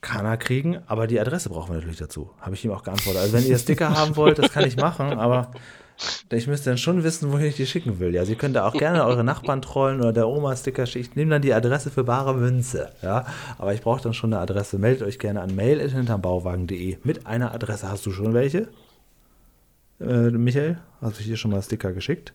Kann 0.00 0.26
er 0.26 0.36
kriegen, 0.36 0.78
aber 0.86 1.06
die 1.06 1.18
Adresse 1.20 1.48
brauchen 1.48 1.70
wir 1.70 1.76
natürlich 1.76 1.98
dazu. 1.98 2.30
Habe 2.40 2.54
ich 2.54 2.64
ihm 2.64 2.72
auch 2.72 2.82
geantwortet. 2.82 3.22
Also 3.22 3.32
wenn 3.32 3.46
ihr 3.46 3.58
Sticker 3.58 3.96
haben 3.96 4.16
wollt, 4.16 4.38
das 4.38 4.52
kann 4.52 4.66
ich 4.66 4.76
machen, 4.76 5.12
aber 5.18 5.50
Ich 6.30 6.46
müsste 6.46 6.70
dann 6.70 6.78
schon 6.78 7.04
wissen, 7.04 7.32
wohin 7.32 7.46
ich 7.46 7.56
die 7.56 7.66
schicken 7.66 7.98
will. 7.98 8.14
Ja, 8.14 8.24
Sie 8.24 8.36
können 8.36 8.52
da 8.54 8.66
auch 8.68 8.74
gerne 8.74 9.04
eure 9.04 9.24
Nachbarn 9.24 9.62
trollen 9.62 10.00
oder 10.00 10.12
der 10.12 10.28
Oma-Sticker 10.28 10.86
schicken. 10.86 11.10
Ich 11.10 11.16
nehme 11.16 11.30
dann 11.30 11.42
die 11.42 11.54
Adresse 11.54 11.90
für 11.90 12.04
bare 12.04 12.34
Münze. 12.34 12.92
Ja, 13.02 13.26
aber 13.58 13.72
ich 13.74 13.80
brauche 13.80 14.02
dann 14.02 14.12
schon 14.14 14.32
eine 14.32 14.42
Adresse. 14.42 14.78
Meldet 14.78 15.06
euch 15.06 15.18
gerne 15.18 15.40
an 15.40 15.54
mail.hintermbauwagen.de 15.54 16.98
mit 17.02 17.26
einer 17.26 17.54
Adresse. 17.54 17.90
Hast 17.90 18.04
du 18.06 18.10
schon 18.12 18.34
welche? 18.34 18.68
Äh, 20.00 20.30
Michael, 20.30 20.78
hast 21.00 21.18
du 21.18 21.22
hier 21.22 21.36
schon 21.36 21.50
mal 21.52 21.62
Sticker 21.62 21.92
geschickt? 21.92 22.34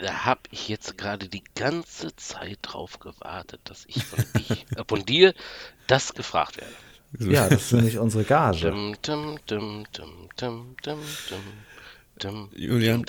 Da 0.00 0.24
habe 0.24 0.40
ich 0.50 0.68
jetzt 0.68 0.96
gerade 0.96 1.28
die 1.28 1.44
ganze 1.54 2.14
Zeit 2.16 2.58
drauf 2.62 2.98
gewartet, 3.00 3.60
dass 3.64 3.84
ich 3.86 4.02
von, 4.04 4.24
dich, 4.36 4.66
äh, 4.76 4.84
von 4.86 5.04
dir 5.04 5.34
das 5.86 6.14
gefragt 6.14 6.58
werde. 6.58 7.32
Ja, 7.32 7.48
das 7.48 7.64
ist 7.64 7.72
nämlich 7.72 7.98
unsere 7.98 8.24
Gage. 8.24 8.70
Dum, 8.70 8.96
dum, 9.02 9.38
dum, 9.46 9.84
dum, 9.92 10.28
dum, 10.36 10.76
dum, 10.82 10.98
dum. 11.28 12.50
Julian, 12.54 13.04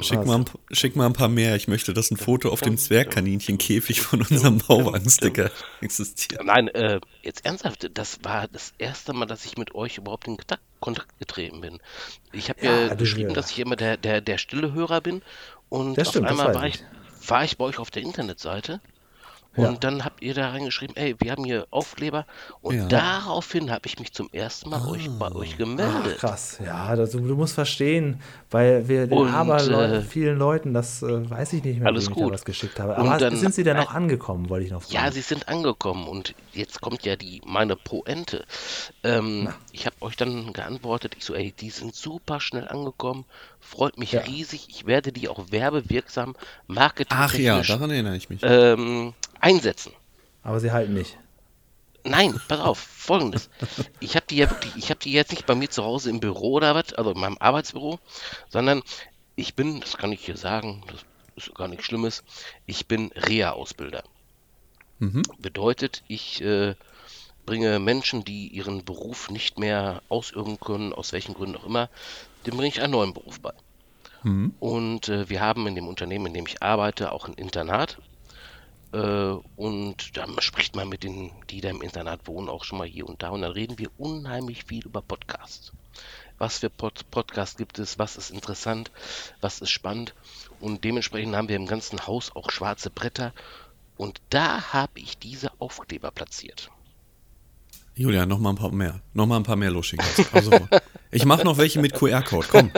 Schick 0.00 0.24
mal, 0.24 0.38
ein, 0.38 0.44
schick 0.70 0.96
mal 0.96 1.06
ein 1.06 1.12
paar 1.12 1.28
mehr. 1.28 1.56
Ich 1.56 1.68
möchte, 1.68 1.92
dass 1.92 2.10
ein 2.10 2.16
Foto 2.16 2.50
auf 2.50 2.60
dem 2.60 2.78
Zwergkaninchenkäfig 2.78 4.00
von 4.00 4.20
unserem 4.22 4.58
Bauwagensticker 4.58 5.50
existiert. 5.80 6.42
Nein, 6.44 6.68
äh, 6.68 7.00
jetzt 7.22 7.44
ernsthaft, 7.44 7.90
das 7.92 8.20
war 8.22 8.48
das 8.48 8.72
erste 8.78 9.12
Mal, 9.12 9.26
dass 9.26 9.44
ich 9.44 9.58
mit 9.58 9.74
euch 9.74 9.98
überhaupt 9.98 10.28
in 10.28 10.36
Kontakt, 10.80 11.18
getreten 11.18 11.60
bin. 11.60 11.78
Ich 12.32 12.48
habe 12.48 12.64
Ja, 12.64 12.86
ja, 12.86 12.94
geschrieben, 12.94 13.34
dass 13.34 13.50
ich 13.50 13.60
immer 13.60 13.76
der, 13.76 13.96
der, 13.96 14.20
der 14.20 14.38
stille 14.38 14.72
Hörer 14.72 15.00
bin 15.00 15.22
und 15.72 15.96
Das 15.96 16.08
stimmt, 16.10 16.26
auf 16.26 16.32
das 16.36 16.40
einmal 16.40 16.54
war 16.54 16.66
ich. 16.66 16.82
war 17.26 17.44
ich 17.44 17.56
bei 17.56 17.64
euch 17.64 17.78
auf 17.78 17.90
der 17.90 18.02
Internetseite 18.02 18.80
und 19.54 19.64
Ja. 19.64 19.72
dann 19.80 20.02
habt 20.04 20.22
ihr 20.22 20.32
da 20.32 20.48
reingeschrieben, 20.50 20.96
ey, 20.96 21.14
wir 21.18 21.30
haben 21.30 21.44
hier 21.44 21.66
Aufkleber 21.70 22.24
und 22.62 22.74
Ja. 22.76 22.86
daraufhin 22.88 23.70
habe 23.70 23.82
ich 23.86 23.98
mich 23.98 24.12
zum 24.14 24.30
ersten 24.32 24.70
Mal 24.70 24.86
euch, 24.88 25.10
bei 25.18 25.30
euch 25.32 25.50
Ach, 25.54 25.58
gemeldet. 25.58 26.18
krass, 26.18 26.58
ja, 26.64 26.96
das, 26.96 27.10
du, 27.10 27.20
musst 27.20 27.54
verstehen, 27.54 28.20
weil 28.50 28.88
wir 28.88 29.06
den 29.06 29.18
Und, 29.18 29.28
Aberleu- 29.28 29.98
äh, 29.98 30.00
vielen 30.02 30.38
Leuten, 30.38 30.72
das 30.72 31.02
äh, 31.02 31.28
weiß 31.30 31.52
ich 31.52 31.62
nicht 31.64 31.78
mehr, 31.80 31.88
alles 31.88 32.10
gut. 32.10 32.32
was 32.32 32.44
geschickt 32.46 32.80
habe. 32.80 32.96
Aber 32.96 33.18
dann- 33.18 33.36
sind 33.36 33.54
sie 33.54 33.62
denn 33.62 33.76
auch 33.78 33.92
angekommen, 33.92 34.48
wollte 34.48 34.64
ich 34.64 34.72
noch 34.72 34.82
fragen. 34.82 34.94
Ja, 34.94 35.12
sie 35.12 35.20
sind 35.20 35.46
angekommen 35.48 36.08
und 36.08 36.34
jetzt 36.54 36.80
kommt 36.80 37.04
ja 37.04 37.16
die 37.16 37.42
meine 37.44 37.76
Pointe. 37.76 38.44
Ähm, 39.04 39.50
ich 39.72 39.84
habe 39.84 39.96
euch 40.00 40.16
dann 40.16 40.54
geantwortet, 40.54 41.14
ich 41.18 41.24
so, 41.26 41.34
ey, 41.34 41.52
die 41.52 41.68
sind 41.70 41.94
super 41.94 42.40
schnell 42.40 42.66
angekommen, 42.68 43.26
freut 43.72 43.98
mich 43.98 44.12
Ja. 44.12 44.20
riesig, 44.20 44.66
ich 44.68 44.86
werde 44.86 45.12
die 45.12 45.28
auch 45.28 45.50
werbewirksam, 45.50 46.34
Ach 46.36 46.42
ja, 46.68 46.74
marketingtechnisch 46.74 47.68
daran 47.68 47.90
erinnere 47.90 48.16
ich 48.16 48.28
mich. 48.30 48.40
ähm, 48.44 49.14
einsetzen. 49.40 49.92
Aber 50.42 50.60
sie 50.60 50.70
halten 50.72 50.94
nicht. 50.94 51.18
Nein, 52.04 52.38
pass 52.48 52.60
auf, 52.60 52.78
folgendes. 52.78 53.48
Ich 54.00 54.16
habe 54.16 54.26
die 54.28 54.36
ja 54.36 54.50
wirklich, 54.50 54.74
ich 54.76 54.90
habe 54.90 54.98
die 55.00 55.12
jetzt 55.12 55.30
nicht 55.30 55.46
bei 55.46 55.54
mir 55.54 55.70
zu 55.70 55.84
Hause 55.84 56.10
im 56.10 56.18
Büro 56.20 56.54
oder 56.54 56.74
was, 56.74 56.92
also 56.94 57.12
in 57.12 57.20
meinem 57.20 57.36
Arbeitsbüro, 57.38 57.98
sondern 58.48 58.82
ich 59.36 59.54
bin, 59.54 59.80
das 59.80 59.96
kann 59.96 60.10
ich 60.12 60.24
hier 60.24 60.36
sagen, 60.36 60.82
das 60.88 61.00
ist 61.36 61.54
gar 61.54 61.68
nichts 61.68 61.84
Schlimmes, 61.86 62.24
ich 62.66 62.86
bin 62.86 63.10
Reha-Ausbilder. 63.14 64.02
Bedeutet, 65.38 66.02
ich 66.06 66.42
äh, 66.42 66.74
bringe 67.46 67.78
Menschen, 67.80 68.24
die 68.24 68.48
ihren 68.48 68.84
Beruf 68.84 69.30
nicht 69.30 69.58
mehr 69.58 70.02
ausüben 70.08 70.60
können, 70.60 70.92
aus 70.92 71.12
welchen 71.12 71.34
Gründen 71.34 71.56
auch 71.56 71.66
immer, 71.66 71.88
dem 72.46 72.56
bringe 72.56 72.68
ich 72.68 72.82
einen 72.82 72.92
neuen 72.92 73.14
Beruf 73.14 73.40
bei. 73.40 73.52
Und 74.60 75.08
äh, 75.08 75.28
wir 75.28 75.40
haben 75.40 75.66
in 75.66 75.74
dem 75.74 75.88
Unternehmen, 75.88 76.26
in 76.26 76.34
dem 76.34 76.46
ich 76.46 76.62
arbeite, 76.62 77.12
auch 77.12 77.26
ein 77.26 77.34
Internat. 77.34 77.98
Äh, 78.92 79.34
und 79.56 80.16
da 80.16 80.26
spricht 80.40 80.76
man 80.76 80.88
mit 80.88 81.02
den, 81.02 81.30
die 81.50 81.60
da 81.60 81.70
im 81.70 81.82
Internat 81.82 82.26
wohnen, 82.26 82.48
auch 82.48 82.64
schon 82.64 82.78
mal 82.78 82.86
hier 82.86 83.08
und 83.08 83.22
da. 83.22 83.30
Und 83.30 83.42
dann 83.42 83.52
reden 83.52 83.78
wir 83.78 83.90
unheimlich 83.98 84.64
viel 84.64 84.84
über 84.84 85.02
Podcasts. 85.02 85.72
Was 86.38 86.58
für 86.58 86.70
Pod 86.70 87.10
Podcasts 87.10 87.56
gibt 87.56 87.78
es? 87.78 87.98
Was 87.98 88.16
ist 88.16 88.30
interessant? 88.30 88.90
Was 89.40 89.60
ist 89.60 89.70
spannend? 89.70 90.14
Und 90.60 90.84
dementsprechend 90.84 91.36
haben 91.36 91.48
wir 91.48 91.56
im 91.56 91.66
ganzen 91.66 92.06
Haus 92.06 92.34
auch 92.34 92.50
schwarze 92.50 92.90
Bretter. 92.90 93.32
Und 93.96 94.20
da 94.30 94.72
habe 94.72 95.00
ich 95.00 95.18
diese 95.18 95.50
Aufkleber 95.60 96.10
platziert. 96.10 96.70
Julian, 97.94 98.28
noch 98.28 98.38
mal 98.38 98.50
ein 98.50 98.56
paar 98.56 98.72
mehr. 98.72 99.00
Noch 99.12 99.26
mal 99.26 99.36
ein 99.36 99.42
paar 99.42 99.56
mehr 99.56 99.70
losschicken. 99.70 100.06
Also, 100.32 100.50
ich 101.10 101.24
mache 101.26 101.44
noch 101.44 101.58
welche 101.58 101.78
mit 101.80 101.92
QR-Code. 101.92 102.46
Komm. 102.50 102.70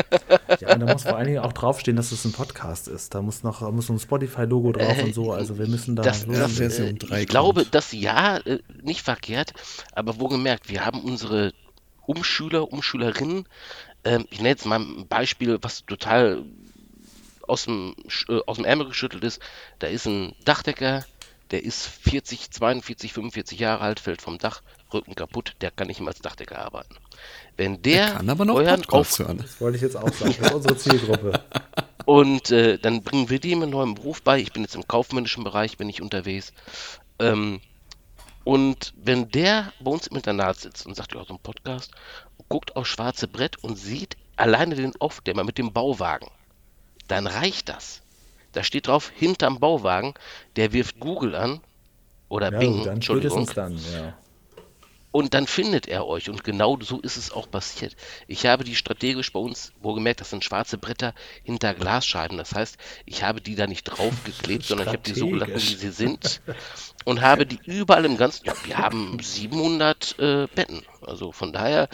Ja, 0.60 0.74
und 0.74 0.80
da 0.80 0.92
muss 0.92 1.04
vor 1.04 1.16
allen 1.16 1.26
Dingen 1.26 1.38
auch 1.38 1.52
draufstehen, 1.52 1.96
dass 1.96 2.10
es 2.10 2.24
ein 2.24 2.32
Podcast 2.32 2.88
ist. 2.88 3.14
Da 3.14 3.22
muss 3.22 3.42
noch 3.44 3.60
muss 3.70 3.86
so 3.86 3.92
ein 3.92 3.98
Spotify-Logo 3.98 4.72
drauf 4.72 5.02
und 5.02 5.14
so. 5.14 5.32
Also 5.32 5.58
wir 5.58 5.68
müssen 5.68 5.94
da 5.94 6.02
Das, 6.02 6.26
das, 6.26 6.56
Version 6.56 6.88
äh, 6.88 6.94
drei 6.94 7.22
ich 7.22 7.28
glaube, 7.28 7.64
das 7.70 7.92
ja, 7.92 8.38
äh, 8.38 8.58
nicht 8.82 9.02
verkehrt, 9.02 9.52
aber 9.92 10.18
wo 10.18 10.28
gemerkt, 10.28 10.68
wir 10.68 10.84
haben 10.84 11.00
unsere 11.00 11.52
Umschüler, 12.06 12.72
Umschülerinnen, 12.72 13.46
ähm, 14.04 14.26
ich 14.30 14.38
nenne 14.38 14.50
jetzt 14.50 14.66
mal 14.66 14.80
ein 14.80 15.06
Beispiel, 15.08 15.58
was 15.62 15.84
total 15.86 16.44
aus 17.46 17.64
dem, 17.64 17.94
äh, 18.28 18.40
aus 18.46 18.56
dem 18.56 18.64
Ärmel 18.64 18.88
geschüttelt 18.88 19.24
ist. 19.24 19.40
Da 19.78 19.86
ist 19.86 20.06
ein 20.06 20.34
Dachdecker, 20.44 21.04
der 21.54 21.62
ist 21.62 21.86
40, 21.86 22.50
42, 22.50 23.12
45 23.12 23.60
Jahre 23.60 23.82
alt, 23.82 24.00
fällt 24.00 24.20
vom 24.20 24.38
Dach, 24.38 24.62
Rücken 24.92 25.14
kaputt, 25.14 25.54
der 25.60 25.70
kann 25.70 25.86
nicht 25.86 26.00
mehr 26.00 26.08
als 26.08 26.18
Dachdecker 26.18 26.58
arbeiten. 26.58 26.96
Wenn 27.56 27.80
der, 27.80 28.14
Kann 28.14 28.28
aber 28.28 28.44
noch 28.44 28.56
euren 28.56 28.80
Podcasts 28.80 29.20
hören. 29.20 29.38
Das 29.38 29.60
wollte 29.60 29.76
ich 29.76 29.82
jetzt 29.82 29.96
auch 29.96 30.12
sagen. 30.12 30.34
Das 30.40 30.48
ist 30.48 30.52
unsere 30.52 30.76
Zielgruppe. 30.76 31.40
und 32.06 32.50
äh, 32.50 32.76
dann 32.80 33.04
bringen 33.04 33.30
wir 33.30 33.38
dem 33.38 33.62
einen 33.62 33.70
neuen 33.70 33.94
Beruf 33.94 34.20
bei. 34.22 34.40
Ich 34.40 34.52
bin 34.52 34.62
jetzt 34.62 34.74
im 34.74 34.88
kaufmännischen 34.88 35.44
Bereich, 35.44 35.76
bin 35.76 35.88
ich 35.88 36.02
unterwegs. 36.02 36.52
Ähm, 37.20 37.60
und 38.42 38.92
wenn 38.96 39.28
der 39.28 39.72
bei 39.78 39.92
uns 39.92 40.08
im 40.08 40.16
Internat 40.16 40.58
sitzt 40.58 40.84
und 40.86 40.96
sagt, 40.96 41.14
ja, 41.14 41.24
so 41.24 41.34
ein 41.34 41.40
Podcast, 41.40 41.92
guckt 42.48 42.74
aufs 42.74 42.88
schwarze 42.88 43.28
Brett 43.28 43.62
und 43.62 43.76
sieht 43.76 44.16
alleine 44.34 44.74
den 44.74 45.00
Aufdämmer 45.00 45.44
mit 45.44 45.58
dem 45.58 45.72
Bauwagen, 45.72 46.26
dann 47.06 47.28
reicht 47.28 47.68
das. 47.68 48.02
Da 48.54 48.62
steht 48.62 48.86
drauf, 48.86 49.12
hinterm 49.14 49.60
Bauwagen, 49.60 50.14
der 50.56 50.72
wirft 50.72 51.00
Google 51.00 51.34
an 51.34 51.60
oder 52.28 52.52
Ja, 52.52 52.58
Bing, 52.58 52.84
dann 52.84 52.94
Entschuldigung, 52.94 53.48
dann, 53.54 53.76
ja. 53.76 54.16
und 55.10 55.34
dann 55.34 55.46
findet 55.46 55.86
er 55.86 56.06
euch. 56.06 56.30
Und 56.30 56.42
genau 56.42 56.78
so 56.80 57.00
ist 57.00 57.16
es 57.16 57.30
auch 57.30 57.50
passiert. 57.50 57.96
Ich 58.26 58.46
habe 58.46 58.64
die 58.64 58.74
strategisch 58.74 59.32
bei 59.32 59.40
uns, 59.40 59.72
wohlgemerkt, 59.80 60.20
das 60.20 60.30
sind 60.30 60.44
schwarze 60.44 60.78
Bretter 60.78 61.14
hinter 61.42 61.74
Glasscheiben. 61.74 62.38
Das 62.38 62.54
heißt, 62.54 62.78
ich 63.04 63.22
habe 63.22 63.40
die 63.40 63.54
da 63.54 63.66
nicht 63.66 63.84
draufgeklebt, 63.84 64.64
sondern 64.66 64.86
ich 64.88 64.92
habe 64.94 65.02
die 65.02 65.18
so 65.18 65.28
gelassen, 65.28 65.54
wie 65.54 65.74
sie 65.74 65.90
sind. 65.90 66.40
Und 67.04 67.20
habe 67.20 67.46
die 67.46 67.60
überall 67.64 68.04
im 68.04 68.16
ganzen, 68.16 68.46
ja, 68.46 68.54
wir 68.64 68.78
haben 68.78 69.18
700 69.20 70.18
äh, 70.18 70.46
Betten. 70.54 70.82
Also 71.02 71.32
von 71.32 71.52
daher 71.52 71.88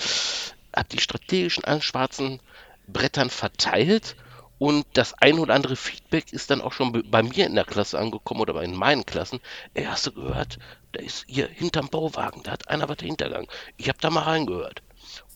habe 0.74 0.88
die 0.90 1.00
strategischen 1.00 1.64
an 1.64 1.82
schwarzen 1.82 2.40
Brettern 2.86 3.30
verteilt. 3.30 4.16
Und 4.61 4.86
das 4.94 5.14
ein 5.14 5.40
oder 5.40 5.54
andere 5.54 5.76
Feedback 5.76 6.32
ist 6.32 6.50
dann 6.52 6.62
auch 6.62 6.72
schon 6.72 6.92
be- 6.92 7.02
bei 7.04 7.24
mir 7.24 7.46
in 7.46 7.56
der 7.56 7.64
Klasse 7.64 7.98
angekommen 7.98 8.42
oder 8.42 8.54
bei- 8.54 8.64
in 8.64 8.76
meinen 8.76 9.06
Klassen. 9.06 9.40
Ey, 9.74 9.86
hast 9.86 10.06
du 10.06 10.12
gehört? 10.12 10.58
Da 10.92 11.02
ist 11.02 11.24
hier 11.28 11.48
hinterm 11.48 11.88
Bauwagen, 11.90 12.42
da 12.44 12.52
hat 12.52 12.68
einer 12.68 12.88
was 12.88 12.98
hintergangen. 13.00 13.48
Ich 13.78 13.88
habe 13.88 13.98
da 14.00 14.11
mal 14.11 14.22
reingehört. 14.22 14.82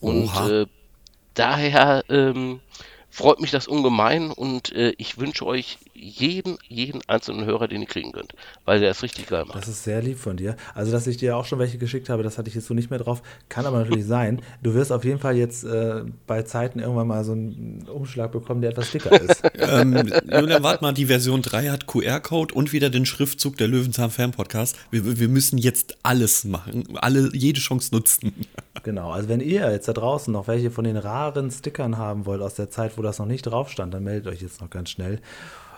Und 0.00 0.36
äh, 0.40 0.66
daher 1.34 2.04
ähm, 2.10 2.60
freut 3.10 3.40
mich 3.40 3.50
das 3.52 3.68
ungemein 3.68 4.30
und 4.30 4.72
äh, 4.72 4.94
ich 4.98 5.18
wünsche 5.18 5.46
euch 5.46 5.78
jeden, 5.95 6.59
jeden 6.68 7.01
einzelnen 7.07 7.45
Hörer, 7.45 7.68
den 7.68 7.82
ihr 7.82 7.86
kriegen 7.86 8.12
könnt, 8.12 8.34
weil 8.64 8.80
der 8.80 8.90
es 8.90 9.03
richtig 9.03 9.28
geil 9.28 9.45
macht. 9.47 9.57
Das 9.57 9.68
ist 9.68 9.84
sehr 9.84 10.03
lieb 10.03 10.18
von 10.18 10.36
dir. 10.36 10.57
Also, 10.74 10.90
dass 10.90 11.07
ich 11.07 11.16
dir 11.16 11.36
auch 11.36 11.45
schon 11.45 11.59
welche 11.59 11.78
geschickt 11.78 12.09
habe, 12.09 12.22
das 12.22 12.36
hatte 12.36 12.49
ich 12.49 12.55
jetzt 12.55 12.66
so 12.66 12.74
nicht 12.74 12.90
mehr 12.90 12.99
drauf. 12.99 13.22
Kann 13.49 13.64
aber 13.64 13.78
natürlich 13.78 14.05
sein. 14.07 14.42
Du 14.62 14.74
wirst 14.74 14.92
auf 14.92 15.05
jeden 15.05 15.20
Fall 15.20 15.36
jetzt 15.36 15.64
äh, 15.64 16.03
bei 16.26 16.42
Zeiten 16.42 16.80
irgendwann 16.80 17.07
mal 17.07 17.24
so 17.24 17.32
einen 17.32 17.86
Umschlag 17.88 18.32
bekommen, 18.32 18.61
der 18.61 18.70
etwas 18.70 18.90
dicker 18.90 19.20
ist. 19.20 19.42
ähm, 19.59 20.12
Julian, 20.30 20.62
warte 20.62 20.82
mal, 20.82 20.92
die 20.92 21.07
Version 21.07 21.42
3 21.42 21.68
hat 21.68 21.86
QR-Code 21.86 22.55
und 22.55 22.72
wieder 22.72 22.90
den 22.90 23.07
Schriftzug 23.07 23.57
der 23.57 23.68
Löwenzahn 23.68 24.11
Fan 24.11 24.32
Podcast. 24.32 24.76
Wir, 24.90 25.18
wir 25.18 25.28
müssen 25.28 25.59
jetzt 25.59 25.97
alles 26.03 26.45
machen, 26.45 26.84
alle, 26.97 27.30
jede 27.32 27.61
Chance 27.61 27.95
nutzen. 27.95 28.32
genau. 28.82 29.12
Also, 29.12 29.28
wenn 29.28 29.40
ihr 29.40 29.70
jetzt 29.70 29.86
da 29.86 29.92
draußen 29.92 30.32
noch 30.32 30.49
welche 30.49 30.70
von 30.70 30.84
den 30.84 30.97
raren 30.97 31.51
Stickern 31.51 31.99
haben 31.99 32.26
wollt 32.26 32.42
aus 32.42 32.55
der 32.55 32.68
Zeit, 32.70 32.99
wo 32.99 33.03
das 33.03 33.18
noch 33.18 33.26
nicht 33.26 33.42
drauf 33.42 33.70
stand, 33.70 33.95
dann 33.95 34.03
meldet 34.03 34.26
euch 34.26 34.42
jetzt 34.42 34.61
noch 34.61 34.70
ganz 34.70 34.90
schnell. 34.90 35.20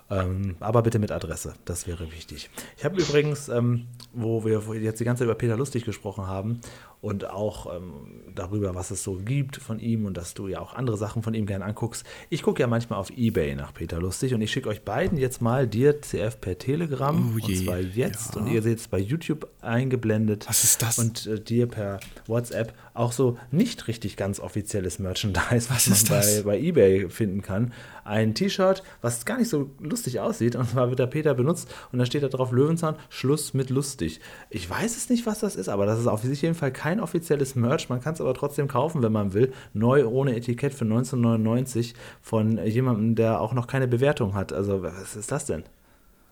Ähm, 0.09 0.57
aber 0.61 0.83
bitte 0.83 0.99
mit 0.99 1.11
Adresse, 1.11 1.55
das 1.65 1.87
wäre 1.87 2.13
wichtig. 2.13 2.49
Ich 2.77 2.85
habe 2.85 3.01
übrigens, 3.01 3.49
ähm, 3.49 3.87
wo 4.13 4.45
wir 4.45 4.63
jetzt 4.81 5.01
die 5.01 5.05
ganze 5.05 5.21
Zeit 5.21 5.27
über 5.27 5.35
Peter 5.35 5.57
Lustig 5.57 5.85
gesprochen 5.85 6.27
haben 6.27 6.61
und 7.01 7.29
auch 7.29 7.75
ähm, 7.75 8.25
darüber, 8.35 8.75
was 8.75 8.91
es 8.91 9.03
so 9.03 9.15
gibt 9.25 9.57
von 9.57 9.79
ihm 9.79 10.07
und 10.07 10.17
dass 10.17 10.35
du 10.35 10.49
ja 10.49 10.61
auch 10.61 10.75
andere 10.75 10.97
Sachen 10.97 11.23
von 11.23 11.35
ihm 11.35 11.47
gerne 11.47 11.65
anguckst. 11.65 12.05
Ich 12.31 12.43
gucke 12.43 12.61
ja 12.61 12.67
manchmal 12.67 12.99
auf 12.99 13.11
Ebay 13.11 13.55
nach 13.55 13.75
Peter 13.75 14.01
Lustig 14.01 14.35
und 14.35 14.41
ich 14.41 14.51
schicke 14.51 14.69
euch 14.69 14.83
beiden 14.83 15.19
jetzt 15.19 15.41
mal 15.43 15.67
dir 15.67 16.01
CF 16.01 16.41
per 16.41 16.59
Telegram 16.59 17.35
Oh 17.35 17.39
je, 17.39 17.59
und 17.59 17.65
zwar 17.65 17.79
jetzt 17.79 18.35
ja. 18.35 18.41
und 18.41 18.49
ihr 18.49 18.63
seht 18.63 18.79
es 18.79 18.89
bei 18.89 18.99
YouTube 18.99 19.49
eingeblendet. 19.61 20.47
Was 20.49 20.65
ist 20.65 20.83
das? 20.83 20.99
Und 20.99 21.27
äh, 21.27 21.41
dir 21.41 21.67
per 21.67 22.01
WhatsApp 22.27 22.75
auch 22.95 23.13
so 23.13 23.39
nicht 23.51 23.89
richtig 23.89 24.17
ganz 24.17 24.41
offizielles 24.41 24.99
Merchandise, 24.99 25.69
was, 25.71 25.87
ist 25.87 26.11
man 26.11 26.21
bei, 26.21 26.43
bei 26.43 26.59
eBay 26.59 27.11
finden 27.11 27.43
kann. 27.43 27.73
Ein 28.05 28.35
T-Shirt, 28.35 28.83
was 29.03 29.25
gar 29.25 29.39
nicht 29.39 29.49
so 29.49 29.71
lustig 29.81 29.96
aussieht, 30.21 30.57
und 30.57 30.69
zwar 30.69 30.89
wird 30.89 30.99
der 30.99 31.07
Peter 31.07 31.35
benutzt 31.35 31.69
und 31.93 31.99
da 31.99 32.07
steht 32.07 32.23
da 32.23 32.29
drauf 32.29 32.53
Löwenzahn, 32.53 32.97
Schluss 33.09 33.55
mit 33.55 33.71
lustig. 33.71 34.21
Ich 34.51 34.69
weiß 34.69 34.97
es 34.97 35.09
nicht, 35.09 35.27
was 35.27 35.41
das 35.41 35.57
ist, 35.57 35.69
aber 35.69 35.87
das 35.87 35.99
ist 35.99 36.07
auf 36.07 36.25
jeden 36.25 36.55
Fall 36.55 36.73
kein 36.73 37.01
offizielles 37.01 37.55
Merch, 37.55 37.89
man 37.89 38.01
kann 38.01 38.15
es 38.15 38.21
aber 38.21 38.35
trotzdem 38.35 38.69
kaufen, 38.69 39.03
wenn 39.03 39.13
man 39.13 39.33
will. 39.35 39.53
Neu 39.75 40.07
ohne 40.07 40.37
Etikett 40.37 40.75
für 40.75 40.85
1999 40.85 41.95
von 42.23 42.59
jemandem, 42.67 43.15
der 43.15 43.41
auch 43.41 43.53
noch 43.53 43.67
keine 43.67 43.89
Bewertung 43.89 44.35
hat. 44.35 44.53
Also, 44.53 44.83
was 44.83 45.17
ist 45.17 45.33
das 45.33 45.47
denn? 45.47 45.65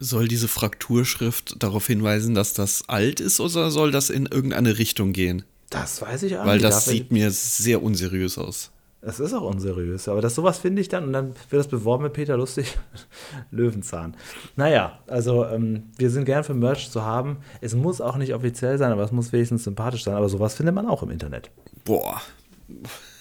Soll 0.00 0.28
diese 0.28 0.48
Frakturschrift 0.48 1.62
darauf 1.62 1.86
hinweisen, 1.86 2.34
dass 2.34 2.52
das 2.52 2.88
alt 2.88 3.20
ist 3.20 3.40
oder 3.40 3.70
soll 3.70 3.90
das 3.90 4.10
in 4.10 4.26
irgendeine 4.26 4.78
Richtung 4.78 5.12
gehen? 5.12 5.44
Das 5.70 6.02
weiß 6.02 6.24
ich 6.24 6.36
auch 6.36 6.46
Weil 6.46 6.58
das 6.58 6.84
sieht 6.84 7.10
mir 7.10 7.30
sehr 7.30 7.82
unseriös 7.82 8.38
aus. 8.38 8.70
Das 9.05 9.20
ist 9.20 9.34
auch 9.34 9.42
unseriös, 9.42 10.09
aber 10.09 10.22
das 10.22 10.34
sowas 10.34 10.59
finde 10.59 10.80
ich 10.80 10.88
dann 10.88 11.05
und 11.05 11.12
dann 11.12 11.34
wird 11.50 11.61
das 11.61 11.68
beworben 11.68 12.05
mit 12.05 12.14
Peter 12.14 12.38
Lustig, 12.38 12.78
Löwenzahn. 13.50 14.16
Naja, 14.57 14.98
also 15.07 15.44
ähm, 15.44 15.90
wir 15.98 16.11
sind 16.11 16.24
gern 16.24 16.42
für 16.42 16.55
Merch 16.55 16.90
zu 16.90 17.05
haben. 17.05 17.36
Es 17.61 17.74
muss 17.74 18.00
auch 18.00 18.16
nicht 18.16 18.34
offiziell 18.34 18.78
sein, 18.78 18.92
aber 18.92 19.02
es 19.02 19.12
muss 19.12 19.30
wenigstens 19.30 19.64
sympathisch 19.64 20.05
sein. 20.05 20.14
Aber 20.14 20.30
sowas 20.30 20.55
findet 20.55 20.74
man 20.74 20.86
auch 20.86 21.02
im 21.02 21.11
Internet. 21.11 21.50
Boah. 21.84 22.22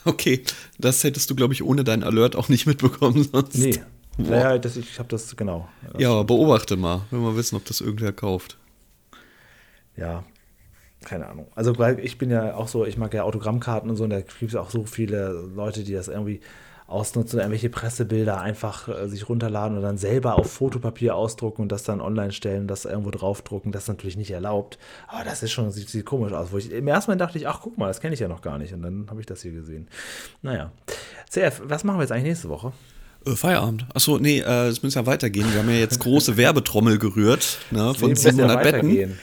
Okay, 0.05 0.43
das 0.77 1.03
hättest 1.03 1.29
du, 1.29 1.35
glaube 1.35 1.53
ich, 1.53 1.63
ohne 1.63 1.83
deinen 1.83 2.03
Alert 2.03 2.37
auch 2.37 2.47
nicht 2.47 2.65
mitbekommen 2.65 3.23
sonst. 3.23 3.57
Nee. 3.57 3.81
Naja, 4.17 4.57
das, 4.57 4.77
ich 4.77 4.99
habe 4.99 5.09
das 5.09 5.35
genau. 5.35 5.67
Ja, 5.97 6.11
aber 6.11 6.23
beobachte 6.23 6.77
mal, 6.77 7.01
wenn 7.11 7.21
wir 7.21 7.35
wissen, 7.35 7.57
ob 7.57 7.65
das 7.65 7.81
irgendwer 7.81 8.13
kauft. 8.13 8.57
Ja, 9.97 10.23
keine 11.05 11.27
Ahnung. 11.27 11.47
Also, 11.55 11.77
weil 11.77 11.99
ich 11.99 12.17
bin 12.17 12.29
ja 12.29 12.55
auch 12.55 12.67
so, 12.67 12.85
ich 12.85 12.97
mag 12.97 13.13
ja 13.13 13.23
Autogrammkarten 13.23 13.89
und 13.89 13.95
so, 13.95 14.03
und 14.03 14.09
da 14.09 14.21
gibt 14.21 14.41
es 14.41 14.55
auch 14.55 14.69
so 14.69 14.85
viele 14.85 15.31
Leute, 15.55 15.83
die 15.83 15.93
das 15.93 16.07
irgendwie 16.07 16.41
ausnutzen, 16.87 17.39
irgendwelche 17.39 17.69
Pressebilder 17.69 18.39
einfach 18.39 18.87
äh, 18.87 19.07
sich 19.07 19.27
runterladen 19.27 19.77
und 19.77 19.83
dann 19.83 19.97
selber 19.97 20.37
auf 20.37 20.51
Fotopapier 20.51 21.15
ausdrucken 21.15 21.63
und 21.63 21.71
das 21.71 21.83
dann 21.83 22.01
online 22.01 22.31
stellen, 22.31 22.67
das 22.67 22.85
irgendwo 22.85 23.09
draufdrucken. 23.11 23.71
Das 23.71 23.83
ist 23.83 23.87
natürlich 23.87 24.17
nicht 24.17 24.31
erlaubt. 24.31 24.77
Aber 25.07 25.23
das 25.23 25.43
ist 25.43 25.51
schon, 25.51 25.71
sieht, 25.71 25.89
sieht 25.89 26.05
komisch 26.05 26.33
aus. 26.33 26.51
Wo 26.51 26.57
ich, 26.57 26.71
Im 26.71 26.87
ersten 26.87 27.11
Mal 27.11 27.17
dachte 27.17 27.37
ich, 27.37 27.47
ach 27.47 27.61
guck 27.61 27.77
mal, 27.77 27.87
das 27.87 28.01
kenne 28.01 28.13
ich 28.13 28.19
ja 28.19 28.27
noch 28.27 28.41
gar 28.41 28.57
nicht. 28.57 28.73
Und 28.73 28.81
dann 28.81 29.07
habe 29.09 29.19
ich 29.19 29.25
das 29.25 29.41
hier 29.41 29.53
gesehen. 29.53 29.87
Naja. 30.41 30.71
CF, 31.29 31.61
was 31.65 31.83
machen 31.83 31.97
wir 31.97 32.03
jetzt 32.03 32.11
eigentlich 32.11 32.25
nächste 32.25 32.49
Woche? 32.49 32.73
Äh, 33.25 33.35
Feierabend. 33.35 33.85
Achso, 33.93 34.19
nee, 34.19 34.39
äh, 34.39 34.67
es 34.67 34.83
muss 34.83 34.93
ja 34.93 35.05
weitergehen. 35.05 35.51
Wir 35.51 35.61
haben 35.61 35.69
ja 35.69 35.77
jetzt 35.77 35.99
große 35.99 36.37
Werbetrommel 36.37 36.99
gerührt, 36.99 37.59
ne, 37.71 37.93
von 37.93 38.15
700 38.15 38.65
ja 38.65 38.71
Betten. 38.71 39.19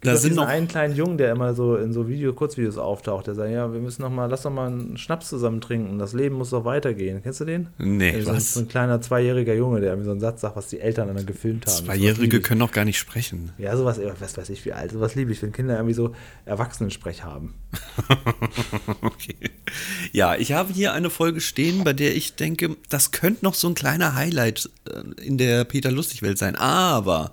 Da 0.00 0.16
sind 0.16 0.34
noch 0.34 0.46
einen 0.46 0.68
kleinen 0.68 0.94
Jungen, 0.94 1.18
der 1.18 1.32
immer 1.32 1.54
so 1.54 1.76
in 1.76 1.92
so 1.92 2.08
Video, 2.08 2.32
Kurzvideos 2.32 2.78
auftaucht, 2.78 3.26
der 3.26 3.34
sagt, 3.34 3.50
ja, 3.50 3.72
wir 3.72 3.80
müssen 3.80 4.02
noch 4.02 4.10
mal, 4.10 4.26
lass 4.26 4.42
doch 4.42 4.50
mal 4.50 4.66
einen 4.66 4.96
Schnaps 4.96 5.28
zusammen 5.28 5.60
trinken, 5.60 5.98
das 5.98 6.12
Leben 6.12 6.36
muss 6.36 6.50
doch 6.50 6.64
weitergehen. 6.64 7.22
Kennst 7.22 7.40
du 7.40 7.44
den? 7.44 7.68
Nee, 7.78 8.20
so, 8.20 8.32
was? 8.32 8.54
So 8.54 8.60
ein 8.60 8.68
kleiner 8.68 9.00
zweijähriger 9.00 9.54
Junge, 9.54 9.80
der 9.80 9.96
mir 9.96 10.04
so 10.04 10.10
einen 10.10 10.20
Satz 10.20 10.40
sagt, 10.40 10.56
was 10.56 10.68
die 10.68 10.80
Eltern 10.80 11.14
dann 11.14 11.26
gefilmt 11.26 11.66
haben. 11.66 11.86
Zweijährige 11.86 12.40
können 12.40 12.60
doch 12.60 12.72
gar 12.72 12.84
nicht 12.84 12.98
sprechen. 12.98 13.52
Ja, 13.58 13.76
sowas, 13.76 14.00
was 14.20 14.36
weiß 14.36 14.50
ich 14.50 14.64
wie 14.64 14.72
alt, 14.72 14.92
sowas 14.92 15.14
liebe 15.14 15.32
ich, 15.32 15.42
wenn 15.42 15.52
Kinder 15.52 15.74
irgendwie 15.74 15.94
so 15.94 16.14
Erwachsenensprech 16.44 17.24
haben. 17.24 17.54
okay. 19.02 19.36
Ja, 20.12 20.36
ich 20.36 20.52
habe 20.52 20.72
hier 20.72 20.92
eine 20.92 21.10
Folge 21.10 21.40
stehen, 21.40 21.84
bei 21.84 21.92
der 21.92 22.14
ich 22.14 22.36
denke, 22.36 22.76
das 22.88 23.10
könnte 23.10 23.44
noch 23.44 23.54
so 23.54 23.68
ein 23.68 23.74
kleiner 23.74 24.14
Highlight 24.14 24.70
äh, 24.88 25.22
in 25.22 25.38
der 25.38 25.64
Peter 25.64 25.90
Lustig-Welt 25.90 26.38
sein, 26.38 26.56
aber 26.56 27.32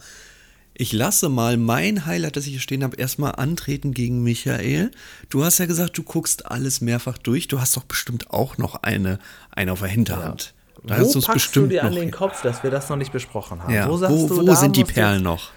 ich 0.81 0.93
lasse 0.93 1.29
mal 1.29 1.57
mein 1.57 2.07
Highlight, 2.07 2.35
das 2.35 2.45
ich 2.45 2.53
hier 2.53 2.59
stehen 2.59 2.83
habe, 2.83 2.97
erstmal 2.97 3.35
antreten 3.35 3.93
gegen 3.93 4.23
Michael. 4.23 4.89
Du 5.29 5.45
hast 5.45 5.59
ja 5.59 5.67
gesagt, 5.67 5.95
du 5.95 6.01
guckst 6.01 6.47
alles 6.47 6.81
mehrfach 6.81 7.19
durch. 7.19 7.47
Du 7.47 7.61
hast 7.61 7.77
doch 7.77 7.83
bestimmt 7.83 8.31
auch 8.31 8.57
noch 8.57 8.81
eine, 8.81 9.19
eine 9.51 9.73
auf 9.73 9.81
der 9.81 9.89
Hinterhand. 9.89 10.55
Ja. 10.83 10.95
Da 10.95 10.99
wo 10.99 11.05
hast 11.05 11.13
packst 11.13 11.33
bestimmt 11.33 11.65
du 11.67 11.69
dir 11.69 11.83
an 11.83 11.93
den 11.93 12.09
Kopf, 12.09 12.41
dass 12.41 12.63
wir 12.63 12.71
das 12.71 12.89
noch 12.89 12.97
nicht 12.97 13.11
besprochen 13.11 13.61
haben? 13.61 13.71
Ja. 13.71 13.87
Wo, 13.87 14.01
wo, 14.01 14.27
du, 14.27 14.47
wo 14.47 14.55
sind 14.55 14.75
die 14.75 14.83
Perlen 14.83 15.21
noch? 15.21 15.51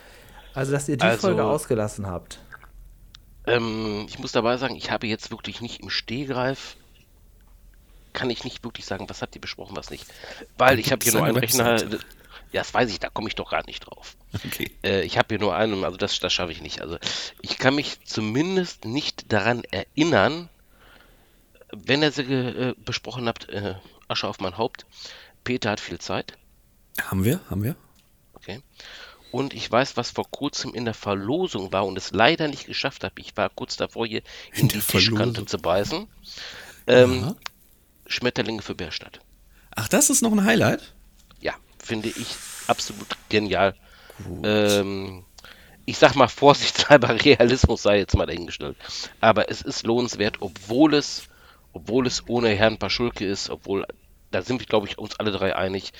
Also, 0.53 0.72
dass 0.72 0.91
ihr 0.91 0.99
die 0.99 1.05
also, 1.05 1.29
Folge 1.29 1.43
ausgelassen 1.43 2.07
habt. 2.07 2.39
Ähm, 3.47 4.05
ich 4.07 4.18
muss 4.18 4.33
dabei 4.33 4.59
sagen, 4.59 4.77
ich 4.77 4.91
habe 4.91 5.07
jetzt 5.07 5.31
wirklich 5.31 5.62
nicht 5.62 5.81
im 5.81 5.89
Stehgreif 5.89 6.77
kann 8.12 8.31
ich 8.31 8.45
nicht 8.45 8.62
wirklich 8.62 8.87
sagen, 8.87 9.07
was 9.09 9.22
habt 9.22 9.35
ihr 9.35 9.41
besprochen, 9.41 9.77
was 9.77 9.91
nicht. 9.91 10.07
Weil 10.57 10.79
ich 10.79 10.93
habe 10.93 11.03
hier 11.03 11.12
nur 11.12 11.25
einen 11.25 11.37
Rechner, 11.37 11.83
ja, 11.83 11.99
das 12.55 12.73
weiß 12.73 12.91
ich, 12.91 13.01
da 13.01 13.09
komme 13.11 13.29
ich 13.29 13.35
doch 13.35 13.51
gar 13.51 13.65
nicht 13.67 13.81
drauf. 13.81 14.17
Okay. 14.47 14.71
Äh, 14.83 15.03
ich 15.03 15.19
habe 15.19 15.29
hier 15.31 15.39
nur 15.39 15.55
einen, 15.55 15.85
also 15.85 15.97
das, 15.97 16.19
das 16.21 16.33
schaffe 16.33 16.53
ich 16.53 16.63
nicht. 16.63 16.81
Also 16.81 16.99
ich 17.43 17.59
kann 17.59 17.75
mich 17.75 17.99
zumindest 18.05 18.85
nicht 18.85 19.33
daran 19.33 19.63
erinnern, 19.65 20.49
wenn 21.73 22.03
ihr 22.03 22.13
sie 22.13 22.23
äh, 22.23 22.75
besprochen 22.85 23.29
habt, 23.29 23.49
äh, 23.49 23.75
Asche 24.09 24.29
auf 24.29 24.41
mein 24.41 24.57
Haupt. 24.57 24.87
Peter 25.43 25.71
hat 25.71 25.81
viel 25.81 25.99
Zeit. 25.99 26.39
Haben 27.01 27.25
wir, 27.25 27.41
haben 27.51 27.63
wir. 27.63 27.77
Okay. 28.35 28.61
Und 29.31 29.53
ich 29.53 29.71
weiß, 29.71 29.97
was 29.97 30.13
vor 30.13 30.31
kurzem 30.31 30.75
in 30.75 30.85
der 30.85 30.95
Verlosung 30.95 31.73
war 31.73 31.85
und 31.87 31.99
es 31.99 32.13
leider 32.13 32.47
nicht 32.47 32.67
geschafft 32.67 33.03
habe. 33.03 33.21
Ich 33.21 33.37
war 33.37 33.51
kurz 33.51 33.77
davor, 33.77 34.07
hier 34.07 34.23
in, 34.53 34.63
in 34.63 34.69
die 34.69 34.81
Tischkante 34.81 35.45
zu 35.45 35.59
beißen. 35.59 36.07
Ähm, 36.87 37.35
Schmetterlinge 38.07 38.63
für 38.63 38.77
Bärstadt. 38.77 39.21
Ach, 39.75 39.89
das 39.89 40.09
ist 40.09 40.23
noch 40.23 40.31
ein 40.31 40.45
Highlight? 40.45 40.94
Finde 41.85 42.09
ich 42.09 42.37
absolut 42.66 43.09
genial. 43.28 43.74
Ähm, 44.43 45.24
ich 45.87 45.99
sag 45.99 46.14
mal 46.14 46.28
vorsichtshalber, 46.28 47.09
Realismus 47.24 47.82
sei 47.82 47.99
jetzt 47.99 48.16
mal 48.16 48.26
dahingestellt. 48.26 48.76
Aber 49.20 49.51
es 49.51 49.62
ist 49.62 49.87
lohnenswert, 49.87 50.37
obwohl 50.41 50.95
es, 50.95 51.28
obwohl 51.72 52.07
es 52.07 52.26
ohne 52.28 52.51
Herrn 52.51 52.78
Paschulke 52.78 53.26
ist, 53.26 53.51
obwohl, 53.51 53.87
da 54.30 54.43
sind 54.43 54.61
wir, 54.61 54.66
glaube 54.66 54.87
ich, 54.87 54.99
uns 54.99 55.18
alle 55.18 55.32
drei 55.32 55.55
einig, 55.57 55.93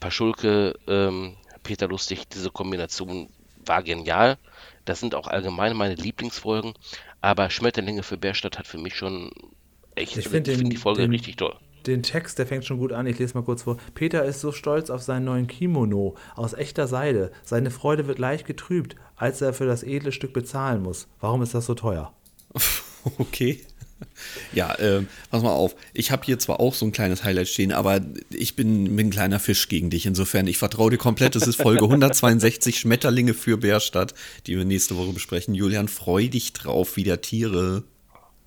Paschulke, 0.00 0.74
ähm, 0.88 1.36
Peter 1.62 1.86
Lustig, 1.86 2.28
diese 2.28 2.50
Kombination 2.50 3.28
war 3.64 3.82
genial. 3.82 4.38
Das 4.84 4.98
sind 4.98 5.14
auch 5.14 5.28
allgemein 5.28 5.76
meine 5.76 5.94
Lieblingsfolgen, 5.94 6.74
aber 7.20 7.50
Schmetterlinge 7.50 8.02
für 8.02 8.16
Bärstadt 8.16 8.58
hat 8.58 8.66
für 8.66 8.78
mich 8.78 8.96
schon 8.96 9.30
echt, 9.94 10.16
ich 10.16 10.26
finde 10.26 10.56
find 10.56 10.72
die 10.72 10.76
Folge 10.76 11.02
den, 11.02 11.10
richtig 11.12 11.36
toll 11.36 11.56
den 11.86 12.02
Text, 12.02 12.38
der 12.38 12.46
fängt 12.46 12.64
schon 12.64 12.78
gut 12.78 12.92
an. 12.92 13.06
Ich 13.06 13.18
lese 13.18 13.34
mal 13.34 13.44
kurz 13.44 13.62
vor. 13.62 13.76
Peter 13.94 14.24
ist 14.24 14.40
so 14.40 14.52
stolz 14.52 14.90
auf 14.90 15.02
seinen 15.02 15.24
neuen 15.24 15.46
Kimono 15.46 16.16
aus 16.34 16.54
echter 16.54 16.86
Seide. 16.86 17.32
Seine 17.44 17.70
Freude 17.70 18.06
wird 18.06 18.18
leicht 18.18 18.46
getrübt, 18.46 18.96
als 19.16 19.40
er 19.40 19.52
für 19.52 19.66
das 19.66 19.82
edle 19.82 20.12
Stück 20.12 20.32
bezahlen 20.32 20.82
muss. 20.82 21.08
Warum 21.20 21.42
ist 21.42 21.54
das 21.54 21.66
so 21.66 21.74
teuer? 21.74 22.12
Okay. 23.18 23.60
Ja, 24.52 24.74
äh, 24.74 25.02
pass 25.30 25.42
mal 25.42 25.52
auf. 25.52 25.74
Ich 25.92 26.10
habe 26.10 26.24
hier 26.24 26.38
zwar 26.38 26.60
auch 26.60 26.74
so 26.74 26.86
ein 26.86 26.92
kleines 26.92 27.24
Highlight 27.24 27.48
stehen, 27.48 27.72
aber 27.72 28.00
ich 28.30 28.56
bin, 28.56 28.96
bin 28.96 29.08
ein 29.08 29.10
kleiner 29.10 29.40
Fisch 29.40 29.68
gegen 29.68 29.90
dich. 29.90 30.06
Insofern, 30.06 30.46
ich 30.46 30.58
vertraue 30.58 30.90
dir 30.90 30.98
komplett. 30.98 31.36
Es 31.36 31.46
ist 31.46 31.60
Folge 31.60 31.84
162 31.84 32.78
Schmetterlinge 32.78 33.34
für 33.34 33.56
Bärstadt, 33.56 34.14
die 34.46 34.56
wir 34.56 34.64
nächste 34.64 34.96
Woche 34.96 35.12
besprechen. 35.12 35.54
Julian, 35.54 35.88
freu 35.88 36.28
dich 36.28 36.52
drauf, 36.52 36.96
wieder 36.96 37.20
Tiere. 37.20 37.84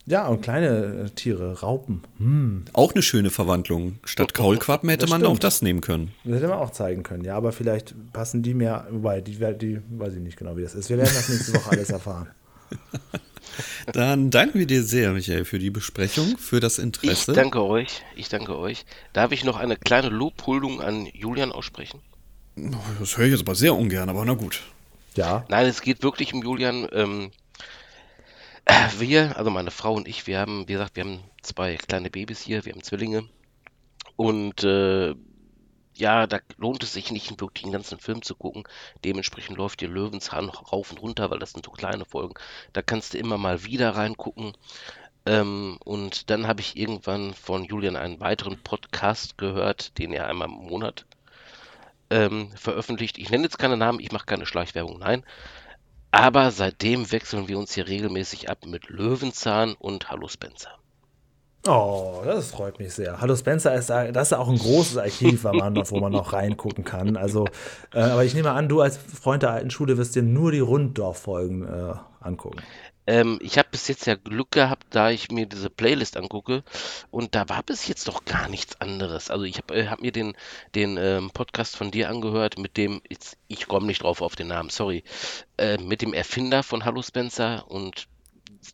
Ja, 0.07 0.27
und 0.27 0.41
kleine 0.41 1.05
äh, 1.05 1.09
Tiere, 1.09 1.61
Raupen. 1.61 2.03
Hm. 2.17 2.65
Auch 2.73 2.93
eine 2.93 3.01
schöne 3.01 3.31
Verwandlung. 3.31 3.97
Statt 4.03 4.33
Kaulquappen 4.33 4.89
hätte 4.89 5.01
das 5.01 5.09
man 5.09 5.21
stimmt. 5.21 5.35
auch 5.35 5.39
das 5.39 5.61
nehmen 5.61 5.81
können. 5.81 6.11
Das 6.23 6.35
hätte 6.35 6.47
man 6.47 6.59
auch 6.59 6.71
zeigen 6.71 7.03
können, 7.03 7.25
ja, 7.25 7.35
aber 7.35 7.51
vielleicht 7.51 7.95
passen 8.13 8.43
die 8.43 8.53
mehr, 8.53 8.87
wobei, 8.91 9.21
die, 9.21 9.33
die 9.33 9.81
weiß 9.89 10.13
ich 10.13 10.21
nicht 10.21 10.37
genau, 10.37 10.55
wie 10.57 10.61
das 10.61 10.75
ist. 10.75 10.89
Wir 10.89 10.97
werden 10.97 11.11
das 11.13 11.29
nächste 11.29 11.55
Woche 11.55 11.71
alles 11.71 11.89
erfahren. 11.89 12.27
Dann 13.93 14.31
danken 14.31 14.59
wir 14.59 14.67
dir 14.67 14.83
sehr, 14.83 15.11
Michael, 15.11 15.45
für 15.45 15.59
die 15.59 15.69
Besprechung, 15.69 16.37
für 16.37 16.59
das 16.59 16.79
Interesse. 16.79 17.31
Ich 17.31 17.35
danke 17.35 17.63
euch, 17.63 18.03
ich 18.15 18.29
danke 18.29 18.57
euch. 18.57 18.85
Darf 19.13 19.31
ich 19.31 19.43
noch 19.43 19.57
eine 19.57 19.77
kleine 19.77 20.09
Lobhuldung 20.09 20.81
an 20.81 21.07
Julian 21.13 21.51
aussprechen? 21.51 22.01
Das 22.99 23.17
höre 23.17 23.25
ich 23.25 23.31
jetzt 23.31 23.41
aber 23.41 23.55
sehr 23.55 23.75
ungern, 23.75 24.09
aber 24.09 24.23
na 24.25 24.33
gut. 24.33 24.61
Ja. 25.15 25.45
Nein, 25.49 25.67
es 25.67 25.81
geht 25.81 26.03
wirklich 26.03 26.33
um 26.33 26.41
Julian. 26.41 26.87
Ähm, 26.91 27.31
wir, 28.97 29.37
also 29.37 29.51
meine 29.51 29.71
Frau 29.71 29.93
und 29.93 30.07
ich, 30.07 30.27
wir 30.27 30.39
haben, 30.39 30.67
wie 30.67 30.73
gesagt, 30.73 30.95
wir 30.95 31.03
haben 31.03 31.19
zwei 31.41 31.75
kleine 31.75 32.09
Babys 32.09 32.41
hier, 32.41 32.65
wir 32.65 32.73
haben 32.73 32.83
Zwillinge. 32.83 33.27
Und 34.15 34.63
äh, 34.63 35.13
ja, 35.97 36.27
da 36.27 36.39
lohnt 36.57 36.83
es 36.83 36.93
sich 36.93 37.11
nicht, 37.11 37.39
wirklich 37.39 37.63
den 37.63 37.71
ganzen 37.71 37.99
Film 37.99 38.21
zu 38.21 38.35
gucken. 38.35 38.63
Dementsprechend 39.03 39.57
läuft 39.57 39.81
dir 39.81 39.87
Löwenzahn 39.87 40.49
rauf 40.49 40.91
und 40.91 41.01
runter, 41.01 41.29
weil 41.31 41.39
das 41.39 41.51
sind 41.51 41.65
so 41.65 41.71
kleine 41.71 42.05
Folgen. 42.05 42.33
Da 42.73 42.81
kannst 42.81 43.13
du 43.13 43.17
immer 43.17 43.37
mal 43.37 43.63
wieder 43.63 43.95
reingucken. 43.95 44.53
Ähm, 45.25 45.77
und 45.83 46.29
dann 46.29 46.47
habe 46.47 46.61
ich 46.61 46.77
irgendwann 46.77 47.33
von 47.33 47.63
Julian 47.63 47.95
einen 47.95 48.19
weiteren 48.19 48.61
Podcast 48.61 49.37
gehört, 49.37 49.97
den 49.97 50.13
er 50.13 50.27
einmal 50.27 50.49
im 50.49 50.53
Monat 50.53 51.05
ähm, 52.09 52.51
veröffentlicht. 52.55 53.17
Ich 53.17 53.29
nenne 53.29 53.43
jetzt 53.43 53.57
keine 53.57 53.77
Namen, 53.77 53.99
ich 53.99 54.11
mache 54.11 54.25
keine 54.25 54.45
Schleichwerbung, 54.45 54.99
nein. 54.99 55.23
Aber 56.15 56.49
seitdem 56.51 57.11
wechseln 57.11 57.49
wir 57.49 57.59
uns 57.59 57.73
hier 57.73 57.89
regelmäßig 57.89 58.49
ab 58.49 58.59
mit 58.65 58.87
Löwenzahn 58.87 59.75
und 59.77 60.09
Hallo 60.09 60.29
Spencer. 60.29 60.69
Oh, 61.67 62.21
das 62.23 62.51
freut 62.51 62.79
mich 62.79 62.93
sehr. 62.93 63.19
Hallo 63.19 63.35
Spencer 63.35 63.75
ist 63.75 63.89
das 63.89 64.31
ist 64.31 64.33
auch 64.33 64.47
ein 64.47 64.57
großes 64.57 64.95
Archiv, 64.95 65.43
wo 65.43 65.51
man 65.51 65.73
noch, 65.73 65.91
wo 65.91 65.99
man 65.99 66.13
noch 66.13 66.31
reingucken 66.31 66.85
kann. 66.85 67.17
Also, 67.17 67.47
äh, 67.93 67.99
aber 67.99 68.23
ich 68.23 68.33
nehme 68.33 68.51
an, 68.51 68.69
du 68.69 68.79
als 68.79 68.95
Freund 68.95 69.43
der 69.43 69.51
alten 69.51 69.71
Schule 69.71 69.97
wirst 69.97 70.15
dir 70.15 70.23
nur 70.23 70.53
die 70.53 70.61
Runddorf-Folgen 70.61 71.63
äh, 71.63 71.95
angucken. 72.21 72.63
Ähm, 73.07 73.39
ich 73.41 73.57
habe 73.57 73.69
bis 73.71 73.87
jetzt 73.87 74.05
ja 74.07 74.15
Glück 74.15 74.51
gehabt, 74.51 74.87
da 74.89 75.11
ich 75.11 75.29
mir 75.29 75.45
diese 75.45 75.69
Playlist 75.69 76.17
angucke 76.17 76.63
und 77.11 77.35
da 77.35 77.47
war 77.49 77.63
bis 77.63 77.87
jetzt 77.87 78.07
doch 78.07 78.25
gar 78.25 78.49
nichts 78.49 78.81
anderes. 78.81 79.29
Also 79.29 79.45
ich 79.45 79.57
habe 79.57 79.75
äh, 79.75 79.87
hab 79.87 80.01
mir 80.01 80.11
den, 80.11 80.35
den 80.73 80.97
ähm, 80.97 81.31
Podcast 81.31 81.75
von 81.75 81.91
dir 81.91 82.09
angehört 82.09 82.57
mit 82.57 82.77
dem, 82.77 83.01
jetzt, 83.09 83.37
ich 83.47 83.67
komme 83.67 83.87
nicht 83.87 84.03
drauf 84.03 84.21
auf 84.21 84.35
den 84.35 84.47
Namen, 84.47 84.69
sorry, 84.69 85.03
äh, 85.57 85.77
mit 85.77 86.01
dem 86.01 86.13
Erfinder 86.13 86.63
von 86.63 86.85
Hallo 86.85 87.01
Spencer 87.01 87.69
und 87.69 88.07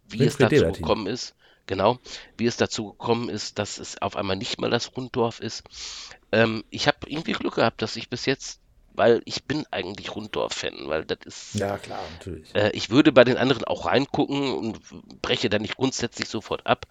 wie 0.07 0.23
es 0.23 0.37
dazu 0.37 0.55
Debertin. 0.55 0.81
gekommen 0.81 1.07
ist, 1.07 1.35
genau, 1.67 1.99
wie 2.37 2.45
es 2.45 2.57
dazu 2.57 2.91
gekommen 2.91 3.29
ist, 3.29 3.59
dass 3.59 3.79
es 3.79 4.01
auf 4.01 4.15
einmal 4.15 4.37
nicht 4.37 4.59
mal 4.59 4.69
das 4.69 4.95
Runddorf 4.95 5.39
ist. 5.39 5.63
Ähm, 6.31 6.63
ich 6.69 6.87
habe 6.87 7.09
irgendwie 7.09 7.33
Glück 7.33 7.55
gehabt, 7.55 7.81
dass 7.81 7.97
ich 7.97 8.09
bis 8.09 8.25
jetzt, 8.25 8.60
weil 9.01 9.23
ich 9.25 9.45
bin 9.45 9.65
eigentlich 9.71 10.15
Runddorf-Fan, 10.15 10.75
weil 10.85 11.05
das 11.05 11.17
ist, 11.25 11.55
Ja, 11.55 11.79
klar, 11.79 12.01
natürlich. 12.19 12.53
äh, 12.53 12.69
ich 12.73 12.91
würde 12.91 13.11
bei 13.11 13.23
den 13.23 13.35
anderen 13.35 13.63
auch 13.63 13.87
reingucken 13.87 14.53
und 14.53 14.79
breche 15.23 15.49
da 15.49 15.57
nicht 15.57 15.75
grundsätzlich 15.75 16.29
sofort 16.29 16.67
ab. 16.67 16.85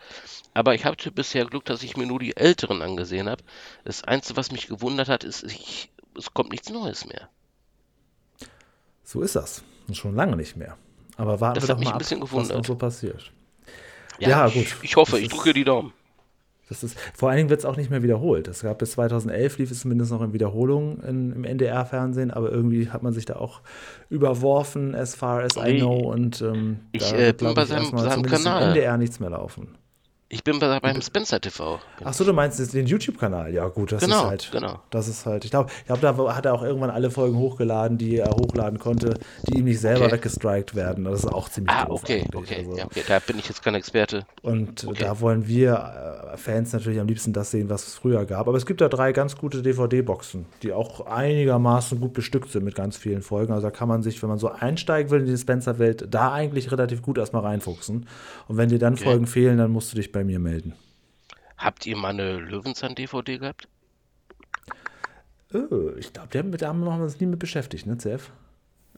Aber 0.53 0.75
ich 0.75 0.85
hatte 0.85 1.13
bisher 1.13 1.45
Glück, 1.45 1.67
dass 1.67 1.85
ich 1.85 1.97
mir 1.97 2.07
nur 2.07 2.19
die 2.19 2.37
Älteren 2.37 2.83
angesehen 2.83 3.29
habe. 3.29 3.45
Das 3.85 4.03
Einzige, 4.03 4.37
was 4.39 4.51
mich 4.51 4.67
gewundert 4.67 5.09
hat, 5.09 5.23
ist, 5.23 5.45
ich, 5.45 5.93
es 6.19 6.35
kommt 6.35 6.51
nichts 6.51 6.69
Neues 6.69 7.07
mehr. 7.07 7.29
So 9.05 9.23
ist 9.23 9.37
das. 9.37 9.63
Und 9.87 9.97
schon 9.97 10.17
lange 10.17 10.35
nicht 10.35 10.57
mehr. 10.57 10.77
Aber 11.17 11.41
warten 11.41 11.61
Das 11.61 11.69
wir 11.69 11.69
hat 11.69 11.77
doch 11.77 11.79
mich 11.79 11.89
mal 11.91 11.93
ein 11.93 11.99
bisschen 11.99 12.23
ab, 12.25 12.29
was 12.33 12.49
noch 12.49 12.65
so 12.65 12.75
passiert. 12.75 13.31
Ja, 14.19 14.49
gut. 14.49 14.57
Ich, 14.57 14.75
ich 14.83 14.97
hoffe, 14.97 15.13
Das 15.13 15.21
ich 15.21 15.29
drücke 15.29 15.53
die 15.53 15.63
Daumen. 15.63 15.93
Das 16.71 16.83
ist, 16.83 16.97
vor 17.15 17.29
allen 17.29 17.37
Dingen 17.37 17.51
wird 17.51 17.61
es 17.61 17.67
auch 17.67 17.77
nicht 17.77 17.91
mehr 17.91 18.03
wiederholt. 18.03 18.49
Es 18.49 18.63
gab 18.63 18.79
bis 18.79 18.93
2011 18.93 19.59
lief 19.59 19.71
es 19.71 19.81
zumindest 19.81 20.11
noch 20.13 20.23
in 20.23 20.33
Wiederholung 20.33 21.01
in, 21.03 21.33
im 21.33 21.45
NDR-Fernsehen, 21.45 22.31
aber 22.31 22.51
irgendwie 22.51 22.89
hat 22.89 23.03
man 23.03 23.13
sich 23.13 23.27
da 23.27 23.37
auch 23.37 23.61
überworfen, 24.09 24.95
as 24.95 25.15
far 25.15 25.43
as 25.43 25.57
I 25.57 25.79
know. 25.79 25.97
Und 25.99 26.41
ähm, 26.43 26.79
Ich, 26.93 27.11
da 27.11 27.17
äh, 27.17 27.33
bin 27.33 27.55
bei 27.55 27.63
ich, 27.63 27.69
seinem- 27.69 27.99
seinem 27.99 28.23
Kanal. 28.23 28.63
im 28.63 28.69
NDR 28.69 28.97
nichts 28.97 29.21
mehr 29.21 29.31
laufen. 29.31 29.69
Ich 30.33 30.45
bin 30.45 30.61
bei, 30.61 30.79
beim 30.79 31.03
Spencer 31.03 31.41
TV. 31.41 31.81
Ach 32.05 32.15
so, 32.15 32.23
du 32.23 32.33
meinst 32.33 32.61
jetzt 32.61 32.73
den 32.73 32.87
YouTube-Kanal? 32.87 33.53
Ja, 33.53 33.67
gut, 33.67 33.91
das 33.91 34.05
Genau, 34.05 34.23
ist 34.23 34.29
halt. 34.29 34.49
genau. 34.53 34.79
Das 34.91 35.09
ist 35.09 35.27
halt. 35.27 35.45
Ich 35.45 35.51
glaube, 35.51 35.71
ich 35.81 35.87
glaub, 35.87 36.01
da 36.01 36.17
hat 36.37 36.47
er 36.47 36.55
auch 36.55 36.63
irgendwann 36.63 36.91
alle 36.91 37.11
Folgen 37.11 37.37
hochgeladen, 37.37 37.99
die 37.99 38.17
er 38.19 38.31
hochladen 38.31 38.79
konnte, 38.79 39.15
die 39.49 39.59
ihm 39.59 39.65
nicht 39.65 39.81
selber 39.81 40.05
Okay. 40.05 40.13
weggestrikt 40.15 40.77
werden. 40.77 41.03
Das 41.03 41.25
ist 41.25 41.27
auch 41.27 41.49
ziemlich 41.49 41.75
Ah, 41.75 41.87
okay, 41.89 42.25
okay. 42.33 42.59
Also, 42.59 42.77
Ja, 42.77 42.85
okay. 42.85 43.03
Da 43.09 43.19
bin 43.19 43.41
ich 43.41 43.49
jetzt 43.49 43.65
kein 43.65 43.75
Experte. 43.75 44.25
Und 44.43 44.85
Okay. 44.87 45.03
da 45.03 45.19
wollen 45.21 45.49
wir 45.49 46.31
äh, 46.33 46.37
Fans 46.37 46.73
natürlich 46.73 47.01
am 47.01 47.09
liebsten 47.09 47.33
das 47.33 47.51
sehen, 47.51 47.69
was 47.69 47.89
es 47.89 47.95
früher 47.97 48.25
gab. 48.25 48.47
Aber 48.47 48.57
es 48.57 48.67
gibt 48.67 48.81
da 48.81 48.89
drei 48.89 49.11
ganz 49.11 49.37
gute 49.37 49.63
DVD-Boxen, 49.63 50.47
die 50.63 50.73
auch 50.73 51.07
einigermaßen 51.07 51.99
gut 52.01 52.13
bestückt 52.13 52.53
sind 52.53 52.65
mit 52.65 52.77
ganz 52.77 52.97
vielen 52.97 53.23
Folgen. 53.23 53.53
Also 53.53 53.67
da 53.67 53.73
kann 53.73 53.89
man 53.89 54.05
sich, 54.05 54.23
wenn 54.23 54.29
man 54.29 54.39
so 54.39 54.49
einsteigen 54.49 55.11
will 55.11 55.21
in 55.23 55.27
die 55.27 55.37
Spencer-Welt, 55.37 56.07
da 56.09 56.33
eigentlich 56.33 56.71
relativ 56.71 57.03
gut 57.03 57.19
erstmal 57.19 57.43
reinfuchsen. 57.43 58.07
Und 58.47 58.57
wenn 58.57 58.69
dir 58.69 58.79
dann 58.79 58.95
Okay. 58.95 59.03
Folgen 59.03 59.27
fehlen, 59.27 59.59
dann 59.59 59.73
musst 59.73 59.91
du 59.93 59.97
dich 59.97 60.13
bei 60.13 60.20
mir 60.25 60.39
melden. 60.39 60.75
Habt 61.57 61.87
ihr 61.87 61.97
mal 61.97 62.09
eine 62.09 62.39
Löwenzahn-DVD 62.39 63.39
gehabt? 63.39 63.69
Äh, 65.53 65.99
ich 65.99 66.13
glaube, 66.13 66.59
da 66.59 66.69
haben 66.69 66.85
wir 66.85 66.95
uns 66.95 67.21
nie 67.21 67.27
mit 67.27 67.39
beschäftigt, 67.39 67.87
ne, 67.87 67.99
CF? 67.99 68.31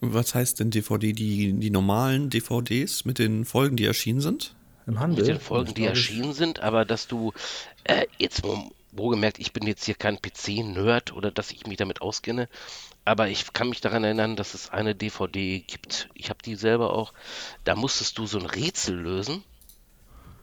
Was 0.01 0.35
heißt 0.35 0.59
denn 0.59 0.70
DVD? 0.70 1.12
Die, 1.12 1.53
die 1.53 1.70
normalen 1.70 2.28
DVDs 2.28 3.05
mit 3.05 3.19
den 3.20 3.44
Folgen, 3.44 3.77
die 3.77 3.85
erschienen 3.85 4.20
sind? 4.20 4.57
Im 4.86 4.99
Handel. 4.99 5.20
Mit 5.20 5.28
den 5.28 5.40
Folgen, 5.40 5.74
die 5.74 5.85
erschienen 5.85 6.32
sind, 6.32 6.59
aber 6.61 6.85
dass 6.85 7.07
du 7.07 7.32
äh, 7.85 8.07
jetzt 8.19 8.43
wo, 8.43 8.73
wo 8.90 9.09
gemerkt, 9.09 9.39
ich 9.39 9.53
bin 9.53 9.65
jetzt 9.65 9.85
hier 9.85 9.94
kein 9.94 10.20
PC-Nerd 10.20 11.12
oder 11.15 11.31
dass 11.31 11.53
ich 11.53 11.69
mich 11.69 11.77
damit 11.77 12.03
auskenne, 12.03 12.49
aber 13.05 13.28
ich 13.28 13.53
kann 13.53 13.69
mich 13.69 13.81
daran 13.81 14.03
erinnern, 14.03 14.35
dass 14.35 14.55
es 14.55 14.70
eine 14.70 14.97
DVD 14.97 15.61
gibt. 15.61 16.09
Ich 16.15 16.31
habe 16.31 16.43
die 16.44 16.57
selber 16.57 16.94
auch. 16.94 17.12
Da 17.62 17.77
musstest 17.77 18.19
du 18.19 18.27
so 18.27 18.40
ein 18.40 18.47
Rätsel 18.47 18.97
lösen, 18.97 19.44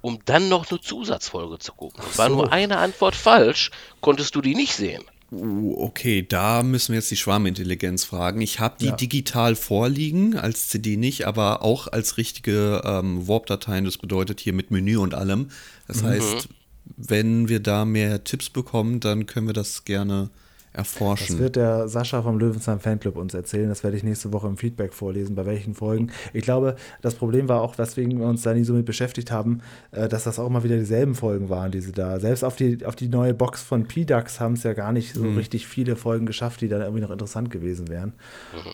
um 0.02 0.20
dann 0.26 0.50
noch 0.50 0.70
eine 0.70 0.80
Zusatzfolge 0.82 1.60
zu 1.60 1.74
gucken. 1.74 2.04
War 2.16 2.30
so. 2.30 2.36
nur 2.36 2.52
eine 2.52 2.78
Antwort 2.78 3.16
falsch, 3.16 3.72
konntest 4.02 4.36
du 4.36 4.42
die 4.42 4.56
nicht 4.56 4.74
sehen. 4.74 5.04
Uh, 5.32 5.76
okay, 5.78 6.26
da 6.28 6.64
müssen 6.64 6.94
wir 6.94 7.00
jetzt 7.00 7.12
die 7.12 7.16
Schwarmintelligenz 7.18 8.04
fragen. 8.04 8.42
Ich 8.42 8.60
habe 8.60 8.78
die 8.80 8.88
Ja. 8.88 8.96
digital 8.96 9.56
vorliegen, 9.56 10.36
als 10.36 10.70
CD 10.70 10.98
nicht, 10.98 11.28
aber 11.28 11.62
auch 11.62 11.88
als 11.88 12.18
richtige 12.18 12.82
ähm, 12.84 13.28
Warp-Dateien. 13.28 13.86
Das 13.86 13.98
bedeutet 14.00 14.40
hier 14.40 14.54
mit 14.54 14.72
Menü 14.72 14.98
und 14.98 15.14
allem. 15.14 15.50
Das 15.88 16.02
heißt, 16.02 16.50
wenn 16.98 17.48
wir 17.48 17.60
da 17.60 17.86
mehr 17.86 18.24
Tipps 18.24 18.50
bekommen, 18.50 19.00
dann 19.00 19.28
können 19.28 19.46
wir 19.46 19.54
das 19.54 19.86
gerne 19.86 20.32
Das 20.74 20.94
erforschen. 20.94 21.40
wird 21.40 21.56
der 21.56 21.88
Sascha 21.88 22.22
vom 22.22 22.38
Löwenzahn 22.38 22.80
Fanclub 22.80 23.18
uns 23.18 23.34
erzählen. 23.34 23.70
Das 23.70 23.84
werde 23.84 23.98
ich 23.98 24.04
nächste 24.04 24.32
Woche 24.34 24.48
im 24.48 24.58
Feedback 24.58 24.94
vorlesen, 24.94 25.36
bei 25.36 25.46
welchen 25.46 25.74
Folgen. 25.74 26.12
Ich 26.34 26.44
glaube, 26.44 26.76
das 27.02 27.16
Problem 27.16 27.50
war 27.50 27.62
auch, 27.62 27.78
weswegen 27.78 28.20
wir 28.20 28.28
uns 28.28 28.44
da 28.44 28.54
nie 28.54 28.64
so 28.64 28.74
mit 28.74 28.86
beschäftigt 28.86 29.32
haben, 29.32 29.62
äh, 29.92 30.08
dass 30.08 30.24
das 30.24 30.40
auch 30.40 30.48
immer 30.48 30.64
wieder 30.64 30.78
dieselben 30.78 31.16
Folgen 31.16 31.50
waren, 31.50 31.72
die 31.72 31.82
sie 31.82 31.92
da. 31.92 32.20
Selbst 32.20 32.44
auf 32.44 32.56
die, 32.56 32.86
auf 32.86 32.96
die 32.96 33.08
neue 33.08 33.34
Box 33.34 33.64
von 33.64 33.88
P-Dax 33.88 34.40
haben 34.40 34.54
es 34.54 34.64
ja 34.64 34.74
gar 34.74 34.92
nicht 34.92 35.14
so 35.14 35.24
richtig 35.24 35.68
viele 35.68 35.96
Folgen 35.96 36.26
geschafft, 36.26 36.62
die 36.62 36.68
dann 36.68 36.82
irgendwie 36.82 37.02
noch 37.02 37.12
interessant 37.12 37.50
gewesen 37.50 37.88
wären. 37.88 38.14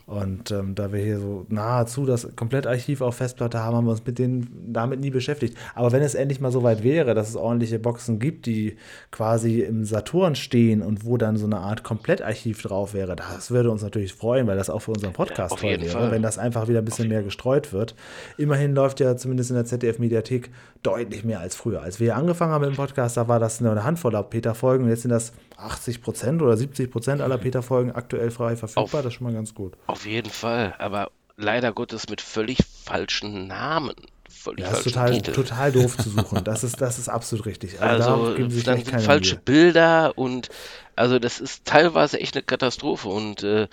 Und 0.05 0.51
ähm, 0.51 0.75
da 0.75 0.91
wir 0.91 1.01
hier 1.01 1.19
so 1.19 1.45
nahezu 1.49 2.05
das 2.05 2.35
Komplettarchiv 2.35 3.01
auf 3.01 3.15
Festplatte 3.15 3.59
haben, 3.59 3.75
haben 3.75 3.85
wir 3.85 3.91
uns 3.91 4.05
mit 4.05 4.19
denen 4.19 4.73
damit 4.73 4.99
nie 4.99 5.11
beschäftigt. 5.11 5.57
Aber 5.73 5.91
wenn 5.91 6.01
es 6.01 6.15
endlich 6.15 6.39
mal 6.39 6.51
so 6.51 6.63
weit 6.63 6.83
wäre, 6.83 7.13
dass 7.13 7.29
es 7.29 7.35
ordentliche 7.35 7.79
Boxen 7.79 8.19
gibt, 8.19 8.45
die 8.45 8.77
quasi 9.11 9.61
im 9.61 9.85
Saturn 9.85 10.35
stehen 10.35 10.81
und 10.81 11.05
wo 11.05 11.17
dann 11.17 11.37
so 11.37 11.45
eine 11.45 11.57
Art 11.57 11.83
Komplettarchiv 11.85 12.61
drauf 12.63 12.93
wäre, 12.93 13.15
das 13.15 13.51
würde 13.51 13.69
uns 13.69 13.83
natürlich 13.83 14.13
freuen, 14.13 14.47
weil 14.47 14.57
das 14.57 14.69
auch 14.71 14.79
für 14.79 14.91
unseren 14.91 15.13
Podcast 15.13 15.57
toll 15.59 15.69
wäre, 15.79 15.87
Fall. 15.87 16.11
wenn 16.11 16.21
das 16.23 16.37
einfach 16.39 16.67
wieder 16.67 16.79
ein 16.79 16.85
bisschen 16.85 17.07
mehr 17.07 17.21
gestreut 17.23 17.71
wird. 17.71 17.95
Immerhin 18.37 18.73
läuft 18.73 18.99
ja 18.99 19.15
zumindest 19.15 19.51
in 19.51 19.55
der 19.55 19.65
ZDF-Mediathek 19.65 20.49
deutlich 20.83 21.23
mehr 21.23 21.39
als 21.39 21.55
früher. 21.55 21.81
Als 21.83 21.99
wir 21.99 22.15
angefangen 22.15 22.51
haben 22.51 22.61
mit 22.65 22.71
dem 22.71 22.75
Podcast, 22.75 23.17
da 23.17 23.27
war 23.27 23.39
das 23.39 23.61
nur 23.61 23.71
eine 23.71 23.83
Handvoll 23.83 24.15
ab 24.15 24.31
Peter-Folgen 24.31 24.85
und 24.85 24.89
jetzt 24.89 25.03
sind 25.03 25.11
das 25.11 25.31
80 25.57 26.01
Prozent 26.01 26.41
oder 26.41 26.57
70 26.57 26.91
Prozent 26.91 27.21
aller 27.21 27.37
Peter-Folgen 27.37 27.91
aktuell 27.91 28.31
frei 28.31 28.55
verfügbar. 28.55 28.83
Auf- 28.83 28.91
das 28.91 29.05
ist 29.05 29.13
schon 29.13 29.27
mal 29.27 29.33
ganz 29.33 29.53
gut. 29.53 29.73
Auf 29.87 30.05
jeden 30.07 30.31
Fall, 30.31 30.73
aber 30.79 31.11
leider 31.37 31.71
Gottes 31.71 32.09
mit 32.09 32.19
völlig 32.19 32.57
falschen 32.83 33.47
Namen. 33.47 33.93
Völlig 34.27 34.65
Ja, 34.65 34.71
ist 34.71 34.91
falschen 34.93 35.23
total, 35.23 35.45
total 35.45 35.71
doof 35.71 35.97
zu 35.97 36.09
suchen. 36.09 36.43
Das 36.43 36.63
ist, 36.63 36.81
das 36.81 36.97
ist 36.99 37.09
absolut 37.09 37.45
richtig. 37.45 37.79
Also, 37.81 38.09
Also, 38.09 38.29
da 38.31 38.35
geben 38.37 38.49
sich 38.51 38.63
dann 38.63 38.83
falsche 38.83 39.35
Mühe. 39.35 39.41
Bilder 39.45 40.13
und 40.17 40.49
also 40.95 41.19
das 41.19 41.39
ist 41.39 41.65
teilweise 41.65 42.19
echt 42.19 42.35
eine 42.35 42.43
Katastrophe. 42.43 43.07
Und 43.09 43.43
äh, 43.43 43.67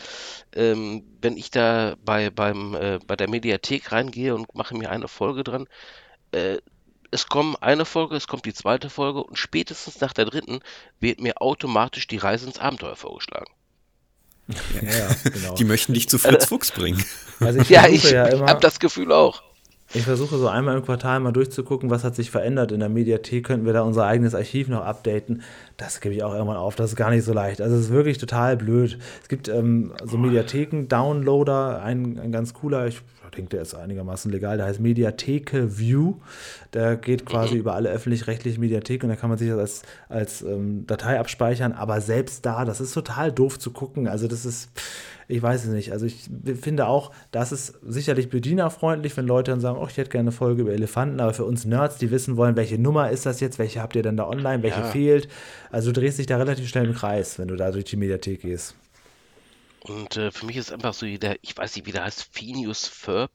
ähm, 0.55 1.05
wenn 1.21 1.37
ich 1.37 1.51
da 1.51 1.97
bei, 2.05 2.31
beim, 2.31 2.75
äh, 2.75 2.99
bei 3.07 3.17
der 3.17 3.29
Mediathek 3.29 3.93
reingehe 3.93 4.35
und 4.35 4.55
mache 4.55 4.77
mir 4.77 4.91
eine 4.91 5.09
Folge 5.09 5.45
dran, 5.45 5.69
äh, 6.33 6.59
es 7.11 7.27
kommt 7.27 7.63
eine 7.63 7.85
Folge, 7.85 8.17
es 8.17 8.27
kommt 8.27 8.47
die 8.47 8.55
zweite 8.55 8.89
Folge 8.89 9.23
und 9.23 9.39
spätestens 9.39 10.01
nach 10.01 10.15
der 10.15 10.25
dritten 10.25 10.61
wird 10.99 11.21
mir 11.21 11.43
automatisch 11.43 12.07
die 12.07 12.17
Reise 12.17 12.47
ins 12.47 12.59
Abenteuer 12.59 12.97
vorgeschlagen. 12.97 13.53
Ja, 14.49 14.83
ja, 14.83 15.09
genau. 15.31 15.55
Die 15.55 15.65
möchten 15.65 15.95
dich 15.95 16.09
zu 16.09 16.19
Fritz 16.19 16.47
Fuchs 16.47 16.71
bringen. 16.73 17.05
Also 17.39 17.61
ich 17.61 17.69
Ja, 17.69 17.87
ich 17.87 18.11
ja 18.11 18.27
immer, 18.27 18.47
habe 18.47 18.61
das 18.61 18.81
Gefühl 18.81 19.13
auch. 19.13 19.43
Ich 19.95 20.05
versuche 20.05 20.39
so 20.39 20.49
einmal 20.49 20.77
im 20.77 20.85
Quartal 20.85 21.21
mal 21.21 21.33
durchzugucken, 21.33 21.91
was 21.91 22.03
hat 22.05 22.15
sich 22.15 22.31
verändert 22.31 22.73
in 22.73 22.81
der 22.81 22.89
Mediathek. 22.89 23.45
Könnten 23.45 23.67
wir 23.67 23.73
da 23.73 23.83
unser 23.83 24.07
eigenes 24.07 24.35
Archiv 24.35 24.69
noch 24.69 24.85
updaten? 24.85 25.43
Das 25.77 26.01
gebe 26.01 26.15
ich 26.15 26.23
auch 26.23 26.33
irgendwann 26.33 26.57
auf. 26.57 26.77
Das 26.77 26.91
ist 26.91 26.97
gar 26.97 27.11
nicht 27.11 27.25
so 27.25 27.33
leicht. 27.33 27.61
Also 27.61 27.77
es 27.77 27.83
ist 27.83 27.91
wirklich 27.91 28.19
total 28.19 28.57
blöd. 28.57 28.99
Es 29.23 29.29
gibt 29.29 29.49
ähm, 29.49 29.93
so 30.05 30.17
Mediatheken, 30.17 30.87
Downloader, 30.89 31.83
ein, 31.83 32.19
ein 32.19 32.33
ganz 32.33 32.55
cooler, 32.55 32.87
ich 32.87 33.03
denke, 33.33 33.51
der 33.51 33.63
ist 33.63 33.75
einigermaßen 33.75 34.31
legal, 34.31 34.57
der 34.59 34.67
heißt 34.67 34.81
Mediatheke 34.81 35.79
View. 35.79 36.15
Der 36.73 36.97
geht 36.97 37.27
quasi 37.27 37.57
über 37.57 37.75
alle 37.75 37.91
öffentlich-rechtlichen 37.91 38.61
Mediatheken 38.61 39.07
und 39.07 39.09
da 39.11 39.17
kann 39.17 39.29
man 39.31 39.39
sich 39.39 39.49
das 39.49 39.59
als, 39.59 39.83
als 40.09 40.43
ähm, 40.43 40.87
Datei 40.87 41.19
abspeichern. 41.19 41.73
Aber 41.73 42.01
selbst 42.01 42.45
da, 42.47 42.65
das 42.65 42.81
ist 42.81 42.93
total 42.93 43.33
doof 43.33 43.59
zu 43.59 43.71
gucken. 43.71 44.09
Also 44.09 44.29
das 44.29 44.45
ist, 44.45 44.71
ich 45.29 45.43
weiß 45.43 45.65
es 45.65 45.71
nicht. 45.71 45.93
Also 45.93 46.07
ich 46.07 46.29
finde 46.61 46.87
auch, 46.87 47.11
das 47.31 47.53
ist 47.53 47.75
sicherlich 47.87 48.29
bedienerfreundlich, 48.31 49.17
wenn 49.17 49.27
Leute 49.27 49.51
dann 49.51 49.61
sagen, 49.61 49.79
oh, 49.81 49.87
ich 49.89 49.97
hätte 49.97 50.11
gerne 50.11 50.29
eine 50.29 50.33
Folge 50.33 50.63
über 50.63 50.73
Elefanten, 50.73 51.21
aber 51.21 51.35
für 51.35 51.45
uns 51.45 51.65
Nerds, 51.65 51.97
die 51.99 52.11
wissen 52.11 52.37
wollen, 52.37 52.57
welche 52.57 52.79
Nummer 52.79 53.11
ist 53.11 53.27
das 53.27 53.41
jetzt, 53.41 53.59
welche 53.59 53.81
habt 53.83 53.97
ihr 53.97 54.03
denn 54.03 54.17
da 54.17 54.27
online, 54.29 54.63
welche 54.63 54.81
Ja. 54.81 54.87
fehlt. 54.87 55.29
Also 55.71 55.91
du 55.93 56.01
drehst 56.01 56.19
dich 56.19 56.27
da 56.27 56.37
relativ 56.37 56.69
schnell 56.69 56.87
im 56.87 56.95
Kreis, 56.95 57.39
wenn 57.39 57.49
du 57.49 57.57
da 57.57 57.71
durch 57.71 57.85
die 57.85 57.97
Mediathek 57.97 58.43
gehst. 58.43 58.75
Und 59.85 60.17
äh, 60.17 60.31
für 60.31 60.47
mich 60.47 60.57
ist 60.57 60.73
einfach 60.73 60.95
so 60.95 61.07
der, 61.07 61.37
ich 61.43 61.57
weiß 61.57 61.77
nicht, 61.77 61.87
wie 61.87 61.93
der 61.93 62.05
heißt, 62.05 62.29
Phineas 62.31 62.87
Ferb 62.87 63.31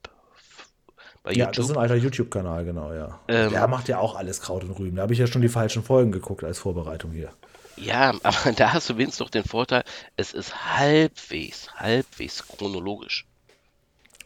bei 1.24 1.34
Ja, 1.34 1.52
das 1.52 1.66
ist 1.66 1.72
ein 1.72 1.78
alter 1.78 1.96
YouTube-Kanal, 1.96 2.64
genau, 2.64 2.94
ja. 2.94 3.20
Ähm, 3.28 3.52
der 3.52 3.68
macht 3.68 3.90
ja 3.90 4.00
auch 4.00 4.16
alles 4.16 4.42
Kraut 4.42 4.64
und 4.64 4.72
Rüben. 4.72 4.96
Da 4.96 5.04
habe 5.04 5.14
ich 5.14 5.20
ja 5.20 5.28
schon 5.28 5.42
die 5.42 5.50
falschen 5.50 5.84
Folgen 5.84 6.12
geguckt 6.12 6.44
als 6.44 6.60
Vorbereitung 6.60 7.12
hier. 7.12 7.32
Ja, 7.76 8.14
aber 8.24 8.54
da 8.54 8.74
hast 8.74 8.90
du 8.90 8.98
wenigstens 8.98 9.20
noch 9.20 9.30
den 9.30 9.44
Vorteil, 9.44 9.84
es 10.16 10.34
ist 10.34 10.78
halbwegs, 10.78 11.74
halbwegs 11.76 12.48
chronologisch. 12.48 13.26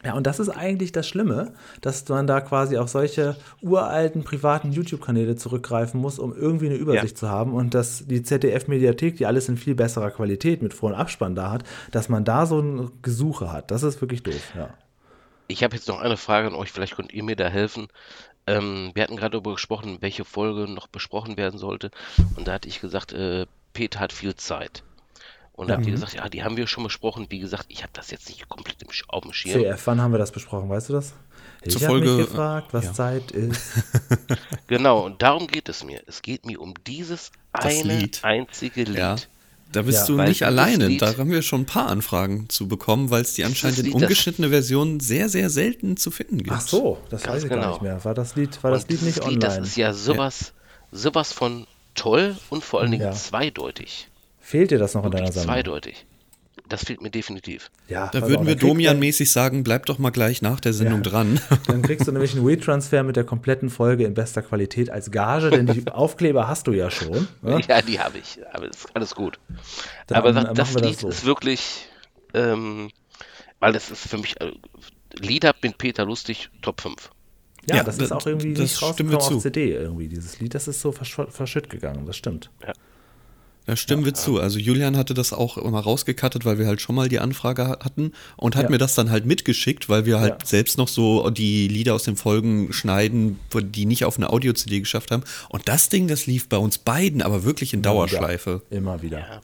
Ja, 0.04 0.14
und 0.14 0.26
das 0.26 0.40
ist 0.40 0.48
eigentlich 0.48 0.90
das 0.92 1.06
Schlimme, 1.06 1.54
dass 1.80 2.08
man 2.08 2.26
da 2.26 2.40
quasi 2.40 2.76
auf 2.76 2.88
solche 2.88 3.36
uralten 3.60 4.24
privaten 4.24 4.72
YouTube-Kanäle 4.72 5.36
zurückgreifen 5.36 6.00
muss, 6.00 6.18
um 6.18 6.34
irgendwie 6.34 6.66
eine 6.66 6.74
Übersicht 6.74 7.14
Ja. 7.14 7.20
zu 7.20 7.28
haben 7.28 7.54
und 7.54 7.72
dass 7.74 8.04
die 8.06 8.22
ZDF-Mediathek, 8.22 9.16
die 9.16 9.26
alles 9.26 9.48
in 9.48 9.56
viel 9.56 9.74
besserer 9.76 10.10
Qualität 10.10 10.60
mit 10.60 10.74
Vor- 10.74 10.90
und 10.90 10.96
Abspann 10.96 11.34
da 11.36 11.50
hat, 11.52 11.62
dass 11.92 12.08
man 12.08 12.24
da 12.24 12.46
so 12.46 12.58
ein 12.60 12.90
Gesuche 13.02 13.52
hat. 13.52 13.70
Das 13.70 13.84
ist 13.84 14.00
wirklich 14.00 14.22
doof, 14.24 14.52
ja. 14.56 14.70
Ich 15.48 15.62
habe 15.62 15.76
jetzt 15.76 15.86
noch 15.88 16.00
eine 16.00 16.16
Frage 16.16 16.48
an 16.48 16.54
euch, 16.54 16.72
vielleicht 16.72 16.96
könnt 16.96 17.12
ihr 17.12 17.22
mir 17.22 17.36
da 17.36 17.46
helfen. 17.48 17.88
Ähm, 18.46 18.90
wir 18.94 19.04
hatten 19.04 19.16
gerade 19.16 19.32
darüber 19.32 19.52
gesprochen, 19.52 19.98
welche 20.00 20.24
Folge 20.24 20.68
noch 20.72 20.88
besprochen 20.88 21.36
werden 21.36 21.58
sollte. 21.58 21.90
Und 22.36 22.48
da 22.48 22.54
hatte 22.54 22.68
ich 22.68 22.80
gesagt, 22.80 23.12
äh, 23.12 23.46
Peter 23.72 24.00
hat 24.00 24.12
viel 24.12 24.34
Zeit. 24.34 24.82
Und 25.54 25.68
da 25.68 25.74
habt 25.76 25.86
ihr 25.86 25.92
gesagt, 25.92 26.14
ja, 26.14 26.28
die 26.28 26.42
haben 26.42 26.56
wir 26.56 26.66
schon 26.66 26.82
besprochen. 26.84 27.26
Wie 27.28 27.38
gesagt, 27.38 27.66
ich 27.68 27.82
habe 27.82 27.92
das 27.92 28.10
jetzt 28.10 28.28
nicht 28.28 28.48
komplett 28.48 28.82
im, 28.82 28.88
Sch- 28.88 29.04
auf 29.08 29.22
dem 29.22 29.32
Schirm. 29.32 29.60
CF, 29.62 29.86
wann 29.86 30.00
haben 30.00 30.12
wir 30.12 30.18
das 30.18 30.32
besprochen, 30.32 30.68
weißt 30.70 30.88
du 30.88 30.94
das? 30.94 31.12
Ich 31.64 31.84
habe 31.86 32.00
mich 32.00 32.16
gefragt, 32.26 32.68
was 32.72 32.86
ja. 32.86 32.92
Zeit 32.92 33.30
ist. 33.32 33.60
Genau, 34.66 35.04
und 35.04 35.20
darum 35.22 35.46
geht 35.46 35.68
es 35.68 35.84
mir. 35.84 36.00
Es 36.06 36.22
geht 36.22 36.46
mir 36.46 36.60
um 36.60 36.72
dieses 36.86 37.30
Das 37.52 37.66
eine 37.66 37.98
Lied. 37.98 38.20
einzige 38.22 38.84
Lied. 38.84 38.96
Ja. 38.98 39.16
Da 39.72 39.82
bist 39.82 40.00
Ja, 40.08 40.14
du 40.16 40.22
nicht 40.22 40.42
alleine. 40.44 40.86
Lied- 40.86 41.02
da 41.02 41.16
haben 41.16 41.30
wir 41.30 41.42
schon 41.42 41.62
ein 41.62 41.66
paar 41.66 41.88
Anfragen 41.88 42.48
zu 42.48 42.68
bekommen, 42.68 43.10
weil 43.10 43.22
es 43.22 43.34
die 43.34 43.44
anscheinend 43.44 43.78
in 43.78 43.84
Lied, 43.86 43.94
das- 43.94 44.02
ungeschnittene 44.02 44.48
Versionen 44.48 45.00
sehr, 45.00 45.28
sehr 45.28 45.50
selten 45.50 45.96
zu 45.96 46.10
finden 46.10 46.38
gibt. 46.38 46.52
Ach 46.52 46.60
so, 46.60 46.98
das 47.10 47.22
Ganz 47.22 47.36
weiß 47.36 47.42
ich 47.44 47.48
genau. 47.50 47.62
gar 47.62 47.70
nicht 47.72 47.82
mehr. 47.82 48.04
War 48.04 48.14
das 48.14 48.34
Lied, 48.36 48.62
war 48.62 48.70
das 48.70 48.84
Und 48.84 48.90
Lied 48.90 49.02
nicht 49.02 49.16
dieses 49.18 49.26
online? 49.28 49.40
das 49.60 49.68
ist 49.68 49.76
ja 49.76 49.92
sowas, 49.92 50.52
sowas 50.90 51.32
von 51.32 51.66
toll 51.94 52.36
und 52.50 52.64
vor 52.64 52.80
allen 52.80 52.90
Dingen 52.90 53.02
Ja. 53.04 53.12
zweideutig. 53.12 54.08
Fehlt 54.52 54.70
dir 54.70 54.78
das 54.78 54.92
noch 54.94 55.04
in 55.06 55.10
deiner 55.10 55.32
Sammlung? 55.32 55.54
zweideutig. 55.54 56.04
Das 56.68 56.84
fehlt 56.84 57.00
mir 57.00 57.10
definitiv. 57.10 57.70
Ja, 57.88 58.08
Da 58.12 58.28
würden 58.28 58.46
wir 58.46 58.54
Domian-mäßig 58.54 59.30
sagen, 59.32 59.64
bleib 59.64 59.86
doch 59.86 59.98
mal 59.98 60.10
gleich 60.10 60.42
nach 60.42 60.60
der 60.60 60.72
Sendung 60.74 61.02
Ja. 61.02 61.10
dran. 61.10 61.40
Dann 61.66 61.80
kriegst 61.80 62.06
du 62.06 62.12
nämlich 62.12 62.34
einen 62.34 62.46
WeTransfer 62.46 63.02
mit 63.02 63.16
der 63.16 63.24
kompletten 63.24 63.70
Folge 63.70 64.04
in 64.04 64.12
bester 64.14 64.42
Qualität 64.42 64.90
als 64.90 65.10
Gage, 65.10 65.48
denn 65.50 65.66
die 65.66 65.86
Aufkleber 65.90 66.48
hast 66.48 66.66
du 66.66 66.72
ja 66.72 66.90
schon. 66.90 67.28
Ne? 67.40 67.60
Ja, 67.66 67.80
die 67.82 67.98
habe 67.98 68.18
ich. 68.18 68.38
Aber 68.52 68.68
das 68.68 68.76
ist 68.84 68.94
alles 68.94 69.14
gut. 69.14 69.38
Dann 70.06 70.18
aber 70.18 70.32
das, 70.32 70.52
das 70.54 70.74
Lied 70.82 70.98
so. 70.98 71.08
ist 71.08 71.24
wirklich, 71.24 71.86
ähm, 72.34 72.90
weil 73.58 73.72
das 73.72 73.90
ist 73.90 74.06
für 74.08 74.18
mich, 74.18 74.38
äh, 74.40 74.52
Lieder 75.18 75.54
mit 75.62 75.78
Peter 75.78 76.04
Lustig 76.04 76.50
Top 76.60 76.80
5. 76.82 77.10
Ja, 77.66 77.76
Ja, 77.76 77.84
das 77.84 77.96
da- 77.98 78.04
ist 78.04 78.12
auch 78.12 78.26
irgendwie 78.26 78.52
das 78.54 78.60
nicht 78.62 78.82
rausgekommen 78.82 79.20
zu. 79.20 79.36
auf 79.36 79.42
CD 79.42 79.72
irgendwie, 79.72 80.08
dieses 80.08 80.38
Lied. 80.40 80.54
Das 80.54 80.68
ist 80.68 80.80
so 80.80 80.92
versch 80.92 81.16
verschütt 81.28 81.70
gegangen, 81.70 82.06
das 82.06 82.16
stimmt. 82.16 82.50
Da 83.64 83.76
stimmen 83.76 84.04
wir 84.04 84.12
zu. 84.14 84.40
Also 84.40 84.58
Julian 84.58 84.96
hatte 84.96 85.14
das 85.14 85.32
auch 85.32 85.56
immer 85.56 85.78
rausgekattet, 85.80 86.44
weil 86.44 86.58
wir 86.58 86.66
halt 86.66 86.80
schon 86.80 86.96
mal 86.96 87.08
die 87.08 87.20
Anfrage 87.20 87.68
ha- 87.68 87.78
hatten 87.84 88.12
und 88.36 88.56
hat 88.56 88.64
Ja. 88.64 88.70
mir 88.70 88.78
das 88.78 88.94
dann 88.96 89.10
halt 89.10 89.24
mitgeschickt, 89.24 89.88
weil 89.88 90.04
wir 90.04 90.18
halt 90.18 90.42
Ja. 90.42 90.46
selbst 90.46 90.78
noch 90.78 90.88
so 90.88 91.30
die 91.30 91.68
Lieder 91.68 91.94
aus 91.94 92.02
den 92.02 92.16
Folgen 92.16 92.72
schneiden, 92.72 93.38
die 93.54 93.86
nicht 93.86 94.04
auf 94.04 94.16
eine 94.16 94.30
Audio-CD 94.30 94.80
geschafft 94.80 95.12
haben. 95.12 95.22
Und 95.48 95.68
das 95.68 95.88
Ding, 95.88 96.08
das 96.08 96.26
lief 96.26 96.48
bei 96.48 96.56
uns 96.56 96.78
beiden, 96.78 97.22
aber 97.22 97.44
wirklich 97.44 97.72
in 97.72 97.82
Dauerschleife. 97.82 98.62
Ja, 98.70 98.78
immer 98.78 99.00
wieder. 99.00 99.40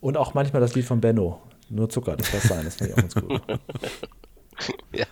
Und 0.00 0.16
auch 0.18 0.34
manchmal 0.34 0.60
das 0.60 0.74
Lied 0.74 0.84
von 0.84 1.00
Benno. 1.00 1.40
Nur 1.70 1.88
Zucker, 1.88 2.16
das 2.18 2.30
darf 2.32 2.42
sein, 2.44 2.64
das 2.66 2.74
finde 2.76 2.92
ich 2.92 2.98
auch 2.98 3.02
ganz 3.02 3.14
gut. 3.14 3.42
Ja. 4.92 5.06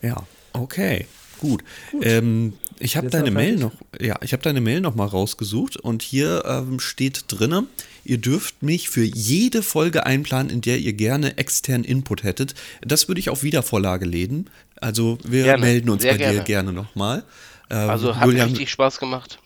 Ja, 0.00 0.16
okay, 0.52 1.06
gut. 1.38 1.64
Ähm, 2.02 2.54
ich 2.80 2.96
habe 2.96 3.10
deine 3.10 3.30
Mail 3.30 3.56
noch, 3.56 3.72
ja, 4.00 4.16
ich 4.22 4.32
habe 4.32 4.42
deine 4.42 4.60
Mail 4.60 4.80
noch 4.80 4.94
mal 4.94 5.06
rausgesucht 5.06 5.76
und 5.76 6.02
hier 6.02 6.44
ähm, 6.46 6.78
steht 6.80 7.24
drinne, 7.28 7.66
ihr 8.04 8.18
dürft 8.18 8.62
mich 8.62 8.88
für 8.88 9.04
jede 9.04 9.62
Folge 9.62 10.06
einplanen, 10.06 10.50
in 10.50 10.60
der 10.60 10.78
ihr 10.78 10.92
gerne 10.92 11.38
externen 11.38 11.84
Input 11.84 12.22
hättet. 12.22 12.54
Das 12.82 13.08
würde 13.08 13.20
ich 13.20 13.30
auf 13.30 13.42
Wiedervorlage 13.42 14.04
legen. 14.04 14.46
Also 14.80 15.18
wir 15.24 15.44
Gerne, 15.44 15.64
melden 15.64 15.90
uns 15.90 16.02
sehr 16.02 16.12
bei 16.12 16.18
dir 16.18 16.24
gerne. 16.24 16.44
gerne 16.44 16.72
nochmal. 16.72 17.24
Ähm, 17.70 17.90
Also 17.90 18.16
hat 18.16 18.26
Julian, 18.26 18.50
richtig 18.50 18.70
Spaß 18.70 18.98
gemacht. 18.98 19.40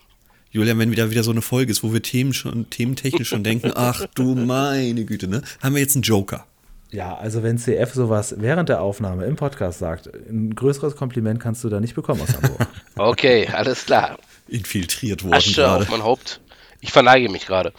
Julian, 0.51 0.79
wenn 0.79 0.91
wieder 0.91 1.11
wieder 1.11 1.23
so 1.25 1.31
eine 1.31 1.41
Folge 1.41 1.73
ist, 1.73 1.83
wo 1.83 1.95
wir 1.95 2.03
Themen 2.03 2.35
schon, 2.35 2.69
thementechnisch 2.69 3.29
schon 3.29 3.43
denken, 3.43 3.73
ach 3.75 4.05
du 4.15 4.35
meine 4.35 5.05
Güte, 5.07 5.27
ne? 5.29 5.43
Haben 5.63 5.75
wir 5.75 5.81
jetzt 5.81 5.97
einen 5.97 6.03
Joker. 6.03 6.47
Ja, 6.93 7.17
also 7.17 7.43
wenn 7.43 7.57
CF 7.57 7.95
sowas 7.95 8.35
während 8.39 8.69
der 8.69 8.83
Aufnahme 8.83 9.25
im 9.25 9.37
Podcast 9.37 9.79
sagt, 9.79 10.09
ein 10.09 10.55
größeres 10.55 10.95
Kompliment 10.95 11.41
kannst 11.41 11.65
du 11.65 11.71
da 11.71 11.81
nicht 11.81 11.95
bekommen 11.95 12.21
aus 12.21 12.35
Hamburg. 12.35 12.69
Okay, 12.95 13.49
alles 13.51 13.87
klar. 13.87 14.19
Infiltriert 14.47 15.25
worden 15.25 15.33
Asche 15.35 15.55
gerade. 15.55 15.85
auf 15.85 15.91
mein 15.91 16.05
Haupt. 16.05 16.43
Ich 16.81 16.93
verneige 16.93 17.31
mich 17.31 17.47
gerade. 17.47 17.73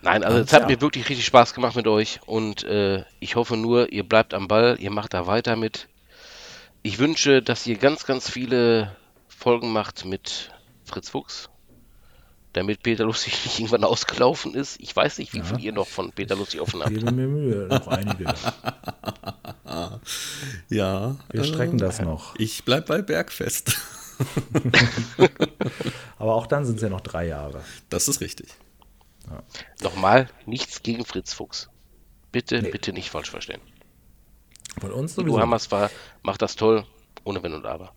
Nein, 0.00 0.24
also 0.24 0.38
es 0.38 0.52
hat 0.54 0.62
ja. 0.62 0.68
mir 0.68 0.80
wirklich 0.80 1.10
richtig 1.10 1.26
Spaß 1.26 1.52
gemacht 1.52 1.76
mit 1.76 1.86
euch 1.86 2.20
und 2.24 2.64
äh, 2.64 3.04
ich 3.20 3.36
hoffe 3.36 3.58
nur, 3.58 3.92
ihr 3.92 4.02
bleibt 4.02 4.32
am 4.32 4.48
Ball, 4.48 4.76
ihr 4.80 4.90
macht 4.90 5.12
da 5.12 5.26
weiter 5.26 5.54
mit. 5.54 5.88
Ich 6.82 6.98
wünsche, 6.98 7.42
dass 7.42 7.66
ihr 7.66 7.76
ganz, 7.76 8.06
ganz 8.06 8.30
viele 8.30 8.96
Folgen 9.28 9.72
macht 9.72 10.06
mit 10.06 10.50
Fritz 10.84 11.10
Fuchs, 11.10 11.50
damit 12.52 12.82
Peter 12.82 13.04
Lustig 13.04 13.32
nicht 13.44 13.58
irgendwann 13.58 13.84
ausgelaufen 13.84 14.54
ist. 14.54 14.80
Ich 14.80 14.94
weiß 14.94 15.18
nicht, 15.18 15.32
wie 15.34 15.42
viel 15.42 15.60
ihr 15.60 15.72
noch 15.72 15.88
von 15.88 16.12
Peter 16.12 16.36
Lustig 16.36 16.60
offen 16.60 16.80
habt. 16.80 16.90
Gebe 16.90 17.12
mir 17.12 17.28
Mühe, 17.28 17.66
noch 17.68 17.88
einige. 17.88 18.32
Ja. 20.68 21.16
Wir 21.30 21.44
strecken 21.44 21.78
das 21.78 22.00
noch. 22.00 22.34
Ich 22.36 22.64
bleib 22.64 22.86
bei 22.86 23.00
Bergfest. 23.00 23.78
Aber 26.18 26.34
auch 26.34 26.46
dann 26.46 26.66
sind 26.66 26.76
es 26.76 26.82
ja 26.82 26.90
noch 26.90 27.00
drei 27.00 27.26
Jahre. 27.26 27.62
Das 27.88 28.08
ist 28.08 28.20
richtig. 28.20 28.48
Nochmal, 29.82 30.28
nichts 30.46 30.82
gegen 30.82 31.04
Fritz 31.04 31.32
Fuchs. 31.32 31.68
Bitte, 32.32 32.60
bitte 32.62 32.92
nicht 32.92 33.10
falsch 33.10 33.30
verstehen. 33.30 33.60
Von 34.80 34.92
uns 34.92 35.14
Du 35.14 35.22
sowieso. 35.22 35.40
Hammers 35.40 35.70
war, 35.70 35.90
macht 36.22 36.42
das 36.42 36.56
toll, 36.56 36.84
ohne 37.24 37.42
Wenn 37.42 37.54
und 37.54 37.66
Aber. 37.66 37.92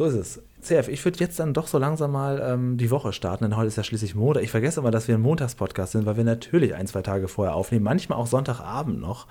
So 0.00 0.06
ist 0.06 0.14
es. 0.14 0.42
CF, 0.62 0.88
ich 0.88 1.04
würde 1.04 1.18
jetzt 1.18 1.38
dann 1.40 1.52
doch 1.52 1.66
so 1.66 1.76
langsam 1.76 2.12
mal 2.12 2.40
ähm, 2.42 2.78
die 2.78 2.90
Woche 2.90 3.12
starten, 3.12 3.44
denn 3.44 3.54
heute 3.58 3.68
ist 3.68 3.76
ja 3.76 3.84
schließlich 3.84 4.14
Montag. 4.14 4.42
Ich 4.42 4.50
vergesse 4.50 4.80
immer, 4.80 4.90
dass 4.90 5.08
wir 5.08 5.14
ein 5.14 5.20
Montagspodcast 5.20 5.92
sind, 5.92 6.06
weil 6.06 6.16
wir 6.16 6.24
natürlich 6.24 6.74
ein, 6.74 6.86
zwei 6.86 7.02
Tage 7.02 7.28
vorher 7.28 7.54
aufnehmen, 7.54 7.84
manchmal 7.84 8.18
auch 8.18 8.26
Sonntagabend 8.26 8.98
noch. 8.98 9.26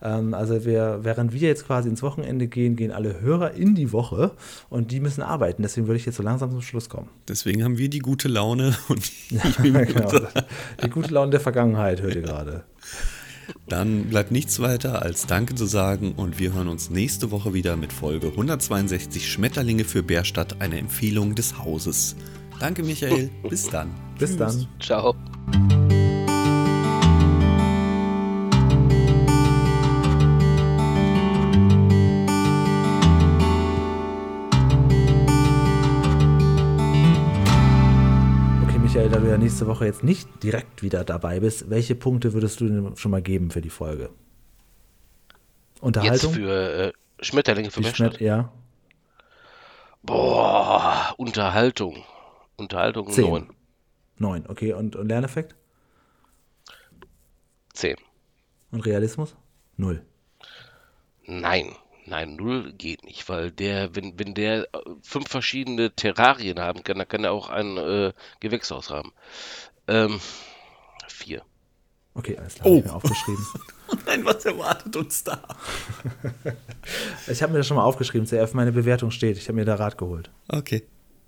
Ähm, 0.00 0.32
also 0.32 0.64
wir, 0.64 1.00
während 1.02 1.32
wir 1.32 1.48
jetzt 1.48 1.66
quasi 1.66 1.88
ins 1.88 2.04
Wochenende 2.04 2.46
gehen, 2.46 2.76
gehen 2.76 2.92
alle 2.92 3.20
Hörer 3.20 3.54
in 3.54 3.74
die 3.74 3.90
Woche 3.90 4.30
und 4.70 4.92
die 4.92 5.00
müssen 5.00 5.22
arbeiten. 5.22 5.62
Deswegen 5.62 5.88
würde 5.88 5.96
ich 5.96 6.06
jetzt 6.06 6.18
so 6.18 6.22
langsam 6.22 6.52
zum 6.52 6.62
Schluss 6.62 6.88
kommen. 6.88 7.08
Deswegen 7.26 7.64
haben 7.64 7.78
wir 7.78 7.90
die 7.90 7.98
gute 7.98 8.28
Laune 8.28 8.76
und 8.88 9.10
genau. 9.60 10.08
Die 10.84 10.90
gute 10.90 11.12
Laune 11.12 11.32
der 11.32 11.40
Vergangenheit 11.40 12.00
hört 12.00 12.14
ihr 12.14 12.22
gerade. 12.22 12.62
Dann 13.72 14.04
bleibt 14.10 14.30
nichts 14.30 14.60
weiter 14.60 15.00
als 15.00 15.26
Danke 15.26 15.54
zu 15.54 15.64
sagen 15.64 16.12
und 16.14 16.38
wir 16.38 16.52
hören 16.52 16.68
uns 16.68 16.90
nächste 16.90 17.30
Woche 17.30 17.54
wieder 17.54 17.74
mit 17.76 17.90
Folge 17.90 18.26
162 18.26 19.32
Schmetterlinge 19.32 19.84
für 19.84 20.02
Bärstadt, 20.02 20.60
eine 20.60 20.76
Empfehlung 20.78 21.34
des 21.34 21.58
Hauses. 21.58 22.14
Danke 22.60 22.82
Michael, 22.82 23.30
bis 23.48 23.70
dann. 23.70 23.88
Bis 24.18 24.36
dann. 24.36 24.68
Ciao. 24.78 25.16
Nächste 39.42 39.66
Woche 39.66 39.84
jetzt 39.86 40.04
nicht 40.04 40.42
direkt 40.42 40.82
wieder 40.82 41.04
dabei 41.04 41.40
bist, 41.40 41.68
welche 41.68 41.94
Punkte 41.94 42.32
würdest 42.32 42.60
du 42.60 42.68
denn 42.68 42.96
schon 42.96 43.10
mal 43.10 43.22
geben 43.22 43.50
für 43.50 43.60
die 43.60 43.70
Folge? 43.70 44.10
Jetzt 45.74 45.82
Unterhaltung? 45.82 46.32
für 46.34 46.88
äh, 46.88 46.92
Schmetterlinge 47.20 47.70
für. 47.70 47.82
Schmet 47.82 48.20
ja. 48.20 48.52
Boah, 50.02 51.14
Unterhaltung. 51.16 52.04
Unterhaltung 52.56 53.10
Zehn. 53.10 53.30
9. 53.30 53.50
Neun, 54.18 54.46
okay. 54.48 54.72
Und, 54.72 54.94
und 54.94 55.08
Lerneffekt? 55.08 55.56
10. 57.74 57.96
Und 58.70 58.86
Realismus? 58.86 59.36
Null. 59.76 60.04
Nein, 61.24 61.72
nein, 62.06 62.36
0 62.36 62.72
geht 62.74 63.04
nicht, 63.04 63.28
weil 63.28 63.50
der, 63.50 63.94
wenn, 63.94 64.18
wenn 64.18 64.34
der 64.34 64.64
äh, 64.74 64.78
fünf 65.02 65.28
verschiedene 65.28 65.90
Terrarien 65.94 66.60
haben 66.60 66.82
kann, 66.84 66.98
dann 66.98 67.08
kann 67.08 67.24
er 67.24 67.32
auch 67.32 67.48
ein 67.48 67.76
äh, 67.76 68.12
Gewächshaus 68.40 68.90
haben. 68.90 69.12
Ähm, 69.88 70.20
4. 71.08 71.42
Okay, 72.14 72.36
alles 72.36 72.54
klar, 72.56 72.66
Oh. 72.66 72.76
hab 72.76 72.78
ich 72.78 72.84
mir 72.86 72.94
aufgeschrieben. 72.94 73.46
Nein, 74.06 74.24
was 74.24 74.44
erwartet 74.44 74.96
uns 74.96 75.24
da? 75.24 75.42
Ich 77.28 77.42
habe 77.42 77.52
mir 77.52 77.58
das 77.58 77.66
schon 77.68 77.76
mal 77.76 77.84
aufgeschrieben, 77.84 78.26
CF, 78.26 78.54
meine 78.54 78.72
Bewertung 78.72 79.10
steht. 79.10 79.36
Ich 79.38 79.48
habe 79.48 79.54
mir 79.56 79.64
da 79.64 79.76
Rat 79.76 79.96
geholt. 79.96 80.30
Okay. 80.48 80.82